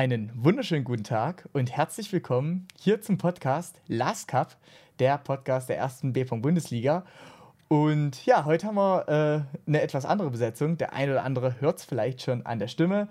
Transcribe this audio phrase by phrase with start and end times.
[0.00, 4.56] Einen wunderschönen guten Tag und herzlich willkommen hier zum Podcast Last Cup,
[4.98, 7.04] der Podcast der ersten B-Bundesliga.
[7.68, 10.78] Und ja, heute haben wir äh, eine etwas andere Besetzung.
[10.78, 13.08] Der eine oder andere hört es vielleicht schon an der Stimme.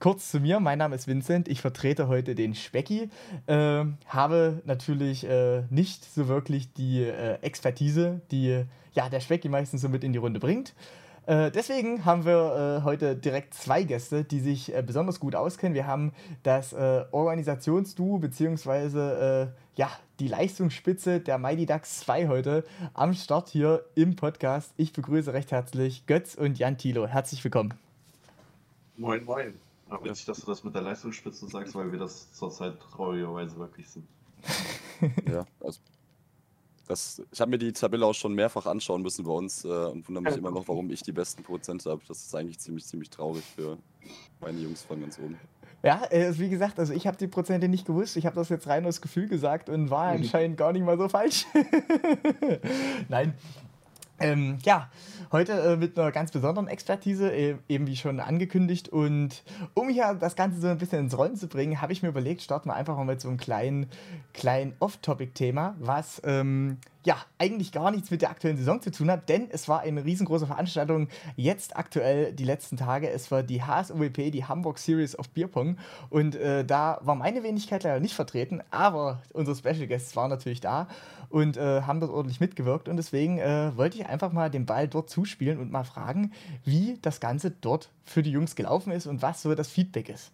[0.00, 3.08] Kurz zu mir, mein Name ist Vincent, ich vertrete heute den Specki,
[3.46, 8.64] äh, habe natürlich äh, nicht so wirklich die äh, Expertise, die
[8.94, 10.74] ja, der Specki meistens so mit in die Runde bringt.
[11.26, 15.74] Äh, deswegen haben wir äh, heute direkt zwei Gäste, die sich äh, besonders gut auskennen.
[15.74, 16.12] Wir haben
[16.42, 23.48] das äh, Organisationsduo beziehungsweise äh, ja, die Leistungsspitze der Mighty Ducks 2 heute am Start
[23.50, 24.72] hier im Podcast.
[24.76, 27.06] Ich begrüße recht herzlich Götz und Jan Thilo.
[27.06, 27.74] Herzlich willkommen.
[28.96, 29.54] Moin, moin.
[29.88, 33.88] Aber witzig, dass du das mit der Leistungsspitze sagst, weil wir das zurzeit traurigerweise wirklich
[33.88, 34.06] sind.
[35.30, 35.78] ja, also
[36.92, 40.06] das, ich habe mir die Tabelle auch schon mehrfach anschauen müssen bei uns äh, und
[40.06, 42.02] wundere mich immer noch, warum ich die besten Prozente habe.
[42.06, 43.78] Das ist eigentlich ziemlich, ziemlich traurig für
[44.40, 45.38] meine Jungs von ganz oben.
[45.82, 48.16] Ja, äh, wie gesagt, also ich habe die Prozente nicht gewusst.
[48.16, 50.22] Ich habe das jetzt rein aus Gefühl gesagt und war mhm.
[50.22, 51.46] anscheinend gar nicht mal so falsch.
[53.08, 53.34] Nein,
[54.22, 54.88] ähm, ja,
[55.32, 58.88] heute äh, mit einer ganz besonderen Expertise, e eben wie schon angekündigt.
[58.88, 59.42] Und
[59.74, 62.42] um hier das Ganze so ein bisschen ins Rollen zu bringen, habe ich mir überlegt,
[62.42, 63.86] starten wir einfach mal mit so einem kleinen,
[64.32, 69.28] kleinen Off-Topic-Thema, was ähm, ja, eigentlich gar nichts mit der aktuellen Saison zu tun hat,
[69.28, 73.10] denn es war eine riesengroße Veranstaltung jetzt aktuell die letzten Tage.
[73.10, 75.78] Es war die HSUWP, die Hamburg Series of Bierpong
[76.10, 80.60] und äh, da war meine Wenigkeit leider nicht vertreten, aber unsere Special Guests waren natürlich
[80.60, 80.86] da
[81.28, 84.86] und äh, haben dort ordentlich mitgewirkt und deswegen äh, wollte ich einfach mal den Ball
[84.86, 86.32] dort zuspielen und mal fragen,
[86.64, 90.30] wie das Ganze dort für die Jungs gelaufen ist und was so das Feedback ist.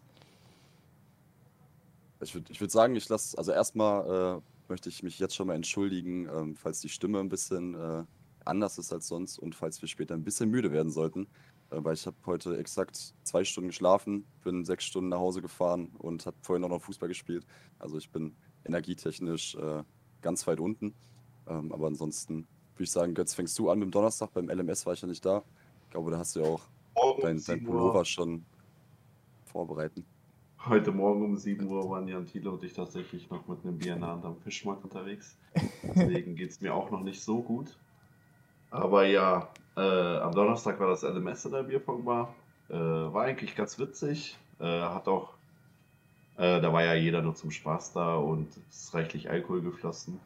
[2.20, 5.47] Ich würde ich würd sagen, ich lasse, also erstmal äh, möchte ich mich jetzt schon
[5.47, 8.05] mal entschuldigen, ähm, falls die Stimme ein bisschen äh,
[8.44, 11.27] anders ist als sonst und falls wir später ein bisschen müde werden sollten.
[11.70, 15.91] Äh, weil ich habe heute exakt zwei Stunden geschlafen, bin sechs Stunden nach Hause gefahren
[15.98, 17.47] und habe vorhin auch noch Fußball gespielt.
[17.78, 19.83] Also ich bin energietechnisch äh,
[20.22, 20.94] ganz weit unten.
[21.47, 24.32] Ähm, aber ansonsten würde ich sagen, Götz, fängst du an mit dem Donnerstag.
[24.32, 25.42] Beim LMS war ich ja nicht da.
[25.84, 26.62] Ich glaube, da hast du ja auch
[27.21, 28.44] dein, dein Pullover schon
[29.44, 30.04] vorbereiten.
[30.68, 33.96] Heute Morgen um 7 Uhr waren Jan Thiele und ich tatsächlich noch mit einem Bier
[33.96, 35.38] in am Fischmarkt unterwegs.
[35.82, 37.74] Deswegen geht es mir auch noch nicht so gut.
[38.70, 39.48] Aber ja,
[39.78, 42.34] äh, am Donnerstag war das LMS in der Bierpongbar.
[42.68, 44.36] Äh, war eigentlich ganz witzig.
[44.60, 45.32] Äh, hat auch,
[46.36, 50.20] äh, da war ja jeder nur zum Spaß da und es ist reichlich Alkohol geflossen.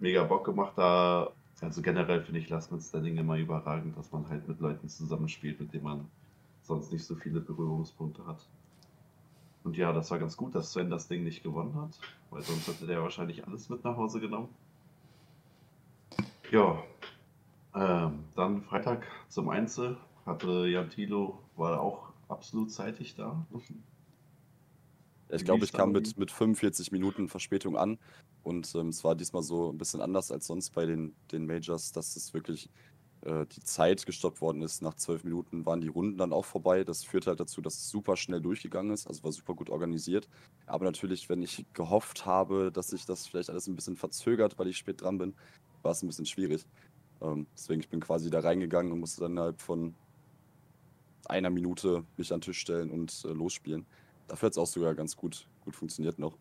[0.00, 1.30] Mega Bock gemacht da.
[1.60, 5.60] Also generell finde ich Last Man Standing immer überragend, dass man halt mit Leuten zusammenspielt,
[5.60, 6.08] mit denen man
[6.62, 8.44] sonst nicht so viele Berührungspunkte hat.
[9.66, 11.98] Und ja, das war ganz gut, dass Sven das Ding nicht gewonnen hat,
[12.30, 14.48] weil sonst hätte der wahrscheinlich alles mit nach Hause genommen.
[16.52, 16.80] Ja,
[17.74, 23.44] ähm, dann Freitag zum Einzel hatte Jan Thilo, war auch absolut zeitig da.
[25.32, 27.98] ich glaube, ich kam mit, mit 45 Minuten Verspätung an
[28.44, 31.90] und ähm, es war diesmal so ein bisschen anders als sonst bei den, den Majors,
[31.90, 32.70] dass es wirklich
[33.26, 34.82] äh, die Zeit gestoppt worden ist.
[34.82, 36.84] Nach zwölf Minuten waren die Runden dann auch vorbei.
[36.84, 39.08] Das führt halt dazu, dass es super schnell durchgegangen ist.
[39.08, 40.28] Also war super gut organisiert.
[40.66, 44.68] Aber natürlich, wenn ich gehofft habe, dass sich das vielleicht alles ein bisschen verzögert, weil
[44.68, 45.34] ich spät dran bin,
[45.82, 46.64] war es ein bisschen schwierig.
[47.20, 49.94] Ähm, deswegen, ich bin quasi da reingegangen und musste dann innerhalb von
[51.24, 53.86] einer Minute mich an den Tisch stellen und äh, losspielen.
[54.28, 56.34] Dafür hat es auch sogar ganz gut, gut funktioniert noch.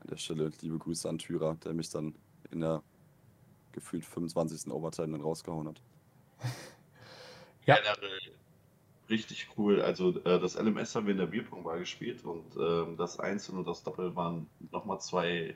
[0.00, 2.14] An der Stelle liebe Grüße an Thürer, der mich dann
[2.52, 2.82] in der
[3.72, 4.70] gefühlt 25.
[4.72, 5.82] Overtime dann rausgehauen hat.
[7.66, 7.76] ja.
[7.76, 8.20] Generell
[9.10, 9.82] richtig cool.
[9.82, 13.66] Also äh, das LMS haben wir in der Bierpongbar gespielt und äh, das Einzel und
[13.66, 15.54] das Doppel waren nochmal zwei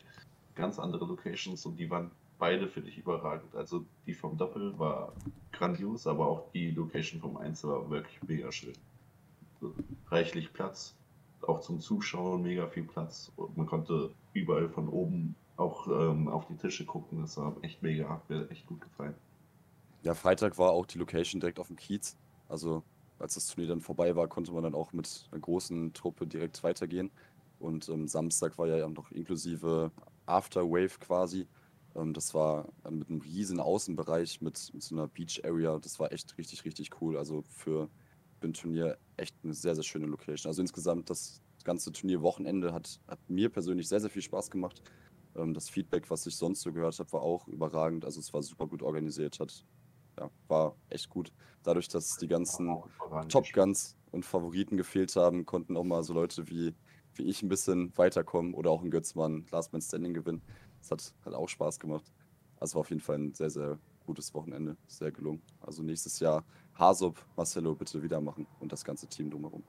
[0.55, 3.55] ganz andere Locations und die waren beide, finde ich, überragend.
[3.55, 5.13] Also die vom Doppel war
[5.53, 8.75] grandios, aber auch die Location vom Einzel war wirklich mega schön.
[10.09, 10.95] Reichlich Platz,
[11.43, 13.33] auch zum Zuschauen mega viel Platz.
[13.37, 17.21] Und man konnte überall von oben auch ähm, auf die Tische gucken.
[17.21, 19.15] Das war echt mega, hat mir echt gut gefallen.
[20.05, 22.19] Ja, Freitag war auch die Location direkt auf dem Kiez.
[22.51, 22.83] Also
[23.19, 26.63] als das Turnier dann vorbei war, konnte man dann auch mit einer großen Truppe direkt
[26.63, 27.11] weitergehen.
[27.59, 29.91] Und ähm, Samstag war ja noch inklusive
[30.27, 31.49] Afterwave quasi.
[31.95, 35.79] Ähm, das war mit einem riesen Außenbereich, mit, mit, so einer Beach Area.
[35.79, 37.17] Das war echt richtig, richtig cool.
[37.17, 37.89] Also für,
[38.41, 40.51] für ein Turnier echt eine sehr, sehr schöne Location.
[40.51, 44.83] Also insgesamt das ganze Turnierwochenende hat, hat mir persönlich sehr, sehr viel Spaß gemacht.
[45.35, 48.05] Ähm, das Feedback, was ich sonst so gehört habe, war auch überragend.
[48.05, 49.65] Also es war super gut organisiert, hat
[50.19, 51.33] ja, war echt gut.
[51.63, 52.77] Dadurch, dass die ganzen
[53.29, 56.75] Top Guns und Favoriten gefehlt haben, konnten auch mal so Leute wie,
[57.15, 60.43] wie ich ein bisschen weiterkommen oder auch ein Götzmann Last Man Standing gewinnen.
[60.81, 62.13] Das hat, hat auch Spaß gemacht.
[62.61, 64.77] Also war auf jeden Fall ein sehr, sehr gutes Wochenende.
[64.87, 65.43] Sehr gelungen.
[65.61, 66.45] Also nächstes Jahr
[66.75, 69.63] Hasop, Marcelo bitte wieder machen und das ganze Team drumherum.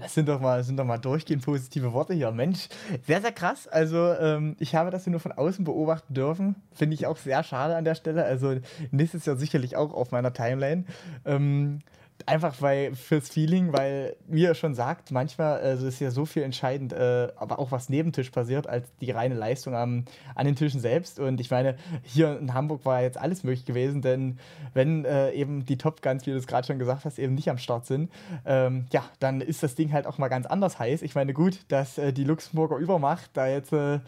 [0.00, 2.30] Das sind doch mal, sind doch mal durchgehend positive Worte hier.
[2.30, 2.68] Mensch,
[3.06, 3.68] sehr, sehr krass.
[3.68, 6.56] Also, ähm, ich habe das hier nur von außen beobachten dürfen.
[6.72, 8.24] Finde ich auch sehr schade an der Stelle.
[8.24, 8.56] Also,
[8.90, 10.84] nächstes Jahr sicherlich auch auf meiner Timeline.
[11.24, 11.80] Ähm,
[12.24, 16.42] Einfach weil fürs Feeling, weil, wie er schon sagt, manchmal also ist ja so viel
[16.42, 20.04] entscheidend, äh, aber auch was neben Tisch passiert, als die reine Leistung am,
[20.34, 21.20] an den Tischen selbst.
[21.20, 24.38] Und ich meine, hier in Hamburg war jetzt alles möglich gewesen, denn
[24.74, 27.50] wenn äh, eben die Top Guns, wie du es gerade schon gesagt hast, eben nicht
[27.50, 28.10] am Start sind,
[28.44, 31.02] ähm, ja, dann ist das Ding halt auch mal ganz anders heiß.
[31.02, 34.00] Ich meine, gut, dass äh, die Luxemburger Übermacht da jetzt äh,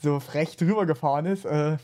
[0.00, 1.76] so frech drüber gefahren ist äh,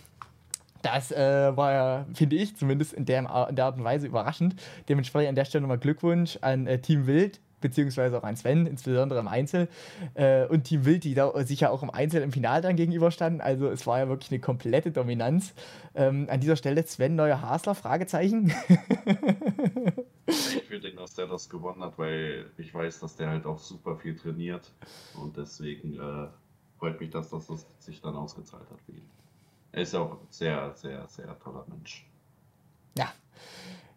[0.83, 4.57] das äh, war ja, finde ich, zumindest in der, in der Art und Weise überraschend.
[4.89, 9.21] Dementsprechend an der Stelle nochmal Glückwunsch an äh, Team Wild, beziehungsweise auch an Sven, insbesondere
[9.21, 9.69] im Einzel.
[10.15, 13.41] Äh, und Team Wild, die da sich ja auch im Einzel im Finale dann gegenüberstanden.
[13.41, 15.55] Also es war ja wirklich eine komplette Dominanz.
[15.95, 18.53] Ähm, an dieser Stelle Sven Neuer Hasler, Fragezeichen.
[20.27, 23.59] ich will denken, dass der das gewonnen hat, weil ich weiß, dass der halt auch
[23.59, 24.71] super viel trainiert.
[25.15, 26.27] Und deswegen äh,
[26.79, 27.47] freut mich, dass das
[27.79, 29.09] sich dann ausgezahlt hat für ihn.
[29.73, 32.07] Er ist auch sehr, sehr, sehr toller Mensch.
[32.97, 33.13] Ja.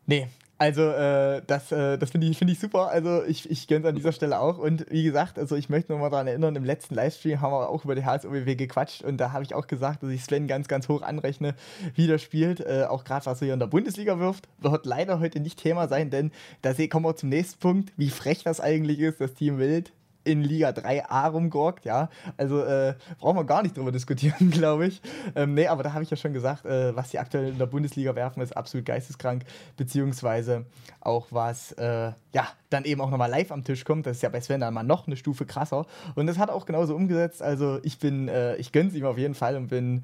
[0.05, 2.87] Nee, also äh, das, äh, das finde ich, find ich super.
[2.87, 4.57] Also ich, ich gönne es an dieser Stelle auch.
[4.57, 7.83] Und wie gesagt, also ich möchte nochmal daran erinnern, im letzten Livestream haben wir auch
[7.83, 10.87] über die HSOWW gequatscht und da habe ich auch gesagt, dass ich Sven ganz, ganz
[10.87, 11.55] hoch anrechne,
[11.95, 12.61] wie der spielt.
[12.61, 14.47] Äh, auch gerade was er hier in der Bundesliga wirft.
[14.59, 16.31] Wird leider heute nicht Thema sein, denn
[16.61, 19.91] da kommen wir zum nächsten Punkt, wie frech das eigentlich ist, das Team Wild
[20.25, 22.09] in Liga 3a rumgorgt, ja.
[22.35, 25.01] Also äh, brauchen wir gar nicht drüber diskutieren, glaube ich.
[25.35, 27.67] Ähm, nee, aber da habe ich ja schon gesagt, äh, was die aktuell in der
[27.67, 29.43] Bundesliga werfen, ist absolut geisteskrank,
[29.77, 30.65] beziehungsweise
[30.99, 34.07] auch was, äh, ja, dann eben auch nochmal live am Tisch kommt.
[34.07, 35.85] Das ist ja bei Sven dann mal noch eine Stufe krasser.
[36.15, 37.41] Und das hat auch genauso umgesetzt.
[37.41, 40.01] Also ich bin, äh, ich gönne es ihm auf jeden Fall und bin,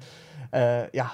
[0.52, 1.12] äh, ja,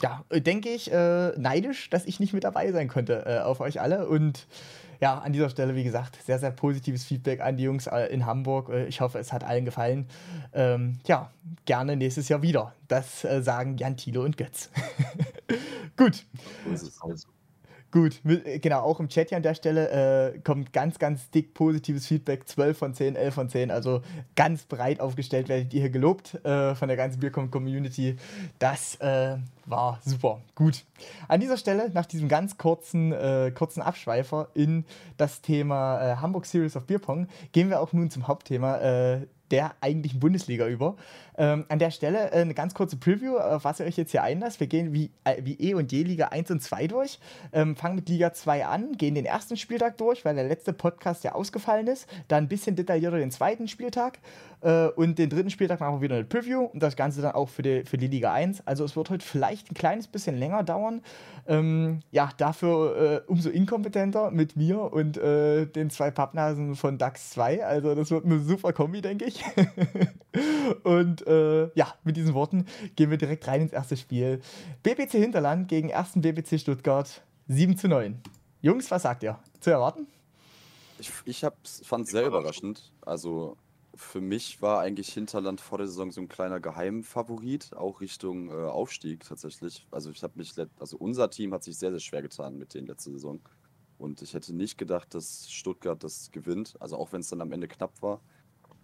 [0.00, 4.06] ja, denke ich, äh, neidisch, dass ich nicht mit dabei sein konnte auf euch alle
[4.06, 4.46] und
[5.00, 8.26] ja, an dieser Stelle, wie gesagt, sehr, sehr positives Feedback an die Jungs äh, in
[8.26, 8.68] Hamburg.
[8.68, 10.08] Äh, ich hoffe, es hat allen gefallen.
[10.52, 11.30] Ähm, ja,
[11.64, 12.74] gerne nächstes Jahr wieder.
[12.88, 14.70] Das äh, sagen Jan Thilo und Götz.
[15.96, 16.26] Gut.
[16.64, 17.28] So ist es also.
[17.90, 21.54] Gut, äh, genau, auch im Chat hier an der Stelle äh, kommt ganz, ganz dick
[21.54, 22.46] positives Feedback.
[22.46, 23.70] 12 von 10, 11 von 10.
[23.70, 24.02] Also
[24.36, 28.16] ganz breit aufgestellt werdet ihr hier gelobt äh, von der ganzen Biercom-Community.
[28.58, 30.40] Das äh, war super.
[30.54, 30.84] Gut.
[31.28, 34.84] An dieser Stelle, nach diesem ganz kurzen, äh, kurzen Abschweifer in
[35.16, 40.20] das Thema äh, Hamburg Series of Bierpong, gehen wir auch nun zum Hauptthema der eigentlichen
[40.20, 40.96] Bundesliga über.
[41.40, 44.24] Ähm, an der Stelle äh, eine ganz kurze Preview, auf was ihr euch jetzt hier
[44.24, 44.58] einlasst.
[44.58, 47.20] Wir gehen wie, äh, wie E und je Liga 1 und 2 durch,
[47.52, 51.22] ähm, fangen mit Liga 2 an, gehen den ersten Spieltag durch, weil der letzte Podcast
[51.22, 54.18] ja ausgefallen ist, dann ein bisschen detaillierter den zweiten Spieltag
[54.62, 57.48] äh, und den dritten Spieltag machen wir wieder eine Preview und das Ganze dann auch
[57.48, 58.66] für die, für die Liga 1.
[58.66, 61.02] Also es wird heute vielleicht ein kleines bisschen länger dauern.
[61.46, 67.30] Ähm, ja, dafür äh, umso inkompetenter mit mir und äh, den zwei Pappnasen von DAX
[67.30, 67.64] 2.
[67.64, 69.44] Also das wird eine super Kombi, denke ich.
[70.82, 72.66] und äh, ja, mit diesen Worten
[72.96, 74.40] gehen wir direkt rein ins erste Spiel.
[74.82, 76.12] BBC Hinterland gegen 1.
[76.14, 78.20] BBC Stuttgart 7 zu 9.
[78.60, 79.38] Jungs, was sagt ihr?
[79.60, 80.06] Zu erwarten?
[80.98, 81.46] Ich, ich
[81.82, 82.92] fand es sehr überraschend.
[83.02, 83.56] Also
[83.94, 88.52] für mich war eigentlich Hinterland vor der Saison so ein kleiner Geheimfavorit, auch Richtung äh,
[88.52, 89.86] Aufstieg tatsächlich.
[89.90, 92.86] Also ich habe mich, also unser Team hat sich sehr, sehr schwer getan mit den
[92.86, 93.40] letzten Saison.
[93.98, 96.76] Und ich hätte nicht gedacht, dass Stuttgart das gewinnt.
[96.78, 98.20] Also auch wenn es dann am Ende knapp war,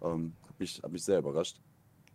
[0.02, 1.60] ähm, hat mich, hat mich sehr überrascht.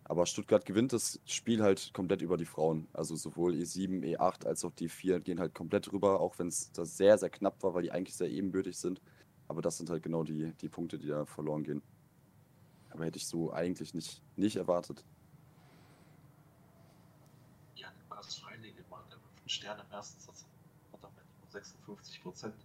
[0.10, 2.88] Aber Stuttgart gewinnt das Spiel halt komplett über die Frauen.
[2.94, 6.72] Also sowohl E7, E8 als auch die 4 gehen halt komplett rüber, auch wenn es
[6.72, 9.04] da sehr, sehr knapp war, weil die eigentlich sehr ebenbürtig sind.
[9.48, 11.84] Aber das sind halt genau die, die Punkte, die da verloren gehen.
[12.90, 15.06] Aber hätte ich so eigentlich nicht, nicht erwartet.
[17.76, 20.48] Ja, Lukas Schreining gemacht, der 5 Sterne im ersten Satz
[20.92, 22.56] hat damit nur 56 Prozent.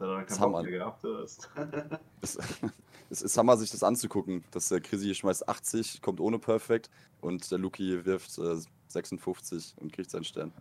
[0.00, 1.04] Er keinen Bock gehabt,
[2.20, 2.38] das,
[3.10, 4.44] es ist Hammer, sich das anzugucken.
[4.50, 8.56] Dass der Chrissy schmeißt 80, kommt ohne Perfekt und der Luki wirft äh,
[8.88, 10.52] 56 und kriegt seinen Stern.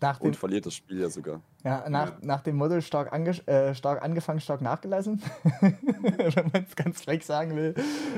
[0.00, 1.40] Nach und verliert das Spiel ja sogar.
[1.64, 2.18] Ja, nach, ja.
[2.22, 5.22] nach dem Motto stark, ange äh, stark angefangen, stark nachgelassen.
[5.60, 7.74] Wenn man es ganz frech sagen will.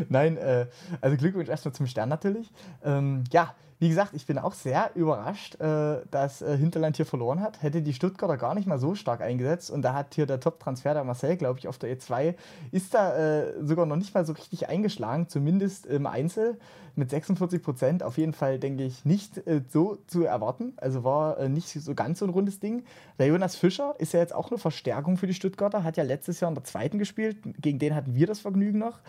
[0.09, 0.66] Nein, äh,
[1.00, 2.50] also Glückwunsch erstmal zum Stern natürlich.
[2.83, 7.40] Ähm, ja, wie gesagt, ich bin auch sehr überrascht, äh, dass äh, Hinterland hier verloren
[7.40, 7.62] hat.
[7.62, 9.71] Hätte die Stuttgarter gar nicht mal so stark eingesetzt.
[9.71, 12.35] Und da hat hier der Top-Transfer, der Marcel, glaube ich, auf der E2,
[12.73, 16.59] ist da äh, sogar noch nicht mal so richtig eingeschlagen, zumindest im Einzel
[16.95, 18.02] mit 46 Prozent.
[18.02, 20.73] Auf jeden Fall, denke ich, nicht äh, so zu erwarten.
[20.78, 22.85] Also war äh, nicht so ganz so ein rundes Ding.
[23.18, 26.40] Der Jonas Fischer ist ja jetzt auch eine Verstärkung für die Stuttgarter, hat ja letztes
[26.40, 27.37] Jahr in der zweiten gespielt.
[27.61, 29.00] Gegen den hatten wir das Vergnügen noch.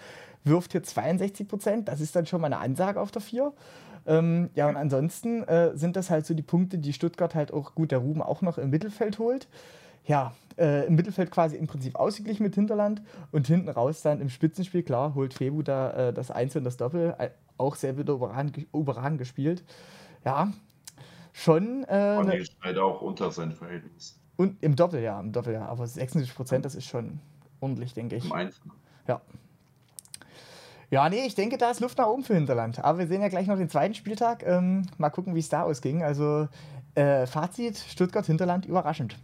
[0.43, 1.87] Wirft hier 62 Prozent.
[1.87, 3.53] Das ist dann schon mal eine Ansage auf der 4.
[4.07, 7.75] Ähm, ja, und ansonsten äh, sind das halt so die Punkte, die Stuttgart halt auch
[7.75, 9.47] gut der Ruben auch noch im Mittelfeld holt.
[10.05, 14.29] ja, äh, im Mittelfeld quasi im Prinzip ausgeglichen mit Hinterland und hinten raus dann im
[14.29, 18.13] Spitzenspiel, klar, holt Febu da äh, das Einzel und das Doppel, äh, auch sehr wieder
[18.13, 19.63] überragend, überragend gespielt.
[20.25, 20.51] Ja,
[21.33, 21.83] schon.
[21.85, 24.19] Äh, ne, halt auch unter sein Verhältnis.
[24.37, 25.67] Und im Doppel, ja, im Doppel, ja.
[25.67, 27.19] Aber 76 Prozent, das ist schon
[27.59, 28.25] ordentlich, denke ich.
[28.25, 28.61] Im Einzel.
[29.07, 29.21] Ja.
[30.89, 32.83] Ja, nee, ich denke, da ist Luft nach oben für Hinterland.
[32.83, 34.43] Aber wir sehen ja gleich noch den zweiten Spieltag.
[34.45, 36.01] Ähm, mal gucken, wie es da ausging.
[36.01, 36.47] Also,
[36.95, 39.17] äh, Fazit: Stuttgart-Hinterland überraschend.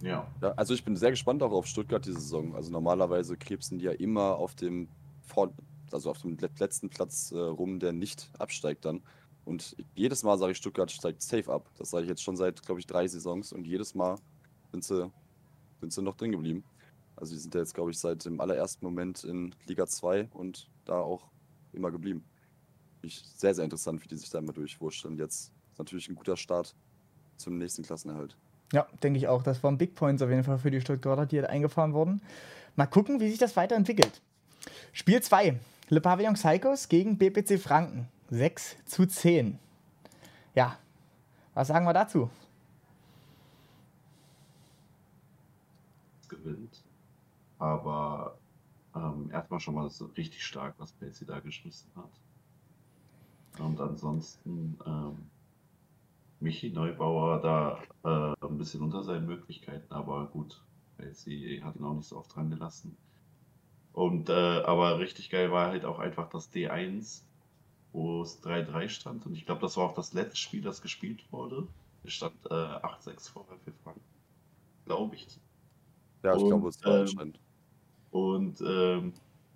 [0.00, 0.26] Ja.
[0.40, 0.52] ja.
[0.56, 2.54] Also, ich bin sehr gespannt auch auf Stuttgart diese Saison.
[2.56, 4.88] Also, normalerweise krebsen die ja immer auf dem,
[5.26, 5.52] Vor
[5.92, 9.02] also auf dem letzten Platz äh, rum, der nicht absteigt dann.
[9.44, 11.68] Und jedes Mal sage ich, Stuttgart steigt safe ab.
[11.76, 13.52] Das sage ich jetzt schon seit, glaube ich, drei Saisons.
[13.52, 14.16] Und jedes Mal
[14.70, 15.10] sind sie,
[15.80, 16.64] sind sie noch drin geblieben.
[17.22, 20.68] Also die sind ja jetzt, glaube ich, seit dem allerersten Moment in Liga 2 und
[20.84, 21.30] da auch
[21.72, 22.24] immer geblieben.
[23.00, 25.16] Ich, sehr, sehr interessant, wie die sich da immer durchwurschteln.
[25.16, 26.74] Jetzt ist natürlich ein guter Start
[27.36, 28.36] zum nächsten Klassenerhalt.
[28.72, 29.44] Ja, denke ich auch.
[29.44, 32.22] Das waren Big Points auf jeden Fall für die Stuttgarter, die halt eingefahren wurden.
[32.74, 34.20] Mal gucken, wie sich das weiterentwickelt.
[34.92, 35.60] Spiel 2.
[35.90, 38.08] Le Pavillon Psychos gegen BPC Franken.
[38.30, 39.60] 6 zu 10.
[40.56, 40.76] Ja,
[41.54, 42.28] was sagen wir dazu?
[46.28, 46.81] Gewinnt.
[47.62, 48.36] Aber
[48.96, 52.10] ähm, erstmal schon mal so richtig stark, was Pelzi da geschmissen hat.
[53.64, 55.16] Und ansonsten ähm,
[56.40, 60.60] Michi Neubauer da äh, ein bisschen unter seinen Möglichkeiten, aber gut,
[60.96, 62.96] Pelzi hat ihn auch nicht so oft dran gelassen.
[63.92, 67.22] Und äh, aber richtig geil war halt auch einfach das D1,
[67.92, 69.24] wo es 3-3 stand.
[69.24, 71.68] Und ich glaube, das war auch das letzte Spiel, das gespielt wurde.
[72.02, 74.00] Es stand äh, 8-6 vorher für Frank.
[74.86, 75.28] Glaube ich.
[76.24, 77.38] Ja, ich glaube, es war ähm, anscheinend.
[78.12, 79.12] Und ähm,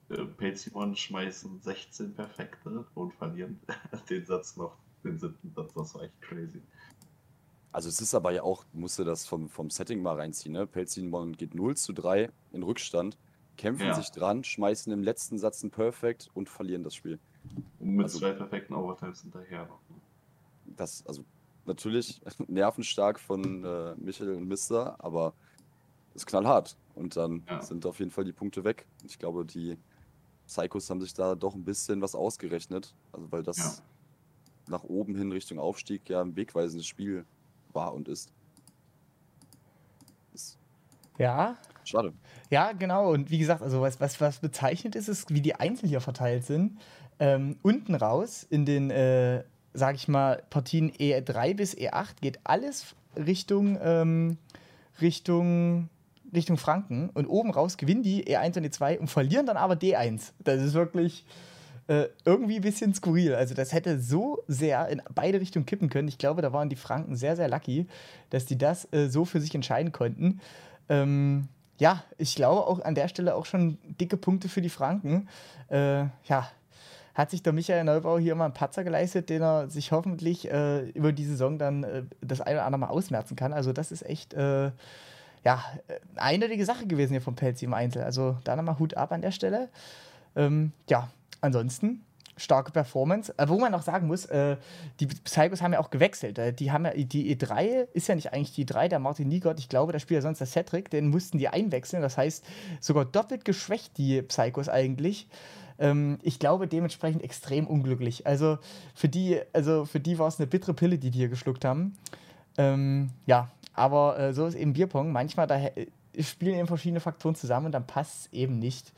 [0.09, 3.61] äh, Pezimon schmeißen 16 Perfekte und verlieren
[4.11, 5.73] den Satz noch, den siebten Satz.
[5.75, 6.61] Das war echt crazy.
[7.71, 10.67] Also es ist aber ja auch, musste das vom, vom Setting mal reinziehen, ne?
[10.67, 13.19] Pelzimon geht 0 zu 3 in Rückstand,
[13.59, 13.95] kämpfen ja.
[13.95, 17.19] sich dran, schmeißen im letzten Satz ein Perfekt und verlieren das Spiel.
[17.79, 19.81] Und mit also, zwei perfekten Overtimes hinterher noch.
[19.91, 19.97] Ne?
[20.77, 21.23] Das, also
[21.67, 25.35] natürlich nervenstark von äh, Michael und Mister, aber
[26.17, 26.77] ist knallhart.
[26.95, 27.63] Und dann ja.
[27.63, 28.87] sind auf jeden Fall die Punkte weg.
[29.05, 29.77] Ich glaube, die
[30.47, 32.95] Psychos haben sich da doch ein bisschen was ausgerechnet.
[33.13, 33.73] Also weil das ja.
[34.69, 37.25] nach oben hin Richtung Aufstieg ja ein wegweisendes Spiel
[37.73, 38.33] war und ist.
[40.33, 40.59] ist
[41.19, 41.57] ja.
[41.85, 42.13] Schade.
[42.51, 43.13] Ja, genau.
[43.13, 46.45] Und wie gesagt, also was, was, was bezeichnet ist, ist, wie die Einzel hier verteilt
[46.45, 46.79] sind.
[47.19, 52.95] Ähm, unten raus in den, äh, sag ich mal, Partien E3 bis E8 geht alles
[53.17, 54.39] Richtung, ähm,
[55.01, 55.89] Richtung
[56.37, 60.33] Richtung Franken und oben raus gewinnen die E1 und E2 und verlieren dann aber D1.
[60.39, 61.25] Das ist wirklich
[61.89, 63.35] äh, irgendwie ein bisschen skurril.
[63.35, 66.09] Also das hätte so sehr in beide Richtungen kippen können.
[66.09, 67.87] Ich glaube, da waren die Franken sehr, sehr lucky,
[68.31, 70.41] dass die das äh, so für sich entscheiden konnten.
[70.89, 75.29] Ähm, ja, ich glaube auch an der Stelle auch schon dicke Punkte für die Franken.
[75.69, 76.49] Äh, ja,
[77.15, 80.89] hat sich der Michael Neubau hier mal einen Patzer geleistet, den er sich hoffentlich äh,
[80.91, 83.53] über die Saison dann äh, das eine oder andere Mal ausmerzen kann.
[83.53, 84.71] Also das ist echt äh,
[85.47, 85.65] ja,
[86.17, 88.03] eine eindeutige Sache gewesen hier vom Pelzi im Einzel.
[88.03, 89.69] Also da nochmal Hut ab an der Stelle.
[90.35, 91.09] Ähm, ja,
[91.41, 92.05] ansonsten
[92.37, 93.33] starke Performance.
[93.39, 94.57] Äh, wo man noch sagen muss, äh,
[94.99, 96.41] die Psychos haben ja auch gewechselt.
[96.41, 99.61] Äh, die haben ja, die E3 ist ja nicht eigentlich die E3, der Martin Niegott,
[99.61, 102.03] ich glaube, da spielt ja sonst der Cedric, den mussten die einwechseln.
[102.03, 102.45] Das heißt,
[102.81, 105.29] sogar doppelt geschwächt die Psychos eigentlich.
[105.79, 108.27] Ähm, ich glaube dementsprechend extrem unglücklich.
[108.27, 108.59] Also
[108.97, 111.97] für die, also die war es eine bittere Pille, die die hier geschluckt haben.
[112.59, 115.13] Ähm, ja, aber äh, so ist eben Bierpong.
[115.13, 115.61] Manchmal da
[116.19, 118.93] spielen eben verschiedene Faktoren zusammen und dann passt es eben nicht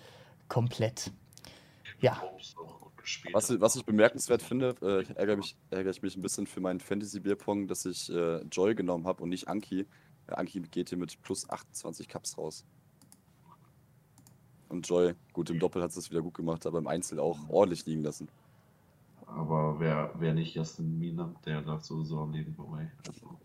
[0.48, 1.10] komplett.
[2.00, 2.22] Ja.
[3.32, 6.78] Was, was ich bemerkenswert finde, äh, ärgere, mich, ärgere ich mich ein bisschen für meinen
[6.78, 9.86] Fantasy-Bierpong, dass ich äh, Joy genommen habe und nicht Anki.
[10.28, 12.64] Ja, Anki geht hier mit plus 28 Cups raus.
[14.68, 17.86] Und Joy, gut, im Doppel hat es wieder gut gemacht, aber im Einzel auch ordentlich
[17.86, 18.28] liegen lassen.
[19.26, 22.92] Aber wer, wer nicht Justin Mina, der läuft sowieso am Leben vorbei.
[23.06, 23.38] Also.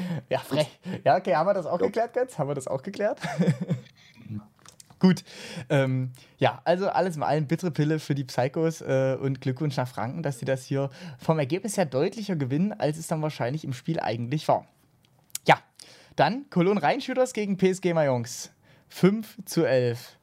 [0.28, 0.78] ja, frech.
[1.04, 1.86] Ja, okay, haben wir das auch ja.
[1.86, 2.38] geklärt, Götz?
[2.38, 3.20] Haben wir das auch geklärt?
[5.00, 5.22] Gut.
[5.68, 9.88] Ähm, ja, also alles in allem bittere Pille für die Psychos äh, und Glückwunsch nach
[9.88, 13.72] Franken, dass sie das hier vom Ergebnis her deutlicher gewinnen, als es dann wahrscheinlich im
[13.72, 14.66] Spiel eigentlich war.
[15.46, 15.58] Ja,
[16.16, 18.50] dann Cologne Rheinschüters gegen PSG Mayons.
[18.88, 20.16] 5 zu 11.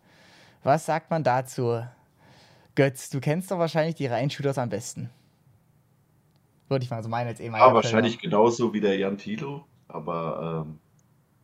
[0.63, 1.81] Was sagt man dazu?
[2.73, 5.09] Götz, du kennst doch wahrscheinlich die Rheinschüters am besten.
[6.67, 7.67] Würde ich mal so meinen als ehemaliger.
[7.67, 8.31] Ja, wahrscheinlich Trainer.
[8.31, 9.65] genauso wie der Jan Tilo.
[9.87, 10.79] Aber ähm,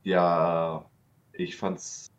[0.03, 0.85] ja,
[1.33, 2.11] ich fand es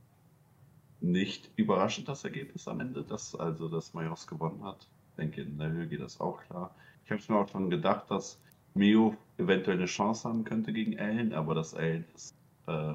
[1.01, 4.87] nicht überraschend, das Ergebnis am Ende, dass also dass Majos gewonnen hat.
[5.11, 6.75] Ich denke, in der Höhe geht das auch klar.
[7.05, 8.41] Ich habe es mir auch schon gedacht, dass
[8.75, 12.35] Mio eventuell eine Chance haben könnte gegen Ellen, aber das Ellen ist.
[12.67, 12.95] Äh,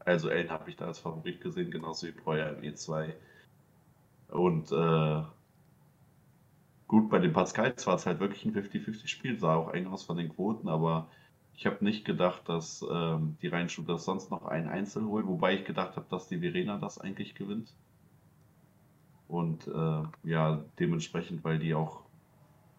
[0.00, 3.14] also Ellen habe ich da als Favorit gesehen, genauso wie Breuer im E2.
[4.28, 5.22] Und äh,
[6.92, 10.18] gut, bei den Pascals war es halt wirklich ein 50-50-Spiel, sah auch eng aus von
[10.18, 11.08] den Quoten, aber
[11.54, 15.64] ich habe nicht gedacht, dass ähm, die Rheinshooter sonst noch ein Einzel holen, wobei ich
[15.64, 17.72] gedacht habe, dass die Verena das eigentlich gewinnt.
[19.26, 22.02] Und äh, ja, dementsprechend, weil die auch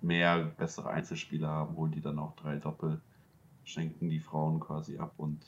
[0.04, 3.02] mehr bessere Einzelspieler haben, holen die dann auch drei Doppel,
[3.64, 5.44] schenken die Frauen quasi ab und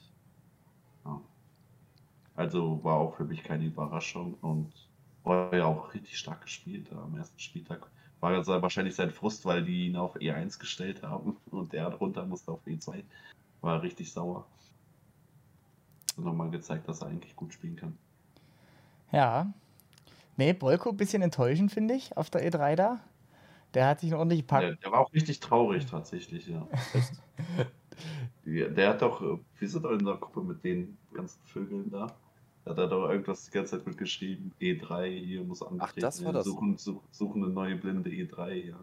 [1.06, 1.22] ja.
[2.36, 4.74] Also war auch für mich keine Überraschung und
[5.24, 7.92] war ja auch richtig stark gespielt am ersten Spieltag.
[8.26, 12.26] War also wahrscheinlich sein Frust, weil die ihn auf E1 gestellt haben und der runter
[12.26, 13.04] musste auf E2.
[13.62, 14.48] War richtig sauer.
[16.18, 17.96] Und nochmal gezeigt, dass er eigentlich gut spielen kann.
[19.12, 19.54] Ja.
[20.38, 23.00] Nee, Bolko ein bisschen enttäuschend, finde ich, auf der E3 da.
[23.76, 24.62] Der hat sich einen ordentlichen Pack.
[24.62, 26.68] Der, der war auch richtig traurig, tatsächlich, ja.
[28.44, 32.08] der hat doch, äh, wir sind doch in der Gruppe mit den ganzen Vögeln da.
[32.66, 34.52] Da hat er doch irgendwas die ganze Zeit mitgeschrieben.
[34.60, 36.46] E3, hier muss angetreten Ach, das war das.
[36.46, 38.76] Suchen, suchen eine neue blinde E3, ja.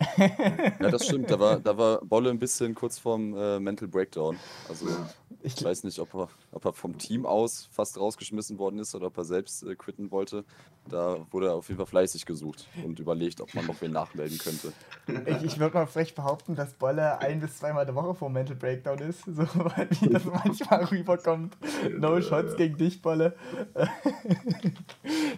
[0.80, 1.30] ja, das stimmt.
[1.30, 4.36] Da war, da war Bolle ein bisschen kurz vorm äh, Mental Breakdown.
[4.68, 4.94] Also ich,
[5.42, 9.08] ich weiß nicht, ob er, ob er vom Team aus fast rausgeschmissen worden ist oder
[9.08, 10.44] ob er selbst äh, quitten wollte.
[10.88, 14.38] Da wurde er auf jeden Fall fleißig gesucht und überlegt, ob man noch wen nachmelden
[14.38, 14.72] könnte.
[15.26, 18.56] Ich, ich würde mal frech behaupten, dass Bolle ein bis zweimal die Woche vor Mental
[18.56, 21.56] Breakdown ist, so wie das manchmal rüberkommt.
[21.98, 23.34] No Shots gegen dich, Bolle.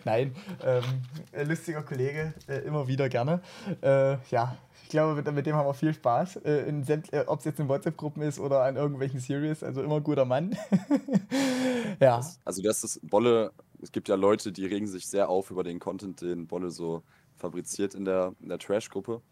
[0.04, 0.82] Nein, ähm,
[1.46, 3.40] lustiger Kollege, äh, immer wieder gerne.
[3.80, 4.56] Äh, ja,
[4.90, 6.36] glaube, mit, mit, dem haben wir viel Spaß.
[6.44, 10.24] Äh, äh Ob es jetzt in WhatsApp-Gruppen ist oder an irgendwelchen Series, also immer guter
[10.24, 10.56] Mann.
[12.00, 12.20] ja.
[12.44, 15.78] Also das ist Bolle, es gibt ja Leute, die regen sich sehr auf über den
[15.78, 17.02] Content, den Bolle so
[17.36, 19.22] fabriziert in der, in der Trash-Gruppe.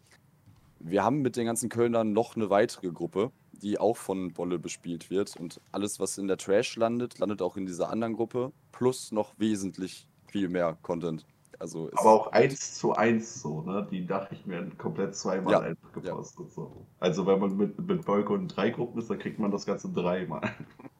[0.79, 5.09] Wir haben mit den ganzen Kölnern noch eine weitere Gruppe, die auch von Bolle bespielt
[5.09, 5.35] wird.
[5.35, 8.53] Und alles, was in der Trash landet, landet auch in dieser anderen Gruppe.
[8.71, 11.25] Plus noch wesentlich viel mehr Content.
[11.59, 13.85] Also Aber auch eins zu eins so, ne?
[13.91, 15.59] Die Nachrichten werden komplett zweimal ja.
[15.59, 16.47] einfach gepostet.
[16.47, 16.53] Ja.
[16.53, 16.85] So.
[16.99, 19.89] Also wenn man mit, mit Bolko in drei Gruppen ist, dann kriegt man das Ganze
[19.89, 20.41] dreimal.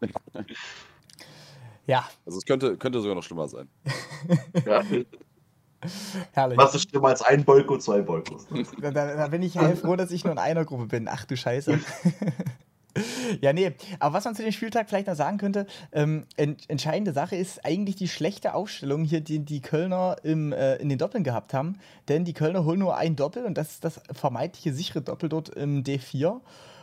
[1.87, 2.05] ja.
[2.25, 3.69] Also es könnte, könnte sogar noch schlimmer sein.
[4.65, 4.83] ja.
[6.33, 6.57] Herrlich.
[6.57, 8.51] Was ist schlimmer als ein Bolko, zwei Bolkos?
[8.51, 8.65] Ne?
[8.81, 11.07] Da, da, bin ich froh, dass ich nur in einer Gruppe bin.
[11.07, 11.79] Ach du Scheiße.
[13.41, 17.13] Ja, nee, aber was man zu dem Spieltag vielleicht noch sagen könnte, ähm, ent entscheidende
[17.13, 21.23] Sache ist eigentlich die schlechte Aufstellung hier, die die Kölner im, äh, in den Doppeln
[21.23, 21.79] gehabt haben.
[22.07, 25.49] Denn die Kölner holen nur ein Doppel und das ist das vermeintliche sichere Doppel dort
[25.49, 26.39] im D4.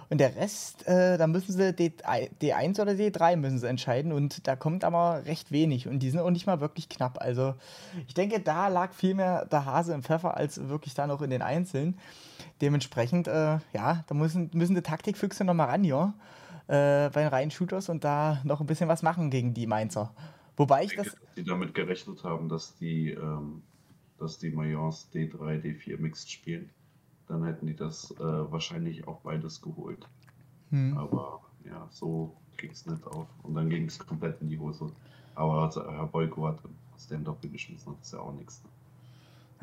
[0.08, 1.92] Und der Rest, äh, da müssen sie D,
[2.40, 6.20] D1 oder D3 müssen sie entscheiden und da kommt aber recht wenig und die sind
[6.20, 7.18] auch nicht mal wirklich knapp.
[7.20, 7.54] Also
[8.06, 11.30] ich denke, da lag viel mehr der Hase im Pfeffer als wirklich da noch in
[11.30, 11.98] den Einzelnen.
[12.60, 16.14] Dementsprechend, äh, ja, da müssen, müssen die Taktikfüchse nochmal ran, ja,
[16.68, 20.14] äh, bei den reinen Shooters und da noch ein bisschen was machen gegen die Mainzer.
[20.56, 21.06] Wobei ich, ich das.
[21.06, 23.62] Dass die damit gerechnet haben, dass die, ähm,
[24.18, 26.70] dass die Mayence D3, D4 Mixed spielen.
[27.28, 30.08] Dann hätten die das äh, wahrscheinlich auch beides geholt.
[30.70, 30.96] Hm.
[30.96, 33.26] Aber ja, so ging es nicht auf.
[33.42, 34.90] Und dann ging es komplett in die Hose.
[35.34, 36.58] Aber also, Herr Boyko hat
[36.94, 38.62] aus dem Doppel geschmissen, das ist ja auch nichts.
[38.64, 38.70] Ne?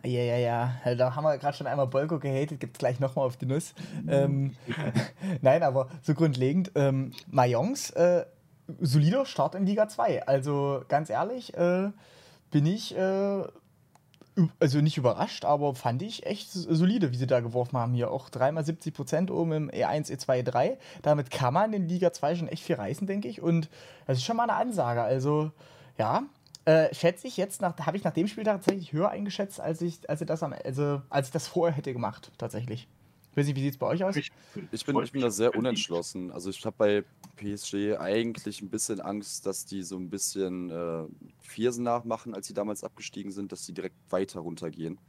[0.04, 0.96] Ja, ja, ja.
[0.96, 3.74] Da haben wir gerade schon einmal Bolko gehatet, gibt es gleich nochmal auf die Nuss.
[4.08, 4.56] Ähm,
[5.42, 8.26] Nein, aber so grundlegend, ähm, Mayons, äh,
[8.80, 10.28] solider Start in Liga 2.
[10.28, 11.92] Also ganz ehrlich, äh,
[12.52, 13.44] bin ich, äh,
[14.60, 18.12] also nicht überrascht, aber fand ich echt solide, wie sie da geworfen haben hier.
[18.12, 20.78] Auch dreimal 70 Prozent oben im E1, E2, E3.
[21.02, 23.42] Damit kann man in Liga 2 schon echt viel reißen, denke ich.
[23.42, 23.70] Und
[24.08, 25.02] das ist schon mal eine Ansage.
[25.02, 25.52] Also,
[25.98, 26.24] ja,
[26.66, 30.10] äh, schätze ich jetzt, nach, habe ich nach dem Spieltag tatsächlich höher eingeschätzt, als ich,
[30.10, 32.88] als ich, das, am, also, als ich das vorher hätte gemacht, tatsächlich.
[33.36, 34.16] Weiß nicht, wie sieht es bei euch aus?
[34.16, 34.32] Ich,
[34.72, 36.32] ich, bin, ich bin da sehr unentschlossen.
[36.32, 37.04] Also ich habe bei
[37.36, 41.06] PSG eigentlich ein bisschen Angst, dass die so ein bisschen äh,
[41.42, 45.00] Viersen nachmachen, als sie damals abgestiegen sind, dass sie direkt weiter runtergehen.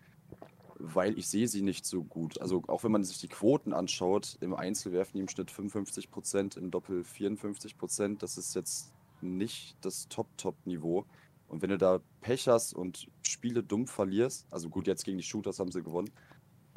[0.79, 2.41] Weil ich sehe sie nicht so gut.
[2.41, 6.57] Also auch wenn man sich die Quoten anschaut, im Einzel werfen die im Schnitt 55%,
[6.57, 8.19] im Doppel 54%.
[8.19, 8.91] Das ist jetzt
[9.21, 11.05] nicht das Top-Top-Niveau.
[11.49, 15.25] Und wenn du da Pech hast und Spiele dumm verlierst, also gut, jetzt gegen die
[15.25, 16.11] Shooters haben sie gewonnen,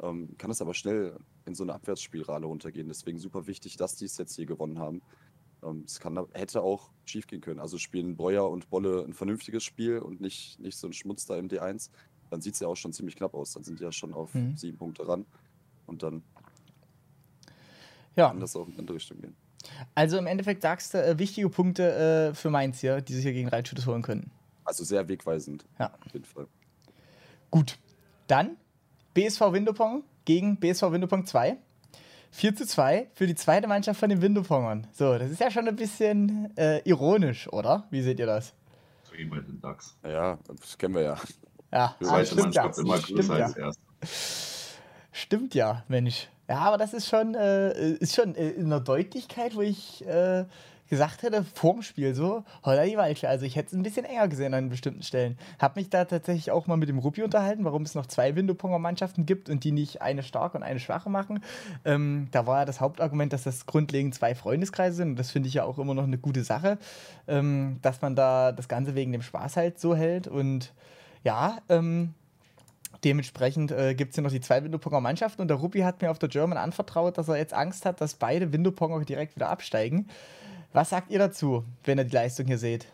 [0.02, 2.88] ähm, kann es aber schnell in so eine Abwärtsspirale runtergehen.
[2.88, 5.02] Deswegen super wichtig, dass die es jetzt hier gewonnen haben.
[5.62, 7.60] Ähm, es kann, hätte auch schief gehen können.
[7.60, 11.36] Also spielen Breuer und Bolle ein vernünftiges Spiel und nicht, nicht so ein Schmutz da
[11.36, 11.90] im D1.
[12.30, 13.52] Dann sieht es ja auch schon ziemlich knapp aus.
[13.52, 14.56] Dann sind die ja schon auf mhm.
[14.56, 15.24] sieben Punkte ran.
[15.86, 16.22] Und dann
[18.14, 18.28] ja.
[18.28, 19.34] kann das auch in eine andere Richtung gehen.
[19.94, 23.32] Also im Endeffekt sagst du äh, wichtige Punkte äh, für Mainz hier, die sich hier
[23.32, 24.30] gegen Reitschuttes holen können.
[24.68, 25.64] Also sehr wegweisend.
[25.78, 25.86] Ja.
[26.04, 26.46] Auf jeden Fall.
[27.50, 27.78] Gut.
[28.26, 28.58] Dann
[29.14, 31.56] BSV Windopong gegen BSV Windopong 2.
[32.32, 34.86] 4 zu 2 für die zweite Mannschaft von den Windopongern.
[34.92, 37.86] So, das ist ja schon ein bisschen äh, ironisch, oder?
[37.88, 38.52] Wie seht ihr das?
[39.10, 39.96] Wie bei den Ducks.
[40.04, 41.16] Ja, das kennen wir ja.
[41.72, 42.70] Ja, Die ah, zweite stimmt ja.
[42.76, 43.46] Immer Stimmt größer ja.
[43.46, 43.80] als erst.
[45.12, 46.28] Stimmt ja, Mensch.
[46.46, 50.44] Ja, aber das ist schon, äh, ist schon äh, in der Deutlichkeit, wo ich äh,
[50.88, 53.26] gesagt hätte, vorm Spiel so, holla die Waldfee.
[53.26, 55.38] Also ich hätte es ein bisschen enger gesehen an bestimmten Stellen.
[55.58, 59.26] Hab mich da tatsächlich auch mal mit dem Ruppi unterhalten, warum es noch zwei Windoponger-Mannschaften
[59.26, 61.42] gibt und die nicht eine starke und eine schwache machen.
[61.84, 65.10] Ähm, da war ja das Hauptargument, dass das grundlegend zwei Freundeskreise sind.
[65.10, 66.78] Und das finde ich ja auch immer noch eine gute Sache,
[67.26, 70.26] ähm, dass man da das Ganze wegen dem Spaß halt so hält.
[70.26, 70.72] Und
[71.22, 72.14] ja, ähm,
[73.04, 76.10] Dementsprechend äh, gibt es hier noch die zwei Windoponger Mannschaften und der Ruppi hat mir
[76.10, 80.08] auf der German anvertraut, dass er jetzt Angst hat, dass beide Windoponger direkt wieder absteigen.
[80.78, 82.86] Was sagt ihr dazu, wenn ihr die Leistung hier seht?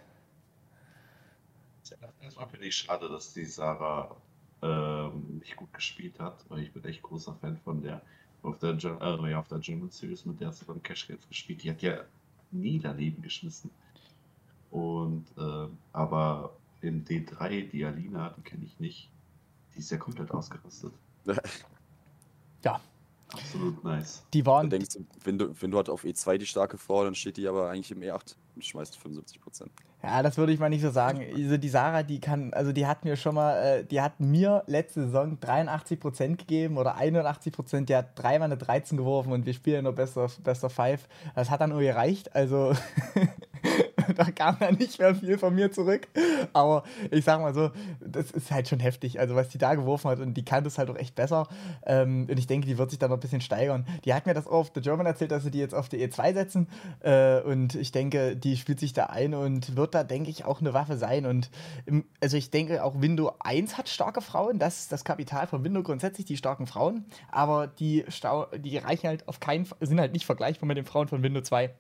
[2.23, 4.17] Erstmal finde ich schade, dass die Sarah
[4.63, 8.01] ähm, nicht gut gespielt hat, weil ich bin echt großer Fan von der
[8.41, 11.63] auf der, äh, auf der German Series, mit der sie beim Cash Games gespielt.
[11.63, 12.05] Die hat ja
[12.53, 13.69] nie daneben geschmissen.
[14.71, 19.11] Und äh, aber im D3, die Alina, die kenne ich nicht,
[19.75, 20.95] die ist ja komplett ausgerastet.
[22.65, 22.81] Ja,
[23.35, 24.23] Absolut nice.
[24.33, 24.71] die Da waren.
[24.71, 27.47] denkst du, wenn du, wenn du halt auf E2 die starke Frau, dann steht die
[27.49, 29.71] aber eigentlich im E8 und schmeißt 75 Prozent.
[30.03, 31.25] Ja, das würde ich mal nicht so sagen.
[31.35, 34.63] Also die Sarah, die kann, also die hat mir schon mal, äh, die hat mir
[34.67, 39.85] letzte Saison 83% gegeben oder 81%, die hat dreimal eine 13 geworfen und wir spielen
[39.85, 41.09] nur Best of, Best of Five.
[41.35, 42.75] Das hat dann nur gereicht, also
[44.17, 46.09] da kam dann nicht mehr viel von mir zurück.
[46.53, 49.21] Aber ich sag mal so, das ist halt schon heftig.
[49.21, 51.49] Also was die da geworfen hat und die kann das halt auch echt besser.
[51.87, 53.87] Ähm, und ich denke, die wird sich da noch ein bisschen steigern.
[54.05, 56.05] Die hat mir das auch auf The German erzählt, dass sie die jetzt auf die
[56.07, 56.69] E2 setzen.
[57.01, 60.61] Äh, und ich denke, die spielt sich da ein und wird da, denke ich, auch
[60.61, 61.27] eine Waffe sein.
[61.27, 61.51] Und
[61.87, 64.59] im, also ich denke, auch Windows 1 hat starke Frauen.
[64.59, 67.05] Das ist das Kapital von Windows grundsätzlich, die starken Frauen.
[67.31, 70.87] Aber die, Stau die reichen halt auf keinen Fall, sind halt nicht vergleichbar mit den
[70.87, 71.71] Frauen von Windows 2.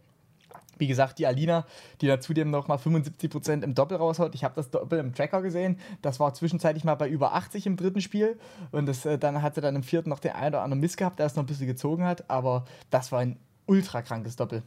[0.78, 1.66] Wie gesagt, die Alina,
[2.00, 4.34] die da zudem noch mal 75% im Doppel raushaut.
[4.34, 5.78] Ich habe das Doppel im Tracker gesehen.
[6.02, 8.38] Das war zwischenzeitlich mal bei über 80 im dritten Spiel.
[8.72, 10.96] Und das, äh, dann hat sie dann im vierten noch den einen oder anderen Miss
[10.96, 12.28] gehabt, der es noch ein bisschen gezogen hat.
[12.30, 14.62] Aber das war ein ultra krankes Doppel.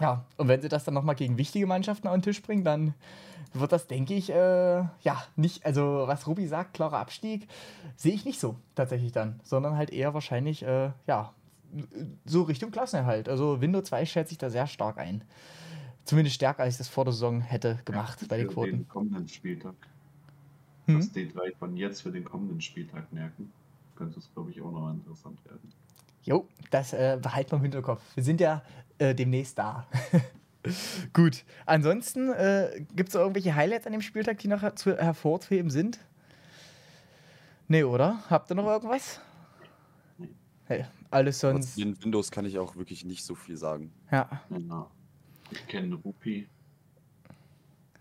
[0.00, 2.94] Ja, und wenn sie das dann nochmal gegen wichtige Mannschaften auf den Tisch bringen, dann
[3.52, 7.48] wird das, denke ich, äh, ja, nicht, also was Ruby sagt, klarer Abstieg,
[7.96, 11.34] sehe ich nicht so tatsächlich dann, sondern halt eher wahrscheinlich, äh, ja,
[12.24, 13.28] so Richtung Klassenerhalt.
[13.28, 15.24] Also Windows 2 schätzt sich da sehr stark ein.
[16.04, 18.70] Zumindest stärker, als ich das vor der Saison hätte gemacht Ja, bei den für Quoten.
[18.70, 19.74] Den kommenden Spieltag.
[20.86, 20.98] Hm?
[20.98, 23.52] Das D3 von jetzt für den kommenden Spieltag merken.
[23.94, 25.72] Könnte es, glaube ich, auch noch interessant werden.
[26.24, 28.02] Jo, das äh, behalten wir im Hinterkopf.
[28.14, 28.62] Wir sind ja
[28.98, 29.86] äh, demnächst da.
[31.12, 31.44] Gut.
[31.66, 35.98] Ansonsten äh, gibt es irgendwelche Highlights an dem Spieltag, die noch zu hervorzuheben sind?
[37.68, 38.22] Nee, oder?
[38.28, 39.20] Habt ihr noch irgendwas?
[40.64, 41.78] Hey, alles sonst.
[41.78, 43.92] den Windows kann ich auch wirklich nicht so viel sagen.
[44.10, 44.28] Ja.
[44.50, 44.90] Ja.
[45.50, 46.46] Ich kenne Rupi.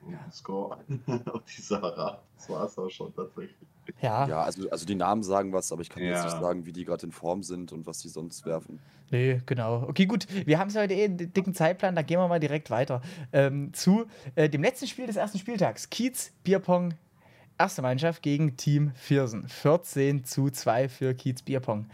[0.05, 0.77] Und Score.
[0.87, 2.21] und die Sarah.
[2.35, 3.55] Das war es auch schon tatsächlich.
[4.01, 4.27] Ja.
[4.27, 6.25] Ja, also, also die Namen sagen was, aber ich kann jetzt Ja.
[6.25, 8.79] nicht sagen, wie die gerade in Form sind und was die sonst werfen.
[9.11, 9.83] Nee, genau.
[9.87, 10.27] Okay, gut.
[10.47, 13.01] Wir haben es heute eh einen dicken Zeitplan, da gehen wir mal direkt weiter.
[13.33, 15.89] Ähm, zu äh, dem letzten Spiel des ersten Spieltags.
[15.89, 16.93] Kiez, Bierpong,
[17.57, 19.47] erste Mannschaft gegen Team Viersen.
[19.47, 21.87] 14 zu 2 für Kiez Bierpong.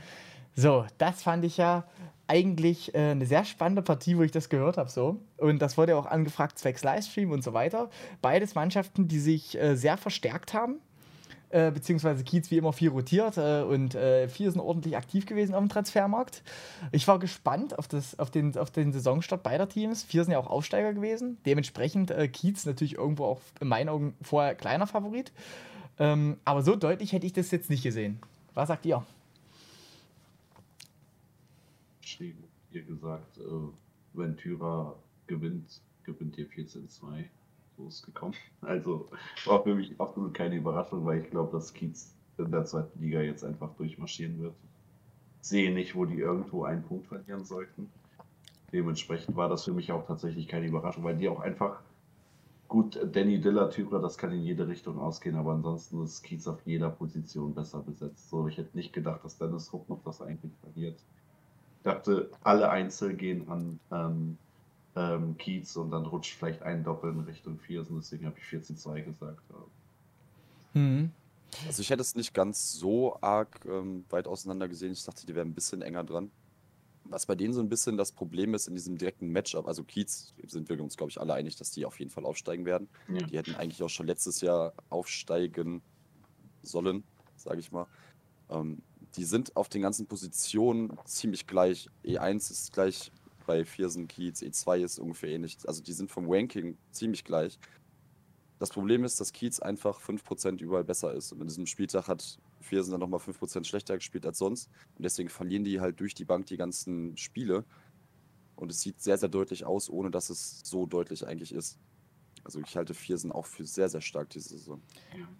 [0.59, 1.83] So, das fand ich ja
[2.25, 4.89] eigentlich äh, eine sehr spannende Partie, wo ich das gehört habe.
[4.89, 5.21] So.
[5.37, 7.91] Und das wurde auch angefragt, zwecks Livestream und so weiter.
[8.23, 10.79] Beides Mannschaften, die sich äh, sehr verstärkt haben.
[11.49, 15.53] Äh, beziehungsweise Kiez wie immer viel rotiert äh, und äh, vier sind ordentlich aktiv gewesen
[15.53, 16.41] auf dem Transfermarkt.
[16.91, 20.03] Ich war gespannt auf, das, auf, den, auf den Saisonstart beider Teams.
[20.03, 21.37] Vier sind ja auch Aufsteiger gewesen.
[21.45, 25.31] Dementsprechend äh, Kiez natürlich irgendwo auch in meinen Augen vorher kleiner Favorit.
[25.99, 28.19] Ähm, aber so deutlich hätte ich das jetzt nicht gesehen.
[28.55, 29.05] Was sagt ihr?
[32.07, 33.41] Geschrieben, ihr gesagt, äh,
[34.13, 34.95] wenn Tyra
[35.27, 37.25] gewinnt, gewinnt ihr 14-2.
[37.77, 38.33] So ist gekommen.
[38.61, 39.09] Also
[39.45, 43.21] war für mich absolut keine Überraschung, weil ich glaube, dass Kiez in der zweiten Liga
[43.21, 44.55] jetzt einfach durchmarschieren wird.
[45.41, 47.89] Sehe nicht, wo die irgendwo einen Punkt verlieren sollten.
[48.73, 51.81] Dementsprechend war das für mich auch tatsächlich keine Überraschung, weil die auch einfach
[52.67, 56.59] gut, Danny Diller, Tyra, das kann in jede Richtung ausgehen, aber ansonsten ist Kiez auf
[56.65, 58.29] jeder Position besser besetzt.
[58.29, 60.99] So, ich hätte nicht gedacht, dass Dennis Rupp noch das eigentlich verliert.
[61.87, 64.37] Ich dachte, alle Einzel gehen an ähm,
[64.97, 69.03] ähm, Kiez und dann rutscht vielleicht ein Doppel in Richtung Viersen, deswegen habe ich 14-2
[69.03, 69.41] gesagt.
[70.73, 71.11] Hm.
[71.65, 74.91] Also ich hätte es nicht ganz so arg ähm, weit auseinander gesehen.
[74.91, 76.29] Ich dachte, die wären ein bisschen enger dran.
[77.05, 80.33] Was bei denen so ein bisschen das Problem ist in diesem direkten Matchup, also Kiez
[80.45, 82.89] sind wir uns, glaube ich, alle einig, dass die auf jeden Fall aufsteigen werden.
[83.07, 83.25] Ja.
[83.25, 85.81] Die hätten eigentlich auch schon letztes Jahr aufsteigen
[86.63, 87.05] sollen,
[87.37, 87.87] sage ich mal.
[88.49, 88.81] Ähm,
[89.17, 91.89] die sind auf den ganzen Positionen ziemlich gleich.
[92.05, 93.11] E1 ist gleich
[93.47, 95.57] bei Viersen Kiez, E2 ist ungefähr ähnlich.
[95.65, 97.59] Also die sind vom Ranking ziemlich gleich.
[98.59, 101.31] Das Problem ist, dass Kiez einfach 5% überall besser ist.
[101.31, 104.69] Und an diesem Spieltag hat Viersen dann nochmal 5% schlechter gespielt als sonst.
[104.95, 107.65] Und deswegen verlieren die halt durch die Bank die ganzen Spiele.
[108.55, 111.79] Und es sieht sehr, sehr deutlich aus, ohne dass es so deutlich eigentlich ist.
[112.47, 114.81] Also ich halte Viersen auch für sehr, sehr stark diese Saison.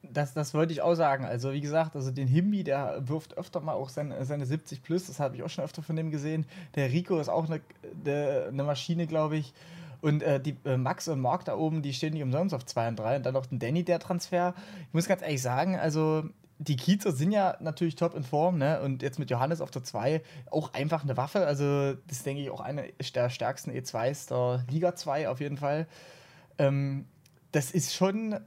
[0.04, 1.24] Das, das wollte ich auch sagen.
[1.24, 5.08] Also wie gesagt, also den Himbi, der wirft öfter mal auch seine, seine 70 plus,
[5.08, 6.46] das habe ich auch schon öfter von dem gesehen.
[6.76, 7.62] Der Rico ist auch eine,
[8.50, 9.54] eine Maschine, glaube ich.
[10.02, 12.90] Und äh, die äh, Max und Mark da oben, die stehen nicht umsonst auf 2
[12.90, 13.16] und 3.
[13.16, 14.54] Und dann noch den Danny, der Transfer.
[14.90, 16.26] Ich muss ganz ehrlich sagen, also
[16.60, 18.82] die Kiezer sind ja natürlich top in Form, ne?
[18.82, 21.48] Und jetzt mit Johannes auf der 2 auch einfach eine Waffe.
[21.48, 25.88] Also, das denke ich auch eine der stärksten E2s der Liga 2 auf jeden Fall.
[26.58, 27.06] Ähm,
[27.52, 28.40] das ist schon,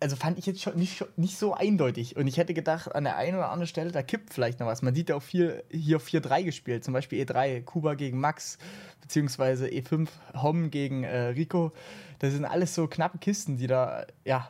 [0.00, 2.16] also fand ich jetzt schon nicht, nicht so eindeutig.
[2.16, 4.82] Und ich hätte gedacht, an der einen oder anderen Stelle, da kippt vielleicht noch was.
[4.82, 8.58] Man sieht ja auch viel, hier 4-3 gespielt, zum Beispiel E3, Kuba gegen Max,
[9.00, 11.72] beziehungsweise E5, Hom gegen äh, Rico.
[12.18, 14.48] Das sind alles so knappe Kisten, die da, ja,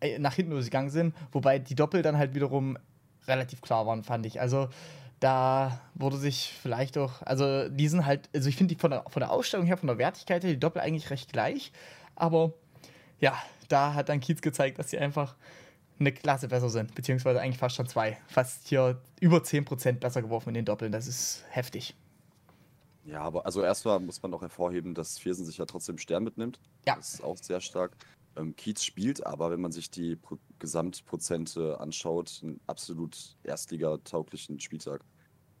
[0.00, 2.78] äh, nach hinten losgegangen sind, wobei die Doppel dann halt wiederum
[3.26, 4.40] relativ klar waren, fand ich.
[4.40, 4.68] Also
[5.20, 9.04] da wurde sich vielleicht auch, also die sind halt, also ich finde die von der,
[9.08, 11.72] von der Ausstellung her, von der Wertigkeit her, die Doppel eigentlich recht gleich,
[12.18, 12.52] aber
[13.20, 13.36] ja,
[13.68, 15.36] da hat dann Kiez gezeigt, dass sie einfach
[15.98, 18.18] eine Klasse besser sind, beziehungsweise eigentlich fast schon zwei.
[18.28, 21.96] Fast hier über 10% besser geworfen in den Doppeln, das ist heftig.
[23.04, 26.60] Ja, aber also erstmal muss man noch hervorheben, dass Viersen sich ja trotzdem Stern mitnimmt.
[26.86, 26.96] Ja.
[26.96, 27.96] Das ist auch sehr stark.
[28.36, 35.04] Ähm, Kiez spielt aber, wenn man sich die Pro Gesamtprozente anschaut, einen absolut erstligatauglichen Spieltag.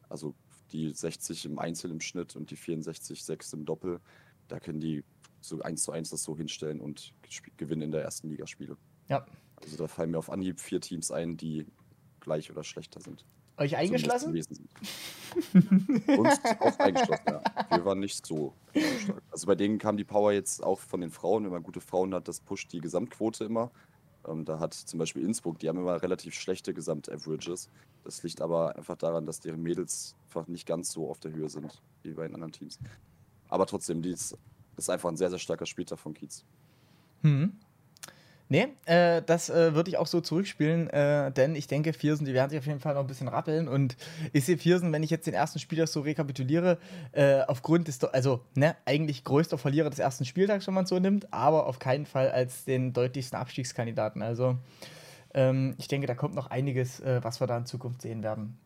[0.08, 0.34] Also
[0.72, 4.00] die 60 im Einzel im Schnitt und die 64, 6 im Doppel,
[4.48, 5.04] da können die
[5.40, 7.14] so eins zu eins das so hinstellen und
[7.56, 8.76] gewinnen in der ersten Liga Spiele.
[9.08, 9.24] Ja.
[9.56, 11.66] Also da fallen mir auf Anhieb vier Teams ein, die
[12.20, 13.24] gleich oder schlechter sind.
[13.56, 14.32] Euch eingeschlossen?
[14.32, 14.48] Uns
[16.60, 17.42] auch eingeschlossen, ja.
[17.70, 19.22] Wir waren nicht so stark.
[19.32, 21.44] Also bei denen kam die Power jetzt auch von den Frauen.
[21.44, 23.72] Wenn man gute Frauen hat, das pusht die Gesamtquote immer.
[24.28, 27.68] Ähm, da hat zum Beispiel Innsbruck, die haben immer relativ schlechte Gesamtaverages.
[28.04, 31.48] Das liegt aber einfach daran, dass deren Mädels einfach nicht ganz so auf der Höhe
[31.48, 32.78] sind wie bei den anderen Teams.
[33.48, 34.36] Aber trotzdem, die ist,
[34.78, 36.44] ist einfach ein sehr, sehr starker Spieltag von Kiez.
[37.22, 37.52] Hm.
[38.50, 42.32] Nee, äh, das äh, würde ich auch so zurückspielen, äh, denn ich denke, Viersen, die
[42.32, 43.68] werden sich auf jeden Fall noch ein bisschen rappeln.
[43.68, 43.98] Und
[44.32, 46.78] ich sehe Viersen, wenn ich jetzt den ersten Spieltag so rekapituliere,
[47.12, 50.98] äh, aufgrund des, also ne, eigentlich größter Verlierer des ersten Spieltags, wenn man es so
[50.98, 54.22] nimmt, aber auf keinen Fall als den deutlichsten Abstiegskandidaten.
[54.22, 54.56] Also
[55.34, 58.58] ähm, ich denke, da kommt noch einiges, äh, was wir da in Zukunft sehen werden.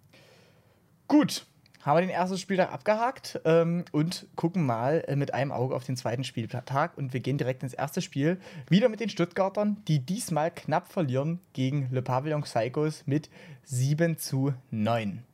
[1.09, 1.45] Gut,
[1.83, 5.85] haben wir den ersten Spieltag abgehakt ähm, und gucken mal äh, mit einem Auge auf
[5.85, 6.97] den zweiten Spieltag.
[6.97, 8.41] Und wir gehen direkt ins erste Spiel.
[8.69, 13.31] Wieder mit den Stuttgartern, die diesmal knapp verlieren gegen Le Pavillon Psychos mit
[13.65, 15.25] 7 zu 9.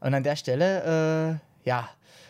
[0.00, 1.88] Und an der Stelle, äh, ja,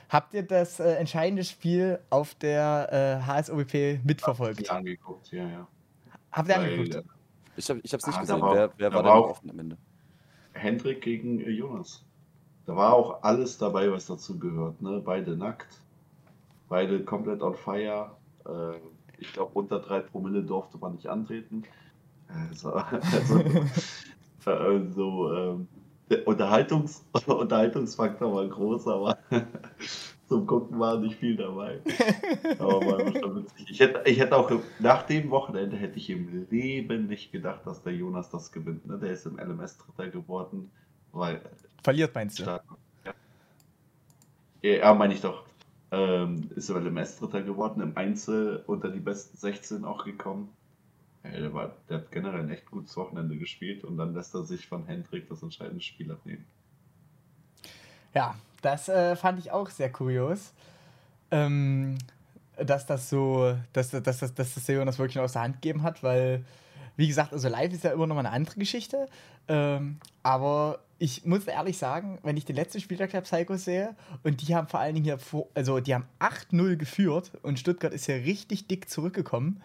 [0.08, 4.62] habt ihr das äh, entscheidende Spiel auf der äh, HSOBP mitverfolgt?
[4.62, 5.68] Ich angeguckt, ja, ja.
[6.32, 6.94] Habt ihr Weil, angeguckt?
[6.94, 7.02] Äh,
[7.56, 8.40] ich habe es nicht ah, gesehen.
[8.40, 9.76] War, wer, wer war, war denn offen am Ende?
[10.54, 12.04] Hendrik gegen äh, Jonas.
[12.68, 14.82] Da war auch alles dabei, was dazu gehört.
[14.82, 15.00] Ne?
[15.02, 15.80] Beide nackt,
[16.68, 18.10] beide komplett on fire.
[18.44, 18.76] Äh,
[19.16, 21.62] ich glaube, unter drei Promille durfte man nicht antreten.
[22.28, 23.42] Also, also,
[24.44, 25.68] also ähm,
[26.10, 29.16] der Unterhaltungs Unterhaltungsfaktor war groß, aber
[30.28, 31.80] zum Gucken war nicht viel dabei.
[32.58, 33.70] Aber war schon witzig.
[33.70, 37.82] Ich hätte, ich hätte auch nach dem Wochenende hätte ich im Leben nicht gedacht, dass
[37.82, 38.86] der Jonas das gewinnt.
[38.86, 38.98] Ne?
[38.98, 40.70] Der ist im LMS Dritter geworden.
[41.12, 41.40] Weil,
[41.82, 42.42] Verliert meinst du?
[42.42, 42.64] Stark,
[43.04, 44.70] ja.
[44.70, 45.44] ja, meine ich doch.
[45.90, 50.50] Ähm, ist aber im S-Dritter geworden, im Einzel unter die besten 16 auch gekommen.
[51.24, 54.44] Ja, der, war, der hat generell ein echt gutes Wochenende gespielt und dann lässt er
[54.44, 56.44] sich von Hendrik das entscheidende Spiel abnehmen.
[58.14, 60.52] Ja, das äh, fand ich auch sehr kurios.
[61.30, 61.98] Ähm,
[62.56, 65.56] dass das so, dass, dass, dass, dass das Seon das wirklich noch aus der Hand
[65.62, 66.44] gegeben hat, weil,
[66.96, 69.06] wie gesagt, also live ist ja immer noch mal eine andere Geschichte.
[69.46, 74.46] Ähm, aber ich muss ehrlich sagen, wenn ich den letzten Spieltag der Psychos sehe und
[74.46, 78.06] die haben vor allen Dingen hier, vor, also die haben 8-0 geführt und Stuttgart ist
[78.08, 79.62] ja richtig dick zurückgekommen,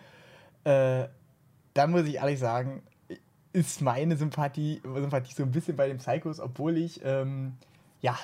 [0.63, 1.05] äh,
[1.73, 2.83] dann muss ich ehrlich sagen,
[3.51, 7.53] ist meine Sympathie, Sympathie so ein bisschen bei den Psychos, obwohl ich, ähm,
[8.01, 8.17] ja,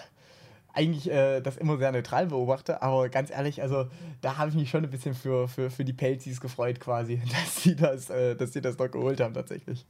[0.74, 3.88] eigentlich äh, das immer sehr neutral beobachte, aber ganz ehrlich, also
[4.22, 7.64] da habe ich mich schon ein bisschen für, für, für die Pelzis gefreut quasi, dass
[7.64, 9.86] sie das, äh, dass sie das noch geholt haben tatsächlich.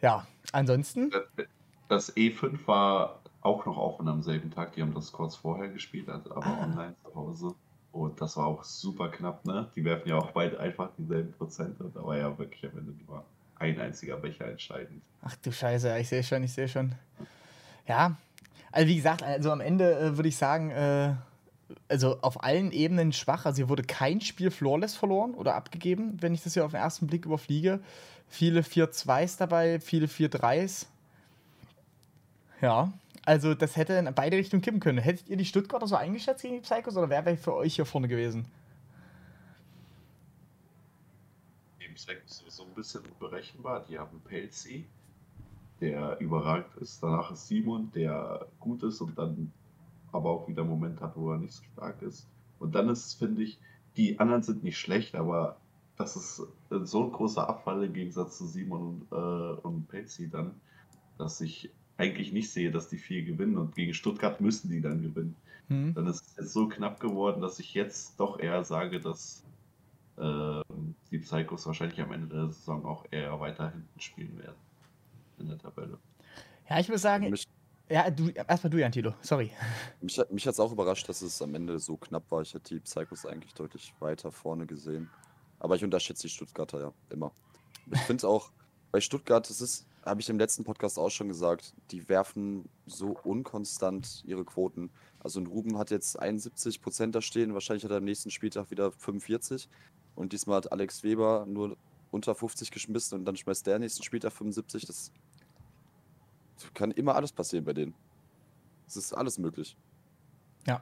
[0.00, 1.10] Ja, ansonsten.
[1.88, 4.72] Das E5 war auch noch offen am selben Tag.
[4.74, 6.64] Die haben das kurz vorher gespielt, also aber ah.
[6.64, 7.54] online zu Hause.
[7.92, 9.70] Und das war auch super knapp, ne?
[9.74, 11.90] Die werfen ja auch beide einfach dieselben Prozente.
[11.94, 13.24] Da war ja wirklich am Ende nur
[13.56, 15.02] ein einziger Becher entscheidend.
[15.22, 16.94] Ach du Scheiße, ich sehe schon, ich sehe schon.
[17.86, 18.16] Ja,
[18.70, 21.14] also wie gesagt, also am Ende äh, würde ich sagen, äh,
[21.88, 23.46] also auf allen Ebenen schwach.
[23.46, 26.80] Also hier wurde kein Spiel flawless verloren oder abgegeben, wenn ich das hier auf den
[26.80, 27.80] ersten Blick überfliege.
[28.28, 30.86] Viele 4-2s dabei, viele 4-3s.
[32.60, 32.92] Ja,
[33.24, 34.98] also das hätte in beide Richtungen kippen können.
[34.98, 37.84] Hättet ihr die Stuttgarter so eingeschätzt gegen die Psychos oder wer wäre für euch hier
[37.84, 38.46] vorne gewesen?
[41.80, 43.84] Die Psychos ist so ein bisschen berechenbar.
[43.88, 44.86] Die haben Pelzi,
[45.80, 47.02] der überragend ist.
[47.02, 49.52] Danach ist Simon, der gut ist und dann
[50.12, 52.26] aber auch wieder einen Moment hat, wo er nicht so stark ist.
[52.58, 53.58] Und dann ist, finde ich,
[53.96, 55.56] die anderen sind nicht schlecht, aber
[55.98, 60.54] das ist so ein großer Abfall im Gegensatz zu Simon und, äh, und Pelzi dann,
[61.18, 65.02] dass ich eigentlich nicht sehe, dass die vier gewinnen und gegen Stuttgart müssen die dann
[65.02, 65.34] gewinnen.
[65.68, 65.94] Mhm.
[65.94, 69.44] Dann ist es jetzt so knapp geworden, dass ich jetzt doch eher sage, dass
[70.16, 70.62] äh,
[71.10, 74.56] die Psychos wahrscheinlich am Ende der Saison auch eher weiter hinten spielen werden
[75.38, 75.98] in der Tabelle.
[76.70, 77.44] Ja, ich muss sagen, mich,
[77.90, 79.50] ja, du, erstmal du, Jantilo, sorry.
[80.00, 82.42] Mich, mich hat es auch überrascht, dass es am Ende so knapp war.
[82.42, 85.10] Ich hätte die Psychos eigentlich deutlich weiter vorne gesehen.
[85.58, 87.32] Aber ich unterschätze die Stuttgarter ja immer.
[87.90, 88.50] Ich finde es auch,
[88.90, 93.18] bei Stuttgart, das ist, habe ich im letzten Podcast auch schon gesagt, die werfen so
[93.22, 94.90] unkonstant ihre Quoten.
[95.20, 98.70] Also ein Ruben hat jetzt 71 Prozent da stehen, wahrscheinlich hat er am nächsten Spieltag
[98.70, 99.68] wieder 45.
[100.14, 101.76] Und diesmal hat Alex Weber nur
[102.10, 104.86] unter 50 geschmissen und dann schmeißt der nächsten Spieltag 75.
[104.86, 105.12] Das
[106.74, 107.94] kann immer alles passieren bei denen.
[108.86, 109.76] Es ist alles möglich.
[110.66, 110.80] Ja.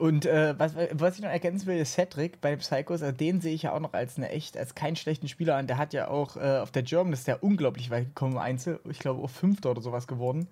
[0.00, 3.52] Und äh, was, was ich noch ergänzen will, ist Cedric bei Psychos, also den sehe
[3.54, 5.66] ich ja auch noch als eine echt, als keinen schlechten Spieler an.
[5.66, 8.80] Der hat ja auch äh, auf der German, ist der unglaublich weit gekommen im Einzel,
[8.88, 10.48] ich glaube auch Fünfter oder sowas geworden.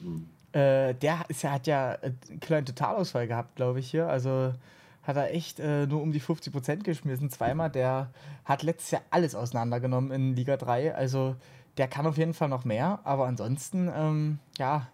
[0.00, 0.30] Mhm.
[0.52, 4.08] Äh, der ist ja, hat ja einen kleinen Totalausfall gehabt, glaube ich, hier.
[4.08, 4.54] Also
[5.02, 7.68] hat er echt äh, nur um die 50 Prozent geschmissen, zweimal.
[7.68, 8.08] Der
[8.46, 10.94] hat letztes Jahr alles auseinandergenommen in Liga 3.
[10.94, 11.36] Also
[11.76, 14.86] der kann auf jeden Fall noch mehr, aber ansonsten, ähm, ja,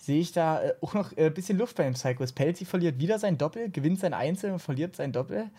[0.00, 2.34] sehe ich da äh, auch noch ein äh, bisschen Luft bei dem Cyclist.
[2.34, 5.50] Pelzi verliert wieder sein Doppel, gewinnt sein Einzel und verliert sein Doppel.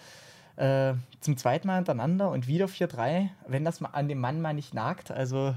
[0.58, 4.54] Äh, zum zweiten Mal hintereinander und wieder 4-3, wenn das mal an dem Mann mal
[4.54, 5.12] nicht nagt.
[5.12, 5.56] Also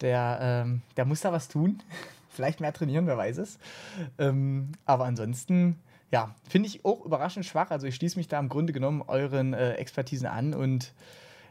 [0.00, 1.82] der, ähm, der muss da was tun.
[2.30, 3.58] Vielleicht mehr trainieren, wer weiß es.
[4.18, 5.78] Ähm, aber ansonsten,
[6.10, 7.70] ja, finde ich auch überraschend schwach.
[7.70, 10.92] Also ich schließe mich da im Grunde genommen euren äh, Expertisen an und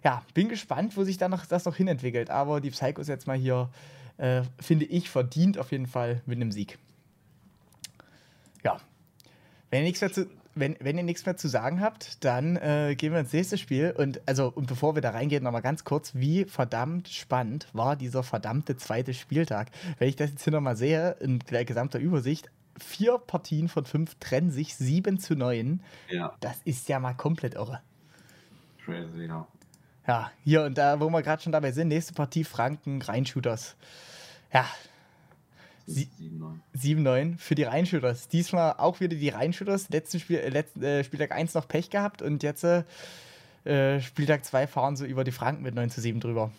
[0.04, 2.32] ja, bin gespannt, wo sich dann noch, das noch hinentwickelt.
[2.32, 3.70] Aber die Psychos jetzt mal hier,
[4.18, 6.78] äh, finde ich, verdient auf jeden Fall mit einem Sieg.
[8.64, 8.78] Ja.
[9.70, 12.96] Wenn ihr nichts mehr zu, wenn, wenn ihr nichts mehr zu sagen habt, dann äh,
[12.98, 13.94] gehen wir ins nächste Spiel.
[13.98, 18.24] Und also, und bevor wir da reingehen, nochmal ganz kurz, wie verdammt spannend war dieser
[18.24, 19.70] verdammte zweite Spieltag.
[20.00, 24.16] Wenn ich das jetzt hier nochmal sehe, in der gesamten Übersicht, vier Partien von fünf
[24.16, 25.82] trennen sich 7 zu 9.
[26.10, 26.36] Ja.
[26.40, 27.82] Das ist ja mal komplett irre.
[28.84, 29.48] Crazy, ja.
[30.08, 33.76] Ja, hier und da, wo wir gerade schon dabei sind, nächste Partie Franken, Rheinshooters.
[34.54, 34.66] Ja.
[35.88, 38.28] 7-9 für die Rheinshooters.
[38.28, 39.90] Diesmal auch wieder die Rheinshooters.
[39.90, 42.84] Letzten Spiel, äh, letzten, äh, Spieltag 1 noch Pech gehabt und jetzt äh,
[44.02, 46.52] Spieltag 2 fahren sie über die Franken mit 9 zu 7 drüber.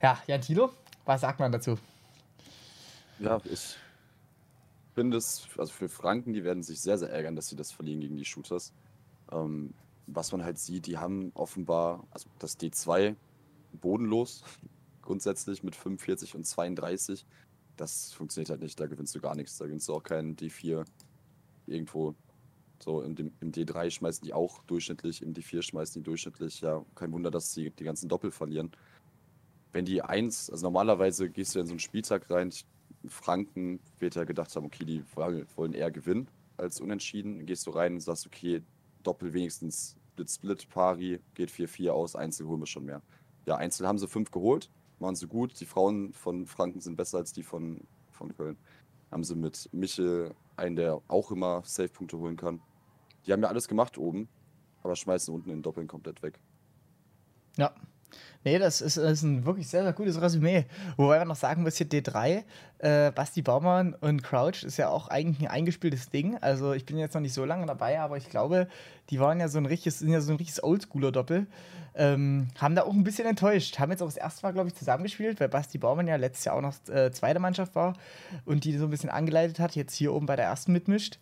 [0.00, 0.72] Ja, Jan Thilo,
[1.04, 1.78] was sagt man dazu?
[3.18, 3.76] Ja, ich
[4.94, 8.00] finde es, also für Franken, die werden sich sehr, sehr ärgern, dass sie das verlieren
[8.00, 8.72] gegen die Shooters.
[9.30, 9.74] Ähm,
[10.08, 13.14] was man halt sieht, die haben offenbar, also das D2
[13.72, 14.42] bodenlos,
[15.02, 17.26] grundsätzlich mit 45 und 32.
[17.76, 19.58] Das funktioniert halt nicht, da gewinnst du gar nichts.
[19.58, 20.84] Da gewinnst du auch keinen D4
[21.66, 22.14] irgendwo.
[22.82, 26.60] So, im, im D3 schmeißen die auch durchschnittlich, im D4 schmeißen die durchschnittlich.
[26.60, 28.72] Ja, kein Wunder, dass sie die ganzen Doppel verlieren.
[29.72, 32.52] Wenn die 1, also normalerweise gehst du in so einen Spieltag rein,
[33.08, 37.46] Franken wird ja gedacht haben, okay, die wollen eher gewinnen als unentschieden.
[37.46, 38.62] Gehst du rein und sagst, okay,
[39.02, 43.02] Doppel wenigstens Split-Split, Pari, geht 4-4 aus, Einzel holen wir schon mehr.
[43.46, 44.70] Ja, Einzel haben sie fünf geholt,
[45.02, 45.60] machen sie gut.
[45.60, 48.56] Die Frauen von Franken sind besser als die von, von Köln.
[49.10, 52.62] Haben sie mit Michel einen, der auch immer Safe-Punkte holen kann.
[53.26, 54.28] Die haben ja alles gemacht oben,
[54.82, 56.40] aber schmeißen unten den Doppeln komplett weg.
[57.58, 57.74] Ja,
[58.44, 60.64] Nee, das ist, das ist ein wirklich sehr, sehr gutes Resümee.
[60.96, 62.42] Wobei man noch sagen muss, hier D3,
[62.78, 66.36] äh, Basti Baumann und Crouch ist ja auch eigentlich ein eingespieltes Ding.
[66.40, 68.66] Also ich bin jetzt noch nicht so lange dabei, aber ich glaube,
[69.10, 71.46] die waren ja so ein richtiges, sind ja so ein richtiges Oldschooler-Doppel.
[71.94, 73.78] Ähm, haben da auch ein bisschen enttäuscht.
[73.78, 76.56] Haben jetzt auch das erste Mal, glaube ich, zusammengespielt, weil Basti Baumann ja letztes Jahr
[76.56, 77.94] auch noch äh, zweite Mannschaft war
[78.44, 81.18] und die so ein bisschen angeleitet hat, jetzt hier oben bei der ersten mitmischt.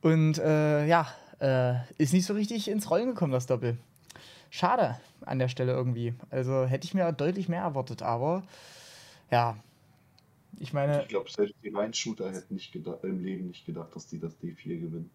[0.00, 1.06] Und äh, ja,
[1.40, 3.78] äh, ist nicht so richtig ins Rollen gekommen, das Doppel
[4.54, 6.14] schade an der Stelle irgendwie.
[6.30, 8.44] Also hätte ich mir deutlich mehr erwartet, aber
[9.30, 9.56] ja,
[10.58, 11.02] ich meine.
[11.02, 14.80] Ich glaube, selbst die Line-Shooter hätten nicht im Leben nicht gedacht, dass die das D4
[14.80, 15.10] gewinnen.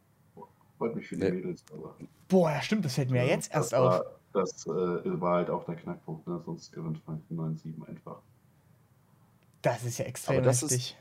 [0.78, 1.32] Freut mich für die nee.
[1.32, 1.96] Mädels, aber.
[2.28, 4.06] Boah, ja, stimmt, das fällt mir ja, jetzt erst war, auf.
[4.34, 6.42] Das äh, war halt auch der Knackpunkt, ne?
[6.46, 8.22] sonst gewinnt Franken 9-7 einfach.
[9.62, 10.78] Das ist ja extrem Aber das heftig.
[10.78, 10.96] ist,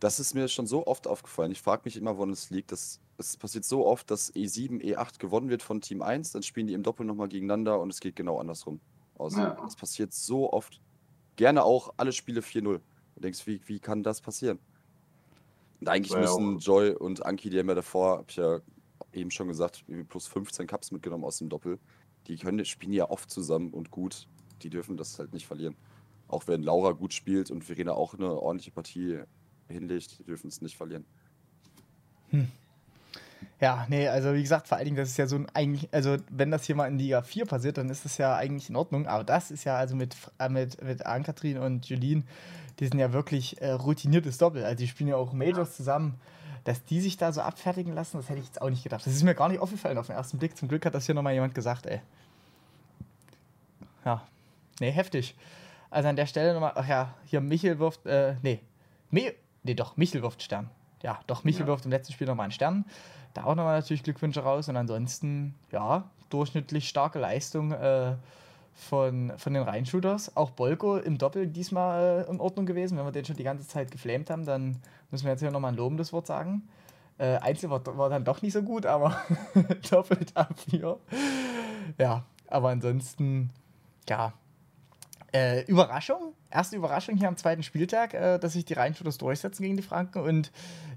[0.00, 1.52] das ist mir schon so oft aufgefallen.
[1.52, 2.72] Ich frage mich immer, woran es liegt.
[2.72, 6.66] Das, es passiert so oft, dass E7, E8 gewonnen wird von Team 1, dann spielen
[6.66, 8.80] die im Doppel nochmal gegeneinander und es geht genau andersrum
[9.16, 9.36] aus.
[9.36, 9.56] Ja.
[9.62, 10.80] Das passiert so oft.
[11.36, 12.62] Gerne auch alle Spiele 4-0.
[12.62, 14.58] Du denkst, wie, wie kann das passieren?
[15.80, 18.60] Und eigentlich müssen auch- Joy und Anki, die haben ja davor, hab ich ja
[19.12, 21.78] eben schon gesagt, plus 15 Cups mitgenommen aus dem Doppel.
[22.26, 24.26] Die können, spielen ja oft zusammen und gut.
[24.62, 25.76] Die dürfen das halt nicht verlieren.
[26.26, 29.20] Auch wenn Laura gut spielt und Verena auch eine ordentliche Partie
[29.68, 31.04] hinlegt, die dürfen es nicht verlieren.
[33.60, 36.16] Ja, nee, also wie gesagt, vor allen Dingen, das ist ja so ein eigentlich, also
[36.30, 39.06] wenn das hier mal in Liga 4 passiert, dann ist das ja eigentlich in Ordnung.
[39.06, 42.26] Aber das ist ja also mit, äh, mit, mit Ann-Kathrin und Julien,
[42.80, 44.64] die sind ja wirklich äh, routiniertes Doppel.
[44.64, 46.14] Also die spielen ja auch Majors zusammen.
[46.64, 49.04] Dass die sich da so abfertigen lassen, das hätte ich jetzt auch nicht gedacht.
[49.04, 50.56] Das ist mir gar nicht aufgefallen auf den ersten Blick.
[50.56, 52.00] Zum Glück hat das hier nochmal jemand gesagt, ey.
[54.04, 54.22] Ja,
[54.80, 55.36] nee, heftig.
[55.90, 58.60] Also an der Stelle nochmal, ach ja, hier Michel wirft, äh, nee,
[59.10, 60.70] Me nee, doch, Michel wirft Stern.
[61.02, 61.66] Ja, doch, Michel Ja.
[61.66, 62.84] wirft im letzten Spiel nochmal einen Stern.
[63.34, 64.68] Da auch nochmal natürlich Glückwünsche raus.
[64.68, 68.14] Und ansonsten, ja, durchschnittlich starke Leistung äh,
[68.74, 70.36] von, von den Rheinshooters.
[70.36, 72.96] Auch Bolko im Doppel diesmal äh, in Ordnung gewesen.
[72.96, 74.76] Wenn wir den schon die ganze Zeit geflamed haben, dann
[75.10, 76.62] müssen wir jetzt hier nochmal ein lobendes Wort sagen.
[77.18, 79.20] Äh, Einzel war, war dann doch nicht so gut, aber
[79.90, 80.96] doppelt A4.
[81.98, 83.50] Ja, aber ansonsten,
[84.08, 84.32] ja.
[85.32, 89.76] Äh, Überraschung, erste Überraschung hier am zweiten Spieltag, äh, dass sich die Rheinshooters durchsetzen gegen
[89.76, 90.52] die Franken und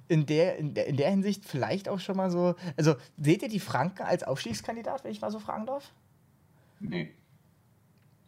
[0.07, 2.55] in der, in, der, in der Hinsicht vielleicht auch schon mal so.
[2.77, 5.93] Also, seht ihr die Franken als Aufstiegskandidat, wenn ich mal so fragen darf?
[6.79, 7.17] Nee.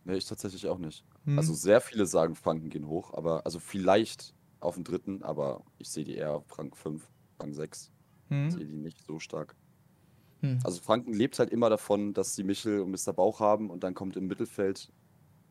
[0.03, 1.05] Nee, ich tatsächlich auch nicht.
[1.25, 1.38] Hm.
[1.38, 5.89] Also sehr viele sagen, Franken gehen hoch, aber also vielleicht auf den dritten, aber ich
[5.89, 7.91] sehe die eher auf Franken 5, Franken 6.
[8.32, 8.51] Ich Hm.
[8.51, 9.55] sehe die nicht so stark.
[10.41, 10.59] Hm.
[10.63, 13.13] Also Franken lebt halt immer davon, dass sie Michel und Mr.
[13.13, 14.91] Bauch haben und dann kommt im Mittelfeld.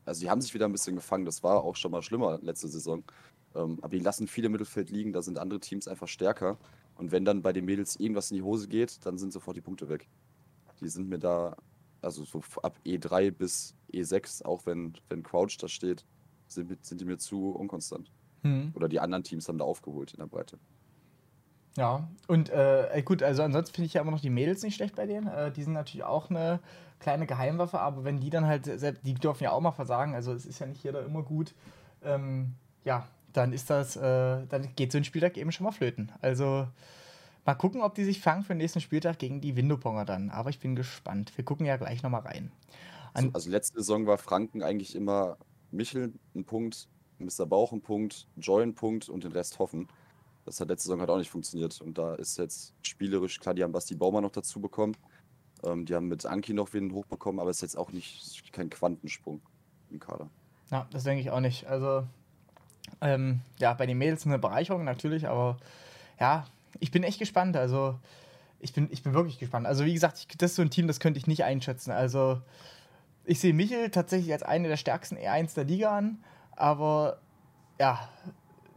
[0.05, 2.69] Also die haben sich wieder ein bisschen gefangen, das war auch schon mal schlimmer letzte
[2.69, 3.05] Saison.
[3.55, 6.59] Ähm, aber die lassen viele im Mittelfeld liegen, da sind andere Teams einfach stärker.
[6.97, 9.61] Und wenn dann bei den Mädels irgendwas in die Hose geht, dann sind sofort die
[9.61, 10.09] Punkte weg.
[10.81, 11.57] Die sind mir da,
[12.03, 16.05] also so ab E3 bis E6, auch wenn, wenn Crouch da steht,
[16.47, 18.11] sind, sind die mir zu unkonstant.
[18.43, 18.73] Hm.
[18.75, 20.59] Oder die anderen Teams haben da aufgeholt in der Breite.
[21.77, 24.97] Ja, und äh, gut, also ansonsten finde ich ja immer noch die Mädels nicht schlecht
[24.97, 25.29] bei denen.
[25.29, 26.61] Äh, die sind natürlich auch eine
[26.99, 30.33] kleine Geheimwaffe, aber wenn die dann halt, selbst, die dürfen ja auch mal versagen, also
[30.33, 31.55] es ist ja nicht jeder immer gut,
[32.03, 33.07] ähm, ja,
[33.39, 36.13] dann ist das, äh, dann geht so ein Spieltag eben schon mal flöten.
[36.21, 36.69] Also
[37.47, 40.31] mal gucken, ob die sich fangen für den nächsten Spieltag gegen die Windoponger dann.
[40.31, 41.33] Aber ich bin gespannt.
[41.37, 42.53] Wir gucken ja gleich nochmal rein.
[43.15, 45.39] An- Also, letzte Saison war Franken eigentlich immer
[45.71, 47.47] Michel ein Punkt, Mr.
[47.47, 49.89] Bauch ein Punkt, Joy ein Punkt und den Rest hoffen.
[50.45, 51.81] Das hat letzte Saison halt auch nicht funktioniert.
[51.81, 54.97] Und da ist jetzt spielerisch, klar, die haben Basti Baumer noch dazu bekommen.
[55.65, 58.71] Ähm, die haben mit Anki noch wen hochbekommen, aber es ist jetzt auch nicht kein
[58.71, 59.43] Quantensprung
[59.91, 60.31] im Kader.
[60.71, 61.67] Ja, das denke ich auch nicht.
[61.67, 62.07] Also,
[63.01, 65.57] ähm, ja, bei den Mädels eine Bereicherung natürlich, aber
[66.21, 66.47] ja,
[66.81, 67.57] ich bin echt gespannt.
[67.57, 67.99] Also,
[68.61, 69.67] ich bin, ich bin wirklich gespannt.
[69.67, 71.91] Also, wie gesagt, ich, das ist so ein Team, das könnte ich nicht einschätzen.
[71.91, 72.41] Also,
[73.25, 76.19] ich sehe Michel tatsächlich als eine der stärksten E1 der Liga an,
[76.57, 77.19] aber
[77.79, 78.09] ja,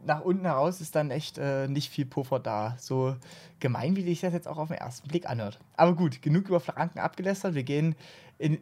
[0.04, 2.76] nach unten heraus ist dann echt äh, nicht viel Puffer da.
[2.78, 3.16] So
[3.60, 5.58] gemein, wie sich das jetzt auch auf den ersten Blick anhört.
[5.76, 7.54] Aber gut, genug über Franken abgelästert.
[7.54, 7.94] Wir gehen
[8.38, 8.60] in,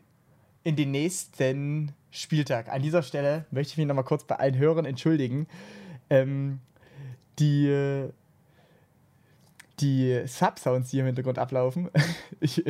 [0.63, 2.69] in den nächsten Spieltag.
[2.69, 5.47] An dieser Stelle möchte ich mich nochmal kurz bei allen Hörern entschuldigen.
[6.09, 6.61] Ähm,
[7.39, 8.09] die,
[9.81, 11.89] die Sub-Sounds, die hier im Hintergrund ablaufen,
[12.41, 12.65] ich,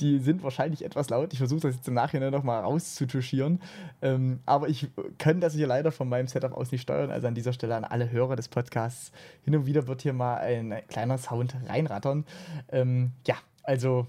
[0.00, 1.32] die sind wahrscheinlich etwas laut.
[1.32, 3.60] Ich versuche das jetzt im Nachhinein nochmal rauszutuschieren.
[4.02, 7.10] Ähm, aber ich kann das hier leider von meinem Setup aus nicht steuern.
[7.10, 9.12] Also an dieser Stelle an alle Hörer des Podcasts.
[9.42, 12.24] Hin und wieder wird hier mal ein kleiner Sound reinrattern.
[12.70, 14.06] Ähm, ja, also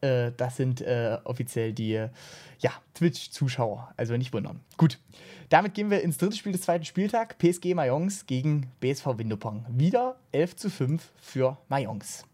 [0.00, 2.08] äh, das sind äh, offiziell die äh,
[2.60, 3.92] ja, Twitch-Zuschauer.
[3.96, 4.60] Also nicht wundern.
[4.76, 4.98] Gut,
[5.48, 7.36] damit gehen wir ins dritte Spiel des zweiten Spieltags.
[7.36, 9.64] PSG Mayence gegen BSV Windupong.
[9.70, 12.24] Wieder 11 zu 5 für Mayence.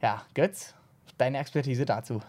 [0.00, 0.74] Ja, Götz,
[1.18, 2.20] deine Expertise dazu.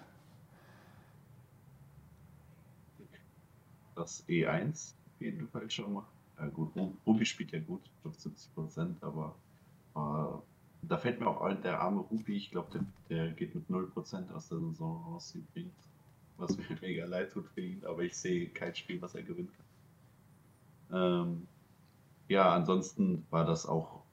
[3.95, 6.03] Das E1 auf jeden Fall schon mal.
[6.39, 9.35] Ja, gut, Ru- Ruby spielt ja gut, ich glaube 70 Prozent, aber
[9.95, 10.52] äh,
[10.87, 13.87] da fällt mir auch ein, der arme Ruby, ich glaube, der, der geht mit 0
[13.91, 15.73] Prozent aus der Saison raus übrigens.
[16.37, 19.51] Was mir mega leid tut für ihn, aber ich sehe kein Spiel, was er gewinnen
[20.89, 21.27] kann.
[21.27, 21.47] Ähm,
[22.27, 24.03] ja, ansonsten war das auch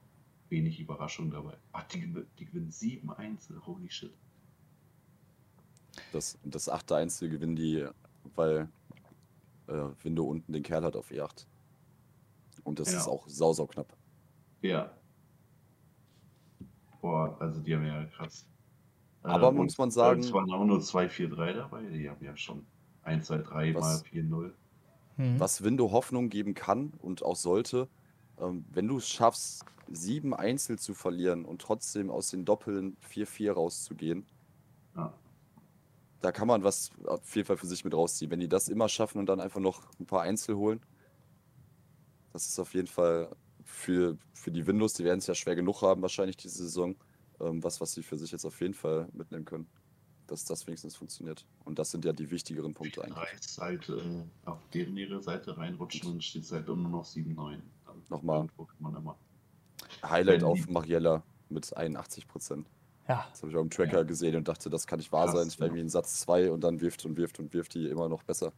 [0.49, 1.57] wenig Überraschung dabei.
[1.71, 4.13] Ach, die, die gewinnen 7-1, holy shit.
[6.11, 6.91] Das, das 8.
[6.93, 7.85] Einzel gewinnen die,
[8.35, 8.69] weil
[9.67, 11.45] äh, Window unten den Kerl hat auf E8.
[12.63, 12.99] Und das Ja.
[12.99, 13.95] ist auch sau, sau knapp.
[14.61, 14.91] Ja.
[17.01, 18.45] Boah, also die haben ja krass.
[19.23, 21.83] Aber Ähm, muss man und sagen, es waren auch nur 2-4-3 dabei.
[21.83, 22.65] Die haben ja schon
[23.03, 24.53] 1, 2, 3 mal Was- 4-0.
[25.17, 25.39] Hm.
[25.39, 27.89] was Window Hoffnung geben kann und auch sollte,
[28.39, 33.51] ähm, wenn du es schaffst, sieben Einzel zu verlieren und trotzdem aus den Doppeln 4-4
[33.51, 34.25] rauszugehen,
[34.95, 35.13] Ja.
[36.21, 38.31] da kann man was auf jeden Fall für sich mit rausziehen.
[38.31, 40.79] Wenn die das immer schaffen und dann einfach noch ein paar Einzel holen,
[42.31, 43.35] das ist auf jeden Fall
[43.71, 46.95] für, für die Windows, die werden es ja schwer genug haben, wahrscheinlich diese Saison,
[47.39, 49.67] ähm, was, was sie für sich jetzt auf jeden Fall mitnehmen können.
[50.27, 51.45] Dass das wenigstens funktioniert.
[51.65, 53.17] Und das sind ja die wichtigeren Punkte eigentlich.
[53.17, 57.57] Reicht halt äh, auf deren ihre Seite reinrutschen und steht es halt nur noch 7-9.
[57.85, 58.47] Dann Nochmal.
[60.03, 62.67] Highlight Wenn auf Mariella mit 81 Prozent.
[63.07, 64.03] Ja, Das habe ich auch im Tracker Ja.
[64.03, 65.47] gesehen und dachte, das kann nicht wahr Krass, sein.
[65.47, 65.71] Es wäre ja.
[65.71, 68.53] irgendwie ein Satz 2 und dann wirft und wirft und wirft die immer noch besser.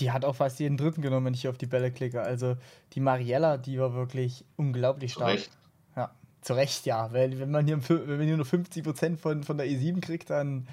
[0.00, 2.22] Die hat auch fast jeden dritten genommen, wenn ich hier auf die Bälle klicke.
[2.22, 2.56] Also
[2.94, 5.32] die Mariella, die war wirklich unglaublich Zu stark.
[5.34, 5.50] Recht.
[5.96, 7.12] Ja, zu Recht, ja.
[7.12, 10.66] Weil wenn man hier, wenn man hier nur 50% von, von der E7 kriegt, dann,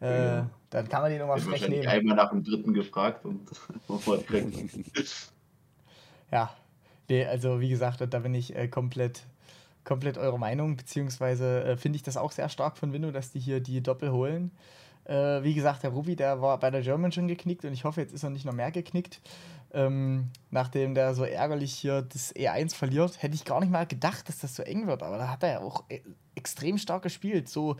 [0.00, 0.50] äh, Ja.
[0.70, 1.86] dann kann man den nochmal Ich habe frech nehmen.
[1.86, 3.48] einmal nach dem dritten gefragt und
[3.88, 4.52] war direkt.
[6.32, 6.50] Ja,
[7.08, 9.22] nee, also wie gesagt, da bin ich äh, komplett,
[9.84, 13.38] komplett eurer Meinung, beziehungsweise äh, finde ich das auch sehr stark von Window, dass die
[13.40, 14.50] hier die Doppel holen.
[15.04, 18.00] Äh, wie gesagt, der Ruby, der war bei der German schon geknickt und ich hoffe,
[18.00, 19.20] jetzt ist er nicht noch mehr geknickt.
[19.72, 24.28] Ähm, nachdem der so ärgerlich hier das E1 verliert, hätte ich gar nicht mal gedacht,
[24.28, 25.02] dass das so eng wird.
[25.02, 26.00] Aber da hat er ja auch e
[26.36, 27.48] extrem stark gespielt.
[27.48, 27.76] So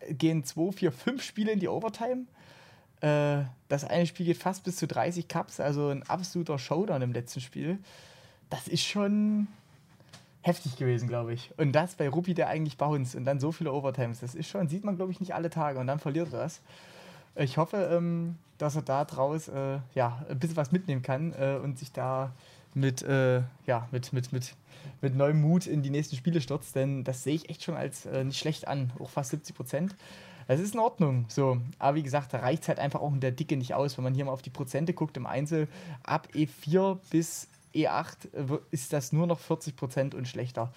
[0.00, 2.24] äh, gehen 2, 4, 5 Spiele in die Overtime.
[3.00, 7.12] Äh, das eine Spiel geht fast bis zu 30 Cups, also ein absoluter Showdown im
[7.12, 7.78] letzten Spiel.
[8.50, 9.48] Das ist schon
[10.48, 11.52] heftig gewesen, glaube ich.
[11.56, 14.68] Und das bei Rupi, der eigentlich bounced und dann so viele Overtimes, das ist schon,
[14.68, 16.60] sieht man, glaube ich, nicht alle Tage und dann verliert er das.
[17.36, 21.60] Ich hoffe, ähm, dass er da draus äh, ja, ein bisschen was mitnehmen kann äh,
[21.62, 22.32] und sich da
[22.74, 24.54] mit, äh, ja, mit, mit, mit,
[25.00, 28.06] mit neuem Mut in die nächsten Spiele stürzt, denn das sehe ich echt schon als
[28.06, 29.96] äh, nicht schlecht an, auch fast 70 Prozent.
[30.48, 31.58] Das ist in Ordnung, so.
[31.78, 33.98] Aber wie gesagt, da reicht es halt einfach auch in der Dicke nicht aus.
[33.98, 35.68] Wenn man hier mal auf die Prozente guckt im Einzel,
[36.04, 37.48] ab E4 bis
[37.86, 40.72] E8 äh, ist das nur noch 40 Prozent und schlechter.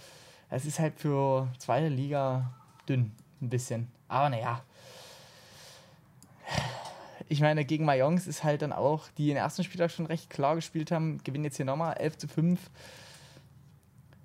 [0.49, 2.53] Das ist halt für zweite Liga
[2.87, 3.87] dünn, ein bisschen.
[4.07, 4.63] Aber naja.
[7.29, 10.55] Ich meine, gegen Mayongs ist halt dann auch, die den ersten Spieltag schon recht klar
[10.55, 12.59] gespielt haben, gewinnen jetzt hier nochmal 11 zu 5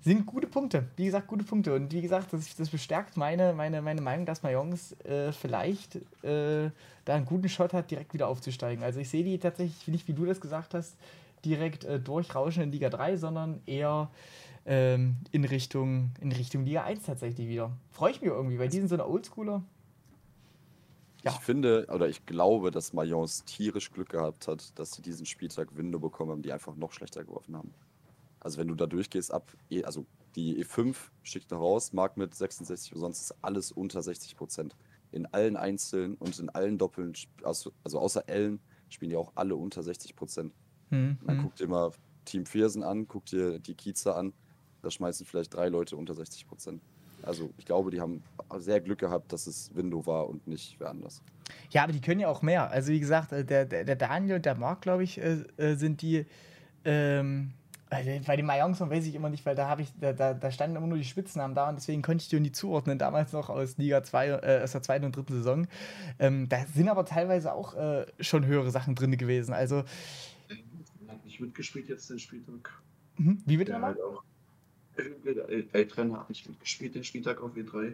[0.07, 0.85] sind gute Punkte.
[0.95, 1.73] Wie gesagt, gute Punkte.
[1.73, 6.71] Und wie gesagt, das, das bestärkt meine, meine, meine Meinung, dass Mayongs äh, vielleicht äh,
[7.03, 8.83] da einen guten Shot hat, direkt wieder aufzusteigen.
[8.83, 10.95] Also ich sehe die tatsächlich nicht, wie du das gesagt hast,
[11.47, 14.09] direkt äh, durchrauschen in Liga 3, sondern eher
[14.65, 17.71] ähm, in, Richtung, in Richtung Liga 1 tatsächlich wieder.
[17.91, 19.63] Freue ich mich irgendwie, weil die sind so eine Oldschooler.
[21.23, 21.31] Ja.
[21.31, 25.75] Ich finde, oder ich glaube, dass Mayence tierisch Glück gehabt hat, dass sie diesen Spieltag
[25.75, 27.73] Winde bekommen haben, die einfach noch schlechter geworfen haben.
[28.39, 32.35] Also wenn du da durchgehst, ab, E, also die E5 schickt noch raus, Mark mit
[32.35, 34.75] 66, sonst ist alles unter 60 Prozent.
[35.11, 39.55] In allen Einzelnen und in allen Doppeln, also also außer Ellen, spielen die auch alle
[39.55, 40.53] unter 60 Prozent.
[40.89, 41.43] Hm, Dann hm.
[41.43, 41.91] guck dir mal
[42.25, 44.33] Team Viersen an, guck dir die Kiezer an,
[44.81, 46.81] da schmeißen vielleicht drei Leute unter 60 Prozent.
[47.23, 48.23] Also ich glaube, die haben
[48.57, 51.21] sehr Glück gehabt, dass es Window war und nicht wer anders.
[51.71, 52.69] Ja, aber die können ja auch mehr.
[52.69, 55.75] Also wie gesagt, äh, der, der, der Daniel und der Marc, glaube ich, äh, äh,
[55.75, 56.25] sind die.
[56.85, 57.53] Ähm,
[57.89, 60.75] bei den Mayongs weiß ich immer nicht, weil da habe ich, da, da, da standen
[60.75, 63.77] immer nur die Spitznamen da und deswegen konnte ich die nie zuordnen, damals noch aus
[63.77, 65.67] Liga 2, äh, aus der zweiten und dritten Saison.
[66.19, 69.53] Ähm, da sind aber teilweise auch äh, schon höhere Sachen drin gewesen.
[69.53, 69.85] Also,
[71.37, 72.71] nicht mitgespielt jetzt den Spieltag.
[73.17, 73.91] hm, wie Der nochmal?
[73.91, 74.23] halt auch.
[75.73, 77.93] Eltern hat nicht mitgespielt den Spieltag auf E3.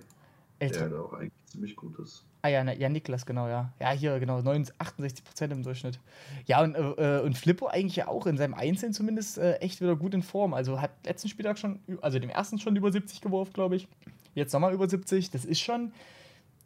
[0.59, 0.79] Der Echt?
[0.79, 2.23] halt auch eigentlich ziemlich gut ist.
[2.43, 3.73] Ah ja, na, ja, Niklas, genau, ja.
[3.81, 5.99] Ja, hier, genau, 69, 68 Prozent im Durchschnitt.
[6.45, 9.95] Ja, und, äh, und Flippo eigentlich ja auch in seinem Einzelnen zumindest äh, echt wieder
[9.97, 10.53] gut in Form.
[10.53, 13.87] Also hat letzten Spieltag schon, also dem ersten schon über 70 geworfen, glaube ich.
[14.35, 15.31] Jetzt nochmal über 70.
[15.31, 15.91] Das ist schon,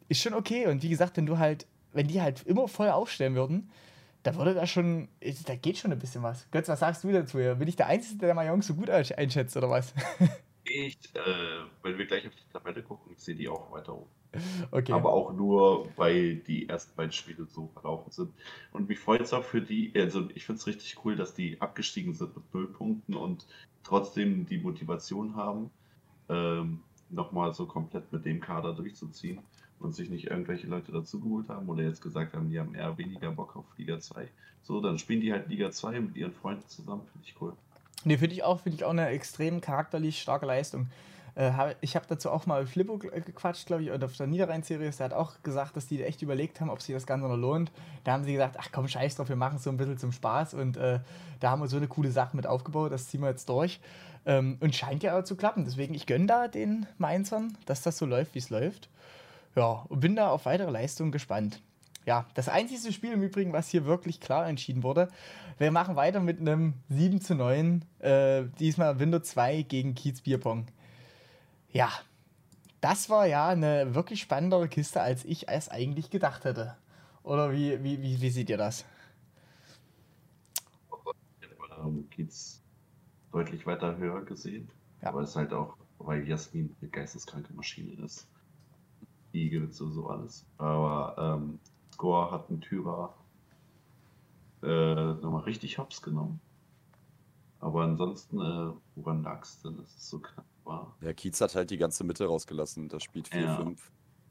[0.08, 0.66] ist schon okay.
[0.68, 3.68] Und wie gesagt, wenn du halt, wenn die halt immer voll aufstellen würden,
[4.22, 5.08] da würde da schon,
[5.46, 6.50] da geht schon ein bisschen was.
[6.50, 7.38] Götz, was sagst du dazu?
[7.38, 9.94] Bin ich der Einzige, der Mayong so gut einsch- einschätzt, oder was?
[10.70, 14.10] Ich, äh, wenn wir gleich auf die Tabelle gucken, ich sehe die auch weiter oben.
[14.70, 14.92] Okay.
[14.92, 18.34] Aber auch nur, weil die ersten beiden Spiele so verlaufen sind.
[18.72, 21.58] Und mich freut es auch für die, also ich finde es richtig cool, dass die
[21.62, 23.46] abgestiegen sind mit null Punkten und
[23.82, 25.70] trotzdem die Motivation haben,
[26.28, 29.38] ähm, nochmal so komplett mit dem Kader durchzuziehen
[29.80, 33.30] und sich nicht irgendwelche Leute dazugeholt haben oder jetzt gesagt haben, die haben eher weniger
[33.30, 34.28] Bock auf Liga 2.
[34.62, 37.52] So, dann spielen die halt Liga 2 mit ihren Freunden zusammen, finde ich cool.
[38.04, 40.88] Ne, finde ich auch, finde ich auch eine extrem charakterlich starke Leistung.
[41.34, 44.96] Äh, ich habe dazu auch mal Flippo ge- gequatscht, glaube ich, und auf der Niederrhein-Series,
[44.98, 47.70] der hat auch gesagt, dass die echt überlegt haben, ob sich das Ganze noch lohnt.
[48.04, 50.12] Da haben sie gesagt, ach komm, scheiß drauf, wir machen es so ein bisschen zum
[50.12, 51.00] Spaß und äh,
[51.40, 53.80] da haben wir so eine coole Sache mit aufgebaut, das ziehen wir jetzt durch.
[54.26, 57.98] Ähm, und scheint ja auch zu klappen, deswegen ich gönne da den Mainzern, dass das
[57.98, 58.88] so läuft, wie es läuft.
[59.54, 61.60] Ja, und bin da auf weitere Leistungen gespannt.
[62.06, 65.08] Ja, das einzige Spiel im Übrigen, was hier wirklich klar entschieden wurde.
[65.58, 67.84] Wir machen weiter mit einem 7 zu 9.
[67.98, 70.66] Äh, diesmal Windows 2 gegen Kiez Bierpong.
[71.70, 71.90] Ja,
[72.80, 76.76] das war ja eine wirklich spannendere Kiste, als ich es eigentlich gedacht hätte.
[77.22, 78.86] Oder wie, wie, wie, wie seht ihr das?
[81.78, 82.62] Ähm, geht's
[83.32, 84.70] deutlich weiter höher gesehen.
[85.02, 85.08] Ja.
[85.08, 88.28] Aber es ist halt auch, weil Jasmin eine geisteskranke Maschine ist.
[89.32, 90.46] Die gewinnt so alles.
[90.56, 91.58] Aber ähm,
[91.92, 93.14] Score hat ein Tyra
[94.62, 96.40] äh, nochmal richtig hops genommen.
[97.60, 100.96] Aber ansonsten, äh, woran lag es denn, dass es so knapp war?
[101.00, 102.88] Ja, Kiez hat halt die ganze Mitte rausgelassen.
[102.88, 103.74] Das spielt 4-5, ja.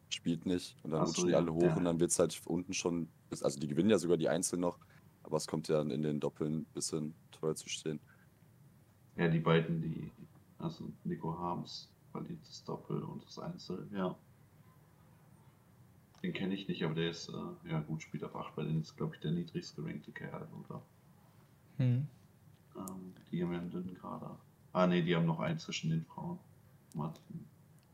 [0.09, 0.77] spielt nicht.
[0.83, 1.75] Und dann Ach rutschen so, die alle hoch ja.
[1.75, 3.09] und dann wird es halt unten schon.
[3.41, 4.79] Also die gewinnen ja sogar die Einzel noch.
[5.23, 7.99] Aber es kommt ja dann in den Doppeln ein bisschen teuer zu stehen.
[9.17, 10.11] Ja, die beiden, die.
[10.59, 14.17] Also Nico Harms verliert das Doppel und das Einzel, ja.
[16.23, 18.81] Den kenne ich nicht, aber der ist, äh, ja gut, spielt auf 8, bei denen
[18.81, 20.81] ist, glaube ich, der niedrigst gerankte Kerl, oder?
[21.77, 22.07] Hm.
[22.75, 24.37] Ähm, die haben ja einen dünnen Kader.
[24.73, 26.39] Ah, ne, die haben noch einen zwischen den Frauen.
[26.93, 27.45] Martin,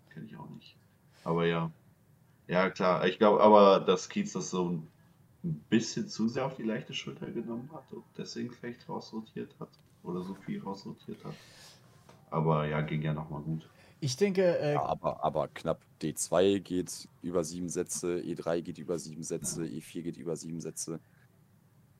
[0.10, 0.76] kenne ich auch nicht.
[1.24, 1.72] Aber ja.
[2.48, 4.88] Ja, klar, ich glaube aber, dass Kiez das so ein
[5.70, 9.70] bisschen zu sehr auf die leichte Schulter genommen hat und deswegen vielleicht rausrotiert hat.
[10.04, 11.36] Oder so viel rausrotiert hat.
[12.30, 13.70] Aber ja, ging ja nochmal gut.
[14.04, 14.60] Ich denke.
[14.60, 19.64] Äh, ja, aber, aber knapp D2 geht über sieben Sätze, E3 geht über sieben Sätze,
[19.64, 19.80] ja.
[19.80, 21.00] E4 geht über sieben Sätze.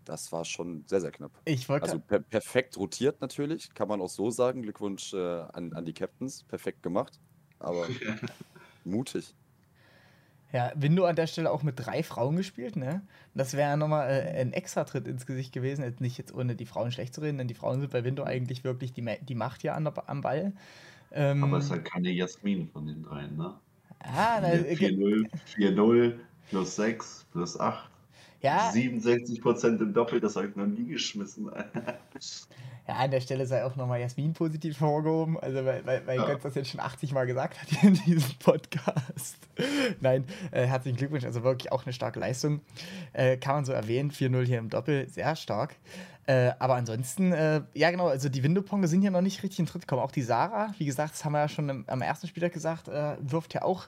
[0.04, 1.32] Das war schon sehr, sehr knapp.
[1.46, 4.64] Ich also per perfekt rotiert natürlich, kann man auch so sagen.
[4.64, 7.22] Glückwunsch äh, an, an die Captains, perfekt gemacht.
[7.60, 7.88] Aber
[8.84, 9.34] mutig.
[10.52, 13.02] Ja, Window an der Stelle auch mit drei Frauen gespielt, ne?
[13.34, 15.96] Das wäre ja nochmal äh, ein extra Tritt ins Gesicht gewesen.
[16.00, 18.66] Nicht jetzt ohne die Frauen schlecht zu reden, denn die Frauen sind bei Window eigentlich
[18.66, 20.52] wirklich die, die Macht hier an der, am Ball.
[21.14, 23.54] Ähm, Aber es ist halt keine Jasmin von den dreien, ne?
[24.00, 26.14] Ah, 4-0, 4-0,
[26.50, 27.90] plus 6, plus 8.
[28.42, 28.72] Ja.
[28.72, 31.50] 67% im Doppel, das habe ich noch nie geschmissen.
[32.88, 36.26] ja, an der Stelle sei auch nochmal Jasmin positiv hervorgehoben, also weil, weil, weil ja.
[36.26, 39.38] Götz das jetzt schon 80 Mal gesagt hat in diesem Podcast.
[40.02, 42.60] Nein, äh, herzlichen Glückwunsch, also wirklich auch eine starke Leistung.
[43.14, 45.78] Äh, kann man so erwähnen, 4-0 hier im Doppel, sehr stark.
[46.26, 49.66] Äh, aber ansonsten, äh, ja genau, also die Window-Ponge sind ja noch nicht richtig in
[49.66, 50.02] Tritt gekommen.
[50.02, 52.88] Auch die Sarah, wie gesagt, das haben wir ja schon im, am ersten Spieltag gesagt,
[52.88, 53.88] äh, wirft ja auch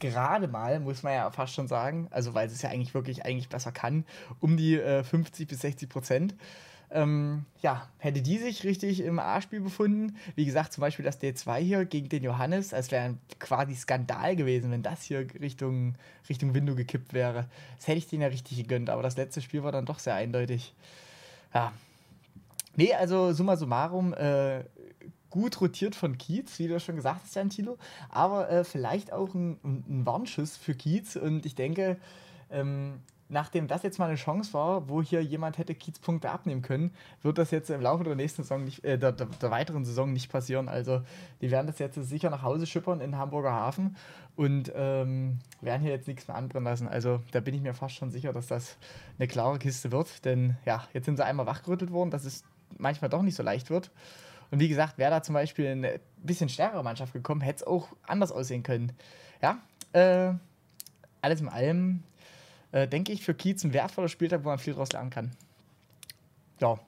[0.00, 3.24] gerade mal, muss man ja fast schon sagen, also weil sie es ja eigentlich wirklich
[3.24, 4.04] eigentlich besser kann,
[4.40, 6.34] um die 50 äh, bis 60 Prozent.
[6.90, 11.58] Ähm, ja, hätte die sich richtig im A-Spiel befunden, wie gesagt, zum Beispiel das D2
[11.58, 15.94] hier gegen den Johannes, als wäre quasi Skandal gewesen, wenn das hier Richtung,
[16.28, 17.46] Richtung Window gekippt wäre.
[17.76, 20.14] Das hätte ich denen ja richtig gegönnt, aber das letzte Spiel war dann doch sehr
[20.14, 20.74] eindeutig.
[21.56, 21.72] Ja.
[22.74, 24.64] Nee, also summa summarum, äh,
[25.30, 27.78] gut rotiert von Kiez, wie du schon gesagt hast, Jan Thilo,
[28.10, 31.96] aber äh, vielleicht auch ein, ein Warnschuss für Kiez und ich denke,
[32.50, 36.62] ähm, nachdem das jetzt mal eine Chance war, wo hier jemand hätte Kiez Punkte abnehmen
[36.62, 39.84] können, wird das jetzt im Laufe der nächsten Saison nicht, äh, der, der, der, weiteren
[39.84, 40.68] Saison nicht passieren.
[40.68, 41.02] Also
[41.40, 43.96] die werden das jetzt sicher nach Hause schippern in Hamburger Hafen
[44.36, 46.88] und ähm, werden hier jetzt nichts mehr anbrennen lassen.
[46.88, 48.76] Also da bin ich mir fast schon sicher, dass das
[49.18, 50.24] eine klare Kiste wird.
[50.24, 52.44] Denn ja, jetzt sind sie einmal wachgerüttelt worden, dass es
[52.78, 53.90] manchmal doch nicht so leicht wird.
[54.50, 57.88] Und wie gesagt, wäre da zum Beispiel eine bisschen stärkere Mannschaft gekommen, hätte es auch
[58.06, 58.92] anders aussehen können.
[59.42, 59.58] Ja,
[59.92, 60.34] äh,
[61.20, 62.02] alles in allem
[62.76, 65.30] äh, denke ich, für Kiez ein wertvoller Spieltag, wo man viel draus lernen kann.
[66.60, 66.78] Ja.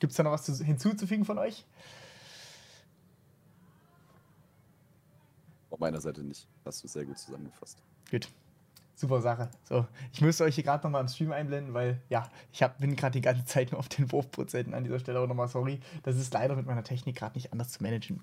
[0.00, 1.64] Gibt es da noch was zu, hinzuzufügen von euch?
[5.70, 6.48] Auf meiner Seite nicht.
[6.64, 7.78] Hast du sehr gut zusammengefasst.
[8.10, 8.28] Gut.
[8.96, 9.48] Super Sache.
[9.64, 12.96] So, ich müsste euch hier gerade nochmal im Stream einblenden, weil ja, ich hab, bin
[12.96, 15.80] gerade die ganze Zeit nur auf den Wurfprozenten an dieser Stelle auch nochmal sorry.
[16.02, 18.20] Das ist leider mit meiner Technik gerade nicht anders zu managen.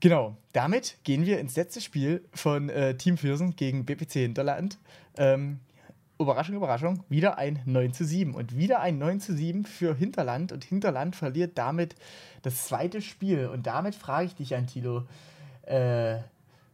[0.00, 4.78] Genau, damit gehen wir ins letzte Spiel von äh, Team Fürsen gegen BPC Hinterland.
[5.16, 5.60] Ähm,
[6.22, 8.34] Überraschung, Überraschung, wieder ein 9 zu 7.
[8.34, 10.52] Und wieder ein 9 zu 7 für Hinterland.
[10.52, 11.94] Und Hinterland verliert damit
[12.42, 13.46] das zweite Spiel.
[13.48, 15.04] Und damit frage ich dich, Antilo,
[15.66, 16.16] äh,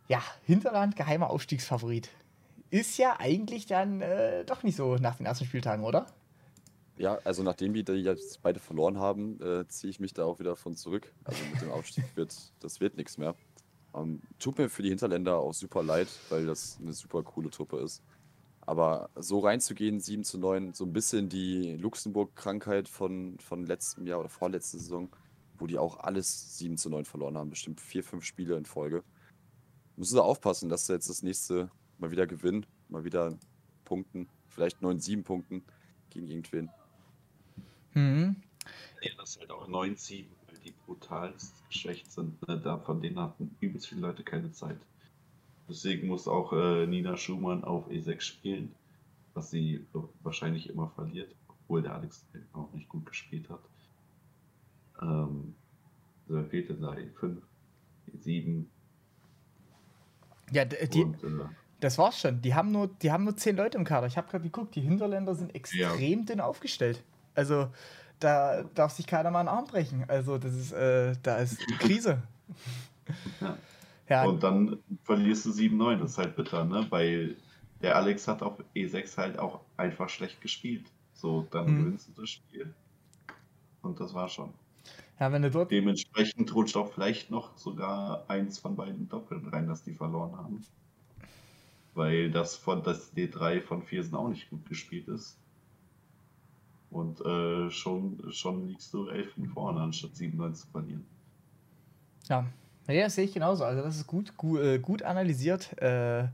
[0.08, 2.08] ja, Hinterland geheimer Aufstiegsfavorit.
[2.70, 6.06] Ist ja eigentlich dann äh, doch nicht so nach den ersten Spieltagen, oder?
[6.98, 10.40] Ja, also nachdem wir die jetzt beide verloren haben, äh, ziehe ich mich da auch
[10.40, 11.12] wieder von zurück.
[11.24, 13.34] Also mit dem Aufstieg wird das wird nichts mehr.
[13.94, 17.78] Ähm, tut mir für die Hinterländer auch super leid, weil das eine super coole Truppe
[17.78, 18.02] ist.
[18.68, 24.20] Aber so reinzugehen, 7 zu 9, so ein bisschen die Luxemburg-Krankheit von, von letztem Jahr
[24.20, 25.08] oder vorletzter Saison,
[25.56, 29.04] wo die auch alles 7 zu 9 verloren haben, bestimmt vier, fünf Spiele in Folge.
[29.96, 33.38] Müssen sie aufpassen, dass sie jetzt das nächste mal wieder gewinnen, mal wieder
[33.86, 35.64] punkten, vielleicht 9-7 punkten
[36.10, 36.68] gegen irgendwen.
[37.94, 38.36] Mhm.
[39.00, 41.32] Ja, das ist halt auch 9-7, weil die brutal
[41.70, 42.46] geschwächt sind.
[42.46, 42.60] Ne?
[42.60, 44.76] Da, von denen hatten übelst viele Leute keine Zeit.
[45.68, 48.74] Deswegen muss auch äh, Nina Schumann auf E6 spielen,
[49.34, 49.86] was sie
[50.22, 53.60] wahrscheinlich immer verliert, obwohl der Alex auch nicht gut gespielt hat.
[55.02, 55.54] Ähm,
[56.28, 57.36] da fehlt denn da E5,
[58.16, 58.64] E7.
[60.50, 61.44] Ja, die, und, äh,
[61.80, 62.40] das war's schon.
[62.40, 64.06] Die haben, nur, die haben nur zehn Leute im Kader.
[64.06, 66.24] Ich habe gerade geguckt, die Hinterländer sind extrem ja.
[66.24, 67.04] dünn aufgestellt.
[67.34, 67.68] Also
[68.18, 70.04] da darf sich keiner mal einen Arm brechen.
[70.08, 72.22] Also das ist, äh, da ist Krise.
[73.40, 73.56] Ja.
[74.08, 74.24] Ja.
[74.24, 76.86] Und dann verlierst du 7-9, das ist halt bitter, ne?
[76.90, 77.36] Weil
[77.82, 80.86] der Alex hat auf E6 halt auch einfach schlecht gespielt.
[81.14, 81.78] So, dann hm.
[81.78, 82.72] gewinnst du das Spiel.
[83.82, 84.52] Und das war schon.
[85.20, 85.70] Ja, wenn du dort.
[85.70, 90.64] Dementsprechend rutscht auch vielleicht noch sogar eins von beiden Doppeln rein, dass die verloren haben.
[91.94, 95.36] Weil das von das D3 von Viersen auch nicht gut gespielt ist.
[96.90, 101.04] Und äh, schon, schon liegst du 11 vorne, anstatt 7-9 zu verlieren.
[102.28, 102.46] Ja,
[102.94, 103.64] ja, das sehe ich genauso.
[103.64, 106.24] Also, das ist gut, gut, äh, gut analysiert äh,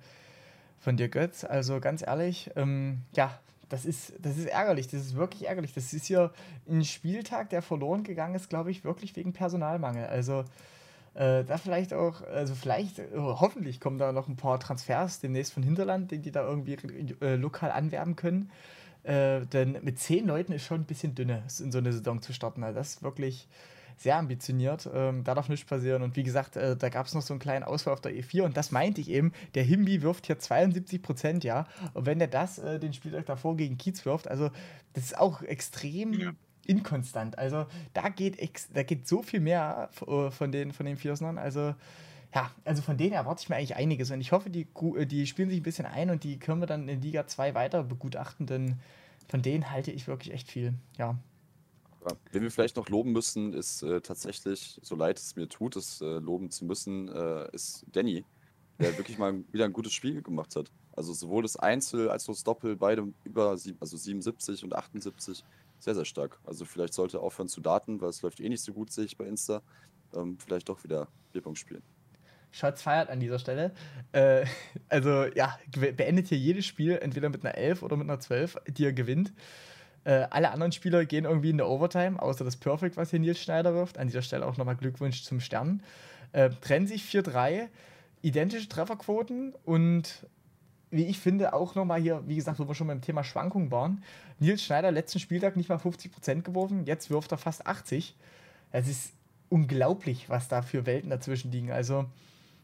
[0.80, 1.44] von dir, Götz.
[1.44, 3.38] Also, ganz ehrlich, ähm, ja,
[3.68, 4.88] das ist, das ist ärgerlich.
[4.88, 5.72] Das ist wirklich ärgerlich.
[5.74, 6.32] Das ist hier
[6.68, 10.06] ein Spieltag, der verloren gegangen ist, glaube ich, wirklich wegen Personalmangel.
[10.06, 10.44] Also,
[11.14, 15.52] äh, da vielleicht auch, also vielleicht, äh, hoffentlich kommen da noch ein paar Transfers demnächst
[15.52, 16.76] von Hinterland, die die da irgendwie
[17.20, 18.50] äh, lokal anwerben können.
[19.04, 22.32] Äh, denn mit zehn Leuten ist schon ein bisschen dünne, in so eine Saison zu
[22.32, 22.64] starten.
[22.64, 23.48] Also das ist wirklich
[23.96, 24.88] sehr ambitioniert.
[24.92, 26.02] Ähm, da darf nichts passieren.
[26.02, 28.42] Und wie gesagt, äh, da gab es noch so einen kleinen Ausfall auf der E4.
[28.42, 29.32] Und das meinte ich eben.
[29.54, 31.66] Der Himbi wirft hier 72 Prozent, ja.
[31.94, 34.50] Und wenn der das äh, den Spieltag davor gegen Kiez wirft, also
[34.92, 36.12] das ist auch extrem.
[36.12, 36.32] Ja.
[36.66, 37.38] Inkonstant.
[37.38, 38.38] Also da geht,
[38.72, 41.36] da geht so viel mehr äh, von den, von den Viersnern.
[41.36, 41.74] Also
[42.34, 44.10] ja, also von denen erwarte ich mir eigentlich einiges.
[44.10, 44.66] Und ich hoffe, die,
[44.96, 47.54] äh, die spielen sich ein bisschen ein und die können wir dann in Liga 2
[47.54, 48.80] weiter begutachten, denn
[49.28, 50.74] von denen halte ich wirklich echt viel.
[50.98, 51.16] Ja.
[52.04, 55.76] Ja, wen wir vielleicht noch loben müssen, ist äh, tatsächlich, so leid es mir tut,
[55.76, 58.24] es äh, loben zu müssen, äh, ist Danny,
[58.78, 60.70] der wirklich mal wieder ein gutes Spiel gemacht hat.
[60.92, 65.44] Also sowohl das Einzel als auch das Doppel, beide über sieb, also 77 und 78,
[65.78, 66.38] sehr, sehr stark.
[66.44, 69.04] Also vielleicht sollte er aufhören zu daten, weil es läuft eh nicht so gut, sehe
[69.04, 69.62] ich bei Insta.
[70.14, 71.82] Ähm, vielleicht doch wieder Bierpong spielen.
[72.52, 73.72] Schatz feiert an dieser Stelle.
[74.12, 74.46] Äh,
[74.88, 78.84] also ja, beendet hier jedes Spiel entweder mit einer 11 oder mit einer 12, die
[78.84, 79.32] er gewinnt.
[80.04, 83.40] Äh, alle anderen Spieler gehen irgendwie in der Overtime, außer das Perfect, was hier Nils
[83.40, 83.98] Schneider wirft.
[83.98, 85.82] An dieser Stelle auch nochmal Glückwunsch zum Stern.
[86.32, 87.68] Äh, trennen sich 4-3,
[88.22, 90.26] identische Trefferquoten und
[90.90, 94.04] wie ich finde, auch nochmal hier, wie gesagt, wo wir schon beim Thema Schwankungen waren.
[94.38, 98.14] Nils Schneider letzten Spieltag nicht mal 50% geworfen, jetzt wirft er fast 80.
[98.70, 99.12] Es ist
[99.48, 101.72] unglaublich, was da für Welten dazwischen liegen.
[101.72, 102.06] Also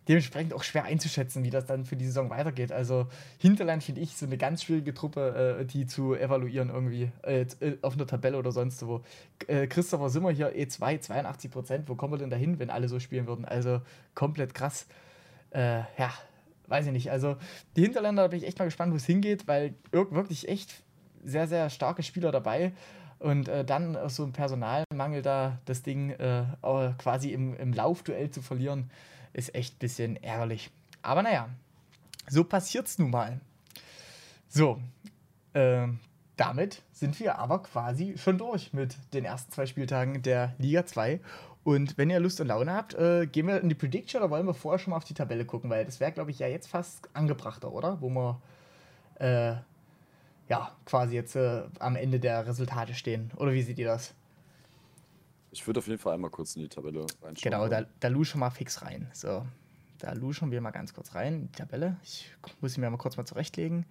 [0.08, 2.72] dementsprechend auch schwer einzuschätzen, wie das dann für die Saison weitergeht.
[2.72, 3.06] Also
[3.38, 7.78] Hinterland finde ich so eine ganz schwierige Truppe, äh, die zu evaluieren irgendwie äh, äh
[7.82, 9.02] auf einer Tabelle oder sonst wo.
[9.46, 11.88] Äh, Christopher Simmer hier E2, 82 Prozent.
[11.88, 13.44] Wo kommen wir denn dahin, wenn alle so spielen würden?
[13.44, 13.82] Also
[14.14, 14.86] komplett krass.
[15.50, 16.12] Äh, ja,
[16.68, 17.10] weiß ich nicht.
[17.10, 17.36] Also
[17.76, 20.82] die Hinterländer, da bin ich echt mal gespannt, wo es hingeht, weil wirklich echt
[21.22, 22.72] sehr, sehr starke Spieler dabei.
[23.18, 26.44] Und äh, dann so ein Personalmangel da, das Ding äh,
[26.96, 28.90] quasi im, im Laufduell zu verlieren,
[29.32, 30.70] ist echt ein bisschen ärgerlich.
[31.02, 31.48] Aber naja,
[32.28, 33.40] so passiert's nun mal.
[34.48, 34.80] So,
[35.52, 35.86] äh,
[36.36, 41.20] damit sind wir aber quasi schon durch mit den ersten zwei Spieltagen der Liga 2.
[41.62, 44.46] Und wenn ihr Lust und Laune habt, äh, gehen wir in die Prediction oder wollen
[44.46, 45.68] wir vorher schon mal auf die Tabelle gucken?
[45.68, 48.00] Weil das wäre, glaube ich, ja jetzt fast angebrachter, oder?
[48.00, 48.40] Wo wir
[49.20, 49.56] äh,
[50.48, 53.30] ja quasi jetzt äh, am Ende der Resultate stehen.
[53.36, 54.14] Oder wie seht ihr das?
[55.50, 57.34] Ich würde auf jeden Fall einmal kurz in die Tabelle reinschauen.
[57.42, 59.08] Genau, da, da luschen wir mal fix rein.
[59.12, 59.44] So,
[59.98, 61.96] da luschen wir mal ganz kurz rein in die Tabelle.
[62.02, 62.30] Ich
[62.60, 63.86] muss sie mir mal kurz mal zurechtlegen.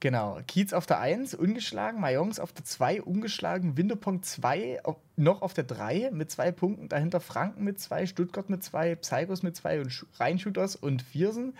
[0.00, 4.82] Genau, Kiez auf der 1, ungeschlagen, Mayons auf der 2, ungeschlagen, Winterpunkt 2,
[5.16, 9.42] noch auf der 3 mit zwei Punkten, dahinter Franken mit 2, Stuttgart mit 2, Psychos
[9.42, 11.54] mit 2 und Rheinshooters und Viersen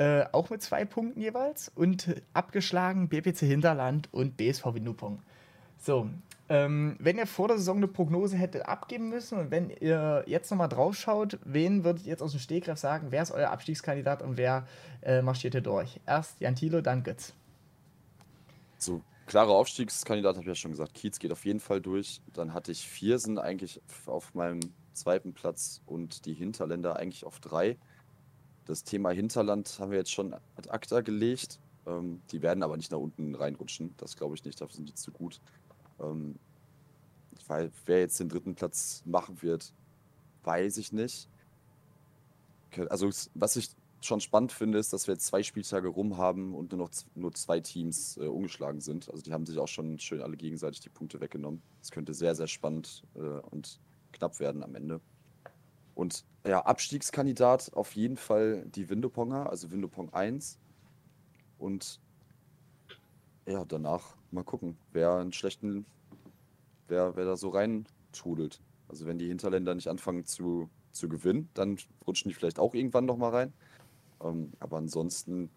[0.00, 5.22] äh, auch mit zwei Punkten jeweils und abgeschlagen BPC Hinterland und BSV Winterpunkt.
[5.78, 6.08] So,
[6.50, 10.50] ähm, wenn ihr vor der Saison eine Prognose hättet abgeben müssen und wenn ihr jetzt
[10.50, 14.20] nochmal drauf schaut, wen würdet ihr jetzt aus dem Stegreif sagen, wer ist euer Abstiegskandidat
[14.20, 14.66] und wer
[15.02, 16.00] äh, marschiert hier durch?
[16.06, 17.34] Erst Jan Thilo, dann Götz.
[18.78, 20.92] So, klarer Aufstiegskandidat habe ich ja schon gesagt.
[20.94, 22.20] Kiez geht auf jeden Fall durch.
[22.32, 24.58] Dann hatte ich Viersen eigentlich auf meinem
[24.92, 27.78] zweiten Platz und die Hinterländer eigentlich auf drei.
[28.64, 31.60] Das Thema Hinterland haben wir jetzt schon ad acta gelegt.
[31.86, 33.94] Ähm, die werden aber nicht nach unten reinrutschen.
[33.98, 35.40] Das glaube ich nicht, dafür sind die zu gut.
[36.00, 36.38] Ähm,
[37.46, 39.72] weil wer jetzt den dritten Platz machen wird,
[40.44, 41.28] weiß ich nicht.
[42.88, 43.70] Also, was ich
[44.00, 47.32] schon spannend finde, ist, dass wir jetzt zwei Spieltage rum haben und nur noch nur
[47.32, 49.10] zwei Teams äh, umgeschlagen sind.
[49.10, 51.60] Also, die haben sich auch schon schön alle gegenseitig die Punkte weggenommen.
[51.82, 53.80] Es könnte sehr, sehr spannend äh, und
[54.12, 55.00] knapp werden am Ende.
[55.94, 60.58] Und ja, Abstiegskandidat auf jeden Fall die Windoponger, also Windopong 1.
[61.58, 62.00] Und
[63.50, 65.84] ja, danach mal gucken, wer einen schlechten,
[66.88, 68.60] wer, wer da so rein trudelt.
[68.88, 73.06] Also wenn die Hinterländer nicht anfangen zu, zu gewinnen, dann rutschen die vielleicht auch irgendwann
[73.06, 73.52] noch mal rein.
[74.22, 75.50] Ähm, aber ansonsten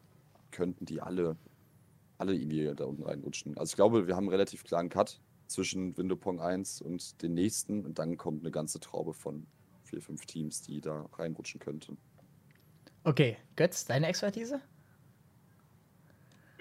[0.52, 1.36] könnten die alle,
[2.18, 3.58] alle irgendwie da unten reinrutschen.
[3.58, 7.86] Also ich glaube, wir haben einen relativ klaren Cut zwischen Windopong 1 und den nächsten
[7.86, 9.46] und dann kommt eine ganze Traube von
[9.84, 11.98] vier, fünf Teams, die da reinrutschen könnten.
[13.04, 14.62] Okay, Götz, deine Expertise?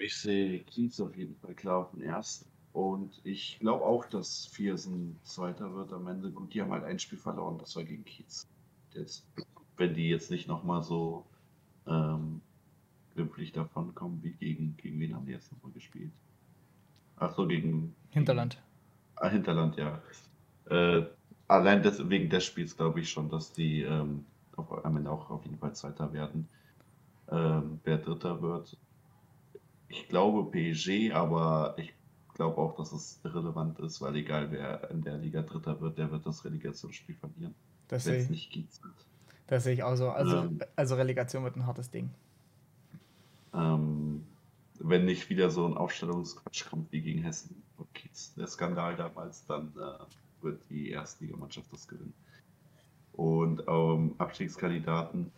[0.03, 2.45] Ich sehe Kiez auf jeden Fall klar auf den ersten.
[2.73, 6.29] Und ich glaube auch, dass Viersen Zweiter wird am Ende.
[6.29, 8.45] Gut, die haben halt ein Spiel verloren, das war gegen Kiez.
[8.91, 9.25] Jetzt,
[9.77, 11.25] wenn die jetzt nicht nochmal so
[11.87, 12.41] ähm,
[13.13, 16.11] glimpflich davon kommen, wie gegen, gegen wen haben die jetzt nochmal gespielt?
[17.15, 17.95] Ach so, gegen.
[18.09, 18.61] Hinterland.
[19.15, 20.01] Ah, Hinterland, ja.
[20.65, 21.05] Äh,
[21.47, 24.25] allein des, wegen des Spiels glaube ich schon, dass die ähm,
[24.57, 26.49] auf, am Ende auch auf jeden Fall Zweiter werden.
[27.31, 28.75] Ähm, wer Dritter wird,
[29.93, 31.93] ich glaube PSG, aber ich
[32.33, 36.11] glaube auch, dass es irrelevant ist, weil egal wer in der Liga Dritter wird, der
[36.11, 37.53] wird das Relegationsspiel verlieren.
[37.87, 38.29] Das sehe ich.
[38.29, 38.67] nicht geht.
[39.47, 40.09] Das sehe ich auch so.
[40.09, 42.09] Also, ähm, also Relegation wird ein hartes Ding.
[43.53, 44.25] Ähm,
[44.79, 49.45] wenn nicht wieder so ein Aufstellungsquatsch kommt wie gegen Hessen und Kiez, der Skandal damals,
[49.45, 52.13] dann äh, wird die Erstligamannschaft das gewinnen.
[53.13, 55.31] Und ähm, Abstiegskandidaten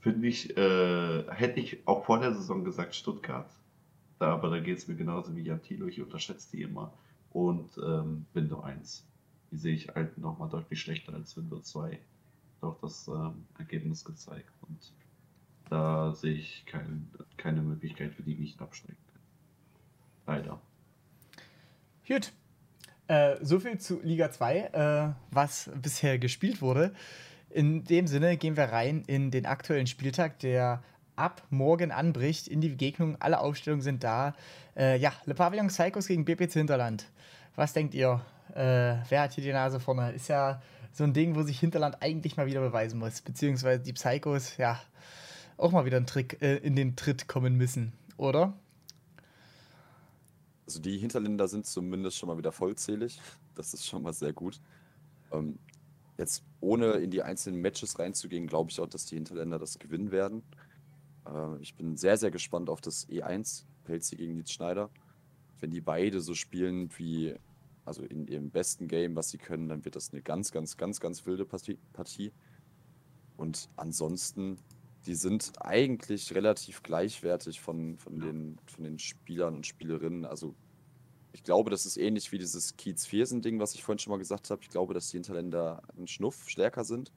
[0.00, 3.50] finde ich, äh, hätte ich auch vor der Saison gesagt Stuttgart.
[4.18, 6.92] Da, aber da geht es mir genauso wie Jan Thilo, ich unterschätze die immer.
[7.30, 9.06] Und ähm, Windows 1.
[9.50, 11.98] Die sehe ich halt nochmal deutlich schlechter als Windows 2.
[12.60, 14.52] Doch das ähm, Ergebnis gezeigt.
[14.62, 14.92] Und
[15.70, 18.96] da sehe ich kein, keine Möglichkeit für die nicht absteigen
[20.26, 20.60] Leider.
[22.06, 22.32] Gut.
[23.06, 26.92] Äh, so viel zu Liga 2, äh, was bisher gespielt wurde.
[27.48, 30.82] In dem Sinne gehen wir rein in den aktuellen Spieltag, der
[31.18, 33.16] ab morgen anbricht in die Begegnung.
[33.20, 34.34] Alle Aufstellungen sind da.
[34.76, 37.06] Äh, ja, Le Pavillon Psychos gegen BPC Hinterland.
[37.56, 38.24] Was denkt ihr?
[38.54, 40.12] Äh, wer hat hier die Nase vorne?
[40.12, 40.62] Ist ja
[40.92, 43.20] so ein Ding, wo sich Hinterland eigentlich mal wieder beweisen muss.
[43.20, 44.80] Beziehungsweise die Psychos, ja,
[45.56, 48.54] auch mal wieder einen Trick, äh, in den Tritt kommen müssen, oder?
[50.66, 53.20] Also die Hinterländer sind zumindest schon mal wieder vollzählig.
[53.54, 54.60] Das ist schon mal sehr gut.
[55.32, 55.58] Ähm,
[56.16, 60.10] jetzt ohne in die einzelnen Matches reinzugehen, glaube ich auch, dass die Hinterländer das gewinnen
[60.10, 60.42] werden.
[61.28, 64.90] Äh, ich bin sehr, sehr gespannt auf das E1, Pelzi gegen Nils Schneider.
[65.60, 67.34] Wenn die beide so spielen wie,
[67.84, 71.00] also in ihrem besten Game, was sie können, dann wird das eine ganz, ganz, ganz,
[71.00, 72.32] ganz wilde Partie.
[73.36, 74.58] Und ansonsten,
[75.06, 80.24] die sind eigentlich relativ gleichwertig von, von, den, von den Spielern und Spielerinnen.
[80.24, 80.54] Also
[81.32, 84.62] ich glaube, das ist ähnlich wie dieses Kiez-Viersen-Ding, was ich vorhin schon mal gesagt habe.
[84.62, 87.12] Ich glaube, dass die Hinterländer einen Schnuff stärker sind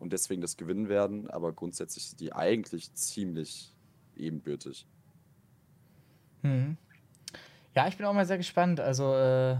[0.00, 3.74] und deswegen das gewinnen werden, aber grundsätzlich sind die eigentlich ziemlich
[4.16, 4.86] ebenbürtig.
[6.42, 6.76] Mhm.
[7.74, 8.80] Ja, ich bin auch mal sehr gespannt.
[8.80, 9.56] Also äh,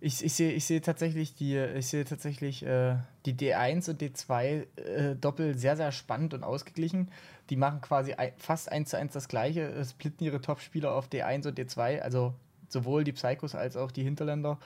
[0.00, 4.66] ich, ich sehe ich seh tatsächlich die, ich sehe tatsächlich äh, die D1 und D2
[4.76, 7.10] äh, Doppel sehr, sehr spannend und ausgeglichen.
[7.50, 11.58] Die machen quasi fast eins zu eins das gleiche, splitten ihre Top-Spieler auf D1 und
[11.58, 12.34] D2, also
[12.68, 14.58] sowohl die Psychos als auch die Hinterländer.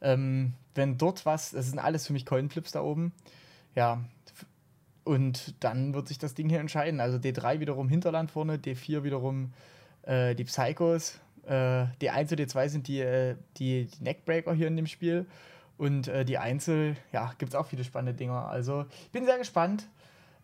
[0.00, 3.12] Ähm, wenn dort was, das sind alles für mich Coinflips da oben.
[3.74, 4.04] Ja,
[5.04, 7.00] und dann wird sich das Ding hier entscheiden.
[7.00, 9.52] Also D3 wiederum Hinterland vorne, D4 wiederum
[10.02, 11.20] äh, die Psychos.
[11.46, 15.26] Äh, D1 und D2 sind die, äh, die, die Neckbreaker hier in dem Spiel.
[15.76, 18.46] Und äh, die Einzel, ja, gibt es auch viele spannende Dinger.
[18.48, 19.86] Also ich bin sehr gespannt.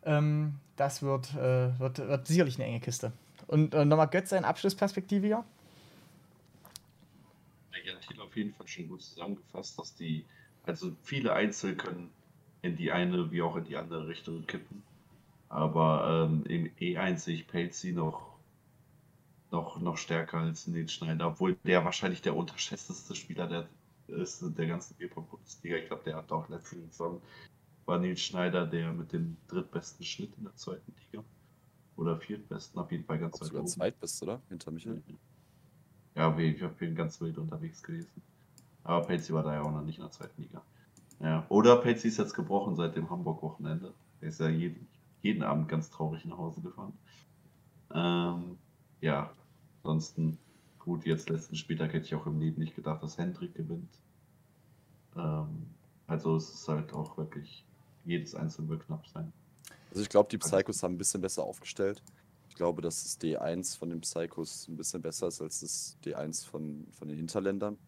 [0.05, 3.13] Ähm, das wird, äh, wird, wird sicherlich eine enge Kiste.
[3.47, 5.45] Und nochmal Götz, seine Abschlussperspektive hier.
[7.85, 10.25] Ja, Thiel auf jeden Fall schon gut zusammengefasst, dass die,
[10.67, 12.11] also viele Einzel können
[12.63, 14.83] in die eine wie auch in die andere Richtung kippen.
[15.49, 18.37] Aber ähm, im E1 sehe ich Pelzi noch,
[19.51, 23.69] noch, noch stärker als Nils Schneider, obwohl der wahrscheinlich der unterschätzteste Spieler der
[24.09, 25.77] ist der ganzen Bierpong-Bundesliga.
[25.77, 27.21] Ich glaube, der hat auch letzte Saison
[27.91, 31.25] war Nils Schneider der mit dem drittbesten Schnitt in der zweiten Liga.
[31.97, 33.67] Oder viertbesten, auf jeden Fall ganz weit oben.
[33.67, 34.41] zweitbest, oder?
[34.49, 35.03] Hinter Michael?
[36.15, 38.23] Ja, ich bin ganz wild unterwegs gewesen.
[38.85, 40.63] Aber Pelzi war da ja auch noch nicht in der zweiten Liga.
[41.21, 41.47] Ja.
[41.49, 43.93] Oder Patsy ist jetzt gebrochen seit dem Hamburg-Wochenende.
[44.21, 44.89] Er ist ja jeden,
[45.23, 46.93] jeden Abend ganz traurig nach Hause gefahren.
[47.95, 48.59] Ähm,
[49.01, 49.31] ja,
[49.83, 50.39] ansonsten,
[50.79, 53.91] gut, jetzt letzten Spieltag hätte ich auch im Leben nicht gedacht, dass Hendrik gewinnt.
[55.17, 55.67] Ähm,
[56.07, 57.65] also es ist halt auch wirklich,
[58.05, 59.33] jedes Einzelne wird knapp sein.
[59.91, 62.03] Also ich glaube, die Psychos haben ein bisschen besser aufgestellt.
[62.49, 66.47] Ich glaube, dass das D1 von den Psychos ein bisschen besser ist als das D1
[66.47, 67.79] von, von den Hinterländern.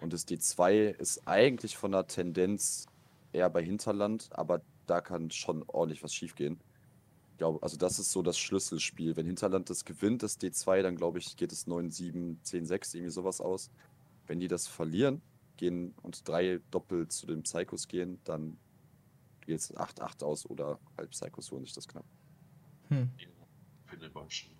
[0.00, 2.86] Und das D2 ist eigentlich von der Tendenz
[3.32, 6.60] eher bei Hinterland, aber da kann schon ordentlich was schiefgehen.
[7.32, 9.16] Ich glaube, also das ist so das Schlüsselspiel.
[9.16, 13.40] Wenn Hinterland das gewinnt, das D2, dann glaube ich, geht es 9-7, 10-6, irgendwie sowas
[13.40, 13.70] aus.
[14.26, 15.22] Wenn die das verlieren,
[15.56, 18.58] gehen und drei doppelt zu den Psychos gehen, dann
[19.40, 22.04] geht es 8-8 aus oder halb Psychos holen sich das knapp.
[22.88, 23.10] Hm.
[23.86, 24.52] Für eine Überraschung.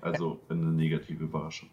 [0.00, 1.70] Also eine negative Überraschung.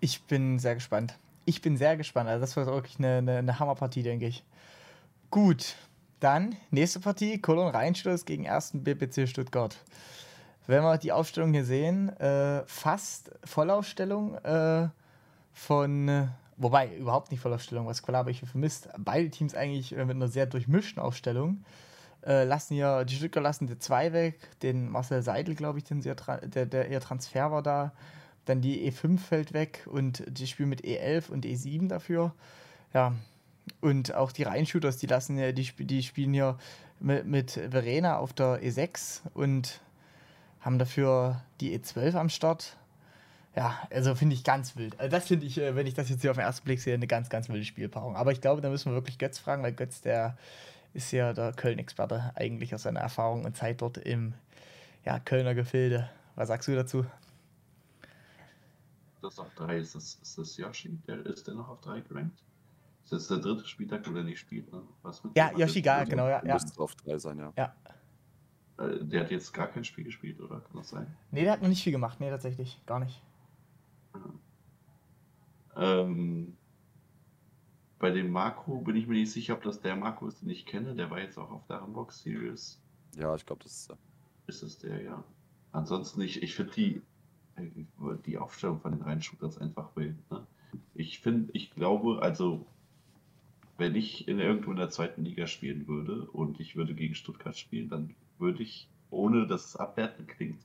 [0.00, 1.18] Ich bin sehr gespannt.
[1.44, 2.28] Ich bin sehr gespannt.
[2.28, 4.44] Also das wird wirklich eine, eine, eine Hammerpartie, denke ich.
[5.30, 5.76] Gut,
[6.20, 8.72] dann nächste Partie, Cologne Rheinstoß gegen 1.
[8.74, 9.76] BPC Stuttgart.
[10.66, 14.88] Wenn wir die Aufstellung hier sehen, äh, fast Vollaufstellung äh,
[15.52, 18.88] von, wobei überhaupt nicht Vollaufstellung, was klar habe ich vermisst.
[18.98, 21.64] Beide Teams eigentlich äh, mit einer sehr durchmischten Aufstellung.
[22.26, 26.02] Äh, lassen ja, die Stuttgart lassen die 2 weg, den Marcel Seidel, glaube ich, den
[26.02, 27.92] sie, der, der ihr Transfer war da.
[28.48, 32.34] Dann die E5 fällt weg und die spielen mit E11 und E7 dafür.
[32.94, 33.14] Ja,
[33.80, 36.56] und auch die Reinshooters, die lassen ja, die, die spielen hier
[36.98, 39.80] mit, mit Verena auf der E6 und
[40.60, 42.76] haben dafür die E12 am Start.
[43.54, 44.98] Ja, also finde ich ganz wild.
[44.98, 46.94] Also das finde ich, äh, wenn ich das jetzt hier auf den ersten Blick sehe,
[46.94, 48.16] eine ganz, ganz wilde Spielpaarung.
[48.16, 50.36] Aber ich glaube, da müssen wir wirklich Götz fragen, weil Götz, der
[50.94, 54.34] ist ja der Köln-Experte eigentlich aus seiner Erfahrung und Zeit dort im
[55.04, 56.08] ja, Kölner Gefilde.
[56.34, 57.04] Was sagst du dazu?
[59.22, 62.44] Das auf 3 ist das, ist das Yoshi, der ist der noch auf 3 gerankt?
[63.04, 64.82] Ist das der dritte Spieltag, wo der nicht spielt, ne?
[65.02, 66.44] Was mit ja, Yoshiga, genau, ja.
[66.44, 66.54] ja.
[66.54, 67.52] Müsste auf 3 sein, ja.
[67.56, 67.74] ja.
[68.78, 70.60] Äh, der hat jetzt gar kein Spiel gespielt, oder?
[70.60, 71.16] Kann das sein?
[71.30, 72.80] Nee, der hat noch nicht viel gemacht, nee, tatsächlich.
[72.86, 73.22] Gar nicht.
[75.76, 76.56] Ähm,
[77.98, 80.66] bei dem Marco bin ich mir nicht sicher, ob das der Marco ist, den ich
[80.66, 80.94] kenne.
[80.94, 82.80] Der war jetzt auch auf der Hamburg Series.
[83.16, 83.98] Ja, ich glaube, das ist der.
[84.46, 85.24] Ist es der, ja.
[85.72, 87.02] Ansonsten, ich, ich finde die,
[88.26, 90.16] die Aufstellung von den Reinshooters einfach wild.
[90.30, 90.46] Ne?
[90.94, 92.66] Ich finde, ich glaube, also,
[93.76, 97.56] wenn ich in irgendwo in der zweiten Liga spielen würde und ich würde gegen Stuttgart
[97.56, 100.60] spielen, dann würde ich, ohne dass es abwertend klingt,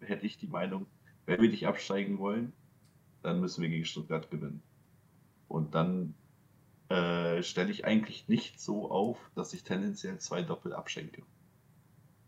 [0.00, 0.86] hätte ich die Meinung,
[1.26, 2.52] wenn wir nicht absteigen wollen,
[3.22, 4.62] dann müssen wir gegen Stuttgart gewinnen.
[5.48, 6.14] Und dann
[6.88, 11.22] äh, stelle ich eigentlich nicht so auf, dass ich tendenziell zwei Doppel abschenke.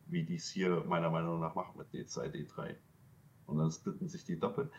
[0.07, 2.75] Wie die es hier meiner Meinung nach machen mit D2, D3.
[3.47, 4.70] Und dann splitten sich die Doppel.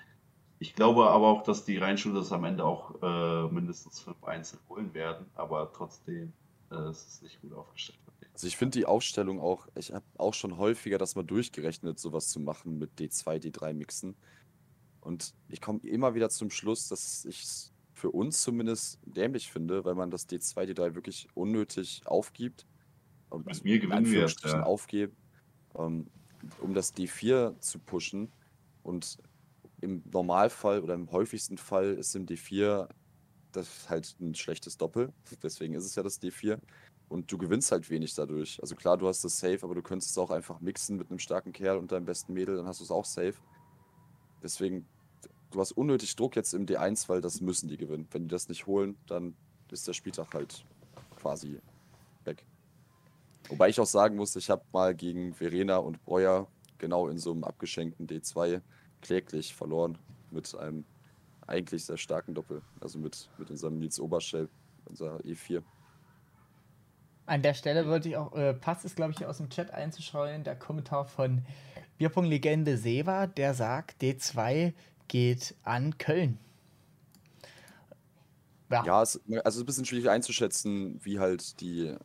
[0.59, 4.93] Ich glaube aber auch, dass die Rheinschulders am Ende auch äh, mindestens fünf Einzel holen
[4.93, 6.31] werden, aber trotzdem
[6.71, 7.99] äh, ist es nicht gut aufgestellt.
[8.33, 12.29] Also ich finde die Aufstellung auch, ich habe auch schon häufiger das mal durchgerechnet, sowas
[12.29, 14.15] zu machen mit D2, D3 Mixen.
[15.01, 19.85] Und ich komme immer wieder zum Schluss, dass ich es für uns zumindest dämlich finde,
[19.85, 22.65] weil man das D2, D3 wirklich unnötig aufgibt.
[23.45, 24.63] Mit mir gewinnen wir ja.
[24.63, 25.15] aufgeben,
[25.73, 26.07] um,
[26.59, 28.31] um das D4 zu pushen.
[28.83, 29.17] Und
[29.81, 32.87] im Normalfall oder im häufigsten Fall ist im D4
[33.51, 35.11] das halt ein schlechtes Doppel.
[35.43, 36.59] Deswegen ist es ja das D4.
[37.09, 38.59] Und du gewinnst halt wenig dadurch.
[38.61, 41.19] Also klar, du hast das safe, aber du könntest es auch einfach mixen mit einem
[41.19, 43.35] starken Kerl und deinem besten Mädel, dann hast du es auch safe.
[44.41, 44.85] Deswegen
[45.53, 48.07] du hast unnötig Druck jetzt im D1, weil das müssen die gewinnen.
[48.11, 49.35] Wenn die das nicht holen, dann
[49.71, 50.65] ist der Spieltag halt
[51.19, 51.59] quasi
[52.25, 52.45] weg.
[53.49, 56.47] Wobei ich auch sagen muss, ich habe mal gegen Verena und Breuer
[56.77, 58.61] genau in so einem abgeschenkten D2
[59.01, 59.97] kläglich verloren
[60.31, 60.85] mit einem
[61.47, 62.61] eigentlich sehr starken Doppel.
[62.79, 64.49] Also mit, mit unserem Nils Oberschell,
[64.85, 65.61] unser E4.
[67.25, 70.43] An der Stelle wollte ich auch, äh, passt es glaube ich aus dem Chat einzuschreuen,
[70.43, 71.45] der Kommentar von
[71.97, 74.73] Bierpong-Legende Seva, der sagt, D2
[75.07, 76.37] geht an Köln.
[78.69, 81.95] Ja, ja es, also es ist ein bisschen schwierig einzuschätzen, wie halt die,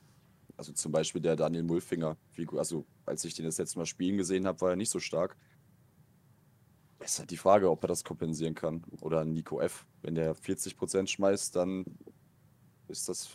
[0.58, 2.16] also zum Beispiel der Daniel Mulfinger,
[2.56, 5.36] also als ich den das letzte Mal spielen gesehen habe, war er nicht so stark.
[6.98, 8.82] Es ist halt die Frage, ob er das kompensieren kann.
[9.00, 9.86] Oder Nico F.
[10.02, 11.84] Wenn der 40% schmeißt, dann
[12.88, 13.30] ist das,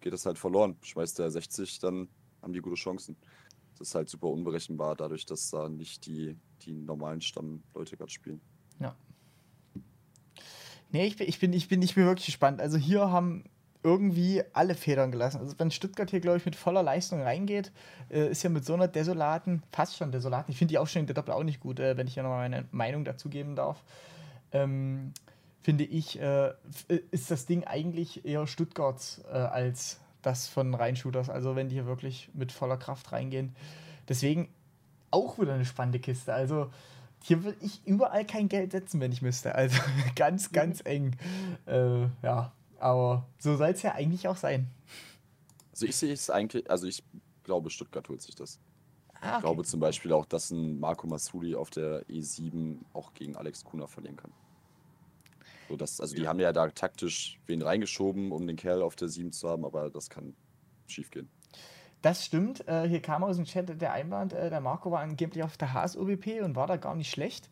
[0.00, 0.76] geht das halt verloren.
[0.82, 2.08] Schmeißt er 60, dann
[2.42, 3.16] haben die gute Chancen.
[3.78, 8.40] Das ist halt super unberechenbar, dadurch, dass da nicht die, die normalen Stammleute gerade spielen.
[8.80, 8.96] Ja.
[10.90, 12.60] Nee, ich bin, ich bin, ich bin wirklich gespannt.
[12.60, 13.44] Also hier haben
[13.86, 15.38] irgendwie alle Federn gelassen.
[15.38, 17.70] Also wenn Stuttgart hier, glaube ich, mit voller Leistung reingeht,
[18.10, 21.14] äh, ist ja mit so einer desolaten, fast schon desolaten, ich finde die Aufstellung der
[21.14, 23.84] Doppel auch nicht gut, äh, wenn ich hier nochmal meine Meinung dazu geben darf,
[24.50, 25.12] ähm,
[25.62, 26.52] finde ich, äh,
[27.12, 31.30] ist das Ding eigentlich eher Stuttgarts äh, als das von Rheinshooters.
[31.30, 33.54] Also wenn die hier wirklich mit voller Kraft reingehen.
[34.08, 34.48] Deswegen
[35.12, 36.34] auch wieder eine spannende Kiste.
[36.34, 36.72] Also
[37.22, 39.54] hier würde ich überall kein Geld setzen, wenn ich müsste.
[39.54, 39.80] Also
[40.16, 41.16] ganz, ganz eng.
[41.66, 44.68] Äh, ja, aber so soll es ja eigentlich auch sein.
[45.72, 47.02] Also ich sehe es eigentlich, also ich
[47.42, 48.58] glaube, Stuttgart holt sich das.
[49.14, 49.36] Ah, okay.
[49.36, 53.64] Ich glaube zum Beispiel auch, dass ein Marco Masuli auf der E7 auch gegen Alex
[53.64, 54.32] Kuna verlieren kann.
[55.68, 59.08] So, dass, also die haben ja da taktisch wen reingeschoben, um den Kerl auf der
[59.08, 60.34] 7 zu haben, aber das kann
[60.86, 61.28] schiefgehen.
[62.02, 62.66] Das stimmt.
[62.68, 65.72] Äh, hier kam aus dem Chat der Einwand, äh, der Marco war angeblich auf der
[65.72, 67.48] Haas-OBP und war da gar nicht schlecht.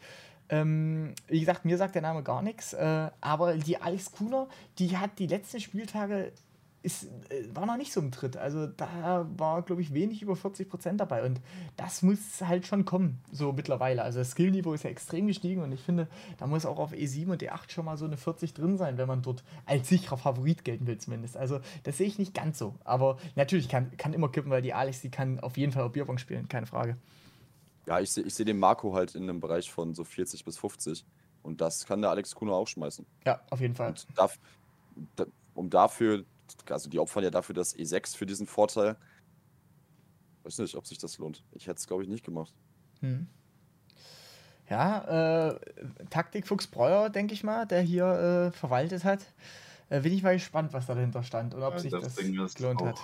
[0.48, 4.96] Ähm, wie gesagt, mir sagt der Name gar nichts, äh, aber die Alex Kuhner, die
[4.96, 6.32] hat die letzten Spieltage
[6.84, 8.36] ist, äh, war noch nicht so im Tritt.
[8.36, 11.24] Also da war, glaube ich, wenig über 40 Prozent dabei.
[11.24, 11.40] Und
[11.76, 14.02] das muss halt schon kommen, so mittlerweile.
[14.02, 17.32] Also das Skillniveau ist ja extrem gestiegen und ich finde, da muss auch auf E7
[17.32, 20.64] und E8 schon mal so eine 40 drin sein, wenn man dort als sicherer Favorit
[20.64, 21.36] gelten will, zumindest.
[21.36, 22.74] Also das sehe ich nicht ganz so.
[22.84, 25.92] Aber natürlich kann, kann immer kippen, weil die Alex, die kann auf jeden Fall auch
[25.92, 26.98] Bierbong spielen, keine Frage.
[27.86, 30.58] Ja, ich sehe ich seh den Marco halt in einem Bereich von so 40 bis
[30.58, 31.04] 50.
[31.42, 33.04] Und das kann der Alex Kuno auch schmeißen.
[33.26, 33.90] Ja, auf jeden Fall.
[33.90, 34.38] Und darf,
[35.16, 36.24] da, um dafür
[36.68, 38.96] also die opfern ja dafür das E6 für diesen Vorteil.
[40.42, 41.42] Weiß nicht, ob sich das lohnt.
[41.52, 42.52] Ich hätte es, glaube ich, nicht gemacht.
[43.00, 43.26] Hm.
[44.68, 45.58] Ja, äh,
[46.10, 49.20] Taktikfuchs Breuer, denke ich mal, der hier äh, verwaltet hat.
[49.90, 52.54] Äh, bin ich mal gespannt, was da dahinter stand und ob ja, sich das, das
[52.54, 52.98] gelohnt hat.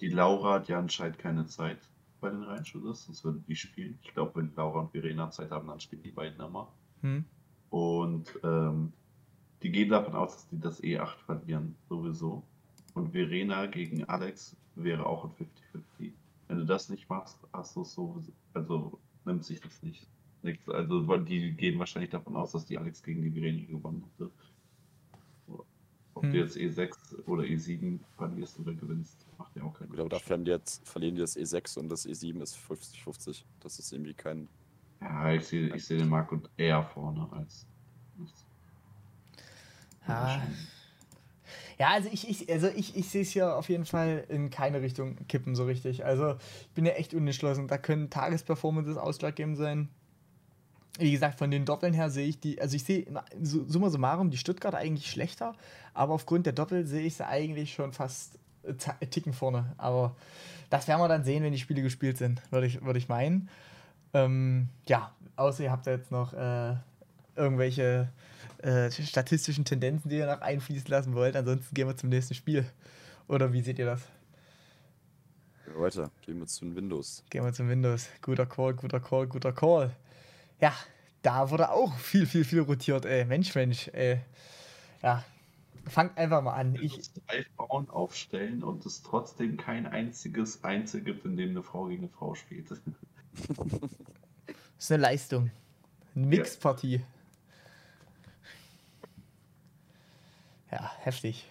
[0.00, 1.78] Die Laura hat ja anscheinend keine Zeit
[2.24, 3.98] bei den Reinshooters, sonst würden die spielen.
[4.02, 6.72] Ich glaube, wenn Laura und Verena Zeit haben, dann spielen die beiden immer.
[7.02, 7.26] Hm.
[7.68, 8.94] Und ähm,
[9.62, 12.42] die gehen davon aus, dass die das E8 verlieren, sowieso.
[12.94, 15.32] Und Verena gegen Alex wäre auch ein
[16.00, 16.12] 50-50.
[16.48, 18.22] Wenn du das nicht machst, hast du es so,
[18.54, 20.06] also nimmt sich das nicht.
[20.66, 24.30] Also die gehen wahrscheinlich davon aus, dass die Alex gegen die Verena gewonnen hätte.
[26.14, 26.32] Ob hm.
[26.32, 30.36] du jetzt E6 oder E7 verlierst oder gewinnst, macht ja auch keinen Gut, aber dafür
[30.36, 33.44] haben die jetzt, verlieren die das E6 und das E7 ist 50-50.
[33.60, 34.48] Das ist irgendwie kein.
[35.00, 37.66] Ja, ich sehe ich seh den Marco eher vorne als
[38.16, 38.44] nichts.
[40.06, 40.42] Ja,
[41.78, 44.80] ja, also ich, ich, also ich, ich sehe es hier auf jeden Fall in keine
[44.80, 46.04] Richtung kippen so richtig.
[46.04, 47.68] Also ich bin ja echt unentschlossen.
[47.68, 49.88] Da können Tagesperformances ausschlaggebend sein.
[50.98, 53.04] Wie gesagt, von den Doppeln her sehe ich die, also ich sehe
[53.42, 55.56] summa summarum die Stuttgart eigentlich schlechter,
[55.92, 58.38] aber aufgrund der Doppel sehe ich sie eigentlich schon fast
[59.10, 59.74] Ticken vorne.
[59.76, 60.14] Aber
[60.70, 63.48] das werden wir dann sehen, wenn die Spiele gespielt sind, würde ich, würd ich meinen.
[64.12, 66.74] Ähm, ja, außer ihr habt ja jetzt noch äh,
[67.36, 68.08] irgendwelche
[68.62, 71.36] äh, statistischen Tendenzen, die ihr noch einfließen lassen wollt.
[71.36, 72.64] Ansonsten gehen wir zum nächsten Spiel.
[73.28, 74.02] Oder wie seht ihr das?
[75.66, 77.24] Ja, weiter, gehen wir zum Windows.
[77.30, 78.08] Gehen wir zum Windows.
[78.22, 79.90] Guter Call, guter Call, guter Call.
[80.60, 80.72] Ja,
[81.22, 83.24] da wurde auch viel, viel, viel rotiert, ey.
[83.24, 84.20] Mensch, Mensch, ey.
[85.02, 85.24] Ja,
[85.86, 86.74] fangt einfach mal an.
[86.76, 91.86] Ich drei Frauen aufstellen und es trotzdem kein einziges Einzel gibt, in dem eine Frau
[91.86, 92.70] gegen eine Frau spielt.
[92.70, 92.80] das
[94.78, 95.50] ist eine Leistung.
[96.14, 96.96] Eine Mixpartie.
[96.96, 97.02] Ja.
[100.70, 101.48] Ja, heftig.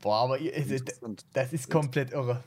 [0.00, 0.38] Boah, aber
[1.32, 2.42] das ist komplett irre.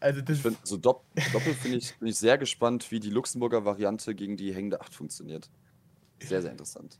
[0.00, 3.64] Also das find, so Dopp Doppel finde ich, find ich sehr gespannt, wie die Luxemburger
[3.64, 5.48] Variante gegen die hängende 8 funktioniert.
[6.20, 6.98] Sehr, sehr interessant.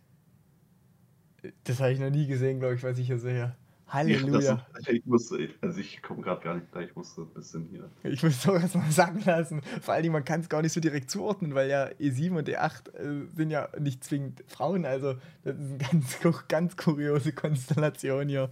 [1.64, 3.55] Das habe ich noch nie gesehen, glaube ich, was ich hier sehe.
[3.89, 4.66] Halleluja.
[4.84, 5.32] Ja, ich muss,
[5.62, 7.89] also ich komme gerade gar nicht da, ich muss ein bisschen hier.
[8.03, 9.62] Ich muss es doch erstmal sagen lassen.
[9.80, 12.49] Vor allen Dingen, man kann es gar nicht so direkt zuordnen, weil ja E7 und
[12.49, 14.84] E8 äh, sind ja nicht zwingend Frauen.
[14.84, 16.18] Also, das ist eine ganz,
[16.49, 18.51] ganz kuriose Konstellation hier.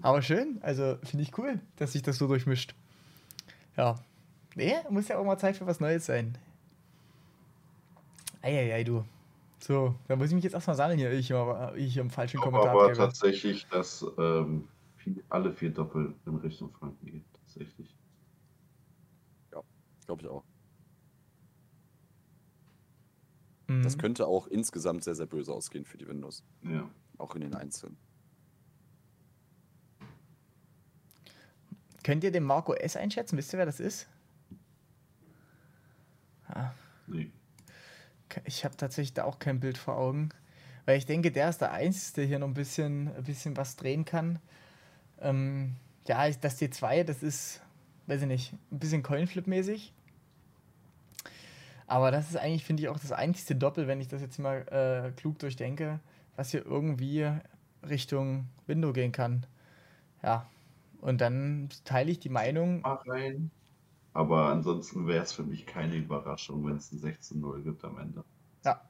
[0.00, 2.74] Aber schön, also finde ich cool, dass sich das so durchmischt.
[3.76, 3.96] Ja.
[4.54, 6.36] Nee, muss ja auch mal Zeit für was Neues sein.
[8.42, 9.04] Eieiei, du.
[9.62, 11.30] So, da muss ich mich jetzt erstmal sammeln hier, ich,
[11.76, 12.70] ich im falschen ich Kommentar.
[12.70, 17.24] Aber tatsächlich, dass ähm, viel, alle vier Doppel in Richtung Franken gehen.
[17.32, 17.96] Tatsächlich.
[19.52, 19.62] Ja,
[20.04, 20.42] glaube ich auch.
[23.68, 23.84] Mhm.
[23.84, 26.42] Das könnte auch insgesamt sehr, sehr böse ausgehen für die Windows.
[26.64, 26.90] Ja.
[27.18, 27.96] Auch in den Einzelnen.
[32.02, 33.38] Könnt ihr den Marco S einschätzen?
[33.38, 34.08] Wisst ihr, wer das ist?
[36.48, 36.72] Ah.
[37.06, 37.30] Nee
[38.44, 40.30] ich habe tatsächlich da auch kein Bild vor Augen.
[40.84, 43.76] Weil ich denke, der ist der Einzige, der hier noch ein bisschen, ein bisschen was
[43.76, 44.38] drehen kann.
[45.20, 45.76] Ähm,
[46.08, 47.62] ja, das T2, das ist,
[48.06, 49.92] weiß ich nicht, ein bisschen Coinflip-mäßig.
[51.86, 54.66] Aber das ist eigentlich, finde ich, auch das einzige Doppel, wenn ich das jetzt mal
[54.68, 56.00] äh, klug durchdenke,
[56.36, 57.30] was hier irgendwie
[57.88, 59.46] Richtung Window gehen kann.
[60.22, 60.48] Ja.
[61.00, 62.84] Und dann teile ich die Meinung.
[62.84, 63.50] Rein.
[64.14, 68.24] Aber ansonsten wäre es für mich keine Überraschung, wenn es ein 16-0 gibt am Ende.
[68.64, 68.80] Ja,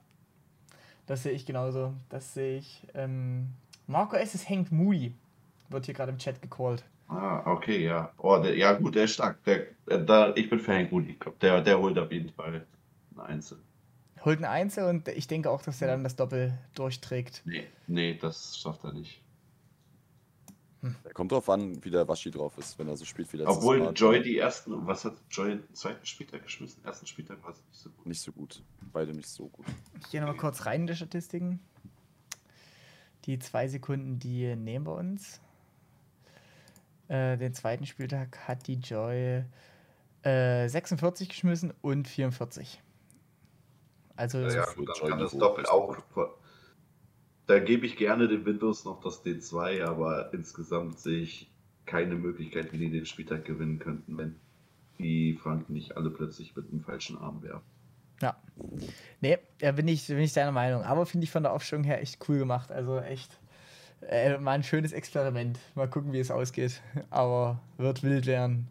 [1.06, 1.94] das sehe ich genauso.
[2.08, 2.86] Das sehe ich.
[2.94, 3.50] Ähm,
[3.86, 4.34] Marco S.
[4.34, 5.14] ist Hank Moody,
[5.68, 6.84] wird hier gerade im Chat gecallt.
[7.08, 8.12] Ah, okay, ja.
[8.18, 9.42] Oh, der, ja, gut, der ist stark.
[9.44, 11.16] Der, äh, der, ich bin für Hank Moody.
[11.40, 12.66] Der, der holt auf jeden Fall
[13.14, 13.58] ein Einzel.
[14.24, 17.42] Holt ein Einzel und ich denke auch, dass er dann das Doppel durchträgt.
[17.44, 19.21] Nee, nee, das schafft er nicht.
[20.82, 20.96] Hm.
[21.14, 23.78] Kommt drauf an, wie der Waschi drauf ist, wenn er so spielt wie letztes Obwohl
[23.78, 23.92] Mal.
[23.92, 26.84] Joy die ersten, was hat Joy den zweiten Spieltag geschmissen?
[26.84, 28.06] Ersten Spieltag war es nicht so gut.
[28.06, 28.62] Nicht so gut.
[28.92, 29.66] Beide nicht so gut.
[30.00, 31.60] Ich gehe nochmal kurz rein in die Statistiken.
[33.26, 35.40] Die zwei Sekunden, die nehmen wir uns.
[37.06, 39.44] Äh, den zweiten Spieltag hat die Joy
[40.22, 42.82] äh, 46 geschmissen und 44.
[44.16, 45.96] Also ja, ja gut, dann kann das doppelt auch.
[47.46, 51.50] Da gebe ich gerne dem Windows noch das D2, aber insgesamt sehe ich
[51.86, 54.36] keine Möglichkeit, wie die den Spieltag gewinnen könnten, wenn
[54.98, 57.60] die Franken nicht alle plötzlich mit dem falschen Arm wären.
[58.20, 58.36] Ja.
[59.20, 60.82] Nee, da bin ich, bin ich deiner Meinung.
[60.84, 62.70] Aber finde ich von der Aufstellung her echt cool gemacht.
[62.70, 63.40] Also echt
[64.08, 65.58] äh, mal ein schönes Experiment.
[65.74, 66.80] Mal gucken, wie es ausgeht.
[67.10, 68.68] Aber wird wild werden.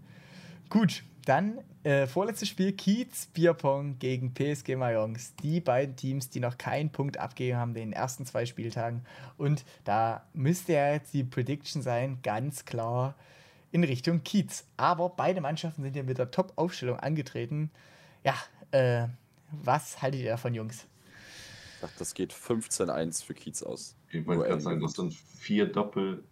[0.69, 5.35] Gut, dann äh, vorletztes Spiel: Kiez Bierpong gegen PSG Mayons.
[5.37, 9.05] Die beiden Teams, die noch keinen Punkt abgegeben haben in den ersten zwei Spieltagen.
[9.37, 13.15] Und da müsste ja jetzt die Prediction sein, ganz klar
[13.71, 14.65] in Richtung Kiez.
[14.77, 17.71] Aber beide Mannschaften sind ja mit der Top-Aufstellung angetreten.
[18.23, 18.35] Ja,
[18.71, 19.07] äh,
[19.51, 20.85] was haltet ihr davon, Jungs?
[21.75, 23.95] Ich dachte, das geht 15-1 für Kiez aus.
[24.11, 26.23] Ich wollte gerade sagen, das sind vier Doppel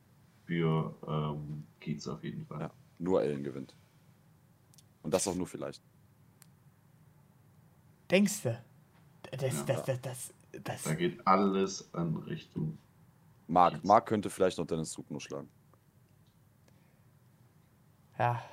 [0.45, 2.61] für ähm, Kiez auf jeden Fall.
[2.61, 3.73] Ja, nur Ellen gewinnt.
[5.03, 5.81] Und das auch nur vielleicht.
[8.11, 8.61] Denkst du?
[9.31, 9.63] Das, ja.
[9.63, 12.77] das, das, das, das, Da geht alles in Richtung.
[13.47, 15.49] Marc, Marc könnte vielleicht noch Dennis Zug nur schlagen.
[18.17, 18.43] Ja,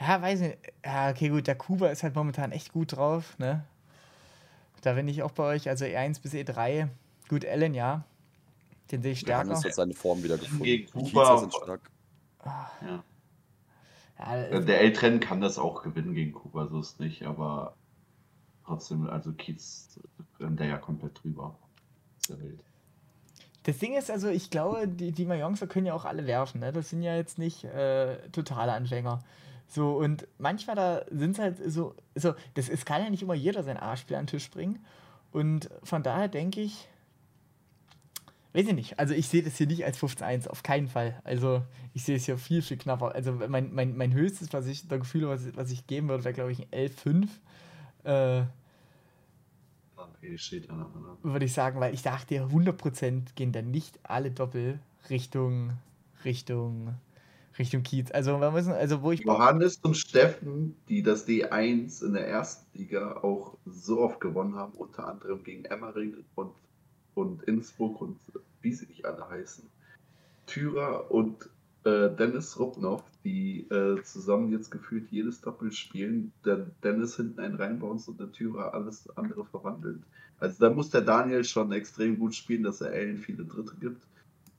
[0.00, 0.58] ja, weiß nicht.
[0.84, 3.64] Ja, okay, gut, der Kuba ist halt momentan echt gut drauf, ne?
[4.82, 6.88] Da bin ich auch bei euch, also E1 bis E3.
[7.28, 8.04] Gut, Ellen, ja.
[8.90, 9.48] Den sehe ich stärker.
[9.50, 10.64] Ja, hat seine Form wieder gefunden.
[10.64, 11.38] Gegen Kuba.
[11.38, 11.90] Sind stark.
[12.44, 13.02] Ja.
[14.18, 17.74] Ja der L-Trend kann das auch gewinnen gegen Kuba, so ist nicht, aber
[18.64, 20.00] trotzdem, also Kiez
[20.40, 21.56] rennt der ja komplett drüber.
[22.16, 22.60] Das ist ja wild.
[23.64, 26.60] Das Ding ist also, ich glaube, die, die Mayonser können ja auch alle werfen.
[26.60, 26.70] Ne?
[26.70, 29.20] Das sind ja jetzt nicht äh, totale Anfänger.
[29.68, 33.34] So, und manchmal da sind es halt so, so, das es kann ja nicht immer
[33.34, 34.84] jeder sein A-Spiel an den Tisch bringen.
[35.32, 36.88] Und von daher denke ich,
[38.54, 41.20] weiß ich nicht, also ich sehe das hier nicht als 15-1, auf keinen Fall.
[41.24, 41.62] Also
[41.92, 43.14] ich sehe es hier viel, viel knapper.
[43.14, 46.34] Also mein, mein, mein höchstes, was ich, da Gefühl, was, was ich geben würde, wäre
[46.34, 47.28] glaube ich ein 11-5.
[48.04, 48.44] Äh,
[51.22, 54.78] würde ich sagen, weil ich dachte, 100% gehen dann nicht alle Doppel
[55.10, 55.72] Richtung,
[56.24, 56.94] Richtung
[57.58, 58.10] Richtung Kiez.
[58.10, 59.20] Also wir müssen, also wo ich.
[59.20, 64.72] Johannes und Steffen, die das D1 in der ersten Liga auch so oft gewonnen haben,
[64.72, 66.52] unter anderem gegen Emmering und,
[67.14, 68.18] und Innsbruck und
[68.62, 69.68] wie sie nicht alle heißen.
[70.46, 71.48] Thürer und
[71.84, 76.32] äh, Dennis Rupnow, die äh, zusammen jetzt gefühlt jedes Doppel spielen.
[76.44, 80.02] Der Dennis hinten einen reinbaut und der Thürer alles andere verwandelt.
[80.38, 84.02] Also da muss der Daniel schon extrem gut spielen, dass er Ellen viele Dritte gibt.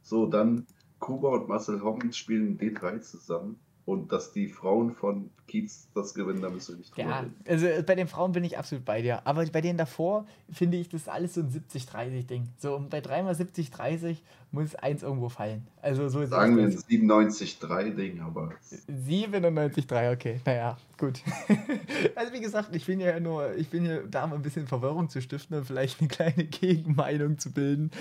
[0.02, 0.65] So, dann
[0.99, 3.60] Kuba und Marcel Hommens spielen D3 zusammen.
[3.86, 7.36] Und dass die Frauen von Kiez das gewinnen, da müssen wir nicht drüber Ja, reden.
[7.48, 9.28] also äh, bei den Frauen bin ich absolut bei dir.
[9.28, 12.45] Aber bei denen davor finde ich das alles so ein 70-30-Ding.
[12.57, 14.18] So bei 3x70-30
[14.52, 15.68] muss eins irgendwo fallen.
[15.84, 18.53] Also so Sagen wir ein 97-3-Ding, aber.
[18.90, 20.41] 97-3, okay.
[20.45, 21.22] Naja, gut.
[22.16, 25.10] also wie gesagt, ich bin ja nur, ich bin hier da mal ein bisschen Verwirrung
[25.10, 27.91] zu stiften und vielleicht eine kleine Gegenmeinung zu bilden.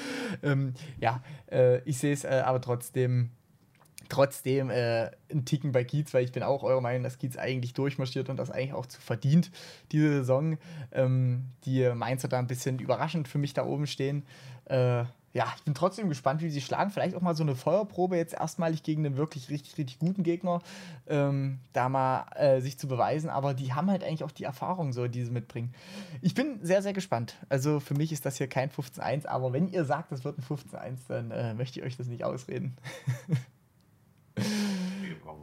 [0.43, 3.29] Ähm, ja, äh, ich sehe es äh, aber trotzdem
[4.15, 7.75] trotzdem äh, ein Ticken bei Kiez, weil ich bin auch eurer Meinung, dass Kiez eigentlich
[7.75, 9.51] durchmarschiert und das eigentlich auch zu verdient,
[9.91, 10.57] diese Saison.
[10.93, 14.25] Ähm, die Mainzer da ein bisschen überraschend für mich da oben stehen.
[14.67, 16.93] Äh, ja, ich bin trotzdem gespannt, wie sie schlagen.
[16.93, 20.61] Vielleicht auch mal so eine Feuerprobe jetzt erstmalig gegen einen wirklich richtig, richtig guten Gegner,
[21.09, 23.31] ähm, da mal äh, sich zu beweisen.
[23.31, 25.75] Aber die haben halt eigentlich auch die Erfahrung, so, die sie mitbringen.
[26.23, 27.35] Ich bin sehr, sehr gespannt.
[27.49, 30.45] Also für mich ist das hier kein 15-1, aber wenn ihr sagt, das wird ein
[30.45, 32.77] 15-1, dann äh, möchte ich euch das nicht ausreden.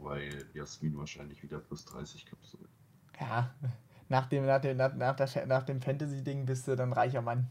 [0.02, 2.68] weil Jasmin wahrscheinlich wieder plus 30 Kapseln.
[3.20, 3.54] Ja,
[4.08, 7.48] nach dem, nach dem, nach, nach, der, nach dem Fantasy-Ding bist du dann reicher Mann.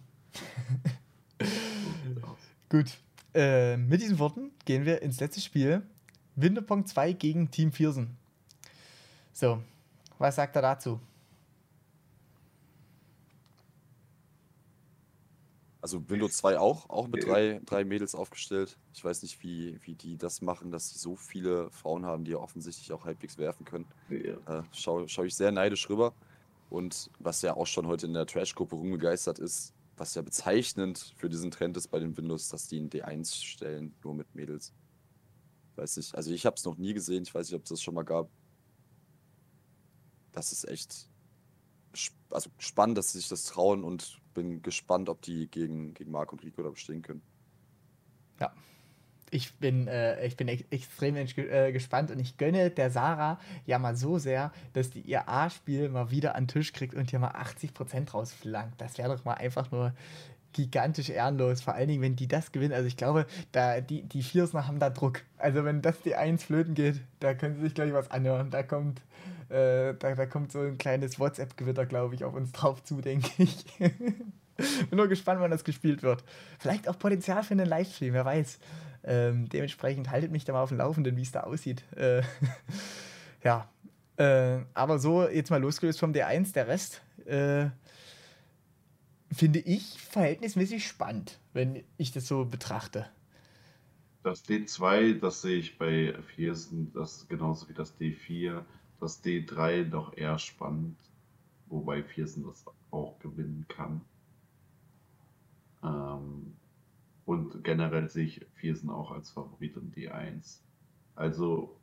[2.70, 2.98] Gut.
[3.34, 5.82] Äh, mit diesen Worten gehen wir ins letzte Spiel.
[6.36, 8.18] Winterpong 2 gegen Team Viersen.
[9.34, 9.64] So,
[10.18, 11.00] was sagt er dazu?
[15.82, 18.78] Also Windows 2 auch, auch mit drei, drei Mädels aufgestellt.
[18.94, 22.36] Ich weiß nicht, wie, wie die das machen, dass sie so viele Frauen haben, die
[22.36, 23.88] offensichtlich auch halbwegs werfen können.
[24.10, 24.60] Ja.
[24.60, 26.14] Äh, Schaue schau ich sehr neidisch rüber.
[26.70, 31.30] Und was ja auch schon heute in der Trash-Gruppe rumgegeistert ist, was ja bezeichnend für
[31.30, 34.74] diesen Trend ist bei den Windows, dass die ein D1 stellen, nur mit Mädels.
[35.76, 37.82] Weiß ich, also ich habe es noch nie gesehen, ich weiß nicht, ob es das
[37.82, 38.30] schon mal gab.
[40.32, 41.10] Das ist echt
[42.30, 46.32] also spannend, dass sie sich das trauen und bin gespannt, ob die gegen, gegen Marc
[46.32, 47.22] und Rico da bestehen können.
[48.40, 48.54] Ja.
[49.34, 53.80] Ich bin, äh, ich bin ex extrem äh, gespannt und ich gönne der Sarah ja
[53.80, 57.20] mal so sehr, dass die ihr A-Spiel mal wieder an den Tisch kriegt und hier
[57.20, 58.82] mal 80% rausflankt.
[58.82, 59.94] Das wäre doch mal einfach nur
[60.54, 61.62] gigantisch ehrenlos.
[61.62, 62.74] Vor allen Dingen, wenn die das gewinnen.
[62.74, 65.24] Also ich glaube, da, die, die Viersner haben da Druck.
[65.38, 68.52] Also wenn das die Eins flöten geht, da können sie sich gleich was anhören.
[68.52, 69.02] Da kommt,
[69.52, 73.30] äh, da, da kommt so ein kleines WhatsApp-Gewitter, glaube ich, auf uns drauf zu, denke
[73.38, 73.66] ich.
[73.78, 76.24] Bin nur gespannt, wann das gespielt wird.
[76.60, 78.60] Vielleicht auch Potenzial für einen Livestream, wer weiß.
[79.04, 81.84] Ähm, dementsprechend haltet mich da mal auf dem Laufenden, wie es da aussieht.
[81.96, 82.22] Äh,
[83.44, 83.68] ja.
[84.18, 87.70] Äh, aber so, jetzt mal losgelöst vom D1, der Rest äh,
[89.32, 93.08] finde ich verhältnismäßig spannend, wenn ich das so betrachte.
[94.24, 98.64] Das D2, das sehe ich bei Viersen, das genauso wie das D4.
[99.02, 100.96] Das D3 doch eher spannend,
[101.66, 104.02] wobei Viersen das auch gewinnen kann.
[105.84, 106.54] Ähm,
[107.26, 110.60] und generell sehe ich Viersen auch als Favorit im D1.
[111.16, 111.76] Also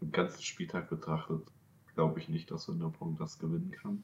[0.00, 1.46] im ganzen Spieltag betrachtet,
[1.94, 4.02] glaube ich nicht, dass Winterpunkt das gewinnen kann.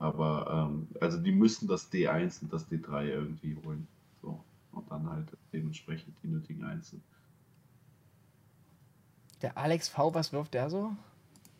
[0.00, 3.86] Aber ähm, also die müssen das D1 und das D3 irgendwie holen.
[4.20, 4.42] So.
[4.72, 7.00] Und dann halt dementsprechend die nötigen Einzel.
[9.40, 10.96] Der Alex V, was wirft der so?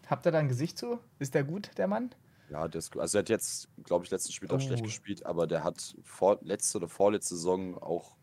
[0.08, 0.98] Habt ihr da ein Gesicht zu?
[1.18, 2.10] Ist der gut, der Mann?
[2.50, 4.60] Ja, der ist, also er hat jetzt, glaube ich, letzten Spieltag oh.
[4.60, 8.16] schlecht gespielt, aber der hat vor, letzte oder vorletzte Saison auch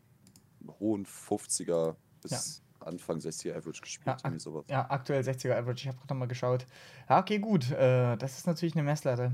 [0.62, 2.88] einen hohen 50er bis ja.
[2.88, 4.18] Anfang 60er Average gespielt.
[4.24, 4.66] Ja, sowas.
[4.68, 5.84] ja aktuell 60er Average.
[5.84, 6.66] Ich habe gerade mal geschaut.
[7.10, 7.72] Ja, okay, gut.
[7.72, 9.34] Äh, das ist natürlich eine Messlatte.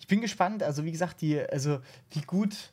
[0.00, 0.62] Ich bin gespannt.
[0.62, 2.72] Also, wie gesagt, die, also wie gut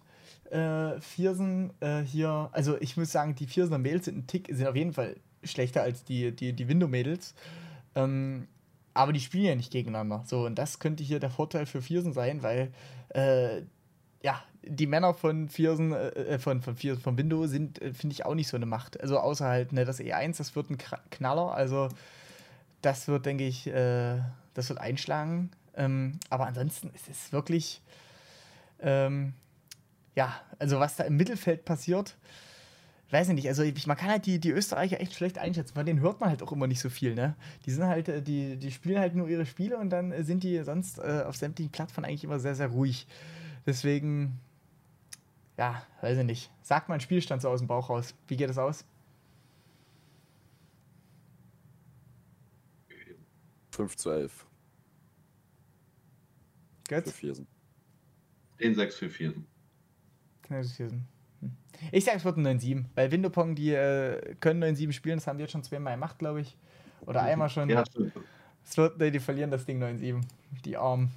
[0.51, 4.67] äh, Viersen äh, hier, also ich muss sagen, die Viersener Mädels sind ein Tick, sind
[4.67, 7.33] auf jeden Fall schlechter als die, die, die Window-Mädels.
[7.95, 8.47] Ähm,
[8.93, 10.23] aber die spielen ja nicht gegeneinander.
[10.25, 12.71] So, und das könnte hier der Vorteil für Viersen sein, weil
[13.09, 13.61] äh,
[14.21, 18.13] ja, die Männer von Viersen, äh, äh von, von Viersen, von Window sind, äh, finde
[18.13, 18.99] ich, auch nicht so eine Macht.
[19.01, 20.77] Also außer halt, ne, das E1, das wird ein
[21.09, 21.89] Knaller, also
[22.81, 24.21] das wird, denke ich, äh,
[24.53, 25.51] das wird einschlagen.
[25.75, 27.81] Ähm, aber ansonsten ist es wirklich,
[28.79, 29.33] ähm,
[30.15, 32.15] ja, also was da im Mittelfeld passiert,
[33.13, 35.85] weiß ich nicht, also ich, man kann halt die, die Österreicher echt schlecht einschätzen, von
[35.85, 37.35] denen hört man halt auch immer nicht so viel, ne?
[37.65, 40.63] Die sind halt, äh, die, die spielen halt nur ihre Spiele und dann sind die
[40.63, 43.05] sonst äh, auf sämtlichen Plattformen eigentlich immer sehr, sehr ruhig.
[43.67, 44.39] Deswegen,
[45.57, 46.51] ja, weiß ich nicht.
[46.63, 48.15] Sagt mal einen Spielstand so aus dem Bauch raus.
[48.27, 48.83] Wie geht das aus?
[53.73, 54.45] 5 zu 11.
[56.89, 57.03] Gut.
[57.03, 57.47] Für Viersen.
[58.59, 59.47] Den 6 für Viersen.
[60.47, 61.12] Viersen.
[61.91, 65.37] Ich sage, es wird ein 9-7, weil Windopong, die äh, können 9-7 spielen, das haben
[65.37, 66.57] die jetzt schon zweimal gemacht, glaube ich.
[67.05, 67.69] Oder einmal schon.
[67.69, 68.13] Ja, stimmt.
[68.65, 70.21] Es wird, die verlieren das Ding 9-7.
[70.63, 71.11] Die Armen.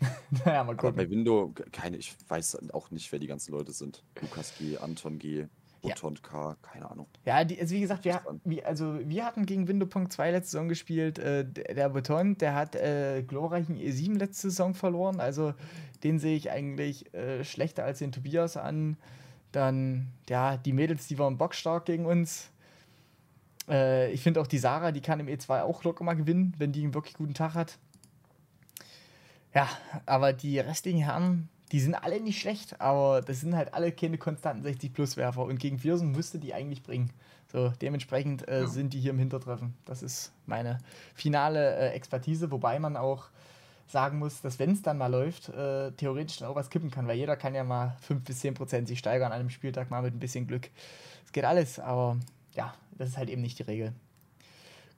[0.44, 0.88] naja, mal gucken.
[0.88, 4.04] Aber bei Window, keine, ich weiß auch nicht, wer die ganzen Leute sind.
[4.20, 5.46] Lukas G, Anton G,
[5.82, 6.20] Otton ja.
[6.22, 7.06] K, keine Ahnung.
[7.24, 10.68] Ja, die, also wie gesagt, wir, wir, also wir hatten gegen Windopong 2 letzte Saison
[10.68, 11.18] gespielt.
[11.18, 15.20] Äh, der Beton, der hat äh, glorreichen E7 letzte Saison verloren.
[15.20, 15.54] Also
[16.04, 18.96] den sehe ich eigentlich äh, schlechter als den Tobias an.
[19.52, 22.50] Dann, ja, die Mädels, die waren bockstark gegen uns.
[23.68, 26.72] Äh, ich finde auch die Sarah, die kann im E2 auch locker mal gewinnen, wenn
[26.72, 27.78] die einen wirklich guten Tag hat.
[29.54, 29.68] Ja,
[30.04, 34.18] aber die restlichen Herren, die sind alle nicht schlecht, aber das sind halt alle keine
[34.18, 37.10] konstanten 60-Plus-Werfer und gegen Viersen müsste die eigentlich bringen.
[37.50, 38.66] So, dementsprechend äh, ja.
[38.66, 39.74] sind die hier im Hintertreffen.
[39.84, 40.78] Das ist meine
[41.14, 43.28] finale äh, Expertise, wobei man auch
[43.86, 47.06] sagen muss, dass wenn es dann mal läuft, äh, theoretisch dann auch was kippen kann,
[47.06, 50.02] weil jeder kann ja mal 5 bis 10 Prozent sich steigern an einem Spieltag, mal
[50.02, 50.70] mit ein bisschen Glück.
[51.24, 52.18] Es geht alles, aber
[52.54, 53.92] ja, das ist halt eben nicht die Regel.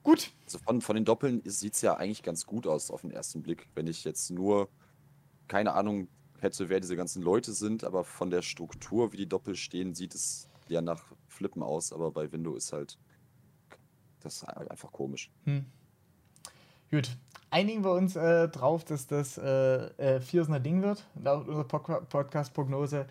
[0.03, 0.31] Gut.
[0.45, 3.43] Also von, von den Doppeln sieht es ja eigentlich ganz gut aus auf den ersten
[3.43, 3.67] Blick.
[3.75, 4.69] Wenn ich jetzt nur
[5.47, 6.07] keine Ahnung
[6.39, 10.15] hätte, wer diese ganzen Leute sind, aber von der Struktur, wie die Doppel stehen, sieht
[10.15, 12.97] es ja nach Flippen aus, aber bei Window ist halt
[14.21, 15.29] das einfach komisch.
[15.45, 15.65] Hm.
[16.91, 17.09] Gut,
[17.51, 23.05] einigen wir uns äh, drauf, dass das äh, äh, Viersener Ding wird, laut unserer Podcast-Prognose.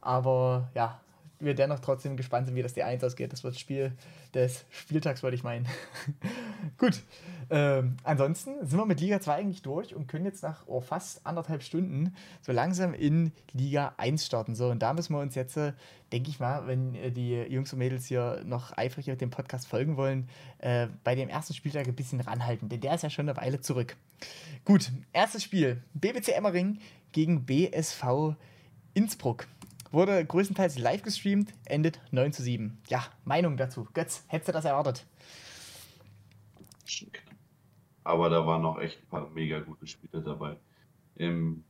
[0.00, 1.00] Aber ja,
[1.40, 3.32] wir dennoch trotzdem gespannt sind, wie das D1 ausgeht.
[3.32, 3.92] Das wird das Spiel
[4.34, 5.66] des Spieltags, würde ich meinen.
[6.78, 7.02] Gut.
[7.50, 11.26] Ähm, ansonsten sind wir mit Liga 2 eigentlich durch und können jetzt nach oh, fast
[11.26, 14.54] anderthalb Stunden so langsam in Liga 1 starten.
[14.54, 15.72] So, und da müssen wir uns jetzt, äh,
[16.12, 19.66] denke ich mal, wenn äh, die Jungs und Mädels hier noch eifrig mit dem Podcast
[19.66, 20.28] folgen wollen,
[20.58, 23.60] äh, bei dem ersten Spieltag ein bisschen ranhalten, denn der ist ja schon eine Weile
[23.60, 23.96] zurück.
[24.64, 26.78] Gut, erstes Spiel: BBC Emmering
[27.12, 28.36] gegen BSV
[28.94, 29.46] Innsbruck.
[29.90, 32.78] Wurde größtenteils live gestreamt, endet 9 zu 7.
[32.88, 33.86] Ja, Meinung dazu.
[33.94, 35.06] Götz, hättest du das erwartet?
[38.02, 40.56] Aber da waren noch echt ein paar mega gute Spiele dabei.
[41.16, 41.64] Im,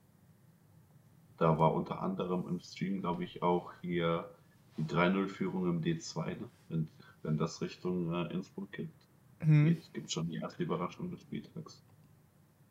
[1.36, 4.28] da war unter anderem im Stream, glaube ich, auch hier
[4.76, 6.50] die 3-0-Führung im D2, ne?
[6.68, 6.88] wenn,
[7.22, 9.06] wenn das Richtung äh, Innsbruck gibt.
[9.40, 9.76] Hm.
[9.78, 11.82] Es gibt schon die erste Überraschung des Spieltags.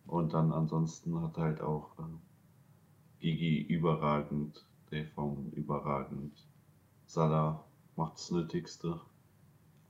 [0.06, 2.04] Und dann ansonsten hat halt auch äh,
[3.22, 4.66] Gigi überragend
[5.16, 6.46] Form überragend.
[7.08, 7.64] Salah
[7.96, 9.02] macht das Nötigste.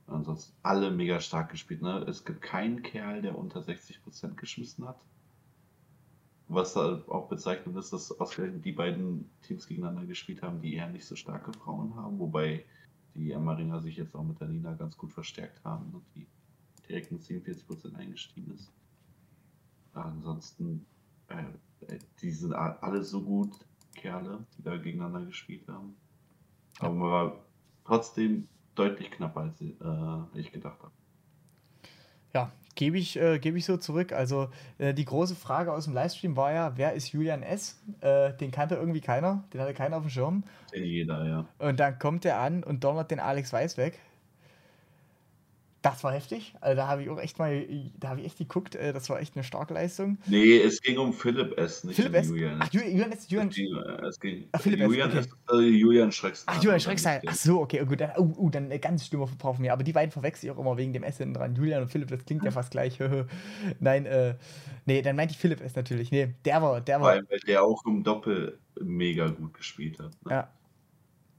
[0.06, 1.82] Ansonsten alle mega stark gespielt.
[1.82, 2.04] Ne?
[2.08, 5.00] Es gibt keinen Kerl, der unter 60% geschmissen hat.
[6.48, 10.88] Was halt auch bezeichnet ist, dass ausgerechnet die beiden Teams gegeneinander gespielt haben, die eher
[10.88, 12.18] nicht so starke Frauen haben.
[12.18, 12.64] Wobei
[13.14, 16.26] die Emaringer sich jetzt auch mit der Nina ganz gut verstärkt haben und die
[16.86, 18.70] direkt mit 47% eingestiegen ist.
[19.94, 20.84] Ansonsten,
[21.28, 21.44] äh,
[22.20, 23.52] die sind alle so gut,
[23.94, 25.94] Kerle, die da gegeneinander gespielt haben.
[26.80, 27.44] Aber war
[27.84, 29.74] trotzdem deutlich knapper, als äh,
[30.34, 30.92] ich gedacht habe.
[32.32, 34.12] Ja, gebe ich, äh, geb ich so zurück.
[34.12, 34.48] Also
[34.78, 37.80] äh, die große Frage aus dem Livestream war ja, wer ist Julian S?
[38.00, 40.44] Äh, den kannte irgendwie keiner, den hatte keiner auf dem Schirm.
[40.72, 41.46] Jeder, ja.
[41.58, 44.00] Und dann kommt er an und donnert den Alex Weiß weg.
[45.84, 46.54] Das war heftig.
[46.62, 47.66] Also da habe ich auch echt mal,
[47.98, 50.16] da habe ich echt geguckt, äh, das war echt eine starke Leistung.
[50.24, 52.28] Nee, es ging um Philipp S., nicht Philipp um S.
[52.30, 52.56] Julian.
[52.58, 53.28] Ach, Julian S.
[53.28, 53.50] Julian,
[54.08, 55.18] Es ging, Ach, Philipp S., Julian okay.
[55.20, 56.54] ist äh, Julian Schreckstein.
[56.56, 57.20] Ach, Julian Schreckstein.
[57.26, 58.00] Ach so, okay, oh, gut.
[58.00, 59.74] Dann, oh, oh, dann äh, ganz schlimmer Verbrauch von mir.
[59.74, 61.54] Aber die beiden verwechsel ich auch immer wegen dem S hinten dran.
[61.54, 62.98] Julian und Philipp, das klingt ja fast gleich.
[63.80, 64.36] Nein, äh,
[64.86, 65.74] nee, dann meinte ich Philipp S.
[65.76, 66.10] natürlich.
[66.10, 67.12] Nee, der war, der Vor war.
[67.12, 70.12] allem, weil der auch im Doppel mega gut gespielt hat.
[70.24, 70.30] Ne?
[70.30, 70.48] Ja,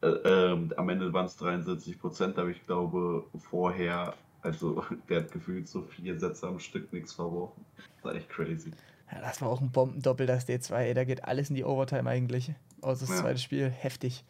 [0.01, 5.31] Äh, ähm, am Ende waren es 73 Prozent, aber ich glaube vorher, also der hat
[5.31, 7.65] gefühlt so vier Sätze am Stück nichts verworfen.
[7.77, 8.71] Das war echt crazy.
[9.11, 10.75] Ja, das war auch ein Bombendoppel, das D2.
[10.77, 12.51] Ey, da geht alles in die Overtime eigentlich.
[12.81, 13.21] Außer das Ja.
[13.21, 13.69] zweite Spiel.
[13.69, 14.23] Heftig.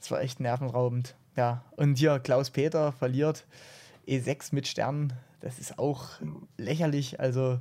[0.00, 1.14] Das war echt nervenraubend.
[1.36, 3.46] Ja, und hier Klaus Peter verliert
[4.06, 5.12] E6 mit Sternen.
[5.40, 6.08] Das ist auch
[6.58, 7.18] lächerlich.
[7.20, 7.58] Also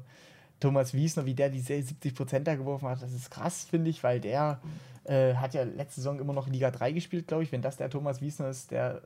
[0.60, 4.20] Thomas Wiesner, wie der die 70% da geworfen hat, das ist krass, finde ich, weil
[4.20, 4.62] der
[5.06, 7.52] äh, hat ja letzte Saison immer noch Liga 3 gespielt, glaube ich.
[7.52, 9.02] Wenn das der Thomas Wiesner ist, der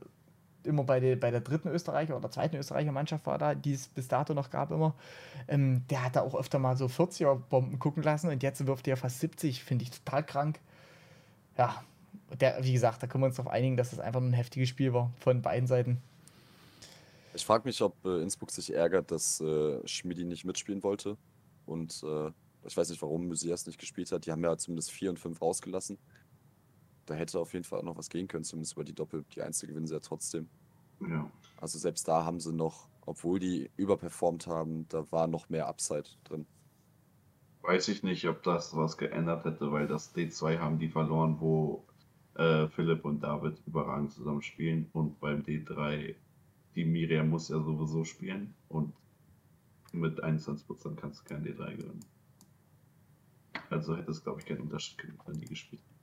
[0.68, 3.88] immer bei der, bei der dritten Österreicher oder zweiten Österreicher Mannschaft war da, die es
[3.88, 4.94] bis dato noch gab immer,
[5.48, 8.96] ähm, der hat da auch öfter mal so 40er-Bomben gucken lassen und jetzt wirft er
[8.96, 10.60] fast 70, finde ich total krank.
[11.56, 11.82] Ja,
[12.40, 14.92] der, wie gesagt, da können wir uns darauf einigen, dass das einfach ein heftiges Spiel
[14.92, 16.00] war von beiden Seiten.
[17.34, 21.16] Ich frage mich, ob äh, Innsbruck sich ärgert, dass äh, Schmidi nicht mitspielen wollte.
[21.66, 22.30] Und äh,
[22.66, 24.26] ich weiß nicht, warum Messias nicht gespielt hat.
[24.26, 25.98] Die haben ja zumindest 4 und 5 rausgelassen.
[27.08, 29.24] Da hätte auf jeden Fall auch noch was gehen können, zumindest über die Doppel.
[29.34, 30.46] Die Einzel gewinnen sie ja trotzdem.
[31.00, 31.30] Ja.
[31.58, 36.04] Also selbst da haben sie noch, obwohl die überperformt haben, da war noch mehr Upside
[36.24, 36.46] drin.
[37.62, 41.84] Weiß ich nicht, ob das was geändert hätte, weil das D2 haben die verloren, wo
[42.34, 46.14] äh, Philipp und David überragend zusammen spielen und beim D3
[46.74, 48.92] die Miriam muss ja sowieso spielen und
[49.92, 52.04] mit 21% kannst du kein D3 gewinnen.
[53.70, 55.97] Also hätte es, glaube ich, keinen Unterschied gemacht, wenn die gespielt hätten.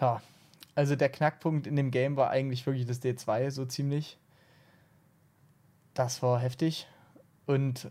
[0.00, 0.22] Ja,
[0.74, 4.18] also der Knackpunkt in dem Game war eigentlich wirklich das D2, so ziemlich.
[5.94, 6.86] Das war heftig.
[7.46, 7.88] Und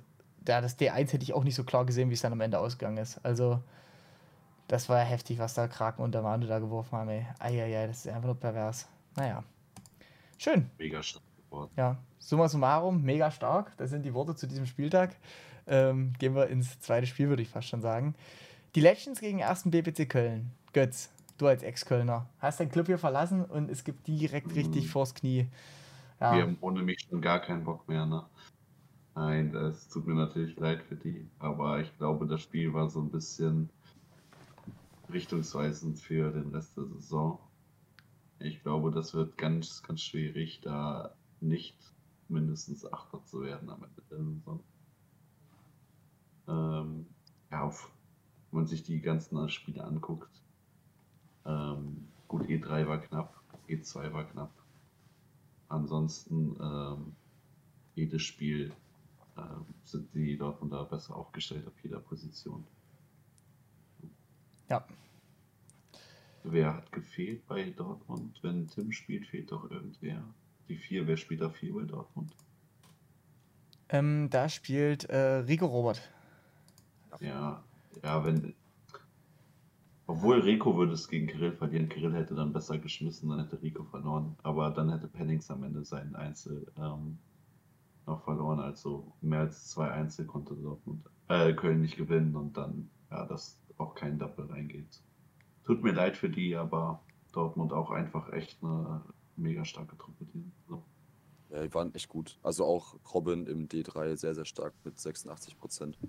[0.48, 2.60] ja, das D1 hätte ich auch nicht so klar gesehen, wie es dann am Ende
[2.60, 3.24] ausgegangen ist.
[3.24, 3.62] Also,
[4.68, 7.26] das war ja heftig, was da Kraken und der Manu da geworfen haben, ey.
[7.40, 8.88] Eieiei, das ist einfach nur pervers.
[9.16, 9.44] Naja.
[10.38, 10.70] Schön.
[10.78, 11.72] Mega stark geworden.
[11.76, 13.76] Ja, summa summarum, mega stark.
[13.78, 15.16] Das sind die Worte zu diesem Spieltag.
[15.68, 18.16] Ähm, gehen wir ins zweite Spiel, würde ich fast schon sagen.
[18.76, 19.64] Die Legends gegen 1.
[19.66, 20.52] BPC Köln.
[20.74, 21.10] Götz,
[21.42, 24.90] du als Ex-Kölner, hast deinen Club hier verlassen und es gibt direkt richtig Mhm.
[24.90, 25.50] vors Knie.
[26.30, 28.30] Wir Ja, haben ohne mich schon gar keinen Bock mehr, ne?
[29.16, 33.02] Nein, das tut mir natürlich leid für die, aber ich glaube, das Spiel war so
[33.02, 33.72] ein bisschen
[35.10, 37.40] richtungsweisend für den Rest der Saison.
[38.40, 41.96] Ich glaube, das wird ganz, ganz schwierig, da nicht
[42.28, 44.66] mindestens Achter zu werden am Ende der Saison.
[46.48, 47.16] Ähm,
[47.52, 47.96] ja, auf,
[48.52, 50.44] wenn man sich die ganzen Spiele anguckt,
[51.46, 53.34] ähm, gut, E3 war knapp,
[53.68, 54.52] E2 war knapp.
[55.68, 57.16] Ansonsten, ähm,
[57.96, 58.72] jedes Spiel
[59.38, 62.66] ähm, sind die Dortmunder besser aufgestellt auf jeder Position.
[64.70, 64.86] ja.
[66.44, 68.40] Wer hat gefehlt bei Dortmund?
[68.42, 70.24] Wenn Tim spielt, fehlt doch irgendwer.
[70.70, 72.32] Die vier, wer spielt da vier bei Dortmund?
[73.90, 76.02] Ähm, da spielt äh, Rico Robert.
[77.20, 77.62] Ja,
[78.04, 78.54] ja, wenn.
[80.10, 81.88] Obwohl Rico würde es gegen Kirill verlieren.
[81.88, 84.36] Kirill hätte dann besser geschmissen, dann hätte Rico verloren.
[84.42, 87.20] Aber dann hätte Pennings am Ende seinen Einzel ähm,
[88.08, 88.60] noch verloren.
[88.60, 93.62] Also mehr als zwei Einzel konnte Dortmund, äh, Köln nicht gewinnen und dann, ja, dass
[93.78, 95.00] auch kein Doppel reingeht.
[95.64, 99.04] Tut mir leid für die, aber Dortmund auch einfach echt eine
[99.36, 100.26] mega starke Truppe.
[100.34, 100.84] Die, so.
[101.52, 102.40] Ja, die waren echt gut.
[102.42, 106.00] Also auch Robin im D3 sehr, sehr stark mit 86 Prozent.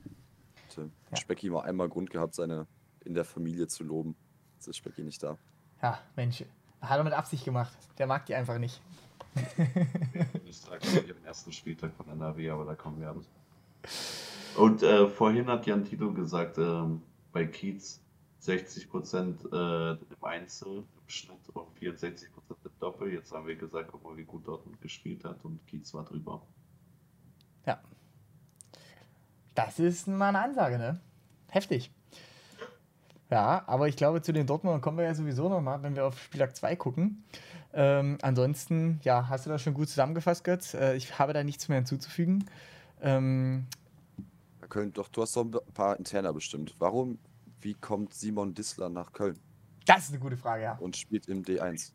[0.74, 1.16] Ja.
[1.18, 2.66] Specki mal einmal Grund gehabt, seine
[3.04, 4.16] in der Familie zu loben.
[4.54, 5.38] Jetzt ist Specki nicht da.
[5.82, 6.44] Ja, Mensch.
[6.80, 7.76] Hat er mit Absicht gemacht.
[7.98, 8.80] Der mag die einfach nicht.
[10.44, 13.24] Ich sage den ersten Spieltag von NRW, aber da kommen wir an.
[14.56, 17.02] Und äh, vorhin hat Jan Tito gesagt, ähm,
[17.32, 18.00] bei Kiez
[18.42, 22.24] 60% äh, im Einzel im Schnitt und 64%
[22.64, 23.12] im Doppel.
[23.12, 26.42] Jetzt haben wir gesagt, guck mal, wie gut Dortmund gespielt hat und Kiez war drüber.
[27.66, 27.80] Ja.
[29.54, 31.00] Das ist mal eine Ansage, ne?
[31.48, 31.92] Heftig.
[33.30, 36.20] Ja, aber ich glaube, zu den Dortmundern kommen wir ja sowieso nochmal, wenn wir auf
[36.20, 37.24] Spieltag 2 gucken.
[37.72, 40.74] Ähm, ansonsten, ja, hast du das schon gut zusammengefasst, Götz?
[40.74, 42.44] Äh, ich habe da nichts mehr hinzuzufügen.
[43.00, 43.66] Ähm,
[44.68, 46.74] Köln, doch, du hast doch ein paar Interner bestimmt.
[46.78, 47.18] Warum,
[47.60, 49.38] wie kommt Simon Dissler nach Köln
[49.90, 50.76] das ist eine gute Frage, ja.
[50.78, 51.92] und spielt im D1?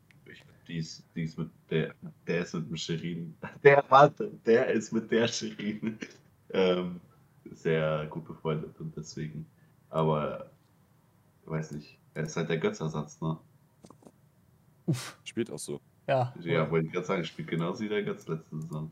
[0.68, 1.94] Die ist, die ist mit der,
[2.28, 3.38] der ist mit dem Shirin.
[3.64, 5.98] Der, warte, der ist mit der Shirin
[6.50, 7.00] ähm,
[7.52, 9.46] sehr gut befreundet und deswegen.
[9.90, 10.52] Aber,
[11.46, 13.38] ich weiß nicht, er ist halt der Götzersatz, ne?
[14.88, 15.80] Uff, Spielt auch so.
[16.08, 16.34] ja.
[16.42, 18.92] Ja, wollte ich gerade sagen, spielt genauso wie der Götz letzte Saison.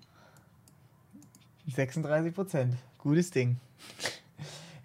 [1.67, 2.75] 36 Prozent.
[2.97, 3.57] Gutes Ding.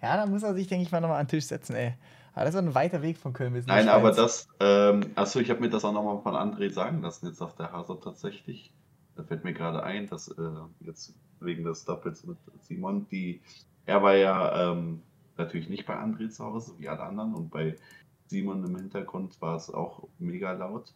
[0.01, 1.93] Ja, da muss er sich, denke ich mal, nochmal an den Tisch setzen, ey.
[2.33, 4.15] Aber das ist ein weiter Weg von Köln bis Nein, aber Schweiz.
[4.15, 7.53] das, ähm, achso, ich habe mir das auch nochmal von André sagen lassen, jetzt auf
[7.57, 8.71] der Hasel tatsächlich.
[9.17, 10.41] Da fällt mir gerade ein, dass äh,
[10.79, 13.41] jetzt wegen des Doppels mit Simon, die,
[13.85, 15.01] er war ja ähm,
[15.39, 17.75] natürlich nicht bei André zu Hause, wie alle anderen, und bei
[18.27, 20.93] Simon im Hintergrund war es auch mega laut.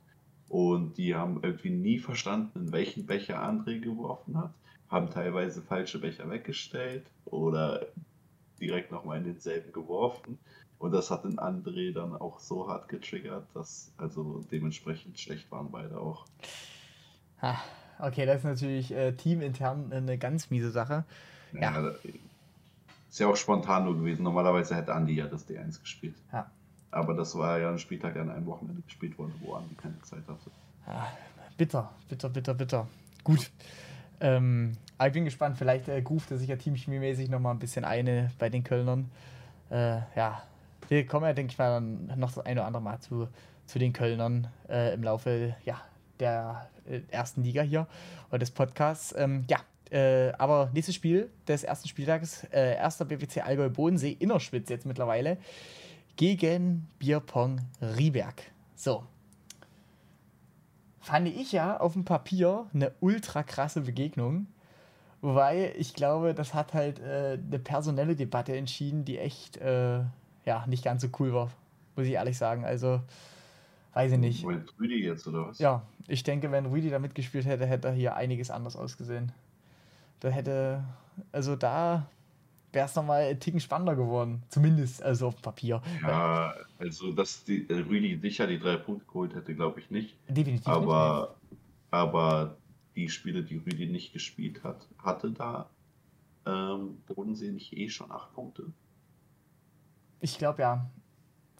[0.49, 4.53] Und die haben irgendwie nie verstanden, in welchen Becher André geworfen hat,
[4.89, 7.87] haben teilweise falsche Becher weggestellt oder
[8.59, 10.37] direkt nochmal in denselben geworfen.
[10.77, 15.71] Und das hat den André dann auch so hart getriggert, dass also dementsprechend schlecht waren
[15.71, 16.25] beide auch.
[17.39, 17.57] Ah,
[17.99, 21.05] okay, das ist natürlich äh, teamintern eine ganz miese Sache.
[21.53, 21.61] Ja.
[21.61, 21.93] Ja.
[23.13, 24.23] Ist ja auch spontan nur gewesen.
[24.23, 26.15] Normalerweise hätte Andi ja das D1 gespielt.
[26.31, 26.49] Ja.
[26.89, 30.27] Aber das war ja ein Spieltag an einem Wochenende gespielt worden, wo Andi keine Zeit
[30.27, 30.49] hatte.
[30.87, 31.05] Ah,
[31.55, 32.87] bitter, bitter, bitter, bitter.
[33.23, 33.51] Gut.
[34.19, 37.85] Ähm, aber ich bin gespannt, vielleicht äh, ruft er sich ja teamchemiemäßig nochmal ein bisschen
[37.85, 39.11] eine bei den Kölnern.
[39.69, 40.41] Äh, ja,
[40.87, 43.27] wir kommen ja, denke ich mal, dann noch das eine oder andere Mal zu,
[43.67, 45.79] zu den Kölnern äh, im Laufe ja,
[46.19, 47.85] der äh, ersten Liga hier
[48.29, 49.13] oder des Podcasts.
[49.15, 49.59] Ähm, ja,
[49.93, 55.37] äh, aber nächstes Spiel des ersten Spieltages, äh, erster BWC Allgäu Bodensee, Innerschwitz jetzt mittlerweile,
[56.15, 58.41] gegen Bierpong Rieberg.
[58.75, 59.03] So.
[60.99, 64.47] Fand ich ja auf dem Papier eine ultra krasse Begegnung.
[65.21, 69.99] Wobei ich glaube, das hat halt äh, eine personelle Debatte entschieden, die echt äh,
[70.45, 71.51] ja, nicht ganz so cool war.
[71.95, 72.65] Muss ich ehrlich sagen.
[72.65, 72.99] Also,
[73.93, 74.45] weiß ich nicht.
[74.45, 75.59] Rüdi jetzt, oder was?
[75.59, 79.31] Ja, ich denke, wenn Rüdi da mitgespielt hätte, hätte hier einiges anders ausgesehen.
[80.23, 80.81] Da hätte,
[81.33, 82.09] also da
[82.71, 84.41] wäre es nochmal ein Ticken spannender geworden.
[84.47, 85.81] Zumindest, also auf Papier.
[86.01, 90.15] Ja, also dass die, äh, Rüdi sicher die drei Punkte geholt hätte, glaube ich nicht.
[90.29, 91.35] Definitiv Aber,
[91.91, 92.55] aber
[92.95, 95.69] die Spiele, die Rüdi nicht gespielt hat, hatte da
[96.45, 98.61] ähm, Bodensee nicht eh schon acht Punkte.
[98.61, 98.73] nicht.
[100.21, 100.89] Ich glaube ja.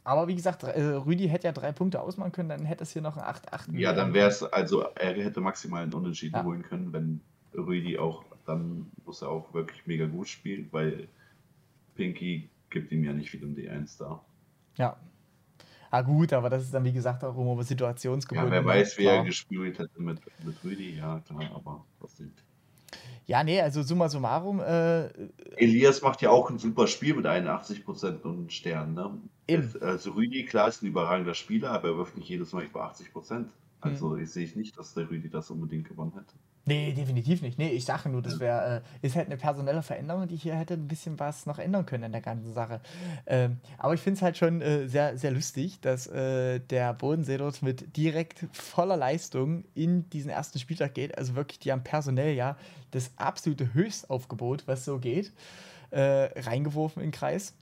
[0.06, 3.02] Aber wie gesagt, äh, Rüdi hätte ja drei Punkte ausmachen können, dann hätte es hier
[3.02, 3.77] noch ein 8-8.
[3.77, 6.44] Ja, dann wäre es, also er hätte maximal einen Unentschieden Ja.
[6.45, 7.19] holen können, wenn
[7.53, 11.07] Rüdi auch, dann muss er auch wirklich mega gut spielen, weil
[11.95, 14.24] Pinky gibt ihm ja nicht viel im D1 da.
[14.78, 14.98] Ja.
[15.91, 18.52] Ah, gut, aber das ist dann, wie gesagt, auch immer situationsgebunden.
[18.52, 22.34] Ja, wer weiß, wie er gespielt hätte mit, mit Rüdi, ja klar, aber trotzdem.
[23.26, 25.07] Ja, nee, also summa summarum, äh,
[25.56, 28.95] Elias macht ja auch ein super Spiel mit 81% und Sternen.
[28.95, 29.18] Ne?
[29.48, 29.72] Eben.
[29.82, 33.53] Also Rüdi, klar, ist ein überragender Spieler, aber er wirft nicht jedes Mal über 80%.
[33.80, 34.24] Also Mhm.
[34.24, 36.34] ich sehe nicht, dass der Rüdi das unbedingt gewonnen hätte.
[36.65, 37.60] Nee, definitiv nicht.
[37.60, 40.76] Nee, ich sage nur, das wäre, äh, ist halt eine personelle Veränderung, die hier hätte
[40.76, 42.80] ein bisschen was noch ändern können in der ganzen Sache.
[43.26, 47.35] Ähm, aber ich finde es halt schon äh, sehr, sehr lustig, dass äh, der Bodensee
[47.38, 51.18] dort mit direkt voller Leistung in diesen ersten Spieltag geht.
[51.18, 52.56] Also wirklich, die haben personell ja
[52.91, 55.34] das absolute Höchstaufgebot, was so geht,
[55.91, 57.56] äh, reingeworfen in den Kreis.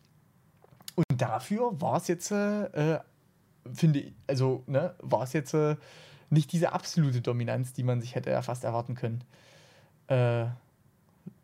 [0.94, 3.00] Und dafür war es jetzt, äh, äh,
[3.74, 5.76] finde ich, also, ne, war es jetzt äh,
[6.32, 9.24] nicht diese absolute Dominanz, die man sich hätte ja fast erwarten können.
[10.08, 10.46] Äh,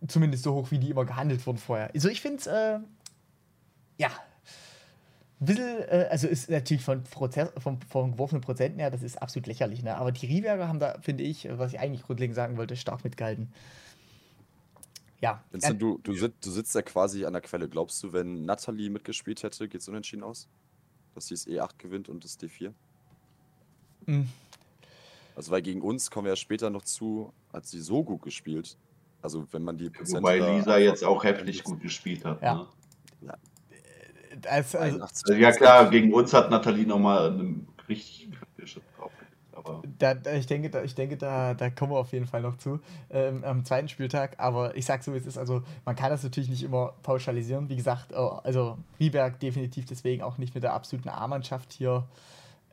[0.08, 1.92] zumindest so hoch, wie die immer gehandelt wurden vorher.
[1.94, 2.80] Also ich finde es, äh,
[3.98, 4.10] ja,
[5.40, 9.22] ein bisschen, äh, also ist natürlich von, Prozess, von, von geworfenen Prozenten her, das ist
[9.22, 9.96] absolut lächerlich, ne?
[9.98, 13.52] aber die Rieberger haben da, finde ich, was ich eigentlich grundlegend sagen wollte, stark mitgehalten.
[15.20, 17.68] Ja, Vincent, du, du, sit, du sitzt ja quasi an der Quelle.
[17.68, 20.48] Glaubst du, wenn Natalie mitgespielt hätte, geht es unentschieden aus?
[21.16, 22.72] Dass sie das E8 gewinnt und das D4?
[24.06, 24.26] Mm.
[25.38, 28.76] Also, weil gegen uns kommen wir ja später noch zu, hat sie so gut gespielt.
[29.22, 32.42] Also, wenn man die Prozente Wobei Lisa jetzt auch heftig gut gespielt hat.
[32.42, 32.66] Ja.
[33.22, 33.34] Ne?
[34.50, 37.56] als, also, 81 Also, ja klar, gegen uns hat Nathalie nochmal eine
[37.88, 39.12] richtig kritische drauf.
[39.52, 42.42] Aber Da, da, ich denke, da, ich denke da, da kommen wir auf jeden Fall
[42.42, 42.80] noch zu
[43.12, 44.40] ähm, am zweiten Spieltag.
[44.40, 45.38] Aber ich sage so, wie es ist.
[45.38, 47.70] Also, man kann das natürlich nicht immer pauschalisieren.
[47.70, 52.08] Wie gesagt, oh, also Rieberg definitiv deswegen auch nicht mit der absoluten A-Mannschaft hier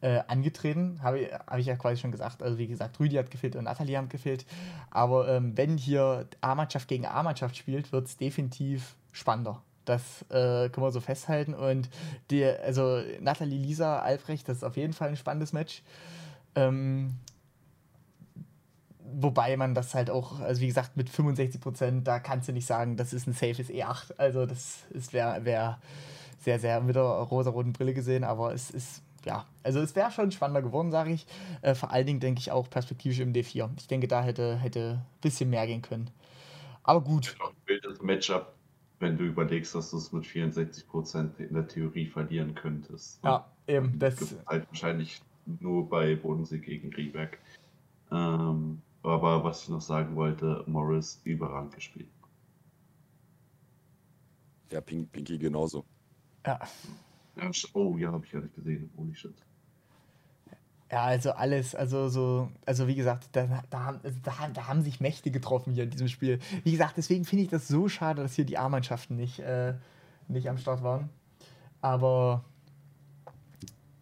[0.05, 1.01] äh, angetreten.
[1.03, 2.43] Habe ich, hab ich ja quasi schon gesagt.
[2.43, 4.45] Also, wie gesagt, Rüdi hat gefehlt und Nathalie haben gefehlt.
[4.91, 9.63] Aber ähm, wenn hier A-Mannschaft gegen A-Mannschaft spielt, wird es definitiv spannender.
[9.87, 11.55] Das äh, können wir so festhalten.
[11.55, 11.89] Und
[12.31, 15.83] die, also Nathalie, Lisa, Albrecht, das ist auf jeden Fall ein spannendes Match.
[16.55, 17.15] Ähm,
[18.99, 22.67] wobei man das halt auch, also wie gesagt, mit 65 Prozent, da kannst du nicht
[22.67, 24.19] sagen, das ist ein safes E8.
[24.19, 25.79] Also das wäre wär
[26.41, 30.31] sehr, sehr mit der rosa-roten Brille gesehen, aber es ist, ja, also es wäre schon
[30.31, 31.27] spannender geworden, sage ich.
[31.63, 33.71] Äh, vor allen Dingen denke ich auch perspektivisch im D4.
[33.77, 36.11] Ich denke, da hätte, hätte ein bisschen mehr gehen können.
[36.83, 37.37] Aber gut.
[37.41, 38.55] auch ein wildes Matchup,
[39.01, 43.23] wenn du überlegst, dass du es mit 64% in der Theorie verlieren könntest.
[43.25, 43.99] Ja, eben.
[43.99, 45.23] Das, Gibt halt wahrscheinlich
[45.61, 47.39] nur bei Bodensee gegen Rieberg.
[48.11, 52.09] Ähm, aber was ich noch sagen wollte, Morris überragend gespielt.
[54.71, 55.85] Ja, Pink, Pinky genauso.
[56.47, 56.59] ja.
[57.73, 58.91] Oh ja, habe ich ja nicht gesehen.
[58.97, 59.35] Holy shit.
[60.91, 64.83] Ja, also alles, also so, also wie gesagt, da, da, haben, also da, da haben
[64.83, 66.39] sich Mächte getroffen hier in diesem Spiel.
[66.63, 69.75] Wie gesagt, deswegen finde ich das so schade, dass hier die A-Mannschaften nicht, äh,
[70.29, 71.09] nicht am Start waren.
[71.81, 72.45] Aber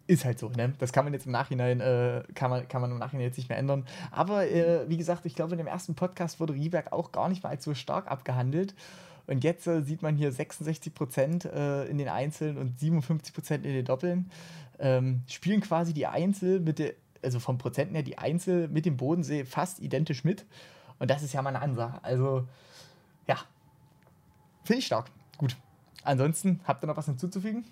[0.05, 0.73] ist halt so, ne?
[0.79, 3.49] Das kann man jetzt im Nachhinein, äh, kann, man, kann man im Nachhinein jetzt nicht
[3.49, 3.85] mehr ändern.
[4.11, 7.43] Aber äh, wie gesagt, ich glaube, in dem ersten Podcast wurde Rieberg auch gar nicht
[7.43, 8.75] mal als so stark abgehandelt.
[9.27, 13.85] Und jetzt äh, sieht man hier 66% äh, in den Einzeln und 57% in den
[13.85, 14.29] Doppeln.
[14.79, 18.97] Ähm, spielen quasi die Einzel mit der, also vom Prozenten her die Einzel mit dem
[18.97, 20.45] Bodensee fast identisch mit.
[20.99, 22.03] Und das ist ja mal eine Ansage.
[22.03, 22.47] Also,
[23.27, 23.37] ja.
[24.63, 25.09] Finde ich stark.
[25.37, 25.55] Gut.
[26.03, 27.65] Ansonsten, habt ihr noch was hinzuzufügen?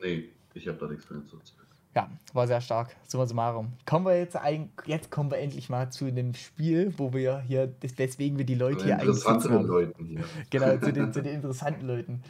[0.00, 1.65] Nee, ich habe da nichts mehr hinzuzufügen.
[1.96, 2.94] Ja, war sehr stark.
[3.08, 3.72] Summa summarum.
[3.86, 7.66] Kommen wir jetzt ein, jetzt kommen wir endlich mal zu dem Spiel, wo wir hier,
[7.68, 9.66] des- weswegen wir die Leute hier eigentlich haben.
[9.66, 10.20] Leuten hier.
[10.50, 12.22] Genau, zu den, zu den interessanten Leuten.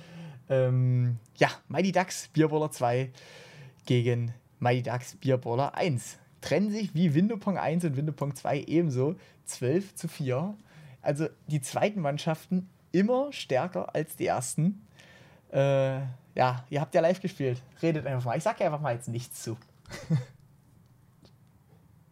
[0.48, 3.10] Ähm, ja, Mighty Ducks Bierballer 2
[3.86, 6.16] gegen Mighty Ducks Bierballer 1.
[6.40, 9.16] Trennen sich wie Windopong 1 und Windopong 2 ebenso
[9.46, 10.54] 12 zu 4.
[11.02, 14.86] Also die zweiten Mannschaften immer stärker als die ersten.
[15.50, 16.02] Äh,
[16.36, 17.60] ja, ihr habt ja live gespielt.
[17.82, 18.36] Redet einfach mal.
[18.36, 19.56] Ich sag ja einfach mal jetzt nichts zu.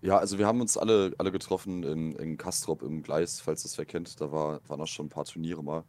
[0.01, 3.78] Ja, also wir haben uns alle, alle getroffen in, in Kastrop im Gleis, falls das
[3.78, 4.20] wer kennt.
[4.20, 5.82] Da war, waren auch schon ein paar Turniere mal.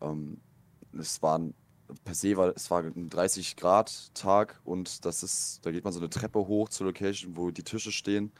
[0.00, 0.40] Ähm,
[0.96, 1.52] es waren
[2.04, 5.92] per se war es war ein 30 Grad Tag und das ist, da geht man
[5.92, 8.30] so eine Treppe hoch zur Location, wo die Tische stehen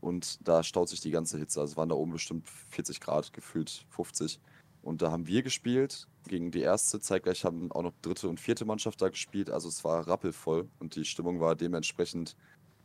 [0.00, 1.60] und da staut sich die ganze Hitze.
[1.60, 4.40] Also es waren da oben bestimmt 40 Grad, gefühlt 50.
[4.82, 7.00] Und da haben wir gespielt gegen die erste.
[7.00, 9.50] Zeitgleich haben auch noch dritte und vierte Mannschaft da gespielt.
[9.50, 12.36] Also es war rappelvoll und die Stimmung war dementsprechend,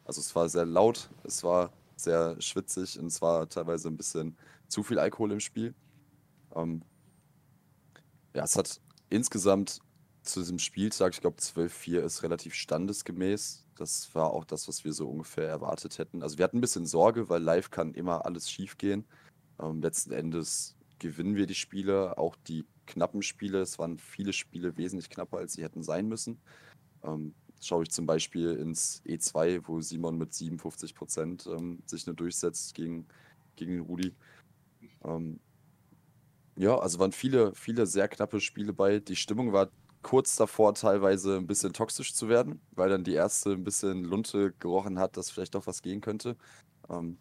[0.04, 4.36] also es war sehr laut, es war sehr schwitzig und es war teilweise ein bisschen
[4.68, 5.74] zu viel Alkohol im Spiel.
[6.54, 6.82] Ähm,
[8.34, 9.80] ja, es hat insgesamt
[10.24, 13.66] zu diesem Spieltag, ich glaube 12-4 ist relativ standesgemäß.
[13.76, 16.24] Das war auch das, was wir so ungefähr erwartet hätten.
[16.24, 19.06] Also wir hatten ein bisschen Sorge, weil live kann immer alles schief gehen.
[19.60, 23.60] Ähm, letzten Endes gewinnen wir die Spiele, auch die knappen Spiele.
[23.62, 26.40] Es waren viele Spiele wesentlich knapper, als sie hätten sein müssen.
[27.04, 32.16] Ähm, schaue ich zum Beispiel ins E2, wo Simon mit 57 Prozent ähm, sich nur
[32.16, 33.06] durchsetzt gegen,
[33.56, 34.16] gegen Rudi.
[35.04, 35.40] Ähm,
[36.58, 39.00] ja, also waren viele, viele sehr knappe Spiele bei.
[39.00, 39.70] Die Stimmung war
[40.02, 44.54] kurz davor, teilweise ein bisschen toxisch zu werden, weil dann die erste ein bisschen Lunte
[44.60, 46.36] gerochen hat, dass vielleicht doch was gehen könnte.
[46.90, 47.18] Ähm,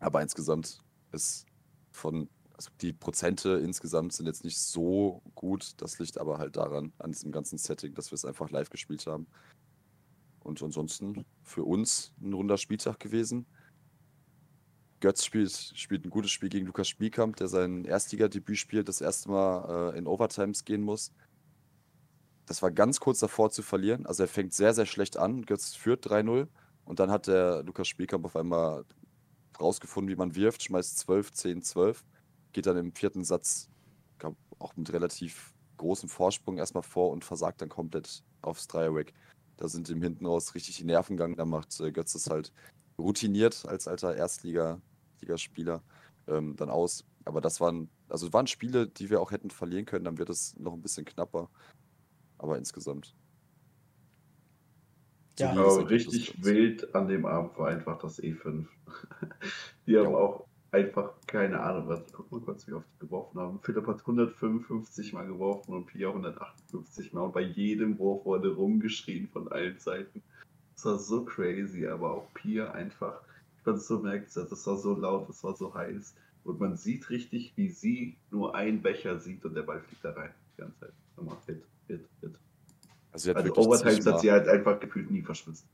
[0.00, 1.46] aber insgesamt ist
[1.92, 2.28] von,
[2.60, 5.80] also die Prozente insgesamt sind jetzt nicht so gut.
[5.80, 9.06] Das liegt aber halt daran, an diesem ganzen Setting, dass wir es einfach live gespielt
[9.06, 9.26] haben.
[10.40, 13.46] Und ansonsten für uns ein runder Spieltag gewesen.
[15.00, 19.30] Götz spielt, spielt ein gutes Spiel gegen Lukas Spielkamp, der sein Erstligadebüt spielt, das erste
[19.30, 21.12] Mal äh, in Overtimes gehen muss.
[22.44, 24.04] Das war ganz kurz davor zu verlieren.
[24.04, 25.46] Also er fängt sehr, sehr schlecht an.
[25.46, 26.46] Götz führt 3-0
[26.84, 28.84] und dann hat der Lukas Spielkamp auf einmal
[29.58, 32.04] rausgefunden, wie man wirft, schmeißt 12, 10, 12,
[32.52, 33.68] geht dann im vierten Satz
[34.18, 39.12] glaub, auch mit relativ großem Vorsprung erstmal vor und versagt dann komplett aufs Dreierrack.
[39.56, 41.36] Da sind ihm hinten raus richtig die Nerven gegangen.
[41.36, 42.52] Da macht äh, Götz es halt
[42.98, 45.82] routiniert als alter Erstligaspieler
[46.28, 47.04] ähm, dann aus.
[47.24, 50.56] Aber das waren, also waren Spiele, die wir auch hätten verlieren können, dann wird es
[50.58, 51.50] noch ein bisschen knapper.
[52.38, 53.14] Aber insgesamt.
[55.38, 55.52] Ja.
[55.52, 58.66] Ergebnis richtig wild an dem Abend war einfach das E5.
[59.86, 60.16] die haben Ja.
[60.16, 62.00] auch einfach keine Ahnung, was.
[62.06, 63.60] Ich guck mal kurz, wie oft die geworfen haben.
[63.62, 67.22] Philipp hat 155 Mal geworfen und Pia 158 Mal.
[67.22, 70.22] Und bei jedem Wurf wurde rumgeschrien von allen Seiten.
[70.74, 73.20] Das war so crazy, aber auch Pia einfach.
[73.58, 76.14] Ich fand es so merkwürdig, das war so laut, das war so heiß.
[76.44, 80.12] Und man sieht richtig, wie sie nur einen Becher sieht und der Ball fliegt da
[80.12, 80.30] rein.
[80.56, 80.92] Die ganze Zeit.
[81.16, 82.32] Nochmal hit, hit, hit.
[83.12, 85.66] Also, sie hat also Overtimes hat sie halt einfach gefühlt nie verschwitzt.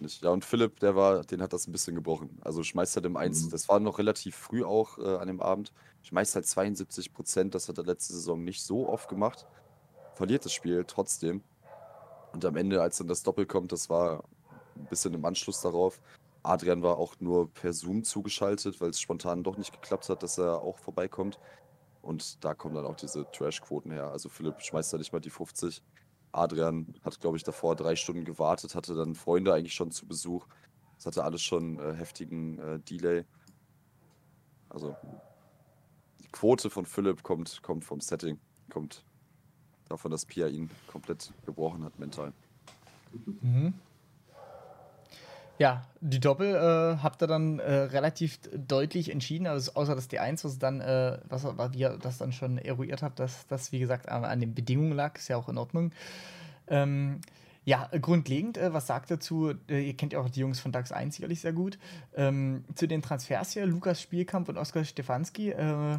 [0.00, 0.22] Nicht.
[0.22, 2.38] Ja, und Philipp, der war, den hat das ein bisschen gebrochen.
[2.42, 3.50] Also schmeißt halt im 1, mhm.
[3.50, 5.72] das war noch relativ früh auch äh, an dem Abend.
[6.02, 9.46] Schmeißt halt 72 Prozent, das hat er letzte Saison nicht so oft gemacht.
[10.14, 11.42] Verliert das Spiel trotzdem.
[12.32, 14.24] Und am Ende, als dann das Doppel kommt, das war
[14.76, 16.00] ein bisschen im Anschluss darauf.
[16.42, 20.38] Adrian war auch nur per Zoom zugeschaltet, weil es spontan doch nicht geklappt hat, dass
[20.38, 21.38] er auch vorbeikommt.
[22.02, 24.10] Und da kommen dann auch diese Trash-Quoten her.
[24.10, 25.82] Also Philipp schmeißt da nicht mal die 50.
[26.36, 30.46] Adrian hat, glaube ich, davor drei Stunden gewartet, hatte dann Freunde eigentlich schon zu Besuch.
[30.96, 33.24] Das hatte alles schon äh, heftigen äh, Delay.
[34.68, 34.96] Also
[36.20, 38.38] die Quote von Philipp kommt, kommt vom Setting,
[38.70, 39.04] kommt
[39.88, 42.32] davon, dass Pia ihn komplett gebrochen hat mental.
[43.40, 43.74] Mhm.
[45.58, 50.44] Ja, die Doppel äh, habt ihr dann äh, relativ deutlich entschieden, also außer das D1,
[50.44, 54.08] was dann, äh, was, was ihr das dann schon eruiert habt, dass das, wie gesagt,
[54.08, 55.92] an den Bedingungen lag, ist ja auch in Ordnung.
[56.68, 57.20] Ähm,
[57.64, 60.72] ja, grundlegend, äh, was sagt ihr zu, äh, ihr kennt ja auch die Jungs von
[60.72, 61.78] DAX 1 sicherlich sehr gut,
[62.14, 65.98] ähm, zu den Transfers hier, Lukas Spielkamp und Oskar Stefanski, äh,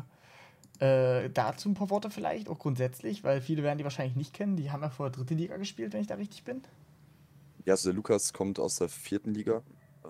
[0.80, 4.72] dazu ein paar Worte vielleicht, auch grundsätzlich, weil viele werden die wahrscheinlich nicht kennen, die
[4.72, 6.62] haben ja vor der dritte Liga gespielt, wenn ich da richtig bin.
[7.68, 9.62] Ja, also Lukas kommt aus der vierten Liga.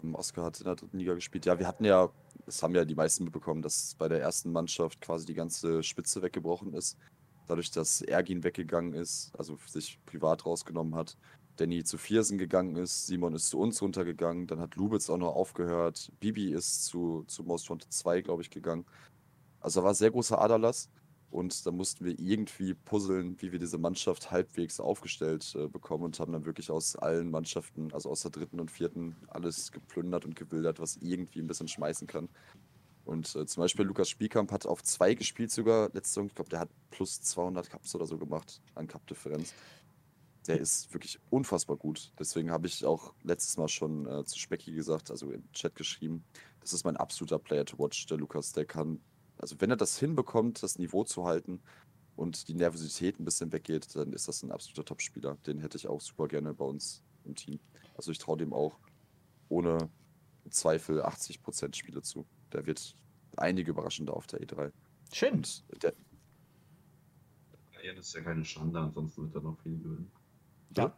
[0.04, 1.48] Ähm, Oskar hat in der dritten Liga gespielt.
[1.48, 2.12] Ja, wir hatten ja,
[2.46, 6.22] das haben ja die meisten mitbekommen, dass bei der ersten Mannschaft quasi die ganze Spitze
[6.22, 7.00] weggebrochen ist.
[7.48, 11.18] Dadurch, dass Ergin weggegangen ist, also sich privat rausgenommen hat.
[11.56, 15.34] Danny zu Viersen gegangen ist, Simon ist zu uns runtergegangen, dann hat Lubitz auch noch
[15.34, 18.86] aufgehört, Bibi ist zu, zu Most Wanted 2, glaube ich, gegangen.
[19.62, 20.90] Also war sehr großer Aderlass.
[21.30, 26.20] Und da mussten wir irgendwie puzzeln, wie wir diese Mannschaft halbwegs aufgestellt äh, bekommen und
[26.20, 30.36] haben dann wirklich aus allen Mannschaften, also aus der dritten und vierten, alles geplündert und
[30.36, 32.30] gewildert, was irgendwie ein bisschen schmeißen kann.
[33.04, 36.28] Und äh, zum Beispiel Lukas Spielkamp hat auf zwei gespielt sogar letzte Saison.
[36.28, 39.54] Ich glaube, der hat plus 200 Cups oder so gemacht an Cup-Differenz.
[40.48, 42.12] Der ist wirklich unfassbar gut.
[42.20, 46.24] Deswegen habe ich auch letztes Mal schon äh, zu Specki gesagt, also im Chat geschrieben,
[46.62, 48.54] das ist mein absoluter Player to watch, der Lukas.
[48.54, 49.00] Der kann
[49.38, 51.62] also wenn er das hinbekommt, das Niveau zu halten
[52.16, 55.38] und die Nervosität ein bisschen weggeht, dann ist das ein absoluter Topspieler.
[55.46, 57.60] Den hätte ich auch super gerne bei uns im Team.
[57.96, 58.78] Also ich traue dem auch
[59.50, 59.90] ohne
[60.50, 62.26] Zweifel 80% Spiele zu.
[62.54, 62.96] Der wird
[63.36, 64.72] einige überraschende auf der E3.
[65.12, 65.36] Schön.
[65.36, 65.94] Und der,
[67.72, 70.12] verlieren ist ja keine Schande, ansonsten wird er noch viel gewinnen.
[70.76, 70.96] Ja.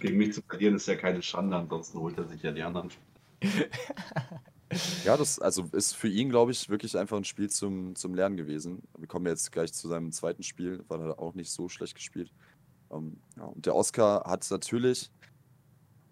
[0.00, 2.90] Gegen mich zu verlieren ist ja keine Schande, ansonsten holt er sich ja die anderen
[2.90, 3.10] Spiele.
[5.04, 8.36] Ja, das also ist für ihn, glaube ich, wirklich einfach ein Spiel zum, zum Lernen
[8.36, 8.82] gewesen.
[8.96, 12.32] Wir kommen jetzt gleich zu seinem zweiten Spiel, weil er auch nicht so schlecht gespielt.
[12.92, 15.10] Ähm, ja, und der Oscar hat natürlich,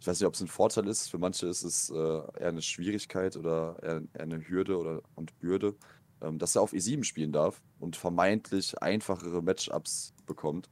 [0.00, 2.62] ich weiß nicht, ob es ein Vorteil ist, für manche ist es äh, eher eine
[2.62, 5.76] Schwierigkeit oder eher, eher eine Hürde oder und Bürde,
[6.20, 10.68] ähm, dass er auf E7 spielen darf und vermeintlich einfachere Matchups bekommt.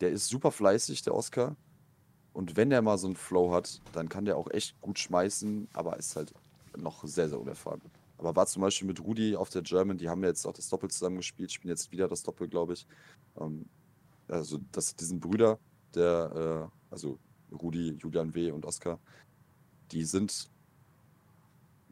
[0.00, 1.56] Der ist super fleißig, der Oscar.
[2.32, 5.66] Und wenn er mal so einen Flow hat, dann kann der auch echt gut schmeißen,
[5.72, 6.32] aber ist halt
[6.76, 7.80] noch sehr, sehr unerfahren.
[8.18, 10.90] Aber war zum Beispiel mit Rudi auf der German, die haben jetzt auch das Doppel
[10.90, 12.86] zusammen gespielt, spielen jetzt wieder das Doppel, glaube ich.
[13.40, 13.66] Ähm,
[14.26, 15.58] also, das diesen Brüder,
[15.94, 17.18] der, äh, also
[17.52, 18.50] Rudi, Julian W.
[18.50, 18.98] und Oskar,
[19.92, 20.50] die sind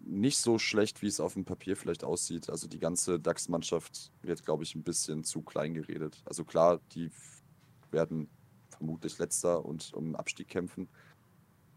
[0.07, 2.49] nicht so schlecht, wie es auf dem Papier vielleicht aussieht.
[2.49, 6.23] Also die ganze DAX-Mannschaft wird, glaube ich, ein bisschen zu klein geredet.
[6.25, 7.11] Also klar, die
[7.91, 8.29] werden
[8.71, 10.89] vermutlich letzter und um Abstieg kämpfen.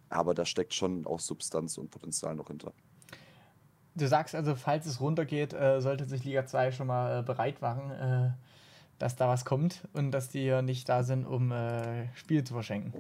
[0.10, 2.74] Aber da steckt schon auch Substanz und Potenzial noch hinter.
[4.00, 7.62] Du sagst also, falls es runtergeht, äh, sollte sich Liga 2 schon mal äh, bereit
[7.62, 8.32] machen, äh,
[8.98, 12.54] dass da was kommt und dass die ja nicht da sind, um äh, Spiele zu
[12.54, 12.94] verschenken.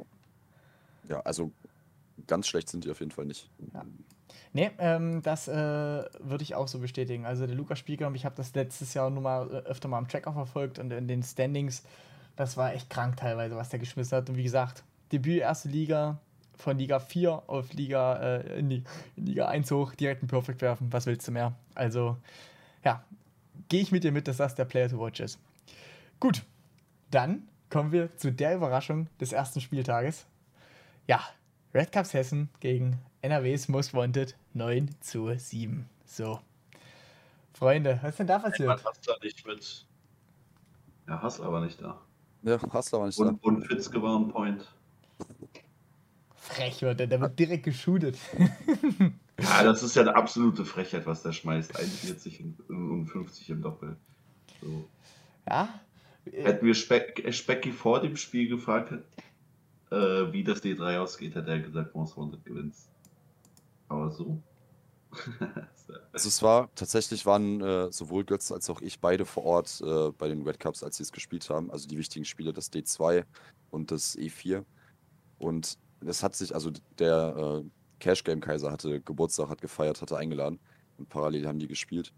[1.07, 1.51] Ja, also
[2.27, 3.49] ganz schlecht sind die auf jeden Fall nicht.
[3.73, 3.85] Ja.
[4.51, 7.25] Nee, ähm, das äh, würde ich auch so bestätigen.
[7.25, 10.07] Also der Lukas Spieker, ich habe das letztes Jahr nur mal äh, öfter mal am
[10.07, 11.83] Tracker verfolgt und in den Standings,
[12.35, 14.29] das war echt krank teilweise, was der geschmissen hat.
[14.29, 16.19] Und wie gesagt, Debüt erste Liga,
[16.59, 18.83] von Liga 4 auf Liga, äh, in, die,
[19.15, 20.91] in Liga 1 hoch, direkt einen Perfect werfen.
[20.91, 21.53] Was willst du mehr?
[21.73, 22.17] Also,
[22.83, 23.03] ja,
[23.69, 25.39] gehe ich mit dir mit, dass das der Player to watch ist.
[26.19, 26.43] Gut,
[27.11, 30.25] dann kommen wir zu der Überraschung des ersten Spieltages.
[31.07, 31.21] Ja,
[31.73, 35.87] Red Cups Hessen gegen NRWs Most Wanted 9 zu 7.
[36.05, 36.39] So.
[37.53, 38.69] Freunde, was ist denn da passiert?
[38.69, 39.85] Hassler nicht mit.
[41.07, 42.01] Ja, Hassler war nicht da.
[42.43, 43.47] Ja, Hassler war nicht und, da.
[43.47, 44.67] Und Fitzke war point
[46.49, 46.99] frech wird.
[46.99, 48.17] Der wird direkt geshootet.
[49.41, 51.77] ja, das ist ja eine absolute Frechheit, was der schmeißt.
[51.77, 53.97] 41 und 50 im Doppel.
[54.61, 54.89] So.
[55.47, 55.81] Ja.
[56.31, 58.93] Hätten wir Speck, Specki vor dem Spiel gefragt,
[59.91, 62.75] äh, wie das D3 ausgeht, hätte er gesagt, Most Wanted gewinnt.
[63.87, 64.41] Aber so.
[66.13, 70.11] also es war, tatsächlich waren äh, sowohl Götz als auch ich beide vor Ort äh,
[70.11, 71.71] bei den Red Cups, als sie es gespielt haben.
[71.71, 73.23] Also die wichtigen Spiele, das D2
[73.71, 74.63] und das E4.
[75.39, 77.69] Und es hat sich, also der äh,
[77.99, 80.59] Cash Game Kaiser hatte Geburtstag, hat gefeiert, hatte eingeladen
[80.97, 82.13] und parallel haben die gespielt.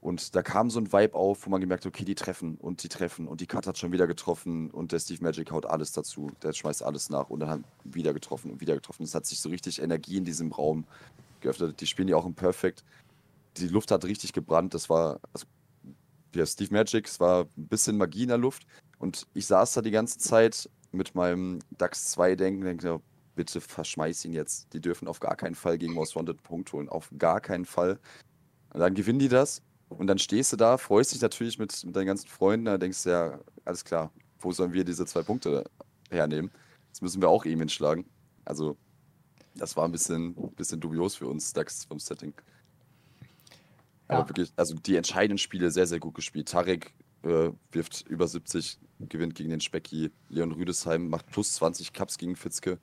[0.00, 2.84] Und da kam so ein Vibe auf, wo man gemerkt hat, okay, die treffen und
[2.84, 5.90] die treffen und die Cut hat schon wieder getroffen und der Steve Magic haut alles
[5.90, 6.30] dazu.
[6.42, 9.02] Der schmeißt alles nach und dann haben wieder getroffen und wieder getroffen.
[9.02, 10.84] Es hat sich so richtig Energie in diesem Raum
[11.40, 11.80] geöffnet.
[11.80, 12.84] Die spielen ja auch im Perfect.
[13.56, 14.72] Die Luft hat richtig gebrannt.
[14.72, 15.46] Das war, also,
[16.32, 18.66] ja, Steve Magic, es war ein bisschen Magie in der Luft.
[19.00, 23.00] Und ich saß da die ganze Zeit mit meinem DAX 2 denken, denke,
[23.34, 24.72] bitte verschmeiß ihn jetzt.
[24.72, 26.88] Die dürfen auf gar keinen Fall gegen Most Wanted Punkt holen.
[26.88, 27.98] Auf gar keinen Fall.
[28.72, 31.96] Und dann gewinnen die das und dann stehst du da, freust dich natürlich mit, mit
[31.96, 35.64] deinen ganzen Freunden, da denkst du ja, alles klar, wo sollen wir diese zwei Punkte
[36.10, 36.50] hernehmen?
[36.90, 38.04] Das müssen wir auch eben hinschlagen.
[38.44, 38.76] Also,
[39.54, 42.34] das war ein bisschen, bisschen dubios für uns, DAX vom Setting.
[44.08, 44.18] Ja.
[44.18, 46.48] Aber wirklich, also die entscheidenden Spiele sehr, sehr gut gespielt.
[46.48, 46.92] Tarek
[47.22, 50.10] äh, wirft über 70, gewinnt gegen den Specki.
[50.28, 52.78] Leon Rüdesheim macht plus 20 Cups gegen Fitzke.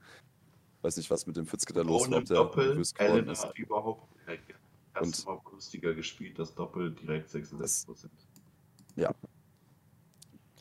[0.82, 2.22] Weiß nicht, was mit dem Fitzke da los war.
[2.22, 4.08] Doppel, Elena überhaupt
[5.02, 8.08] und Mal günstiger gespielt, das Doppel direkt 66%.
[8.96, 9.14] Ja.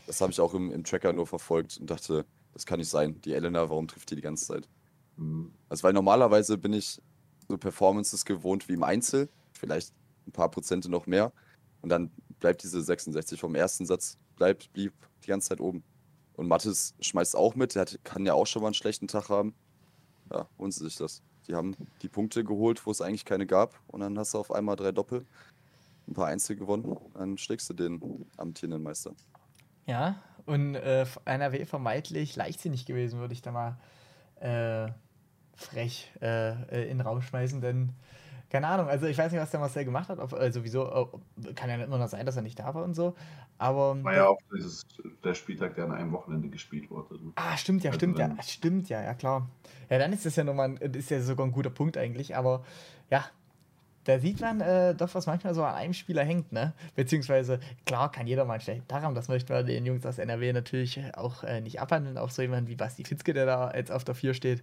[0.06, 3.20] Das habe ich auch im, im, Tracker nur verfolgt und dachte, das kann nicht sein.
[3.22, 4.68] Die Elena, warum trifft die die ganze Zeit?
[5.16, 5.52] Mhm.
[5.68, 7.00] Also, weil normalerweise bin ich
[7.48, 9.92] so Performances gewohnt wie im Einzel, vielleicht
[10.26, 11.32] ein paar Prozente noch mehr.
[11.80, 12.10] Und dann
[12.44, 14.92] bleibt diese 66 vom ersten Satz, bleibt, blieb
[15.22, 15.82] die ganze Zeit oben.
[16.34, 19.30] Und Mattes schmeißt auch mit, der hat, kann ja auch schon mal einen schlechten Tag
[19.30, 19.54] haben.
[20.30, 21.22] Ja, holen sie sich das.
[21.48, 23.80] Die haben die Punkte geholt, wo es eigentlich keine gab.
[23.86, 25.24] Und dann hast du auf einmal drei Doppel,
[26.06, 26.98] ein paar Einzel gewonnen.
[27.14, 29.14] Dann schlägst du den amtierenden Meister.
[29.86, 33.78] Ja, und äh, NRW vermeintlich leichtsinnig gewesen, würde ich da mal
[34.40, 34.92] äh,
[35.54, 37.94] frech äh, äh, in den Raum schmeißen, denn
[38.54, 41.10] keine Ahnung, also ich weiß nicht, was der Marcel gemacht hat, ob, äh, sowieso,
[41.56, 43.16] kann ja immer noch sein, dass er nicht da war und so,
[43.58, 44.00] aber...
[44.04, 44.86] War ja auch dieses,
[45.24, 47.18] der Spieltag, der an einem Wochenende gespielt wurde.
[47.34, 49.48] Ah, stimmt ja, also stimmt ja, stimmt ja, ja klar.
[49.90, 52.62] Ja, dann ist das ja nochmal, ist ja sogar ein guter Punkt eigentlich, aber
[53.10, 53.24] ja,
[54.04, 56.74] da sieht man äh, doch, was manchmal so an einem Spieler hängt, ne?
[56.94, 61.00] Beziehungsweise, klar, kann jeder mal Tag haben, das möchten wir den Jungs aus NRW natürlich
[61.14, 64.14] auch äh, nicht abhandeln, auch so jemand wie Basti Fitzke, der da jetzt auf der
[64.14, 64.62] 4 steht.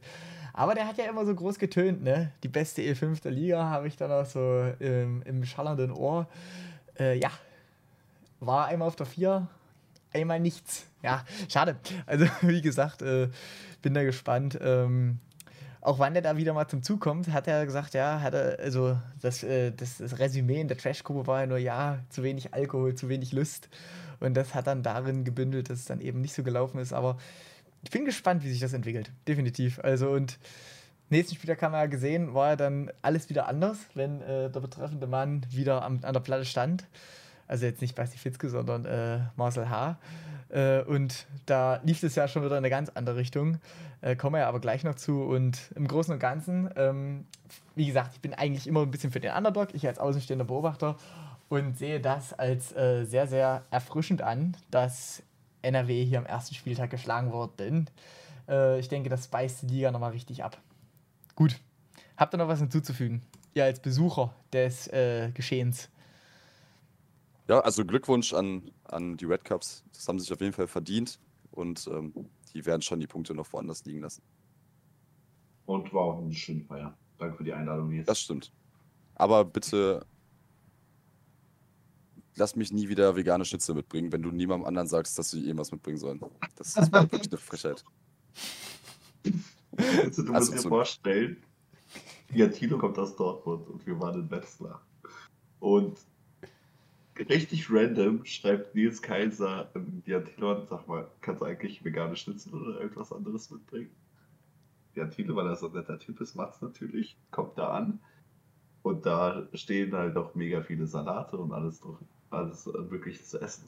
[0.54, 2.32] Aber der hat ja immer so groß getönt, ne?
[2.44, 4.40] Die beste E5 der Liga habe ich dann auch so
[4.80, 6.28] ähm, im schallernden Ohr.
[7.00, 7.32] Äh, ja,
[8.40, 9.48] war einmal auf der 4,
[10.14, 10.86] einmal nichts.
[11.04, 11.78] Ja, schade.
[12.06, 13.30] Also, wie gesagt, äh,
[13.82, 14.58] bin da gespannt.
[14.62, 15.20] Ähm,
[15.82, 18.60] auch wann der da wieder mal zum Zug kommt, hat er gesagt, ja, hat er,
[18.60, 22.54] also das, äh, das, das Resümee in der Trashgruppe war ja nur, ja, zu wenig
[22.54, 23.68] Alkohol, zu wenig Lust.
[24.20, 26.94] Und das hat dann darin gebündelt, dass es dann eben nicht so gelaufen ist.
[26.94, 27.18] Aber
[27.84, 29.12] ich bin gespannt, wie sich das entwickelt.
[29.28, 29.80] Definitiv.
[29.80, 30.38] Also und
[31.10, 34.60] nächsten Spieltag haben wir ja gesehen, war ja dann alles wieder anders, wenn äh, der
[34.60, 36.86] betreffende Mann wieder am, an der Platte stand.
[37.48, 39.98] Also jetzt nicht Basti Fitzke, sondern äh, Marcel H.
[40.50, 43.60] Äh, und da lief es ja schon wieder in eine ganz andere Richtung.
[44.02, 45.24] Äh, kommen wir ja aber gleich noch zu.
[45.24, 47.26] Und im Großen und Ganzen, ähm,
[47.76, 50.96] wie gesagt, ich bin eigentlich immer ein bisschen für den Underdog, ich als außenstehender Beobachter
[51.50, 55.24] und sehe das als äh, sehr, sehr erfrischend an, dass
[55.62, 57.90] NRW hier am ersten Spieltag geschlagen worden.
[58.48, 60.62] Äh, ich denke, das beißt die Liga nochmal richtig ab.
[61.36, 61.60] Gut.
[62.18, 63.22] Habt ihr noch was hinzuzufügen?
[63.54, 65.90] Ihr als Besucher des äh, Geschehens.
[67.48, 69.84] Ja, also Glückwunsch an, an die Red Cups.
[69.94, 71.20] Das haben sich auf jeden Fall verdient
[71.52, 72.14] und ähm,
[72.54, 74.22] die werden schon die Punkte noch woanders liegen lassen.
[75.66, 76.98] Und war auch eine schöne Feier.
[77.18, 78.08] Danke für die Einladung jetzt.
[78.08, 78.52] Das stimmt.
[79.16, 80.06] Aber bitte
[82.36, 85.72] lass mich nie wieder vegane Schnitzel mitbringen, wenn du niemandem anderen sagst, dass sie irgendwas
[85.72, 86.22] mitbringen sollen.
[86.56, 87.84] Das ist wirklich eine Frechheit.
[89.78, 91.38] Also, du musst also, dir vorstellen,
[92.34, 94.82] ja, Tilo kommt aus Dortmund und wir waren in Wetzlar.
[95.60, 96.00] Und
[97.30, 99.70] richtig random schreibt Nils Kaiser
[100.06, 103.92] ja, Tilo an, sag mal, kannst du eigentlich vegane Schnitzel oder irgendwas anderes mitbringen?
[104.96, 108.00] Ja, Tilo, weil er so ein netter Typ ist, macht's natürlich, kommt da an.
[108.82, 112.00] Und da stehen halt auch mega viele Salate und alles drauf
[112.32, 113.68] alles wirklich zu essen.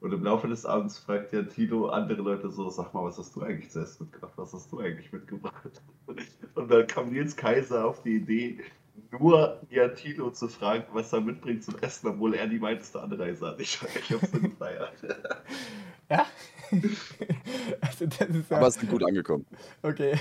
[0.00, 3.34] Und im Laufe des Abends fragt ja Tino andere Leute so, sag mal, was hast
[3.36, 4.32] du eigentlich zu essen mitgebracht?
[4.36, 5.82] Was hast du eigentlich mitgebracht?
[6.54, 8.60] Und dann kam Nils Kaiser auf die Idee,
[9.10, 13.46] nur ja Tino zu fragen, was er mitbringt zum Essen, obwohl er die meiste Anreise
[13.46, 13.60] hat.
[13.60, 14.92] Ich, ich hab's gefeiert.
[16.10, 16.26] Ja?
[17.80, 18.56] also das ist ja...
[18.56, 19.46] Aber es ist gut angekommen.
[19.82, 20.18] Okay.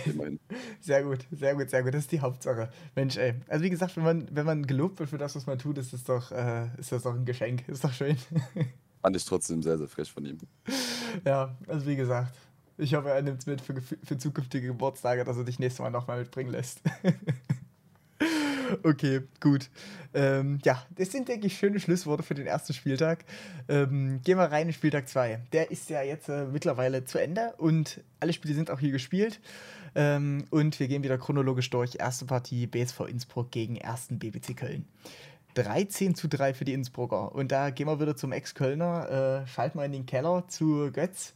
[0.80, 1.94] Sehr gut, sehr gut, sehr gut.
[1.94, 2.70] Das ist die Hauptsache.
[2.96, 3.36] Mensch, ey.
[3.48, 5.94] Also wie gesagt, wenn man, wenn man gelobt wird für das, was man tut, ist
[5.94, 7.68] das doch, äh, ist das doch ein Geschenk.
[7.68, 8.18] Ist doch schön.
[9.02, 10.38] Fand ich trotzdem sehr, sehr frech von ihm.
[11.26, 12.36] Ja, also wie gesagt,
[12.78, 15.92] Ich hoffe, er nimmt es mit für, für zukünftige Geburtstage, dass er dich nächstes Mal
[15.92, 16.82] nochmal mitbringen lässt.
[18.84, 19.70] Okay, gut.
[20.14, 23.26] Ähm, ja, das sind, denke ich, schöne Schlussworte für den ersten Spieltag.
[23.68, 25.40] Ähm, gehen wir rein in Spieltag 2.
[25.52, 29.40] Der ist ja jetzt äh, mittlerweile zu Ende und alle Spiele sind auch hier gespielt.
[29.96, 31.96] Ähm, und wir gehen wieder chronologisch durch.
[32.00, 34.86] Erste Partie BSV Innsbruck gegen ersten BBC Köln.
[35.56, 37.34] 13 zu 3 für die Innsbrucker.
[37.34, 41.34] Und da gehen wir wieder zum Ex-Kölner, äh, schalten wir in den Keller zu Götz.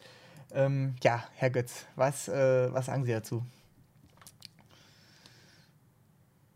[0.53, 3.43] Ähm, ja, Herr Götz, was, äh, was sagen Sie dazu?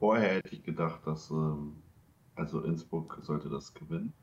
[0.02, 1.74] Vorher hätte ich gedacht, dass ähm,
[2.34, 4.14] also Innsbruck sollte das gewinnen.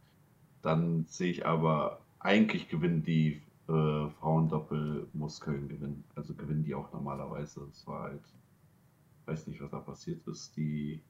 [0.60, 6.02] Dann sehe ich aber, eigentlich gewinnen die äh, Frauendoppel, muss Köln gewinnen.
[6.16, 7.68] Also gewinnen die auch normalerweise.
[7.70, 8.24] Es war halt,
[9.26, 10.56] weiß nicht, was da passiert ist.
[10.56, 11.00] Die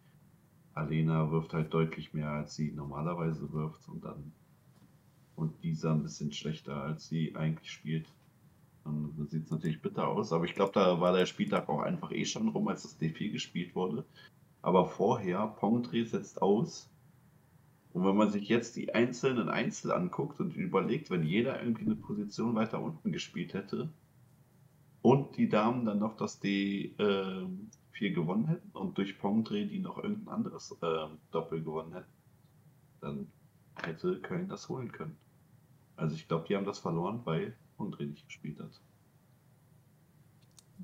[0.75, 4.33] Alena wirft halt deutlich mehr, als sie normalerweise wirft und dann
[5.35, 8.07] und dieser ein bisschen schlechter, als sie eigentlich spielt.
[8.85, 12.13] Dann sieht es natürlich bitter aus, aber ich glaube, da war der Spieltag auch einfach
[12.13, 14.05] eh schon rum, als das D4 gespielt wurde.
[14.63, 16.91] Aber vorher, Pongdreh setzt aus.
[17.93, 21.97] Und wenn man sich jetzt die einzelnen Einzel anguckt und überlegt, wenn jeder irgendwie eine
[21.97, 23.89] Position weiter unten gespielt hätte
[25.03, 26.93] und die Damen dann noch das D4
[28.01, 32.13] äh, gewonnen hätten und durch Pongdreh die noch irgendein anderes äh, Doppel gewonnen hätten,
[33.01, 33.33] dann
[33.83, 35.17] hätte Köln das holen können.
[35.97, 38.81] Also ich glaube, die haben das verloren, weil Pongdreh nicht gespielt hat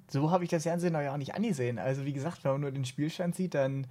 [0.09, 1.79] so habe ich das Fernsehen noch ja auch nicht angesehen.
[1.79, 3.87] Also wie gesagt, wenn man nur den Spielstand sieht, dann,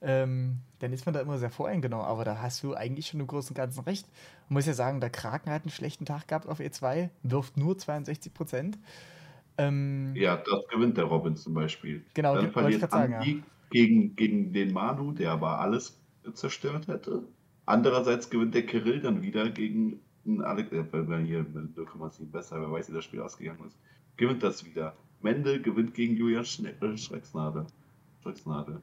[0.00, 2.06] ähm, dann ist man da immer sehr voreingenommen.
[2.06, 4.06] Aber da hast du eigentlich schon im Großen und Ganzen recht.
[4.48, 7.76] Man muss ja sagen, der Kraken hat einen schlechten Tag gehabt auf E2, wirft nur
[7.76, 8.78] 62 Prozent.
[9.58, 12.04] Ähm, ja, das gewinnt der Robin zum Beispiel.
[12.14, 13.20] Genau, dann verliert ich sagen, ja.
[13.70, 15.98] gegen, gegen den Manu, der aber alles
[16.34, 17.22] zerstört hätte.
[17.64, 20.84] Andererseits gewinnt der Kirill dann wieder gegen einen Alex, äh,
[21.24, 23.78] hier 0,7 besser, wer weiß, wie das Spiel ausgegangen ist.
[24.16, 24.94] Gewinnt das wieder.
[25.26, 27.66] Mendel gewinnt gegen Julian äh, Schrecksnadel.
[28.22, 28.80] Schrecksnadel.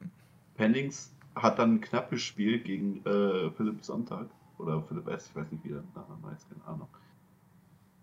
[0.56, 4.28] Pennings hat dann ein knappes Spiel gegen äh, Philipp Sonntag.
[4.58, 6.88] Oder Philipp S., ich weiß nicht, wie der Nachname heißt, keine Ahnung.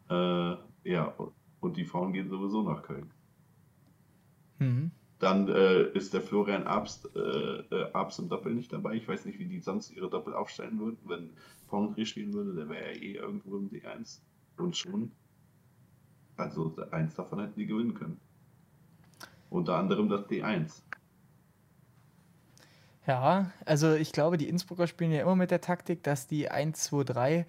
[0.09, 1.13] Äh, ja,
[1.61, 3.11] und die Frauen gehen sowieso nach Köln.
[4.57, 4.91] Mhm.
[5.19, 8.95] Dann äh, ist der Florian Abst, äh, äh, Abst im Doppel nicht dabei.
[8.95, 10.97] Ich weiß nicht, wie die sonst ihre Doppel aufstellen würden.
[11.05, 11.30] Wenn
[11.69, 14.19] Pongri spielen würde, der wäre ja eh irgendwo im D1.
[14.57, 15.11] Und schon
[16.41, 18.19] also eins davon hätten die gewinnen können.
[19.52, 20.82] Unter anderem das D1.
[23.06, 26.82] Ja, also ich glaube, die Innsbrucker spielen ja immer mit der Taktik, dass die 1,
[26.86, 27.45] 2, 3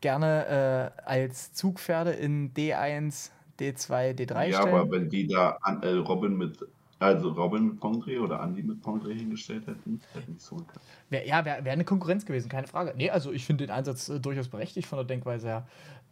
[0.00, 3.30] gerne äh, als Zugpferde in D1,
[3.60, 4.74] D2, D3 ja, stellen.
[4.74, 6.58] Ja, aber wenn die da an, äh, Robin mit
[6.98, 10.84] also Robin mit Pondre oder Andy mit Pondre hingestellt hätten, hätten die es holen können.
[11.10, 12.94] Wär, ja, wäre wär eine Konkurrenz gewesen, keine Frage.
[12.96, 15.66] Nee, also ich finde den Einsatz äh, durchaus berechtigt von der Denkweise her.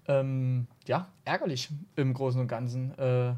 [0.08, 2.98] Ähm, ja, ärgerlich im Großen und Ganzen.
[2.98, 3.34] Äh,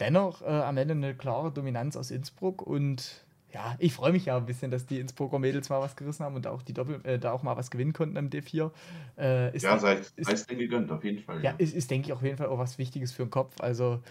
[0.00, 4.36] dennoch äh, am Ende eine klare Dominanz aus Innsbruck und ja, ich freue mich ja
[4.36, 7.18] ein bisschen, dass die Innsbrucker Mädels mal was gerissen haben und auch die Doppel, äh,
[7.18, 8.70] da auch mal was gewinnen konnten im D4.
[9.16, 11.38] Äh, ja, sei es denn gegönnt, auf jeden Fall.
[11.38, 11.56] Ja, ja.
[11.56, 13.58] ist, ist, denke ich, auf jeden Fall auch was Wichtiges für den Kopf.
[13.60, 14.02] Also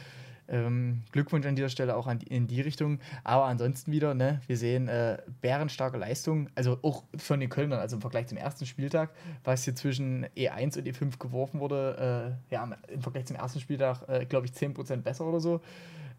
[0.47, 2.99] ähm, Glückwunsch an dieser Stelle auch an die, in die Richtung.
[3.23, 7.95] Aber ansonsten wieder, ne, wir sehen äh, bärenstarke Leistung, also auch von den Kölnern, also
[7.95, 9.11] im Vergleich zum ersten Spieltag,
[9.43, 14.07] was hier zwischen E1 und E5 geworfen wurde, äh, ja, im Vergleich zum ersten Spieltag,
[14.07, 15.61] äh, glaube ich, 10% besser oder so.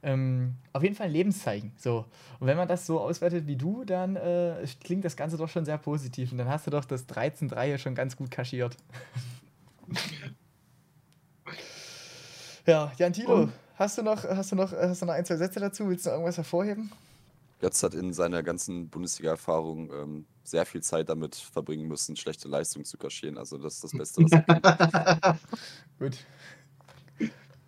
[0.02, 1.72] Ähm, auf jeden Fall ein Lebenszeichen.
[1.76, 2.04] So.
[2.38, 5.64] Und wenn man das so auswertet wie du, dann äh, klingt das Ganze doch schon
[5.64, 6.32] sehr positiv.
[6.32, 8.76] Und dann hast du doch das 13-3 schon ganz gut kaschiert.
[12.66, 13.42] ja, Jan Tilo.
[13.42, 13.52] Und?
[13.76, 15.88] Hast du noch, hast du noch, hast du noch ein, zwei Sätze dazu?
[15.88, 16.90] Willst du noch irgendwas hervorheben?
[17.60, 22.84] Götz hat in seiner ganzen Bundesliga-Erfahrung ähm, sehr viel Zeit damit verbringen müssen, schlechte Leistungen
[22.84, 23.36] zu kaschieren.
[23.38, 25.38] Also das ist das Beste, was er kann.
[25.98, 26.18] Gut.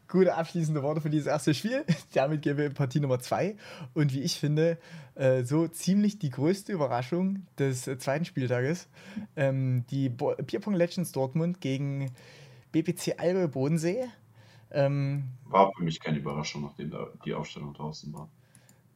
[0.09, 1.85] Gute abschließende Worte für dieses erste Spiel.
[2.15, 3.57] Damit gehen wir in Partie Nummer 2.
[3.93, 4.79] Und wie ich finde,
[5.15, 8.89] äh, so ziemlich die größte Überraschung des äh, zweiten Spieltages.
[9.37, 12.11] Ähm, die Bierpong Legends Dortmund gegen
[12.73, 14.09] BPC Albe Bodensee.
[14.71, 18.29] Ähm, war für mich keine Überraschung, nachdem da die Aufstellung draußen war.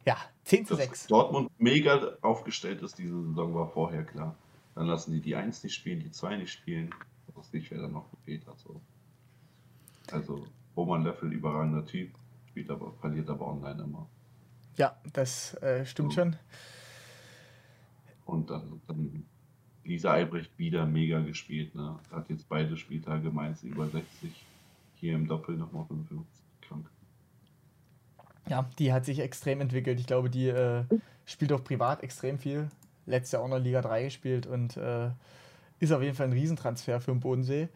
[0.04, 0.90] Ja, 10 zu 6.
[0.90, 4.36] Dass Dortmund mega aufgestellt ist diese Saison, war vorher klar.
[4.74, 6.94] Dann lassen die die 1 nicht spielen, die 2 nicht spielen.
[7.34, 8.58] Weiß nicht, wer da noch gefehlt hat.
[8.58, 8.80] So.
[10.10, 10.46] Also,
[10.76, 12.10] Roman Löffel, überragender Typ,
[12.48, 14.06] spielt aber, verliert aber online immer.
[14.76, 16.20] Ja, das äh, stimmt so.
[16.20, 16.36] schon.
[18.26, 19.24] Und dann, dann
[19.84, 21.74] Lisa Albrecht wieder mega gespielt.
[21.74, 21.98] Ne?
[22.10, 24.32] Hat jetzt beide Spieltage meins über 60
[25.02, 26.88] hier im Doppel nochmal 55 krank.
[28.48, 29.98] Ja, die hat sich extrem entwickelt.
[29.98, 30.84] Ich glaube, die äh,
[31.26, 32.68] spielt auch privat extrem viel.
[33.04, 35.10] Letztes Jahr auch noch Liga 3 gespielt und äh,
[35.80, 37.68] ist auf jeden Fall ein Riesentransfer für den Bodensee.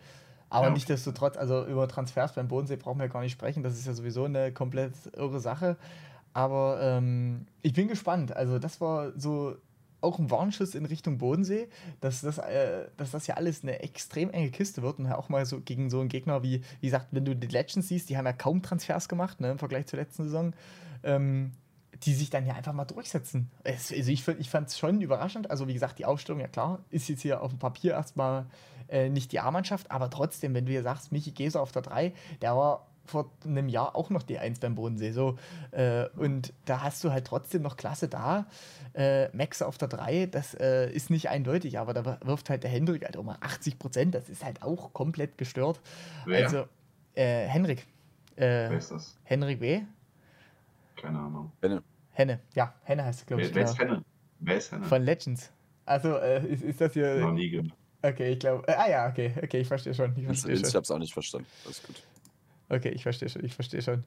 [0.50, 0.72] Aber ja.
[0.72, 3.64] nichtsdestotrotz, also über Transfers beim Bodensee brauchen wir gar nicht sprechen.
[3.64, 5.76] Das ist ja sowieso eine komplett irre Sache.
[6.32, 8.36] Aber ähm, ich bin gespannt.
[8.36, 9.56] Also, das war so
[10.06, 11.68] auch ein Warnschuss in Richtung Bodensee,
[12.00, 15.44] dass das, äh, dass das ja alles eine extrem enge Kiste wird und auch mal
[15.44, 18.26] so gegen so einen Gegner wie, wie gesagt, wenn du die Legends siehst, die haben
[18.26, 20.54] ja kaum Transfers gemacht ne, im Vergleich zur letzten Saison.
[21.02, 21.52] Ähm,
[22.02, 23.50] die sich dann ja einfach mal durchsetzen.
[23.64, 25.50] also ich, ich fand es schon überraschend.
[25.50, 28.44] Also wie gesagt, die Aufstellung, ja klar, ist jetzt hier auf dem Papier erstmal
[28.88, 32.12] äh, nicht die A-Mannschaft, aber trotzdem, wenn du hier sagst, Michi Geser auf der 3,
[32.42, 35.12] der war vor einem Jahr auch noch die 1 beim Bodensee.
[35.12, 35.38] So.
[35.70, 38.46] Äh, und da hast du halt trotzdem noch Klasse da.
[38.94, 42.70] Äh, Max auf der 3, das äh, ist nicht eindeutig, aber da wirft halt der
[42.70, 44.14] Hendrik halt auch mal 80 Prozent.
[44.14, 45.80] Das ist halt auch komplett gestört.
[46.24, 46.44] Wer?
[46.44, 46.64] Also,
[47.14, 47.86] äh, Henrik.
[48.36, 49.16] Äh, Wer ist das?
[49.24, 49.82] Henrik W.
[50.96, 51.52] Keine Ahnung.
[51.60, 51.82] Henne.
[52.12, 53.48] Henne, ja, Henne heißt es, glaube ich.
[53.48, 54.04] Wer, wer ist Henne?
[54.40, 54.84] Wer ist Henne?
[54.84, 55.52] Von Legends.
[55.84, 57.16] Also, äh, ist, ist das hier.
[57.16, 57.72] Noch nie gehört.
[58.02, 58.66] Okay, ich glaube.
[58.68, 60.14] ah ja, okay, okay, ich verstehe schon.
[60.16, 61.46] Ich, versteh ich, ich habe es auch nicht verstanden.
[61.64, 62.02] Alles gut.
[62.68, 64.04] Okay, ich verstehe schon, ich verstehe schon.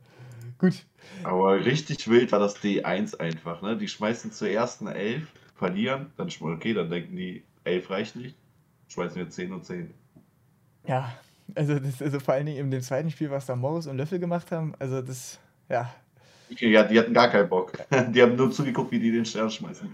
[0.58, 0.86] Gut.
[1.24, 3.78] Aber richtig wild war das D1 einfach, ne?
[3.78, 8.36] Die schmeißen zur ersten 11, verlieren, dann okay, dann denken die, 11 reicht nicht,
[8.90, 9.94] schmeißen wir 10 und 10.
[10.86, 11.14] Ja,
[11.56, 14.20] also, das, also vor allen Dingen in dem zweiten Spiel, was da Morris und Löffel
[14.20, 15.94] gemacht haben, also das, ja.
[16.52, 17.74] Okay, ja, die hatten gar keinen Bock.
[18.12, 19.88] Die haben nur zugeguckt, wie die den Stern schmeißen.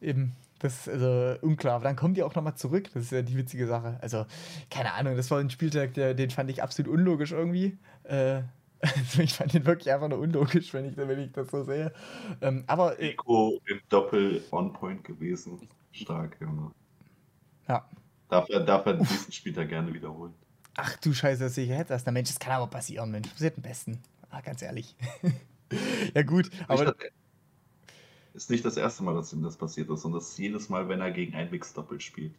[0.00, 0.32] Eben.
[0.62, 1.74] Das ist also unklar.
[1.74, 2.88] Aber dann kommen die auch nochmal zurück.
[2.94, 3.98] Das ist ja die witzige Sache.
[4.00, 4.26] Also,
[4.70, 7.78] keine Ahnung, das war ein Spieltag, der, den fand ich absolut unlogisch irgendwie.
[8.04, 8.42] Äh,
[8.80, 11.92] also ich fand den wirklich einfach nur unlogisch, wenn ich, wenn ich das so sehe.
[12.40, 12.98] Ähm, aber.
[13.00, 15.68] Äh, Nico im Doppel on-point gewesen.
[15.90, 16.70] Stark, Junge.
[17.68, 17.88] Ja.
[18.28, 20.32] Darf er, darf er nächsten Spieltag gerne wiederholen.
[20.76, 23.28] Ach du Scheiße, das sehe ich jetzt Na Mensch, das kann aber passieren, Mensch.
[23.28, 24.00] Passiert am besten.
[24.30, 24.96] Ah, ganz ehrlich.
[26.14, 26.50] ja, gut.
[26.68, 26.94] Aber.
[28.34, 30.88] Ist nicht das erste Mal, dass ihm das passiert ist, sondern das ist jedes Mal,
[30.88, 32.34] wenn er gegen ein Mix-Doppel spielt.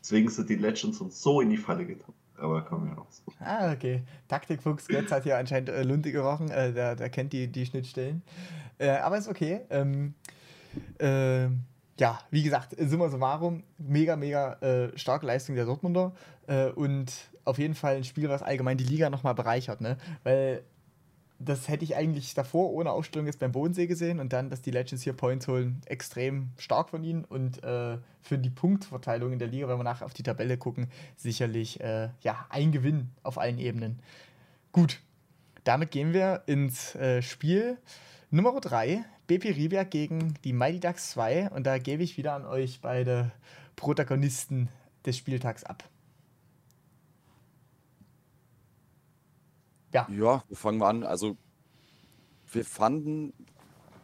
[0.00, 2.12] Deswegen sind die Legends uns so in die Falle getappt.
[2.38, 3.22] Aber kommen wir so.
[3.40, 4.02] Ah, okay.
[4.28, 6.50] Taktikfuchs Götz hat hier anscheinend äh, Lunte gerochen.
[6.50, 8.22] Äh, der, der kennt die, die Schnittstellen.
[8.78, 9.62] Äh, aber ist okay.
[9.70, 10.14] Ähm,
[10.98, 11.46] äh,
[11.98, 16.12] ja, wie gesagt, summa summarum, mega, mega äh, starke Leistung der Dortmunder.
[16.46, 17.12] Äh, und
[17.44, 19.80] auf jeden Fall ein Spiel, was allgemein die Liga nochmal bereichert.
[19.80, 19.96] Ne?
[20.24, 20.62] Weil
[21.38, 24.70] das hätte ich eigentlich davor ohne Ausstellung jetzt beim Bodensee gesehen und dann, dass die
[24.70, 29.48] Legends hier Points holen, extrem stark von ihnen und äh, für die Punktverteilung in der
[29.48, 33.58] Liga, wenn wir nachher auf die Tabelle gucken, sicherlich äh, ja, ein Gewinn auf allen
[33.58, 34.00] Ebenen.
[34.72, 35.00] Gut,
[35.64, 37.76] damit gehen wir ins äh, Spiel
[38.30, 42.46] Nummer 3, BP Rivier gegen die Mighty Ducks 2 und da gebe ich wieder an
[42.46, 43.30] euch beide
[43.76, 44.68] Protagonisten
[45.04, 45.84] des Spieltags ab.
[49.92, 50.08] Ja.
[50.10, 51.02] Ja, wir fangen mal an.
[51.04, 51.36] Also,
[52.52, 53.32] wir fanden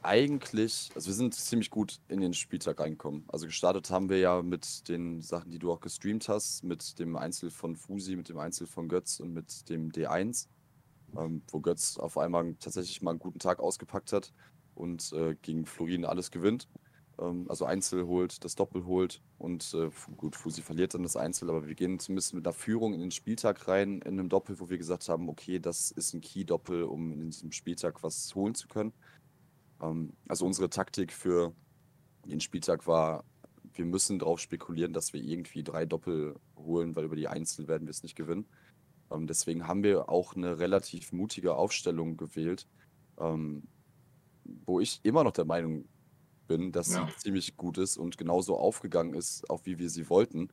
[0.02, 3.24] eigentlich, also wir sind ziemlich gut in den Spieltag reingekommen.
[3.28, 7.16] Also gestartet haben wir ja mit den Sachen, die du auch gestreamt hast, mit dem
[7.16, 10.48] Einzel von Fusi, mit dem Einzel von Götz und mit dem D1,
[11.16, 14.32] ähm, wo Götz auf einmal tatsächlich mal einen guten Tag ausgepackt hat
[14.74, 16.68] und äh, gegen Florin alles gewinnt.
[17.22, 21.48] Ähm, also Einzel holt, das Doppel holt und äh, gut, Fusi verliert dann das Einzel,
[21.48, 24.68] aber wir gehen zumindest mit einer Führung in den Spieltag rein, in einem Doppel, wo
[24.68, 28.68] wir gesagt haben, okay, das ist ein Key-Doppel, um in diesem Spieltag was holen zu
[28.68, 28.92] können.
[29.80, 31.54] Ähm, also unsere Taktik für
[32.26, 33.24] den Spieltag war,
[33.74, 37.86] wir müssen darauf spekulieren, dass wir irgendwie drei Doppel holen, weil über die Einzel werden
[37.86, 38.46] wir es nicht gewinnen.
[39.10, 42.66] Ähm, deswegen haben wir auch eine relativ mutige Aufstellung gewählt,
[43.18, 43.62] ähm,
[44.44, 45.84] wo ich immer noch der Meinung
[46.46, 47.06] bin, dass ja.
[47.06, 50.48] sie ziemlich gut ist und genauso aufgegangen ist, auch wie wir sie wollten.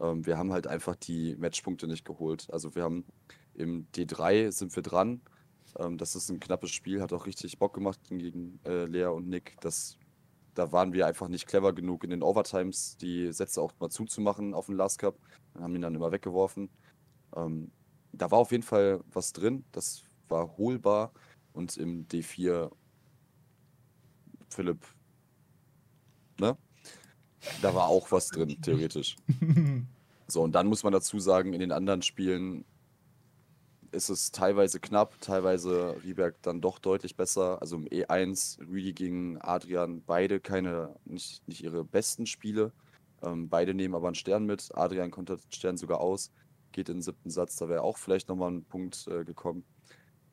[0.00, 2.48] Ähm, wir haben halt einfach die Matchpunkte nicht geholt.
[2.50, 3.04] Also wir haben
[3.54, 5.20] im D3 sind wir dran.
[5.78, 9.28] Ähm, das ist ein knappes Spiel, hat auch richtig Bock gemacht gegen äh, Lea und
[9.28, 9.56] Nick.
[9.60, 9.96] Das,
[10.54, 14.54] da waren wir einfach nicht clever genug in den Overtimes, die Sätze auch mal zuzumachen
[14.54, 15.18] auf den Last Cup.
[15.54, 16.70] Wir haben ihn dann immer weggeworfen.
[17.36, 17.70] Ähm,
[18.12, 21.12] da war auf jeden Fall was drin, das war holbar.
[21.52, 22.70] Und im D4
[24.48, 24.84] Philipp
[26.40, 26.56] ne?
[27.62, 29.16] Da war auch was drin, theoretisch.
[30.26, 32.64] So, und dann muss man dazu sagen, in den anderen Spielen
[33.92, 37.60] ist es teilweise knapp, teilweise Rieberg dann doch deutlich besser.
[37.60, 42.72] Also im E1, Rüdi gegen Adrian, beide keine, nicht, nicht ihre besten Spiele.
[43.22, 44.70] Ähm, beide nehmen aber einen Stern mit.
[44.74, 46.32] Adrian konnte den Stern sogar aus,
[46.72, 49.64] geht in den siebten Satz, da wäre auch vielleicht nochmal ein Punkt äh, gekommen.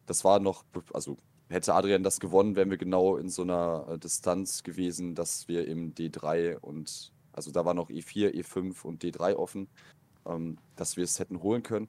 [0.07, 1.17] Das war noch, also
[1.51, 5.67] hätte Adrian das gewonnen, wären wir genau in so einer äh, Distanz gewesen, dass wir
[5.67, 9.67] im D3 und, also da war noch E4, E5 und D3 offen,
[10.25, 11.87] ähm, dass wir es hätten holen können.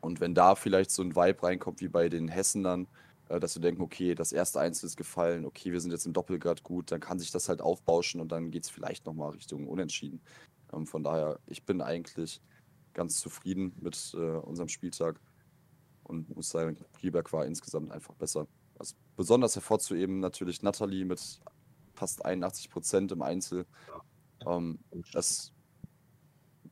[0.00, 2.88] Und wenn da vielleicht so ein Vibe reinkommt wie bei den Hessenern,
[3.28, 6.12] äh, dass wir denken, okay, das erste Einzel ist gefallen, okay, wir sind jetzt im
[6.12, 9.66] Doppelgrad gut, dann kann sich das halt aufbauschen und dann geht es vielleicht nochmal Richtung
[9.66, 10.20] Unentschieden.
[10.72, 12.40] Ähm, von daher, ich bin eigentlich
[12.94, 15.20] ganz zufrieden mit äh, unserem Spieltag
[16.04, 18.46] und muss sagen, Rieberg war insgesamt einfach besser.
[18.78, 21.40] Also besonders hervorzuheben natürlich Nathalie mit
[21.94, 23.66] fast 81 Prozent im Einzel.
[24.46, 24.78] Ähm,
[25.12, 25.52] das,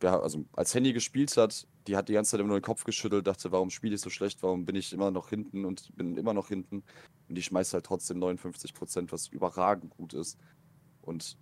[0.03, 2.85] ja, also als Handy gespielt hat, die hat die ganze Zeit immer nur den Kopf
[2.85, 6.17] geschüttelt, dachte, warum spiele ich so schlecht, warum bin ich immer noch hinten und bin
[6.17, 6.83] immer noch hinten.
[7.29, 10.39] Und die schmeißt halt trotzdem 59 Prozent, was überragend gut ist.
[11.03, 11.37] Und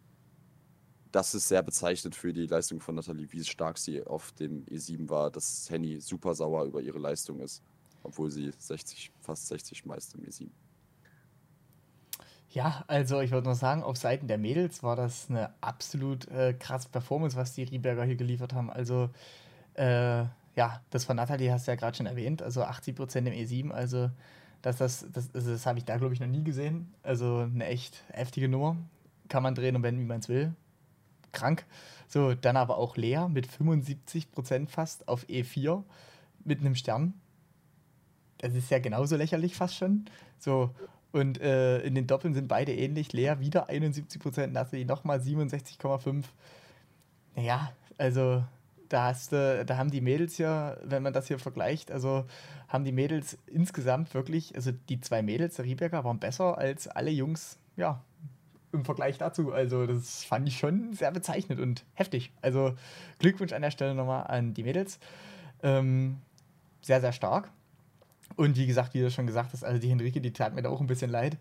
[1.12, 5.08] das ist sehr bezeichnend für die Leistung von Nathalie, wie stark sie auf dem E7
[5.08, 7.62] war, dass Henny super sauer über ihre Leistung ist,
[8.02, 10.48] obwohl sie 60, fast 60 schmeißt im E7.
[12.50, 16.54] Ja, also ich würde nur sagen, auf Seiten der Mädels war das eine absolut äh,
[16.54, 18.70] krasse Performance, was die Rieberger hier geliefert haben.
[18.70, 19.10] Also,
[19.74, 20.24] äh,
[20.56, 24.10] ja, das von Nathalie hast du ja gerade schon erwähnt, also 80% im E7, also
[24.62, 26.92] dass das, das, also das habe ich da, glaube ich, noch nie gesehen.
[27.02, 28.76] Also eine echt heftige Nummer.
[29.28, 30.54] Kann man drehen und wenden, wie man es will.
[31.32, 31.64] Krank.
[32.08, 35.84] So, dann aber auch Lea mit 75% fast auf E4
[36.44, 37.14] mit einem Stern.
[38.38, 40.06] Das ist ja genauso lächerlich fast schon.
[40.38, 40.70] So,
[41.12, 43.12] und äh, in den Doppeln sind beide ähnlich.
[43.12, 46.24] Lea wieder 71%, Nathalie nochmal 67,5%.
[47.34, 48.44] Naja, also
[48.88, 52.24] da, hast, äh, da haben die Mädels ja, wenn man das hier vergleicht, also
[52.68, 57.10] haben die Mädels insgesamt wirklich, also die zwei Mädels der Rieberger waren besser als alle
[57.10, 58.02] Jungs, ja,
[58.72, 59.52] im Vergleich dazu.
[59.52, 62.32] Also das fand ich schon sehr bezeichnend und heftig.
[62.42, 62.74] Also
[63.18, 64.98] Glückwunsch an der Stelle nochmal an die Mädels.
[65.62, 66.18] Ähm,
[66.82, 67.50] sehr, sehr stark.
[68.38, 70.68] Und wie gesagt, wie du schon gesagt hast, also die Henrike, die tat mir da
[70.68, 71.36] auch ein bisschen leid.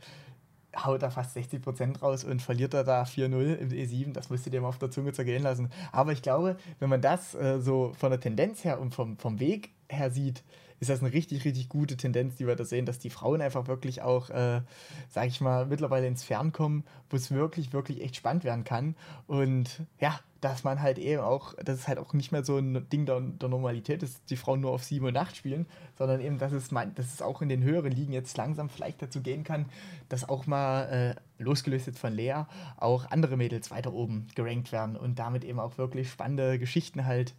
[0.76, 4.14] Haut da fast 60% raus und verliert er da 4-0 im E7.
[4.14, 5.70] Das musst du dir mal auf der Zunge zergehen lassen.
[5.92, 9.40] Aber ich glaube, wenn man das äh, so von der Tendenz her und vom, vom
[9.40, 10.44] Weg her sieht,
[10.80, 13.68] ist das eine richtig, richtig gute Tendenz, die wir da sehen, dass die Frauen einfach
[13.68, 14.62] wirklich auch, äh,
[15.10, 18.96] sag ich mal, mittlerweile ins Fern kommen, wo es wirklich, wirklich echt spannend werden kann.
[19.26, 22.88] Und ja, dass man halt eben auch, dass es halt auch nicht mehr so ein
[22.90, 25.66] Ding der, der Normalität ist, die Frauen nur auf 7 und 8 spielen,
[25.98, 29.02] sondern eben, dass es, mein, dass es auch in den höheren Ligen jetzt langsam vielleicht
[29.02, 29.66] dazu gehen kann,
[30.10, 32.44] dass auch mal, äh, losgelöst jetzt von Lea,
[32.78, 37.34] auch andere Mädels weiter oben gerankt werden und damit eben auch wirklich spannende Geschichten halt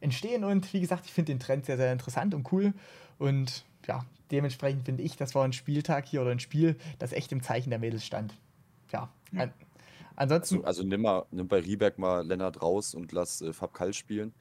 [0.00, 0.44] entstehen.
[0.44, 2.72] Und wie gesagt, ich finde den Trend sehr, sehr interessant und cool.
[3.18, 7.32] Und ja, dementsprechend finde ich, das war ein Spieltag hier oder ein Spiel, das echt
[7.32, 8.34] im Zeichen der Mädels stand.
[8.92, 9.08] Ja.
[9.32, 9.48] ja.
[10.16, 10.56] Ansonsten.
[10.56, 13.92] Also, also, nimm, mal, nimm bei Rieberg mal Lennart raus und lass äh, Fab Kall
[13.92, 14.32] spielen.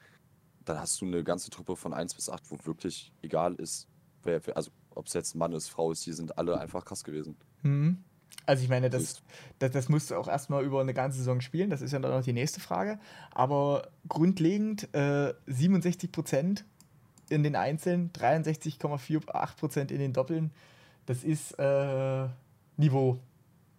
[0.65, 3.87] Dann hast du eine ganze Truppe von 1 bis 8, wo wirklich egal ist,
[4.23, 7.35] wer, also ob es jetzt Mann ist, Frau ist, die sind alle einfach krass gewesen.
[7.63, 8.03] Mhm.
[8.45, 9.21] Also ich meine, das,
[9.59, 12.11] das, das musst du auch erstmal über eine ganze Saison spielen, das ist ja dann
[12.11, 12.99] noch die nächste Frage.
[13.31, 16.65] Aber grundlegend äh, 67 Prozent
[17.29, 20.51] in den Einzelnen, 63,48 Prozent in den Doppeln,
[21.05, 22.27] das ist äh,
[22.77, 23.19] Niveau.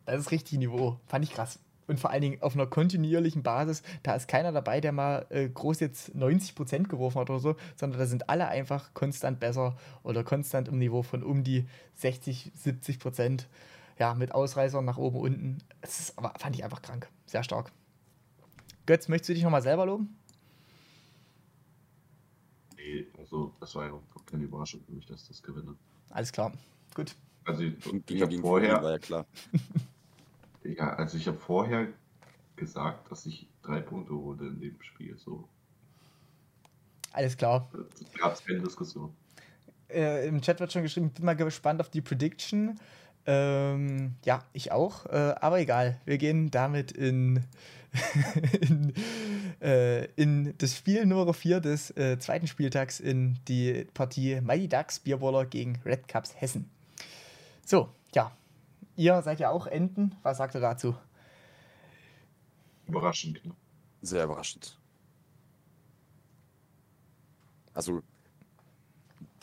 [0.06, 0.98] Das ist richtig Niveau.
[1.06, 1.58] Fand ich krass.
[1.86, 5.48] Und vor allen Dingen auf einer kontinuierlichen Basis, da ist keiner dabei, der mal äh,
[5.48, 9.76] groß jetzt 90 Prozent geworfen hat oder so, sondern da sind alle einfach konstant besser
[10.02, 11.66] oder konstant im Niveau von um die
[11.96, 13.48] 60, 70 Prozent
[13.98, 15.58] ja, mit Ausreißern nach oben, unten.
[15.80, 17.08] Das ist, aber fand ich einfach krank.
[17.26, 17.70] Sehr stark.
[18.86, 20.18] Götz, möchtest du dich nochmal selber loben?
[22.76, 25.74] Nee, also das war ja auch keine Überraschung für mich, dass das gewinne.
[26.10, 26.52] Alles klar.
[26.94, 27.16] Gut.
[27.44, 27.74] Also ich,
[28.10, 28.82] ich habe vorher.
[28.82, 29.26] War ja klar.
[30.64, 31.88] ja, also ich habe vorher
[32.56, 35.16] gesagt, dass ich drei Punkte hole in dem Spiel.
[35.18, 35.48] So.
[37.12, 37.70] Alles klar.
[38.18, 39.14] Gab es keine Diskussion.
[39.88, 42.78] Äh, Im Chat wird schon geschrieben, bin mal gespannt auf die Prediction.
[43.26, 45.06] Ähm, ja, ich auch.
[45.06, 47.44] Äh, aber egal, wir gehen damit in,
[48.60, 48.92] in,
[49.62, 55.00] äh, in, das Spiel Nummer 4 des äh, zweiten Spieltags in die Partie Mighty Ducks
[55.00, 56.70] Bierballer gegen Red Cups Hessen.
[57.64, 58.32] So, ja.
[58.96, 60.14] Ihr seid ja auch Enten.
[60.22, 60.94] Was sagt ihr dazu?
[62.86, 63.44] Überraschend.
[63.44, 63.54] Ne?
[64.02, 64.78] Sehr überraschend.
[67.72, 68.02] Also,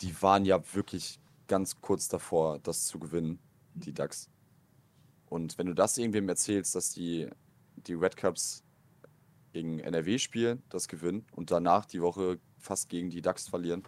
[0.00, 1.18] die waren ja wirklich
[1.48, 3.38] ganz kurz davor, das zu gewinnen
[3.74, 4.30] die Ducks.
[5.26, 7.28] Und wenn du das irgendwem erzählst, dass die,
[7.76, 8.64] die Red Cups
[9.52, 13.82] gegen NRW spielen, das gewinnen und danach die Woche fast gegen die Ducks verlieren.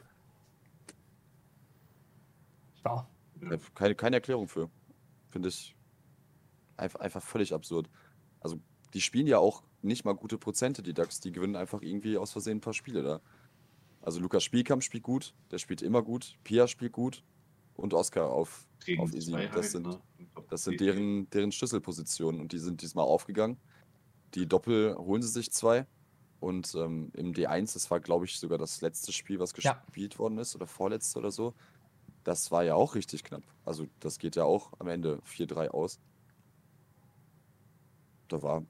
[2.84, 3.06] Ja.
[3.74, 4.70] Keine, keine Erklärung für.
[5.30, 5.74] Finde ich
[6.76, 7.90] einfach, einfach völlig absurd.
[8.40, 8.58] Also,
[8.92, 11.20] die spielen ja auch nicht mal gute Prozente, die Ducks.
[11.20, 13.20] Die gewinnen einfach irgendwie aus Versehen ein paar Spiele da.
[14.00, 16.38] Also, Lukas Spielkamp spielt gut, der spielt immer gut.
[16.44, 17.22] Pia spielt gut
[17.74, 18.66] und Oscar auf,
[18.98, 19.32] auf Easy.
[19.52, 20.00] Das sind, ne?
[20.50, 23.58] das sind deren, deren Schlüsselpositionen und die sind diesmal aufgegangen.
[24.34, 25.86] Die Doppel holen sie sich zwei.
[26.40, 30.18] Und ähm, im D1, das war, glaube ich, sogar das letzte Spiel, was gespielt ja.
[30.18, 31.54] worden ist oder vorletzte oder so.
[32.22, 33.42] Das war ja auch richtig knapp.
[33.64, 36.00] Also, das geht ja auch am Ende 4-3 aus.
[38.28, 38.64] Da war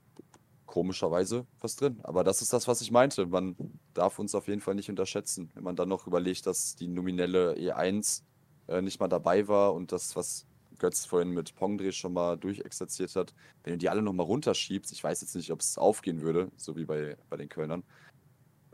[0.67, 1.99] komischerweise was drin.
[2.03, 3.27] Aber das ist das, was ich meinte.
[3.27, 3.57] Man
[3.93, 5.51] darf uns auf jeden Fall nicht unterschätzen.
[5.55, 8.23] Wenn man dann noch überlegt, dass die nominelle E1
[8.69, 10.47] äh, nicht mal dabei war und das, was
[10.79, 15.03] Götz vorhin mit Pongdre schon mal durchexerziert hat, wenn du die alle nochmal runterschiebst, ich
[15.03, 17.85] weiß jetzt nicht, ob es aufgehen würde, so wie bei, bei den Kölnern.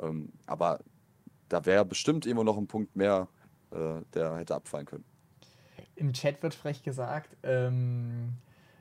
[0.01, 0.81] Ähm, aber
[1.49, 3.29] da wäre bestimmt irgendwo noch ein Punkt mehr,
[3.71, 5.05] äh, der hätte abfallen können.
[5.97, 8.35] Im Chat wird frech gesagt, ähm,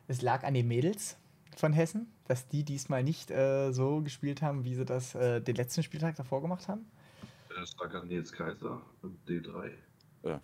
[0.07, 1.17] es lag an den Mädels
[1.57, 5.55] von Hessen, dass die diesmal nicht äh, so gespielt haben, wie sie das äh, den
[5.55, 6.89] letzten Spieltag davor gemacht haben.
[7.49, 9.71] Das lag an Nils Kaiser im D3.
[10.23, 10.41] Ja.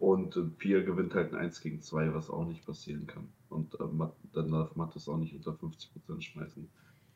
[0.00, 3.28] Und äh, Pia gewinnt halt ein 1 gegen 2, was auch nicht passieren kann.
[3.50, 6.68] Und äh, Matt, dann darf Mattes auch nicht unter 50% schmeißen.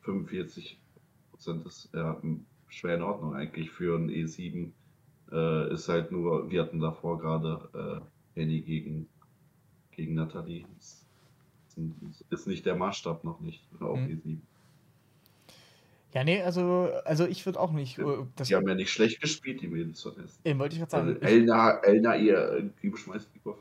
[0.03, 0.77] 45%
[1.65, 2.21] ist ja
[2.67, 4.69] schwer in Ordnung eigentlich für ein E7.
[5.31, 8.03] Äh, ist halt nur, wir hatten davor gerade
[8.35, 9.09] äh, Henny gegen,
[9.89, 10.63] gegen Nathalie.
[10.77, 11.07] Ist,
[12.29, 14.05] ist nicht der Maßstab noch nicht auf mhm.
[14.05, 14.37] E7.
[16.15, 17.97] Ja, nee, also, also ich würde auch nicht.
[17.97, 20.39] Ja, äh, die haben ja nicht schlecht gespielt, die Mädels von Essen.
[20.45, 21.07] Eben, wollte ich gerade sagen.
[21.09, 23.51] Also Elna, Elna, ihr schmeißt über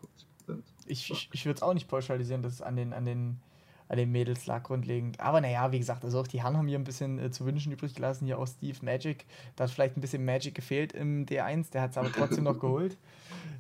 [0.46, 0.62] 50%.
[0.86, 3.40] Ich, ich, ich würde es auch nicht pauschalisieren, dass es an den, an den,
[3.88, 5.18] an den Mädels lag grundlegend.
[5.18, 7.72] Aber naja, wie gesagt, also auch die Herren haben hier ein bisschen äh, zu wünschen
[7.72, 8.26] übrig gelassen.
[8.26, 9.26] Hier auch Steve Magic.
[9.56, 12.60] Da hat vielleicht ein bisschen Magic gefehlt im D1, der hat es aber trotzdem noch
[12.60, 12.96] geholt.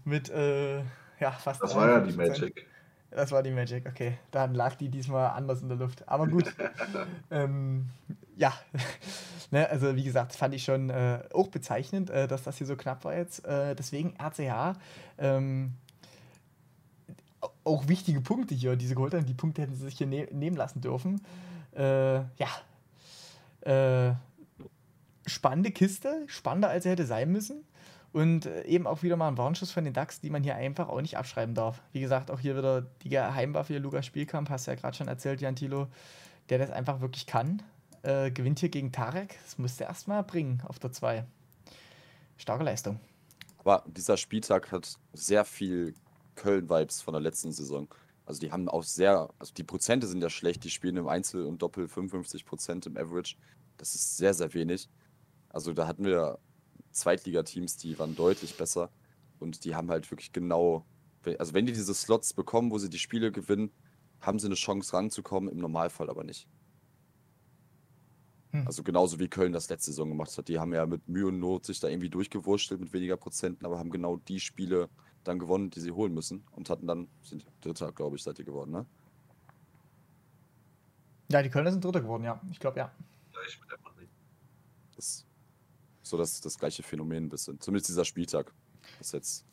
[0.04, 0.78] Mit, äh,
[1.18, 1.60] ja, fast.
[1.60, 2.64] Das war ja die Magic.
[3.14, 4.18] Das war die Magic, okay.
[4.32, 6.08] Dann lag die diesmal anders in der Luft.
[6.08, 6.52] Aber gut.
[7.30, 7.88] ähm,
[8.36, 8.52] ja,
[9.52, 12.76] ne, also wie gesagt, fand ich schon äh, auch bezeichnend, äh, dass das hier so
[12.76, 13.44] knapp war jetzt.
[13.44, 14.76] Äh, deswegen RCH.
[15.18, 15.74] Ähm,
[17.62, 19.26] auch wichtige Punkte hier, diese geholt haben.
[19.26, 21.20] Die Punkte hätten sie sich hier ne nehmen lassen dürfen.
[21.76, 22.48] Äh, ja.
[23.60, 24.14] Äh,
[25.26, 27.64] spannende Kiste, spannender als er hätte sein müssen.
[28.14, 30.88] Und äh, eben auch wieder mal ein Warnschuss von den DAX, die man hier einfach
[30.88, 31.82] auch nicht abschreiben darf.
[31.90, 35.08] Wie gesagt, auch hier wieder die Geheimwaffe, hier Lukas Spielkamp, hast du ja gerade schon
[35.08, 35.88] erzählt, Jan Thilo,
[36.48, 37.60] der das einfach wirklich kann.
[38.02, 39.36] Äh, gewinnt hier gegen Tarek.
[39.42, 41.24] Das musste er erstmal bringen auf der 2.
[42.36, 43.00] Starke Leistung.
[43.58, 45.94] Aber dieser Spieltag hat sehr viel
[46.36, 47.88] Köln-Vibes von der letzten Saison.
[48.26, 51.46] Also die haben auch sehr, also die Prozente sind ja schlecht, die spielen im Einzel
[51.46, 53.34] und Doppel 55 Prozent im Average.
[53.76, 54.88] Das ist sehr, sehr wenig.
[55.48, 56.38] Also da hatten wir
[56.94, 58.90] Zweitligateams, die waren deutlich besser
[59.38, 60.86] und die haben halt wirklich genau,
[61.38, 63.70] also wenn die diese Slots bekommen, wo sie die Spiele gewinnen,
[64.20, 66.48] haben sie eine Chance ranzukommen, im Normalfall aber nicht.
[68.52, 68.66] Hm.
[68.66, 70.48] Also genauso wie Köln das letzte Saison gemacht hat.
[70.48, 73.78] Die haben ja mit Mühe und Not sich da irgendwie durchgewurschtelt mit weniger Prozenten, aber
[73.78, 74.88] haben genau die Spiele
[75.24, 78.44] dann gewonnen, die sie holen müssen und hatten dann, sind Dritter, glaube ich, seid ihr
[78.44, 78.86] geworden, ne?
[81.30, 82.40] Ja, die Kölner sind Dritter geworden, ja.
[82.50, 82.92] Ich glaube, ja.
[83.32, 84.12] Ja, ich bin einfach nicht.
[84.94, 85.26] Das
[86.04, 87.60] so das, das gleiche Phänomen ein bisschen.
[87.60, 88.52] Zumindest dieser Spieltag.
[88.98, 89.44] Das jetzt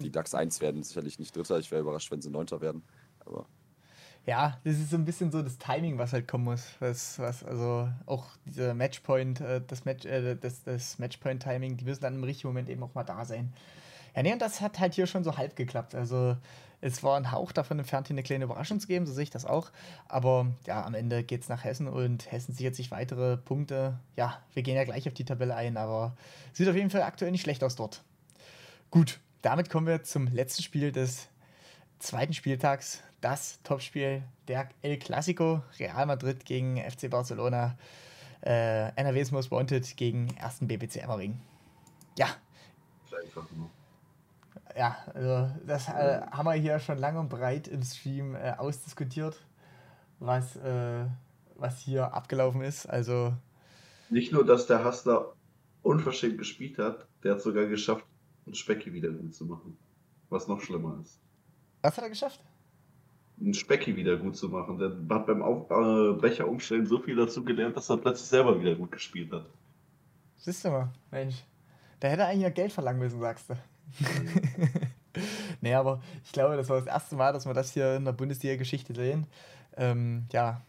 [0.00, 1.58] die DAX 1 werden sicherlich nicht Dritter.
[1.58, 2.82] Ich wäre überrascht, wenn sie Neunter werden.
[3.20, 3.46] Aber
[4.24, 6.64] ja, das ist so ein bisschen so das Timing, was halt kommen muss.
[6.78, 12.02] Was, was, also auch dieser Matchpoint, äh, das, Match, äh, das, das Matchpoint-Timing, die müssen
[12.02, 13.52] dann im richtigen Moment eben auch mal da sein.
[14.14, 15.94] Ja, nee, und das hat halt hier schon so halb geklappt.
[15.94, 16.36] Also
[16.82, 19.30] es war ein Hauch davon entfernt, hier eine kleine Überraschung zu geben, so sehe ich
[19.30, 19.70] das auch.
[20.08, 24.00] Aber ja, am Ende geht es nach Hessen und Hessen sichert sich weitere Punkte.
[24.16, 26.16] Ja, wir gehen ja gleich auf die Tabelle ein, aber
[26.52, 28.02] sieht auf jeden Fall aktuell nicht schlecht aus dort.
[28.90, 31.28] Gut, damit kommen wir zum letzten Spiel des
[32.00, 33.00] zweiten Spieltags.
[33.20, 37.78] Das Topspiel der El Clasico, Real Madrid gegen FC Barcelona.
[38.44, 40.58] Äh, NRW's Most Wanted gegen 1.
[40.62, 41.40] BBC Emmering.
[42.18, 42.26] Ja.
[43.24, 43.70] Einfach nur
[44.76, 49.40] ja, also das äh, haben wir hier schon lang und breit im Stream äh, ausdiskutiert,
[50.18, 51.04] was, äh,
[51.56, 52.86] was hier abgelaufen ist.
[52.86, 53.34] Also
[54.10, 55.32] nicht nur, dass der Hustler
[55.82, 58.04] unverschämt gespielt hat, der hat sogar geschafft,
[58.46, 59.76] einen Specki wieder gut zu machen.
[60.28, 61.20] Was noch schlimmer ist.
[61.82, 62.40] Was hat er geschafft?
[63.40, 64.78] Einen Specki wieder gut zu machen.
[64.78, 68.60] Der hat beim Auf äh, Brecher umstellen so viel dazu gelernt, dass er plötzlich selber
[68.60, 69.46] wieder gut gespielt hat.
[70.36, 71.44] Siehst du mal, Mensch.
[72.00, 73.54] Da hätte er eigentlich ja Geld verlangen müssen, sagst du.
[75.60, 78.12] nee, aber ich glaube, das war das erste Mal, dass wir das hier in der
[78.12, 79.26] Bundesliga-Geschichte sehen.
[79.76, 80.62] Ähm, ja,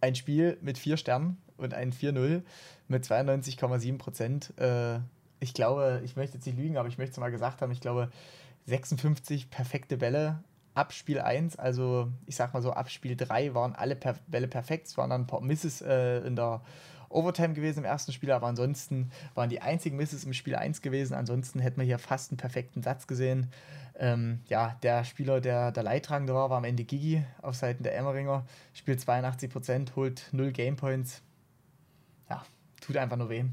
[0.00, 2.42] ein Spiel mit vier Sternen und ein 4-0
[2.88, 4.58] mit 92,7 Prozent.
[4.58, 4.98] Äh,
[5.40, 7.80] ich glaube, ich möchte jetzt nicht lügen, aber ich möchte es mal gesagt haben, ich
[7.80, 8.10] glaube,
[8.66, 10.42] 56 perfekte Bälle
[10.74, 14.48] ab Spiel 1, also ich sag mal so, ab Spiel 3 waren alle per Bälle
[14.48, 14.86] perfekt.
[14.86, 16.62] Es waren dann ein paar Misses äh, in der
[17.12, 21.14] Overtime gewesen im ersten Spiel, aber ansonsten waren die einzigen Misses im Spiel 1 gewesen.
[21.14, 23.50] Ansonsten hätten wir hier fast einen perfekten Satz gesehen.
[23.98, 27.96] Ähm, ja, der Spieler, der der Leidtragende war, war am Ende Gigi auf Seiten der
[27.96, 28.44] Emmeringer.
[28.72, 31.22] Spielt 82%, holt 0 Gamepoints.
[32.30, 32.42] Ja,
[32.80, 33.44] tut einfach nur weh.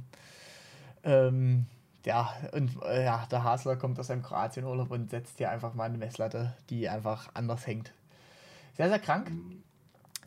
[1.03, 1.65] Ähm,
[2.06, 5.86] ja, und äh, ja, der Hasler kommt aus seinem Kroatien-Urlaub und setzt hier einfach mal
[5.86, 7.94] eine Messlatte, die einfach anders hängt.
[8.77, 9.31] Sehr, sehr krank.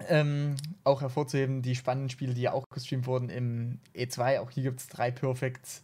[0.09, 4.41] Ähm, auch hervorzuheben die spannenden Spiele, die ja auch gestreamt wurden im E2.
[4.41, 5.83] Auch hier gibt es drei Perfects.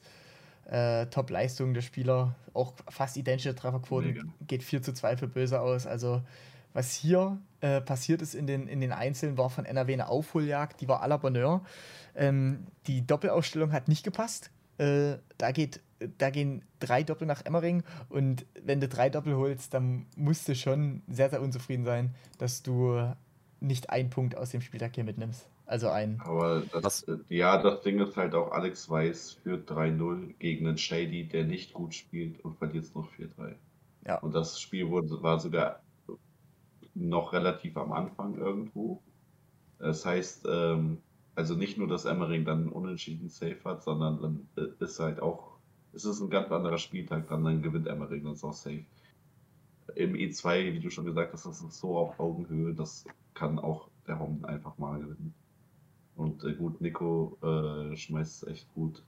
[0.70, 4.22] Äh, Top-Leistungen der Spieler, auch fast identische Trefferquoten, Mega.
[4.46, 5.86] geht 4 zu 2 für Böse aus.
[5.86, 6.20] Also,
[6.74, 10.82] was hier äh, passiert ist in den, in den Einzelnen, war von NRW eine Aufholjagd,
[10.82, 11.64] die war à la Bonheur.
[12.14, 14.50] Ähm, die Doppelausstellung hat nicht gepasst.
[14.76, 15.80] Äh, da, geht,
[16.18, 20.54] da gehen drei Doppel nach Emmering und wenn du drei Doppel holst, dann musst du
[20.54, 23.10] schon sehr, sehr unzufrieden sein, dass du
[23.60, 25.48] nicht einen Punkt aus dem Spieltag hier mitnimmst.
[25.66, 26.20] Also ein.
[26.24, 31.28] Aber das, ja, das Ding ist halt auch, Alex Weiß führt 3-0 gegen einen Shady,
[31.28, 33.55] der nicht gut spielt und verliert es noch 4-3.
[34.06, 34.18] Ja.
[34.20, 35.82] Und das Spiel wurde, war sogar
[36.94, 39.02] noch relativ am Anfang irgendwo.
[39.78, 40.98] Das heißt, ähm,
[41.35, 45.59] also nicht nur, dass Emmering dann unentschieden safe hat, sondern dann äh, ist halt auch,
[45.93, 48.85] es ist ein ganz anderer Spieltag, dann, dann gewinnt Emmering und ist auch safe.
[49.94, 53.05] Im E2, wie du schon gesagt hast, das ist so auf Augenhöhe, das
[53.39, 55.35] kann auch der Home einfach mal gewinnen.
[56.16, 59.05] Und äh, gut, Nico äh, schmeißt es echt gut.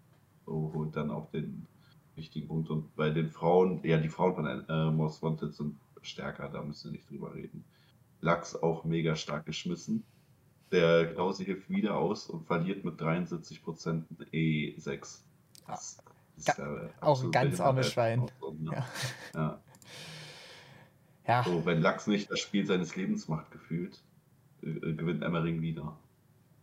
[0.46, 1.66] So holt dann auch den
[2.14, 2.70] wichtigen Punkt.
[2.70, 6.90] Und bei den Frauen, ja, die Frauen von äh, Most Wanted sind stärker, da müssen
[6.90, 7.64] wir nicht drüber reden.
[8.20, 10.04] Lachs auch mega stark geschmissen.
[10.70, 15.22] Der Klausi hilft wieder aus und verliert mit 73% E6.
[15.66, 15.98] Das
[16.36, 18.30] ist ja auch ein ganz armes Schwein.
[18.58, 18.70] Ne?
[18.72, 18.86] ja.
[19.34, 19.60] ja.
[21.26, 21.42] ja.
[21.42, 24.00] So, wenn Lachs nicht das Spiel seines Lebens macht, gefühlt,
[24.62, 25.98] äh, gewinnt Emmering wieder.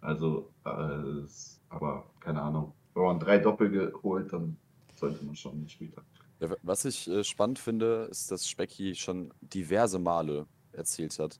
[0.01, 1.25] Also, äh,
[1.69, 2.73] aber keine Ahnung.
[2.93, 4.57] Wenn man drei Doppel geholt, dann
[4.95, 6.03] sollte man schon den Spieltag.
[6.39, 11.39] Ja, was ich äh, spannend finde, ist, dass Specki schon diverse Male erzählt hat,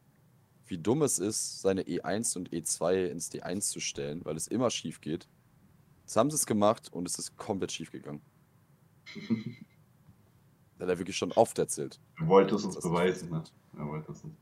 [0.65, 4.69] wie dumm es ist, seine E1 und E2 ins D1 zu stellen, weil es immer
[4.69, 5.27] schief geht.
[6.01, 8.21] Jetzt haben sie es gemacht und es ist komplett schief gegangen.
[10.79, 11.99] hat er wirklich schon oft erzählt.
[12.19, 13.43] Er wollte es uns beweisen, ne?
[13.77, 14.35] Er wollte es uns.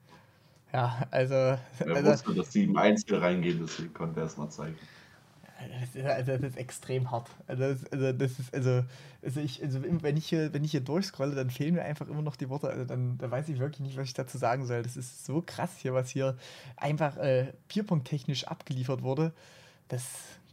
[0.75, 1.33] Ja, also.
[1.33, 4.75] Er also, wusste, dass sie im Einzel reingehen, deswegen konnte er es mal zeigen.
[5.79, 7.29] Das ist, also das ist extrem hart.
[7.47, 8.83] Also, das, also, das ist, also,
[9.23, 12.21] also, ich, also wenn, ich hier, wenn ich hier durchscrolle, dann fehlen mir einfach immer
[12.21, 12.67] noch die Worte.
[12.67, 14.83] Also dann, da weiß ich wirklich nicht, was ich dazu sagen soll.
[14.83, 16.35] Das ist so krass hier, was hier
[16.75, 19.31] einfach äh, Bierpunkt-technisch abgeliefert wurde.
[19.87, 20.03] Das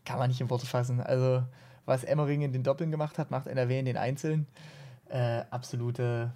[0.04, 1.00] kann man nicht in Worte fassen.
[1.00, 1.42] Also,
[1.84, 4.46] was Emmering in den Doppeln gemacht hat, macht NRW in den Einzelnen.
[5.08, 6.32] Äh, absolute,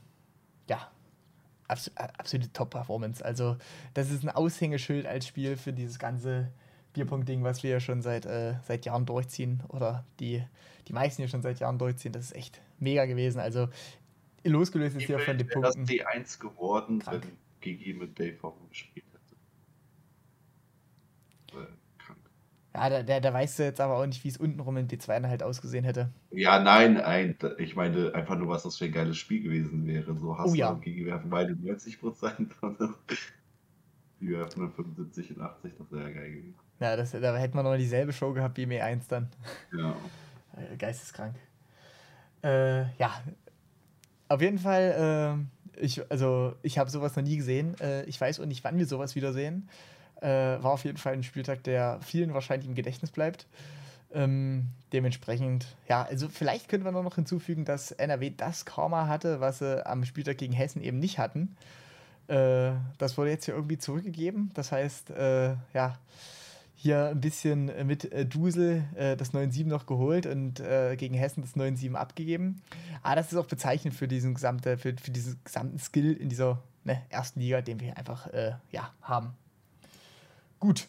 [1.68, 3.24] abs absolute Top-Performance.
[3.24, 3.56] Also,
[3.94, 6.52] das ist ein Aushängeschild als Spiel für dieses ganze
[6.93, 9.62] Bierpunkt-Ding, was wir ja schon seit, äh, seit Jahren durchziehen.
[9.68, 10.43] Oder die,
[10.88, 12.12] die meisten ja schon seit Jahren durchziehen.
[12.12, 13.40] Das ist echt mega gewesen.
[13.40, 13.68] Also,
[14.44, 15.86] losgelöst ist hier von den Punkten.
[15.86, 17.22] Das D1 geworden, krank.
[17.24, 19.06] wenn GG mit Dave auch gespielt
[22.76, 25.26] Ja, da, da, da weißt du jetzt aber auch nicht, wie es untenrum im D2
[25.28, 26.10] halt ausgesehen hätte.
[26.30, 30.14] Ja, nein, nein, ich meine einfach nur, was das für ein geiles Spiel gewesen wäre.
[30.14, 30.68] So hast oh, ja.
[30.70, 32.52] und Gigi werfen beide 90 Prozent.
[34.20, 36.54] Die werfen nur 75 und 80, das wäre ja geil gewesen.
[36.78, 39.30] Ja, das, da hätten wir noch dieselbe Show gehabt wie im E1 dann.
[39.74, 39.96] Ja.
[40.54, 41.34] Äh, geisteskrank.
[42.44, 43.22] Äh, ja,
[44.28, 45.46] auf jeden Fall,
[45.78, 47.74] äh, ich, also ich habe sowas noch nie gesehen.
[47.80, 49.66] Äh, ich weiß auch nicht, wann wir sowas wiedersehen.
[50.26, 53.46] Äh, war auf jeden Fall ein Spieltag, der vielen wahrscheinlich im Gedächtnis bleibt.
[54.12, 59.60] Ähm, dementsprechend, ja, also vielleicht könnten wir noch hinzufügen, dass NRW das Karma hatte, was
[59.60, 61.56] sie am Spieltag gegen Hessen eben nicht hatten.
[62.26, 64.50] Äh, das wurde jetzt hier irgendwie zurückgegeben.
[64.54, 65.96] Das heißt, äh, ja,
[66.74, 71.42] hier ein bisschen mit äh, Dusel äh, das 9-7 noch geholt und äh, gegen Hessen
[71.42, 72.62] das 9-7 abgegeben.
[73.04, 76.64] Aber das ist auch bezeichnend für diesen gesamte, für, für diesen gesamten Skill in dieser
[76.82, 78.28] ne, ersten Liga, den wir einfach
[78.72, 79.34] ja, haben.
[80.66, 80.88] Gut.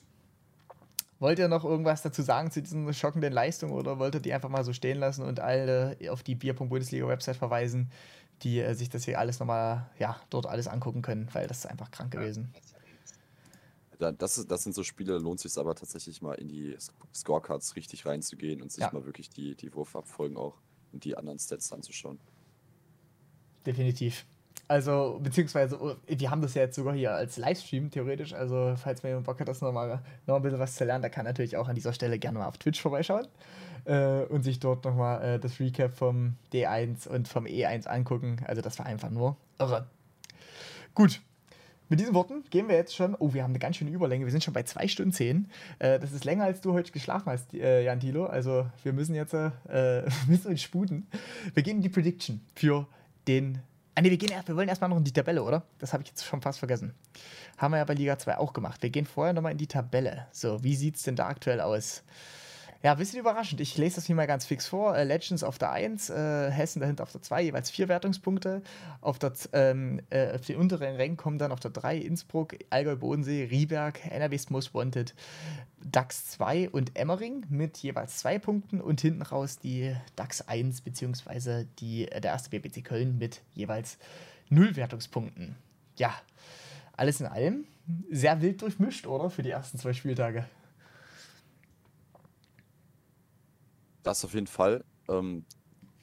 [1.19, 4.49] Wollt ihr noch irgendwas dazu sagen zu diesen schockenden Leistungen oder wollt ihr die einfach
[4.49, 7.91] mal so stehen lassen und alle auf die Bier.bundesliga-Website verweisen,
[8.41, 11.65] die äh, sich das hier alles nochmal, ja, dort alles angucken können, weil das ist
[11.67, 12.51] einfach krank gewesen.
[13.99, 16.75] Das, das sind so Spiele, da lohnt sich aber tatsächlich mal in die
[17.13, 18.89] Scorecards richtig reinzugehen und sich ja.
[18.91, 20.55] mal wirklich die, die Wurfabfolgen auch
[20.91, 22.19] und die anderen Stats anzuschauen.
[23.63, 24.25] Definitiv.
[24.69, 28.33] Also, beziehungsweise, oh, die haben das ja jetzt sogar hier als Livestream, theoretisch.
[28.33, 31.25] Also, falls man Bock hat, das nochmal noch ein bisschen was zu lernen, da kann
[31.25, 33.27] natürlich auch an dieser Stelle gerne mal auf Twitch vorbeischauen
[33.85, 38.37] äh, und sich dort nochmal äh, das Recap vom D1 und vom E1 angucken.
[38.45, 39.87] Also, das war einfach nur irre.
[40.93, 41.21] Gut.
[41.89, 43.15] Mit diesen Worten gehen wir jetzt schon.
[43.17, 44.25] Oh, wir haben eine ganz schöne Überlänge.
[44.25, 45.49] Wir sind schon bei 2 Stunden 10.
[45.79, 48.25] Äh, das ist länger, als du heute geschlafen hast, äh, Jan Thilo.
[48.25, 49.51] Also, wir müssen jetzt äh,
[50.27, 51.07] müssen uns sputen.
[51.53, 52.85] Wir gehen in die Prediction für
[53.29, 53.59] den
[53.97, 55.63] Ah, wir, gehen wir wollen erstmal noch in die Tabelle, oder?
[55.79, 56.93] Das habe ich jetzt schon fast vergessen.
[57.57, 58.83] Haben wir ja bei Liga 2 auch gemacht.
[58.83, 60.27] Wir gehen vorher nochmal in die Tabelle.
[60.31, 62.03] So, wie sieht es denn da aktuell aus?
[62.83, 63.59] Ja, ein bisschen überraschend.
[63.59, 64.95] Ich lese das hier mal ganz fix vor.
[64.95, 68.61] Äh, Legends auf der 1, äh, Hessen dahinter auf der 2, jeweils vier Wertungspunkte.
[69.01, 72.95] Auf, der, ähm, äh, auf den unteren Rängen kommen dann auf der 3 Innsbruck, Allgäu
[72.95, 75.15] Bodensee, Rieberg, NRW's Most Wanted,
[75.83, 81.65] DAX 2 und Emmering mit jeweils zwei Punkten und hinten raus die DAX 1 bzw.
[81.81, 83.97] Äh, der erste BBC Köln mit jeweils
[84.49, 85.55] null Wertungspunkten.
[85.97, 86.13] Ja,
[86.95, 87.65] alles in allem
[88.11, 89.29] sehr wild durchmischt, oder?
[89.29, 90.45] Für die ersten zwei Spieltage.
[94.07, 94.85] Das auf jeden Fall.
[95.09, 95.45] Ähm,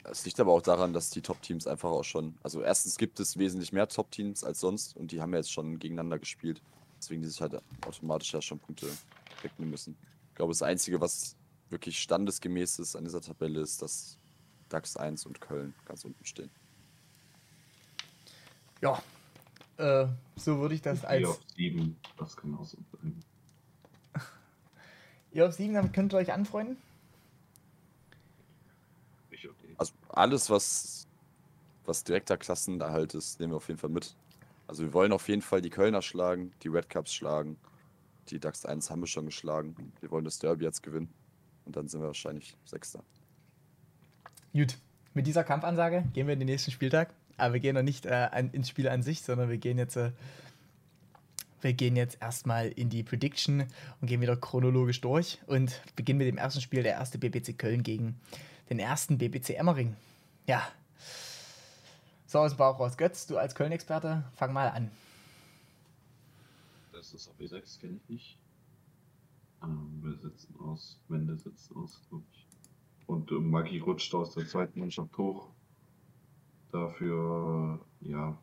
[0.05, 2.37] es liegt aber auch daran, dass die Top-Teams einfach auch schon.
[2.43, 5.79] Also, erstens gibt es wesentlich mehr Top-Teams als sonst und die haben ja jetzt schon
[5.79, 6.61] gegeneinander gespielt.
[6.99, 8.87] Deswegen die sich halt automatisch ja schon Punkte
[9.43, 9.97] wegnehmen müssen.
[10.29, 11.37] Ich glaube, das Einzige, was
[11.71, 14.19] wirklich standesgemäß ist an dieser Tabelle, ist, dass
[14.69, 16.51] DAX 1 und Köln ganz unten stehen.
[18.83, 19.03] Ja,
[19.79, 20.07] äh,
[20.37, 21.23] so würde ich das als.
[21.23, 23.25] Ihr auf 7, das kann auch so sein.
[25.33, 26.77] Ihr auf 7, damit könnt ihr euch anfreunden?
[29.77, 31.07] Also alles, was,
[31.85, 34.15] was direkter Klassenerhalt ist, nehmen wir auf jeden Fall mit.
[34.67, 37.59] Also wir wollen auf jeden Fall die Kölner schlagen, die Red Cups schlagen.
[38.31, 39.93] Die DAX 1 haben wir schon geschlagen.
[40.01, 41.13] Wir wollen das Derby jetzt gewinnen.
[41.67, 43.03] Und dann sind wir wahrscheinlich Sechster.
[44.55, 44.79] Gut,
[45.13, 47.13] mit dieser Kampfansage gehen wir in den nächsten Spieltag.
[47.37, 50.13] Aber wir gehen noch nicht äh, ins Spiel an sich, sondern wir gehen jetzt, äh,
[51.65, 53.67] wir gehen jetzt erstmal in die Prediction
[54.01, 57.83] und gehen wieder chronologisch durch und beginnen mit dem ersten Spiel, der erste BBC Köln
[57.83, 58.21] gegen
[58.69, 59.97] den ersten BBC Emmering.
[60.47, 60.63] Ja.
[62.27, 62.97] So aus dem Bauch raus.
[62.97, 64.91] Götz, du als Köln-Experte, fang mal an.
[66.93, 68.39] Das ist auf E6, kenne ich nicht.
[69.63, 72.47] Ähm, wir sitzen aus, Wände sitzen aus, glaube ich.
[73.07, 75.49] Und äh, Maggi rutscht aus der zweiten Mannschaft hoch.
[76.73, 78.37] Dafür, ja.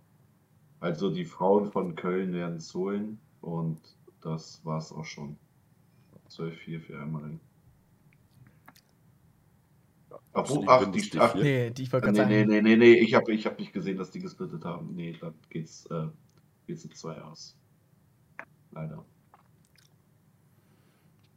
[0.81, 3.79] Also die Frauen von Köln werden es holen und
[4.21, 5.37] das war's auch schon.
[6.29, 7.39] 12-4 für Emmering.
[10.33, 13.45] Ach, die, ach, nee, die, ich wollte nee, nee, nee, nee, nee, ich habe ich
[13.45, 14.95] hab nicht gesehen, dass die gesplittet haben.
[14.95, 16.07] Nee, dann geht's, äh,
[16.67, 17.55] geht's in zwei aus.
[18.71, 19.03] Leider.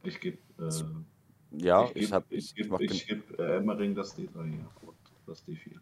[0.03, 0.71] Ich gebe, äh,
[1.51, 4.97] ja, ich, ich habe, ich, ich, ich, ich gebe äh, Emmering das D3 hier und
[5.27, 5.77] das D4.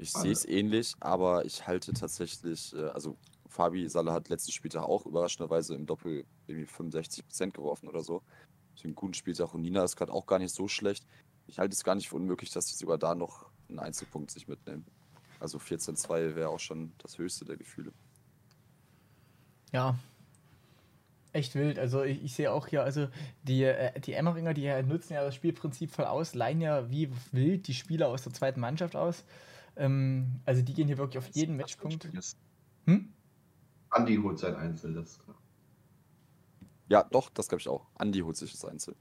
[0.00, 3.18] Ich sehe es ähnlich, aber ich halte tatsächlich, äh, also
[3.48, 8.22] Fabi Salle hat letzten Spieltag auch überraschenderweise im Doppel irgendwie 65% geworfen oder so.
[8.82, 11.06] Den guten Spieltag und Nina ist gerade auch gar nicht so schlecht.
[11.46, 14.48] Ich halte es gar nicht für unmöglich, dass sie sogar da noch einen Einzelpunkt sich
[14.48, 14.86] mitnehmen.
[15.38, 17.92] Also 14-2 wäre auch schon das höchste der Gefühle.
[19.72, 19.98] Ja,
[21.34, 21.78] echt wild.
[21.78, 23.08] Also ich, ich, sehe auch hier, also
[23.42, 27.68] die, äh, die Emmeringer, die nutzen ja das Spielprinzip voll aus, leihen ja wie wild
[27.68, 29.24] die Spieler aus der zweiten Mannschaft aus.
[29.80, 32.06] Ähm, also die gehen hier wirklich auf jeden Matchpunkt.
[32.84, 33.08] Hm?
[33.88, 35.36] Andi holt sein Einzel, das ist klar.
[36.88, 37.86] Ja, doch, das glaube ich auch.
[37.94, 38.94] Andi holt sich das Einzel.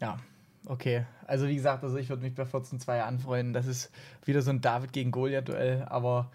[0.00, 0.18] Ja,
[0.66, 1.06] okay.
[1.26, 3.54] Also wie gesagt, also ich würde mich bei 14-2 anfreunden.
[3.54, 3.90] Das ist
[4.24, 6.30] wieder so ein David gegen Goliath-Duell, aber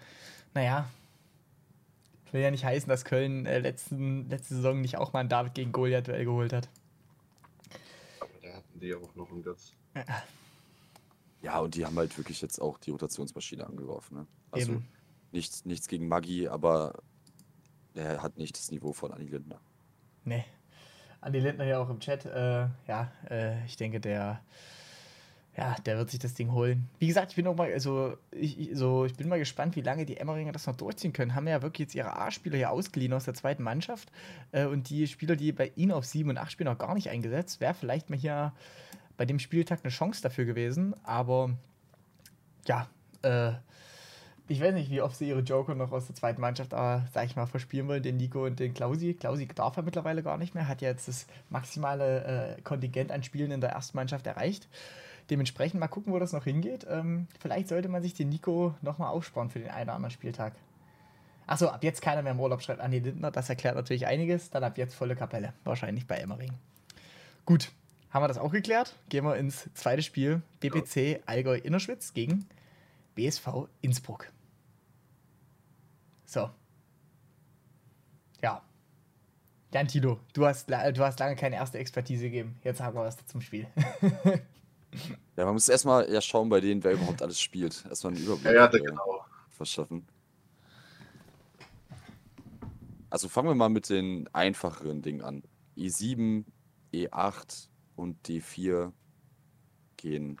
[0.54, 0.88] naja.
[2.32, 5.54] Will ja nicht heißen, dass Köln äh, letzten, letzte Saison nicht auch mal ein David
[5.54, 6.68] gegen Goliath-Duell geholt hat.
[8.18, 9.72] Aber da hatten die ja auch noch einen Götz.
[9.94, 10.04] Ja.
[11.46, 14.18] ja, und die haben halt wirklich jetzt auch die Rotationsmaschine angeworfen.
[14.18, 14.26] Ne?
[14.50, 14.88] Also Eben.
[15.30, 16.94] Nichts, nichts gegen Maggi, aber
[17.94, 19.60] er hat nicht das Niveau von Anni Lindner.
[20.24, 20.44] Nee.
[21.20, 22.24] Andi Lindner ja auch im Chat.
[22.24, 24.40] Äh, ja, äh, ich denke, der,
[25.56, 26.88] ja, der wird sich das Ding holen.
[26.98, 30.04] Wie gesagt, ich bin auch mal, also ich, so, ich bin mal gespannt, wie lange
[30.04, 31.36] die Emmeringer das noch durchziehen können.
[31.36, 34.10] Haben ja wirklich jetzt ihre A-Spieler hier ausgeliehen aus der zweiten Mannschaft.
[34.50, 37.10] Äh, und die Spieler, die bei ihnen auf 7 und 8 spielen, noch gar nicht
[37.10, 37.60] eingesetzt.
[37.60, 38.52] Wäre vielleicht mal hier
[39.16, 40.94] bei dem Spieltag eine Chance dafür gewesen.
[41.04, 41.50] Aber
[42.66, 42.88] ja,
[43.22, 43.52] äh,
[44.48, 47.24] ich weiß nicht, wie oft sie ihre Joker noch aus der zweiten Mannschaft, äh, sag
[47.24, 49.14] ich mal, verspielen wollen, den Nico und den Klausi.
[49.14, 53.22] Klausi darf er mittlerweile gar nicht mehr, hat ja jetzt das maximale äh, Kontingent an
[53.22, 54.68] Spielen in der ersten Mannschaft erreicht.
[55.30, 56.86] Dementsprechend mal gucken, wo das noch hingeht.
[56.88, 60.52] Ähm, vielleicht sollte man sich den Nico nochmal aufsparen für den einen oder anderen Spieltag.
[61.48, 64.50] Achso, ab jetzt keiner mehr im Urlaub schreibt Andi Lindner, das erklärt natürlich einiges.
[64.50, 66.52] Dann ab jetzt volle Kapelle, wahrscheinlich bei Emmering.
[67.44, 67.72] Gut,
[68.16, 68.94] haben wir das auch geklärt?
[69.10, 70.40] Gehen wir ins zweite Spiel.
[70.60, 72.48] BPC Allgäu Innerschwitz gegen
[73.14, 74.32] BSV Innsbruck.
[76.24, 76.48] So.
[78.42, 78.62] Ja.
[79.70, 82.58] Jan Tilo, du hast, du hast lange keine erste Expertise gegeben.
[82.64, 83.66] Jetzt haben wir was zum Spiel.
[85.36, 87.84] ja, man muss erstmal ja schauen bei denen, wer überhaupt alles spielt.
[87.86, 89.26] Erstmal einen Überblick ja, ja, genau.
[89.50, 90.06] verschaffen.
[93.10, 95.42] Also fangen wir mal mit den einfacheren Dingen an.
[95.76, 96.46] E7,
[96.94, 98.92] E8 und D4
[99.96, 100.38] gehen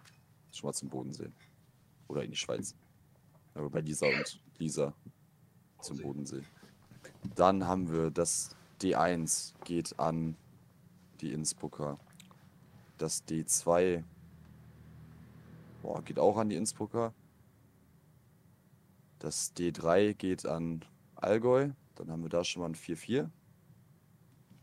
[0.52, 1.30] schon mal zum Bodensee.
[2.08, 2.74] Oder in die Schweiz.
[3.54, 4.94] Aber bei Lisa und Lisa
[5.80, 6.42] zum Bodensee.
[7.34, 10.36] Dann haben wir das D1 geht an
[11.20, 11.98] die Innsbrucker.
[12.98, 14.04] Das D2
[15.82, 17.14] boah, geht auch an die Innsbrucker.
[19.18, 20.84] Das D3 geht an
[21.14, 21.70] Allgäu.
[21.94, 23.30] Dann haben wir da schon mal ein 4-4.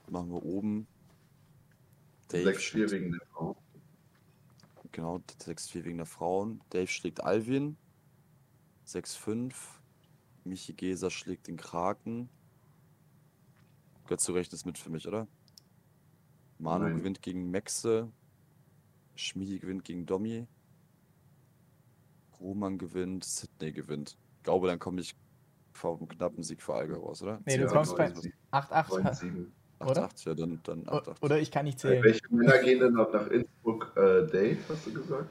[0.09, 0.85] Machen wir oben.
[2.33, 3.55] Dave 6-4 schlägt, wegen der Frau.
[4.91, 6.61] genau, 6-4 wegen der Frauen.
[6.69, 7.77] Dave schlägt Alvin.
[8.87, 9.53] 6-5.
[10.43, 12.29] Michi Geser schlägt den Kraken.
[14.07, 15.27] Götz, du rechnest mit für mich, oder?
[16.57, 16.97] Manu Nein.
[16.97, 18.11] gewinnt gegen Mexe.
[19.15, 20.47] Schmiedi gewinnt gegen Domi.
[22.39, 23.23] Roman gewinnt.
[23.23, 24.17] Sydney gewinnt.
[24.37, 25.15] Ich glaube, dann komme ich
[25.71, 27.39] vor einem knappen Sieg für Allgäu raus, oder?
[27.45, 29.51] Nee, du kommst bei 9-7.
[29.79, 29.81] 8-8.
[29.81, 29.89] 9-7.
[29.89, 30.03] 8, oder?
[30.05, 31.23] 8, ja, dann, dann O- 8, 8.
[31.23, 32.03] Oder ich kann nicht Äh, zählen.
[32.03, 33.91] welche Männer gehen denn noch nach Innsbruck?
[33.95, 35.29] Äh, Dave, hast du gesagt?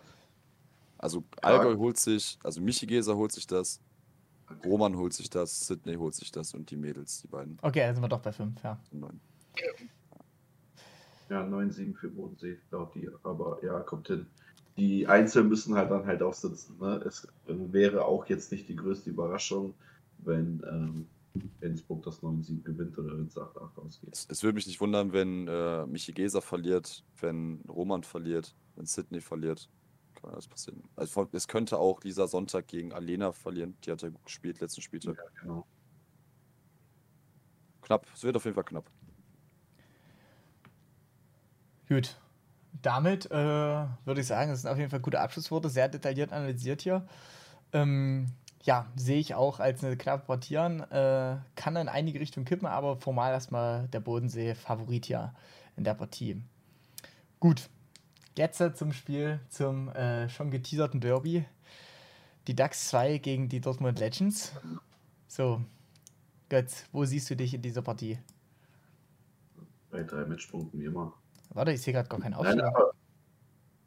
[0.99, 3.81] Also Allgäu holt sich, also Michi Geser holt sich das,
[4.65, 7.95] Roman holt sich das, Sydney holt sich das und die Mädels, die beiden Okay, dann
[7.97, 8.79] sind wir doch bei 5, ja.
[8.89, 9.21] sind neun.
[11.29, 13.19] Ja, 9-7 für Bodensee, laut dir.
[13.23, 14.27] Aber ja, kommt hin.
[14.77, 16.79] Die Einzel müssen halt dann halt auch sitzen.
[16.79, 17.03] Ne?
[17.07, 19.75] Es wäre auch jetzt nicht die größte Überraschung,
[20.19, 21.07] wenn ähm,
[21.61, 24.11] Innsbruck das 9-7 gewinnt oder wenn es 8-8 ausgeht.
[24.13, 28.87] Es, es würde mich nicht wundern, wenn äh, Michi Geser verliert, wenn Roman verliert, wenn
[28.87, 29.69] Sydney verliert.
[30.15, 30.83] Kann alles passieren.
[30.95, 33.77] Also es könnte auch dieser Sonntag gegen Alena verlieren.
[33.85, 35.17] Die hat ja gut gespielt, letzten Spieltag.
[35.17, 35.67] Ja, genau.
[37.81, 38.07] Knapp.
[38.15, 38.91] Es wird auf jeden Fall knapp.
[41.89, 42.19] Gut.
[42.81, 46.83] Damit äh, würde ich sagen, das sind auf jeden Fall gute Abschlussworte, sehr detailliert analysiert
[46.83, 47.07] hier.
[47.73, 48.29] Ähm,
[48.63, 50.81] ja, sehe ich auch als eine knappe Partie an.
[50.81, 55.35] Äh, kann in einige Richtungen kippen, aber formal erstmal der Bodensee Favorit ja
[55.77, 56.43] in der Partie.
[57.41, 57.69] Gut,
[58.37, 61.45] jetzt zum Spiel, zum äh, schon geteaserten Derby.
[62.47, 64.53] Die DAX 2 gegen die Dortmund Legends.
[65.29, 65.63] So,
[66.49, 68.19] Götz, wo siehst du dich in dieser Partie?
[69.91, 71.15] Bei drei Matchpunkten wie immer.
[71.51, 72.77] Warte, ich sehe gerade gar keine Nein, Aufstellung.
[72.77, 72.93] aber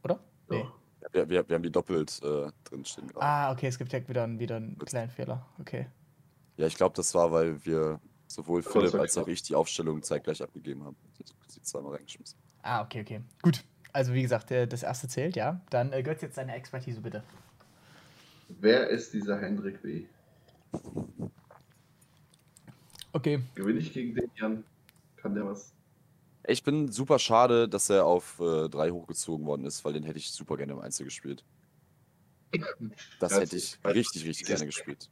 [0.04, 0.20] Oder?
[0.50, 0.64] Nee.
[0.64, 0.75] doch.
[1.16, 3.26] Wir, wir, wir haben die doppelt äh, drinstehen gerade.
[3.26, 5.46] Ah, okay, es gibt ja wieder, einen- wieder einen kleinen Fehler.
[5.60, 5.88] Okay.
[6.58, 10.44] Ja, ich glaube, das war, weil wir sowohl Philipp als auch ich die Aufstellung zeitgleich
[10.44, 10.98] abgegeben haben.
[11.48, 12.38] Sie zweimal reingeschmissen.
[12.64, 13.22] Ah, okay, okay.
[13.42, 13.64] Gut.
[13.94, 15.62] Also, wie gesagt, äh, das erste zählt, ja.
[15.70, 17.24] Dann äh, Götz jetzt deine Expertise bitte.
[18.50, 20.04] Wer ist dieser Hendrik W?
[23.14, 23.42] Okay.
[23.56, 24.66] Gewinne ich gegen den Jan?
[25.16, 25.72] Kann der was?
[26.48, 30.20] Ich bin super schade, dass er auf äh, drei hochgezogen worden ist, weil den hätte
[30.20, 31.44] ich super gerne im Einzel gespielt.
[33.20, 35.10] Das Ja, hätte ich das- richtig, richtig das- gerne gespielt.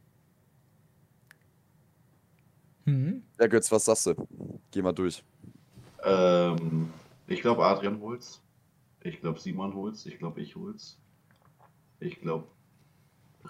[2.85, 3.23] Mhm.
[3.39, 4.27] Ja, Götz, was sagst du?
[4.71, 5.23] Geh mal durch.
[6.03, 6.91] Ähm,
[7.27, 8.41] ich glaube, Adrian holt's.
[9.01, 10.05] Ich glaube, Simon holt's.
[10.05, 10.97] Ich glaube, ich hol's.
[11.99, 12.47] Ich glaube,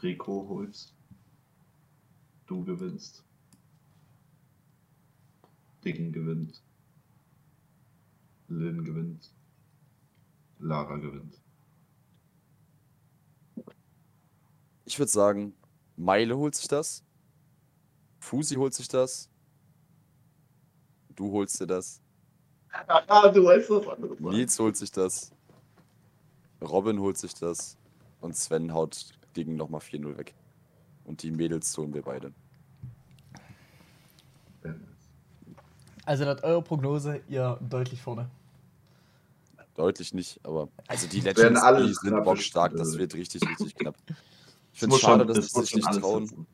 [0.01, 0.93] Rico holt's.
[2.45, 3.23] Du gewinnst.
[5.83, 6.61] Dicken gewinnt.
[8.59, 9.31] Lynn gewinnt.
[10.59, 11.41] Lara gewinnt.
[14.85, 15.53] Ich würde sagen,
[15.95, 17.03] Meile holt sich das.
[18.19, 19.29] Fusi holt sich das.
[21.15, 22.01] Du holst dir das.
[22.87, 24.19] Ah, du weißt was anderes.
[24.19, 25.31] Nils holt sich das.
[26.61, 27.77] Robin holt sich das.
[28.21, 30.33] Und Sven haut Dingen nochmal 4-0 weg.
[31.03, 32.33] Und die Mädels holen wir beide.
[36.05, 38.29] Also, laut eurer Prognose, ihr deutlich vorne.
[39.75, 42.75] Deutlich nicht, aber also die alles die sind bockstark.
[42.75, 43.95] Das wird richtig, richtig knapp.
[44.75, 46.47] Ich finde es schade, dass sie sich nicht trauen,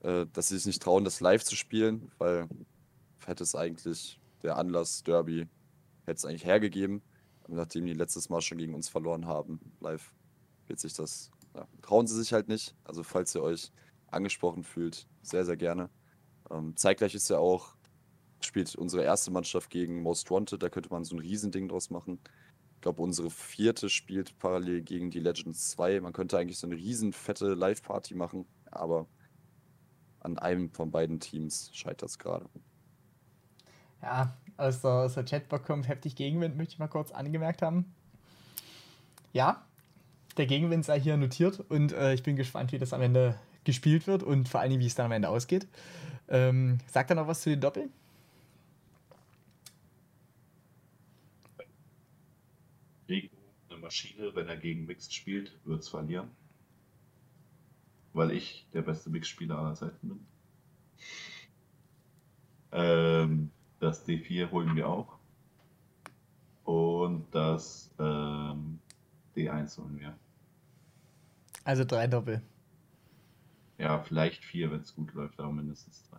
[0.00, 2.48] äh, dass sie sich nicht trauen, das live zu spielen, weil
[3.26, 5.46] hätte es eigentlich der Anlass Derby
[6.06, 7.02] hätte es eigentlich hergegeben.
[7.44, 10.12] Aber nachdem die letztes Mal schon gegen uns verloren haben, live,
[10.66, 12.74] wird sich das, ja, trauen sie sich halt nicht.
[12.84, 13.70] Also falls ihr euch
[14.08, 15.90] angesprochen fühlt, sehr, sehr gerne.
[16.50, 17.75] Ähm, zeitgleich ist ja auch,
[18.40, 22.18] spielt unsere erste Mannschaft gegen Most Wanted, da könnte man so ein Riesending draus machen.
[22.74, 26.00] Ich glaube, unsere vierte spielt parallel gegen die Legends 2.
[26.00, 29.06] Man könnte eigentlich so eine riesen fette Live-Party machen, aber
[30.20, 32.46] an einem von beiden Teams scheitert es gerade.
[34.02, 37.92] Ja, der, aus der Chatbox kommt heftig Gegenwind, möchte ich mal kurz angemerkt haben.
[39.32, 39.64] Ja,
[40.36, 44.06] der Gegenwind sei hier notiert und äh, ich bin gespannt, wie das am Ende gespielt
[44.06, 45.66] wird und vor allem, wie es dann am Ende ausgeht.
[46.28, 47.90] Ähm, sagt er noch was zu den Doppeln?
[53.08, 53.36] Rico,
[53.68, 56.28] eine Maschine, wenn er gegen Mixed spielt, wird es verlieren.
[58.14, 60.26] Weil ich der beste Mixed-Spieler aller Zeiten bin.
[62.72, 65.18] Ähm, das D4 holen wir auch.
[66.64, 68.80] Und das ähm,
[69.36, 70.16] D1 holen wir.
[71.62, 72.42] Also drei Doppel.
[73.78, 76.18] Ja, vielleicht vier, wenn es gut läuft, aber mindestens drei.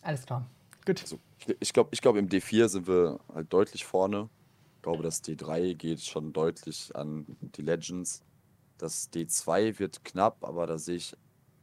[0.00, 0.48] Alles klar.
[0.86, 1.02] Gut.
[1.02, 1.18] Also,
[1.60, 4.30] ich glaube, ich glaub, im D4 sind wir halt deutlich vorne.
[4.82, 8.22] Glaube, das D3 geht schon deutlich an die Legends.
[8.78, 11.16] Das D2 wird knapp, aber da sehe ich,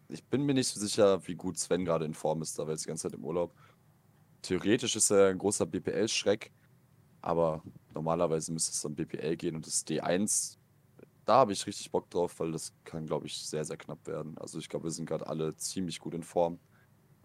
[0.07, 2.71] ich bin mir nicht so sicher, wie gut Sven gerade in Form ist, da war
[2.71, 3.53] jetzt die ganze Zeit im Urlaub.
[4.41, 6.51] Theoretisch ist er ein großer BPL-Schreck,
[7.21, 7.61] aber
[7.93, 10.57] normalerweise müsste es dann BPL gehen und das D1,
[11.25, 14.37] da habe ich richtig Bock drauf, weil das kann, glaube ich, sehr, sehr knapp werden.
[14.37, 16.57] Also ich glaube, wir sind gerade alle ziemlich gut in Form.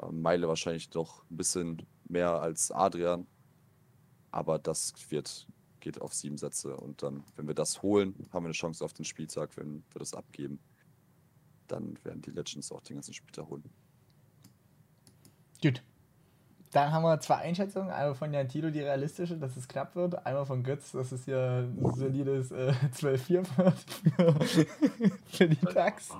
[0.03, 3.27] Ähm, Meile wahrscheinlich doch ein bisschen mehr als Adrian,
[4.31, 5.47] aber das wird,
[5.85, 8.95] geht auf sieben Sätze und dann, wenn wir das holen, haben wir eine Chance auf
[8.95, 10.59] den Spieltag, wenn wir das abgeben.
[11.69, 13.65] Dann werden die Legends auch den ganzen Spieltag holen.
[15.63, 15.83] Gut.
[16.73, 17.91] Dann haben wir zwei Einschätzungen.
[17.91, 20.27] Einmal von Jan Tilo, die realistische, dass es knapp wird.
[20.27, 23.79] Einmal von Götz, dass es hier ein solides äh, 12-4 wird
[25.29, 26.09] für, die DAX.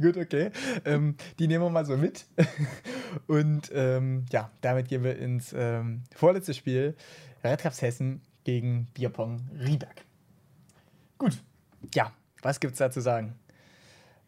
[0.00, 0.50] Gut, okay.
[0.84, 2.24] Ähm, die nehmen wir mal so mit.
[3.26, 6.96] Und ähm, ja, damit gehen wir ins ähm, vorletzte Spiel.
[7.42, 10.04] Redcaps Hessen gegen Bierpong Rieberg.
[11.18, 11.42] Gut.
[11.94, 12.12] Ja,
[12.42, 13.34] was gibt's da zu sagen?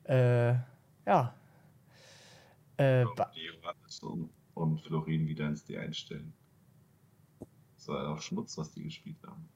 [0.05, 0.55] Äh,
[1.07, 1.35] ja.
[2.77, 3.05] Äh,
[4.03, 6.33] und, und Florin wieder ins D1 stellen.
[7.77, 9.49] Das war auch Schmutz, was die gespielt haben.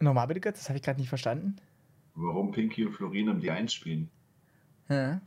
[0.00, 1.56] Nochmal bitte, Götz, das habe ich gerade nicht verstanden.
[2.14, 4.10] Warum Pinky und Florin im D1 spielen?
[4.88, 5.20] Ja,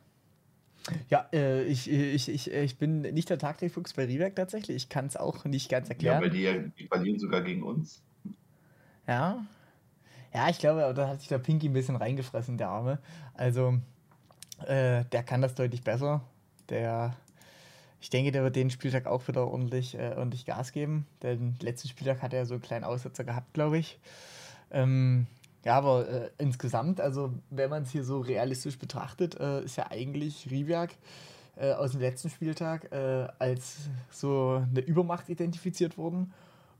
[1.09, 4.75] ja äh, ich, ich, ich, ich bin nicht der Taktikfuchs bei Rieberg tatsächlich.
[4.77, 6.21] Ich kann es auch nicht ganz Ja, erklären.
[6.21, 8.01] weil die, ja- die verlieren sogar gegen uns.
[9.07, 9.45] Ja.
[10.33, 12.99] Ja, ich glaube, da hat sich der Pinky ein bisschen reingefressen, der Arme.
[13.35, 13.79] Also,
[14.67, 16.21] äh, der kann das deutlich besser.
[16.69, 17.15] Der,
[18.01, 21.07] ich denke, der wird den Spieltag auch wieder ordentlich, äh, ordentlich Gas geben.
[21.23, 23.97] Den letzten Spieltag hat er so einen kleinen Aussetzer gehabt, glaube ich.
[24.71, 25.27] Ähm,
[25.65, 29.89] ja, aber äh, insgesamt, also wenn man es hier so realistisch betrachtet, äh, ist ja
[29.89, 30.91] eigentlich Rieberg
[31.55, 36.31] äh, aus dem letzten Spieltag äh, als so eine Übermacht identifiziert worden.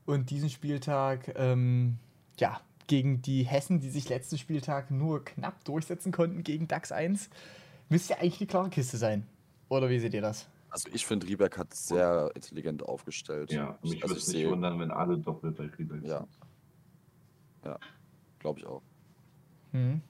[0.06, 1.98] Und diesen Spieltag, ähm,
[2.38, 7.28] ja, gegen die Hessen, die sich letzten Spieltag nur knapp durchsetzen konnten gegen DAX 1,
[7.88, 9.26] müsste ja eigentlich eine klare Kiste sein.
[9.68, 10.46] Oder wie seht ihr das?
[10.70, 13.50] Also ich finde, Rieberg hat sehr intelligent aufgestellt.
[13.50, 16.18] Ja, mich also würde ich es nicht sehe, wundern, wenn alle doppelt bei Rieberg Ja.
[17.64, 17.78] sind.
[18.46, 18.82] Glaube ich auch.
[19.72, 20.00] Hm.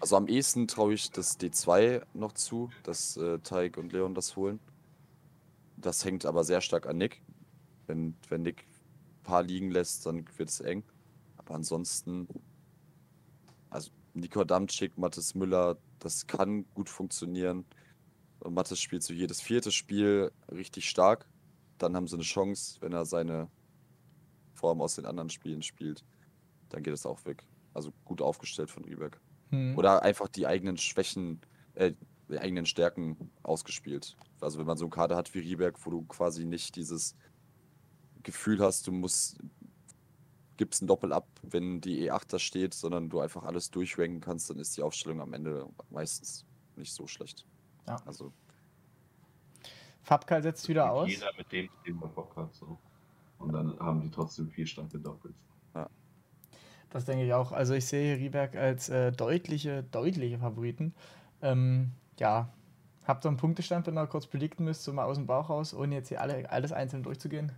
[0.00, 4.36] Also am ehesten traue ich das D2 noch zu, dass äh, Teig und Leon das
[4.36, 4.60] holen.
[5.78, 7.22] Das hängt aber sehr stark an Nick.
[7.86, 10.82] Wenn, wenn Nick ein paar liegen lässt, dann wird es eng.
[11.38, 12.28] Aber ansonsten,
[13.70, 17.64] also Nico Damczyk, Mathis Müller, das kann gut funktionieren.
[18.40, 21.26] Und Mathis spielt so jedes vierte Spiel richtig stark.
[21.78, 23.48] Dann haben sie eine Chance, wenn er seine
[24.52, 26.04] Form aus den anderen Spielen spielt.
[26.68, 27.46] Dann geht es auch weg.
[27.76, 29.20] Also gut aufgestellt von Rieberg.
[29.50, 29.76] Hm.
[29.76, 31.42] Oder einfach die eigenen Schwächen,
[31.74, 31.92] äh,
[32.30, 34.16] die eigenen Stärken ausgespielt.
[34.40, 37.14] Also wenn man so einen Kader hat wie Rieberg, wo du quasi nicht dieses
[38.22, 39.38] Gefühl hast, du musst,
[40.56, 44.48] gibst ein Doppel ab, wenn die E8 da steht, sondern du einfach alles durchranken kannst,
[44.48, 46.46] dann ist die Aufstellung am Ende meistens
[46.76, 47.44] nicht so schlecht.
[47.86, 47.96] Ja.
[48.06, 48.32] Also
[50.02, 51.10] Fabkal setzt wieder aus.
[51.10, 52.54] Jeder mit dem, den man Bock hat.
[52.54, 52.78] So.
[53.38, 55.34] Und dann haben die trotzdem vier starke Doppels.
[56.90, 57.52] Das denke ich auch.
[57.52, 60.94] Also ich sehe Rieberg als äh, deutliche, deutliche Favoriten.
[61.42, 62.48] Ähm, ja,
[63.04, 65.74] habt ihr einen Punktestand, wenn ihr kurz predikten müsst, so mal aus dem Bauch raus,
[65.74, 67.52] ohne jetzt hier alle, alles einzeln durchzugehen?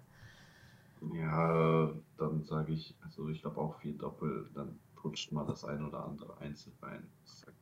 [1.15, 5.84] Ja, dann sage ich, also ich habe auch vier Doppel, dann rutscht mal das ein
[5.86, 7.07] oder andere Einzel rein.
[7.24, 7.55] Zack.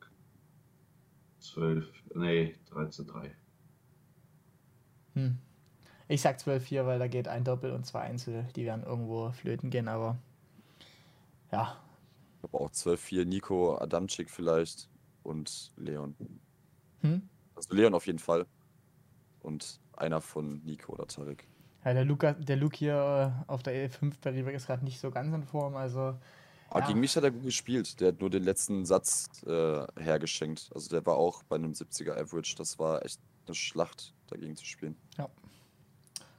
[1.40, 3.36] 12, nee, 13, 3.
[5.14, 5.38] Hm.
[6.08, 9.70] Ich sag 12-4, weil da geht ein Doppel und zwei Einzel, die werden irgendwo flöten
[9.70, 10.16] gehen, aber
[11.52, 11.80] ja,
[12.34, 14.88] ich glaube auch 12-4 Nico, Adamczyk vielleicht
[15.22, 16.14] und Leon.
[17.00, 17.28] hm?
[17.54, 18.46] Also Leon auf jeden Fall.
[19.40, 21.46] Und einer von Nico oder Tarek.
[21.84, 25.00] ja der, Luca, der Luke hier äh, auf der E5 bei Rieberg ist gerade nicht
[25.00, 26.18] so ganz in Form, also
[26.68, 26.86] Aber Ja.
[26.86, 28.00] gegen mich hat er gut gespielt.
[28.00, 30.70] Der hat nur den letzten Satz äh, hergeschenkt.
[30.74, 32.56] Also der war auch bei einem 70er Average.
[32.58, 34.96] Das war echt eine Schlacht, dagegen zu spielen.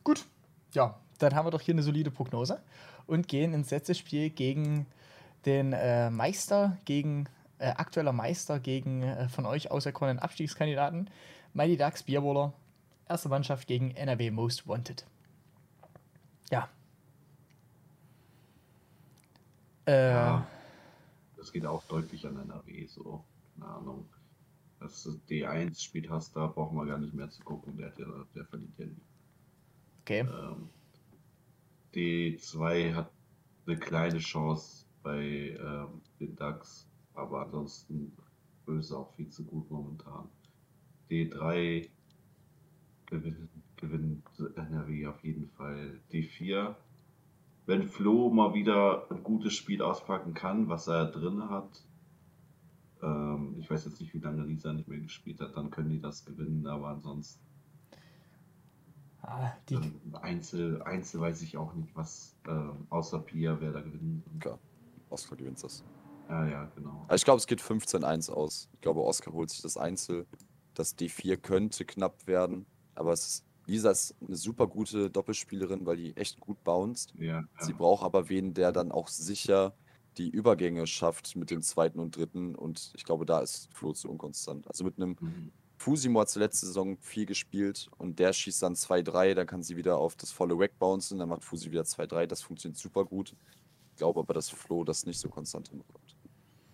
[0.04, 0.26] Gut,
[0.74, 2.62] ja, dann haben wir doch hier eine solide Prognose
[3.08, 4.86] und gehen ins letzte Spiel gegen
[5.46, 7.28] den äh, Meister, gegen
[7.60, 11.10] äh, aktueller Meister, gegen äh, von euch auserkorenen Abstiegskandidaten,
[11.54, 12.54] Mighty Ducks Bierwohler,
[13.08, 15.06] erste Mannschaft gegen NRW Most Wanted.
[16.52, 16.70] Ja.
[19.86, 20.48] Äh, Ja.
[21.38, 23.24] Das geht auch deutlich an NRW, so,
[23.58, 24.10] keine Ahnung.
[24.80, 28.06] Dass du D1 spielt hast, da brauchen wir gar nicht mehr zu gucken, der, ja,
[28.36, 29.02] der verliert ja nie.
[30.02, 30.20] Okay.
[30.20, 30.70] Ähm,
[31.94, 33.12] D2 hat
[33.66, 38.12] eine kleine Chance bei ähm, den DAX, aber ansonsten
[38.66, 40.28] böse auch viel zu gut momentan.
[41.10, 41.90] D3
[43.06, 44.24] gewinnt, gewinnt
[44.56, 46.02] NRW auf jeden Fall.
[46.12, 46.76] D4
[47.68, 51.84] wenn Flo mal wieder ein gutes Spiel auspacken kann, was er drin hat,
[53.04, 56.00] ähm, ich weiß jetzt nicht, wie lange Lisa nicht mehr gespielt hat, dann können die
[56.00, 57.46] das gewinnen, aber ansonsten.
[59.22, 59.76] Ah, die...
[59.76, 64.60] ähm, Einzel, Einzel weiß ich auch nicht, was äh, außer Pia, wer da gewinnen Klar,
[65.10, 65.84] Oscar gewinnt das.
[66.30, 67.06] Ja, ja, genau.
[67.08, 68.70] Also ich glaube, es geht 15-1 aus.
[68.74, 70.26] Ich glaube, Oscar holt sich das Einzel.
[70.74, 75.98] Das D4 könnte knapp werden, aber es ist, Lisa ist eine super gute Doppelspielerin, weil
[75.98, 77.14] die echt gut bounced.
[77.18, 77.48] Ja, ja.
[77.60, 79.74] Sie braucht aber wen, der dann auch sicher
[80.18, 82.56] die Übergänge schafft mit dem zweiten und dritten.
[82.56, 84.68] Und ich glaube, da ist Flo zu unkonstant.
[84.68, 85.52] Also mit einem Mhm.
[85.78, 89.98] Fusimo hat letzte Saison viel gespielt und der schießt dann 2-3, dann kann sie wieder
[89.98, 93.36] auf das volle Rack bouncen, dann macht Fusi wieder 2-3, das funktioniert super gut.
[93.98, 96.16] Ich glaube aber, dass Flo das nicht so konstant hinbekommt.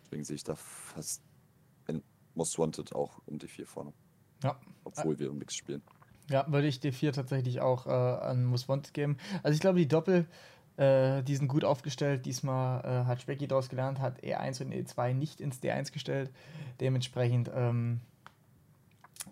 [0.03, 1.23] Deswegen sehe ich da fast
[1.87, 2.03] in
[2.35, 3.93] Most Wanted auch um D4 vorne.
[4.43, 4.59] Ja.
[4.83, 5.81] Obwohl wir um nichts spielen.
[6.29, 9.15] Ja, würde ich D4 tatsächlich auch äh, an Most Wanted geben.
[9.41, 10.27] Also ich glaube, die Doppel,
[10.75, 12.25] äh, die sind gut aufgestellt.
[12.25, 16.29] Diesmal äh, hat Specky daraus gelernt, hat E1 und E2 nicht ins D1 gestellt.
[16.81, 18.01] Dementsprechend, ähm,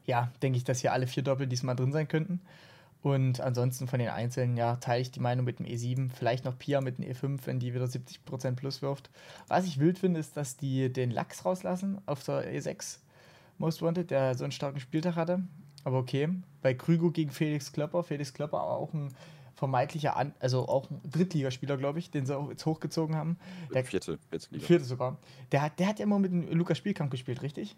[0.06, 2.40] ja, denke ich, dass hier alle vier Doppel diesmal drin sein könnten.
[3.02, 6.12] Und ansonsten von den Einzelnen, ja, teile ich die Meinung mit dem E7.
[6.12, 9.10] Vielleicht noch Pia mit dem E5, wenn die wieder 70% plus wirft.
[9.48, 13.00] Was ich wild finde, ist, dass die den Lachs rauslassen auf der E6
[13.58, 15.42] Most Wanted, der so einen starken Spieltag hatte.
[15.84, 16.30] Aber okay.
[16.62, 18.04] Bei Krügo gegen Felix Klöpper.
[18.04, 19.10] Felix Klöpper auch ein
[19.56, 23.38] vermeintlicher, An also auch ein Drittligaspieler, glaube ich, den sie auch jetzt hochgezogen haben.
[23.74, 24.66] Der vierte, vierte Liga.
[24.66, 25.18] Vierte sogar.
[25.52, 27.76] Der hat, der hat ja immer mit dem Lukas Spielkamp gespielt, richtig?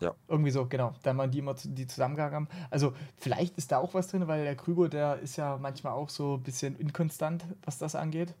[0.00, 0.14] Ja.
[0.28, 0.94] Irgendwie so, genau.
[1.02, 2.48] Da waren die immer die zusammengegangen haben.
[2.70, 6.10] Also vielleicht ist da auch was drin, weil der Krüger, der ist ja manchmal auch
[6.10, 8.34] so ein bisschen inkonstant, was das angeht.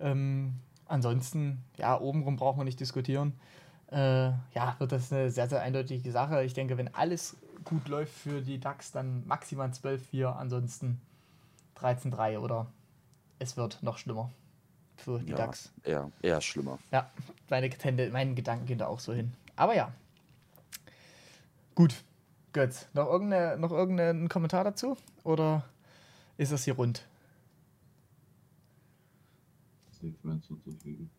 [0.00, 0.54] Ähm,
[0.86, 3.34] ansonsten, ja, obenrum brauchen wir nicht diskutieren.
[3.90, 6.42] Äh, ja, wird das eine sehr, sehr eindeutige Sache.
[6.42, 11.00] Ich denke, wenn alles gut läuft für die DAX, dann maximal 12-4, ansonsten
[11.80, 12.66] 13-3 oder
[13.38, 14.30] es wird noch schlimmer
[14.96, 15.72] für die Ja, DAX.
[15.84, 16.78] eher, eher schlimmer.
[16.90, 17.08] Ja,
[17.48, 17.70] meine,
[18.10, 19.32] meine Gedanken gehen da auch so hin.
[19.54, 19.92] Aber ja.
[21.76, 21.94] Gut.
[22.52, 24.96] Götz, noch, irgendeine, noch irgendeinen Kommentar dazu?
[25.24, 25.62] Oder
[26.38, 27.06] ist das hier rund?
[30.00, 31.10] Nichts mehr hinzuzufügen.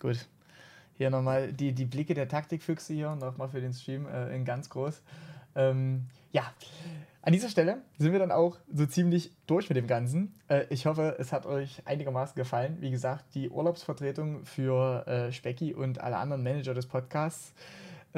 [0.00, 0.28] Gut.
[0.94, 4.70] Hier nochmal die, die Blicke der Taktikfüchse hier, nochmal für den Stream äh, in ganz
[4.70, 5.02] groß.
[5.56, 6.52] Ähm, ja,
[7.22, 10.34] an dieser Stelle sind wir dann auch so ziemlich durch mit dem Ganzen.
[10.46, 12.76] Äh, ich hoffe, es hat euch einigermaßen gefallen.
[12.80, 17.52] Wie gesagt, die Urlaubsvertretung für äh, Specki und alle anderen Manager des Podcasts.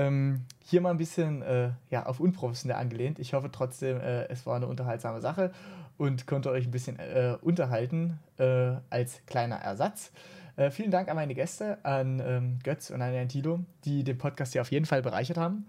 [0.01, 3.19] Ähm, hier mal ein bisschen äh, ja, auf unprofessionell angelehnt.
[3.19, 5.53] Ich hoffe trotzdem, äh, es war eine unterhaltsame Sache
[5.99, 10.11] und konnte euch ein bisschen äh, unterhalten äh, als kleiner Ersatz.
[10.57, 14.17] Äh, vielen Dank an meine Gäste, an ähm, Götz und an Herrn Tilo, die den
[14.17, 15.67] Podcast hier auf jeden Fall bereichert haben.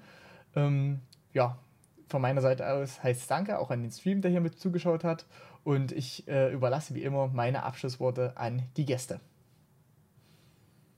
[0.56, 1.02] Ähm,
[1.34, 1.58] ja,
[2.08, 5.04] von meiner Seite aus heißt es Danke auch an den Stream, der hier mit zugeschaut
[5.04, 5.26] hat.
[5.66, 9.20] Und ich äh, überlasse wie immer meine Abschlussworte an die Gäste.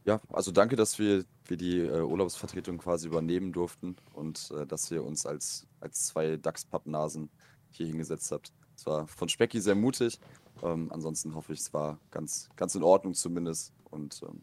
[0.06, 4.91] Ja, also danke, dass wir, wir die äh, Urlaubsvertretung quasi übernehmen durften und äh, dass
[4.91, 7.30] ihr uns als, als zwei DAX-Pappnasen
[7.72, 8.51] hier hingesetzt habt.
[8.75, 10.19] Es war von Specki sehr mutig.
[10.61, 13.73] Ähm, ansonsten hoffe ich, es war ganz, ganz in Ordnung zumindest.
[13.91, 14.41] Und ähm,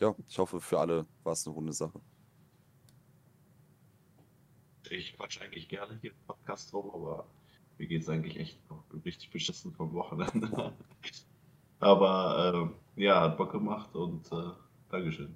[0.00, 2.00] ja, ich hoffe, für alle war es eine runde Sache.
[4.90, 7.26] Ich quatsch eigentlich gerne hier im Podcast rum, aber
[7.76, 8.58] mir geht es eigentlich echt
[9.04, 10.72] richtig beschissen vom Wochenende.
[11.78, 14.50] aber ähm, ja, hat Bock gemacht und äh,
[14.90, 15.28] также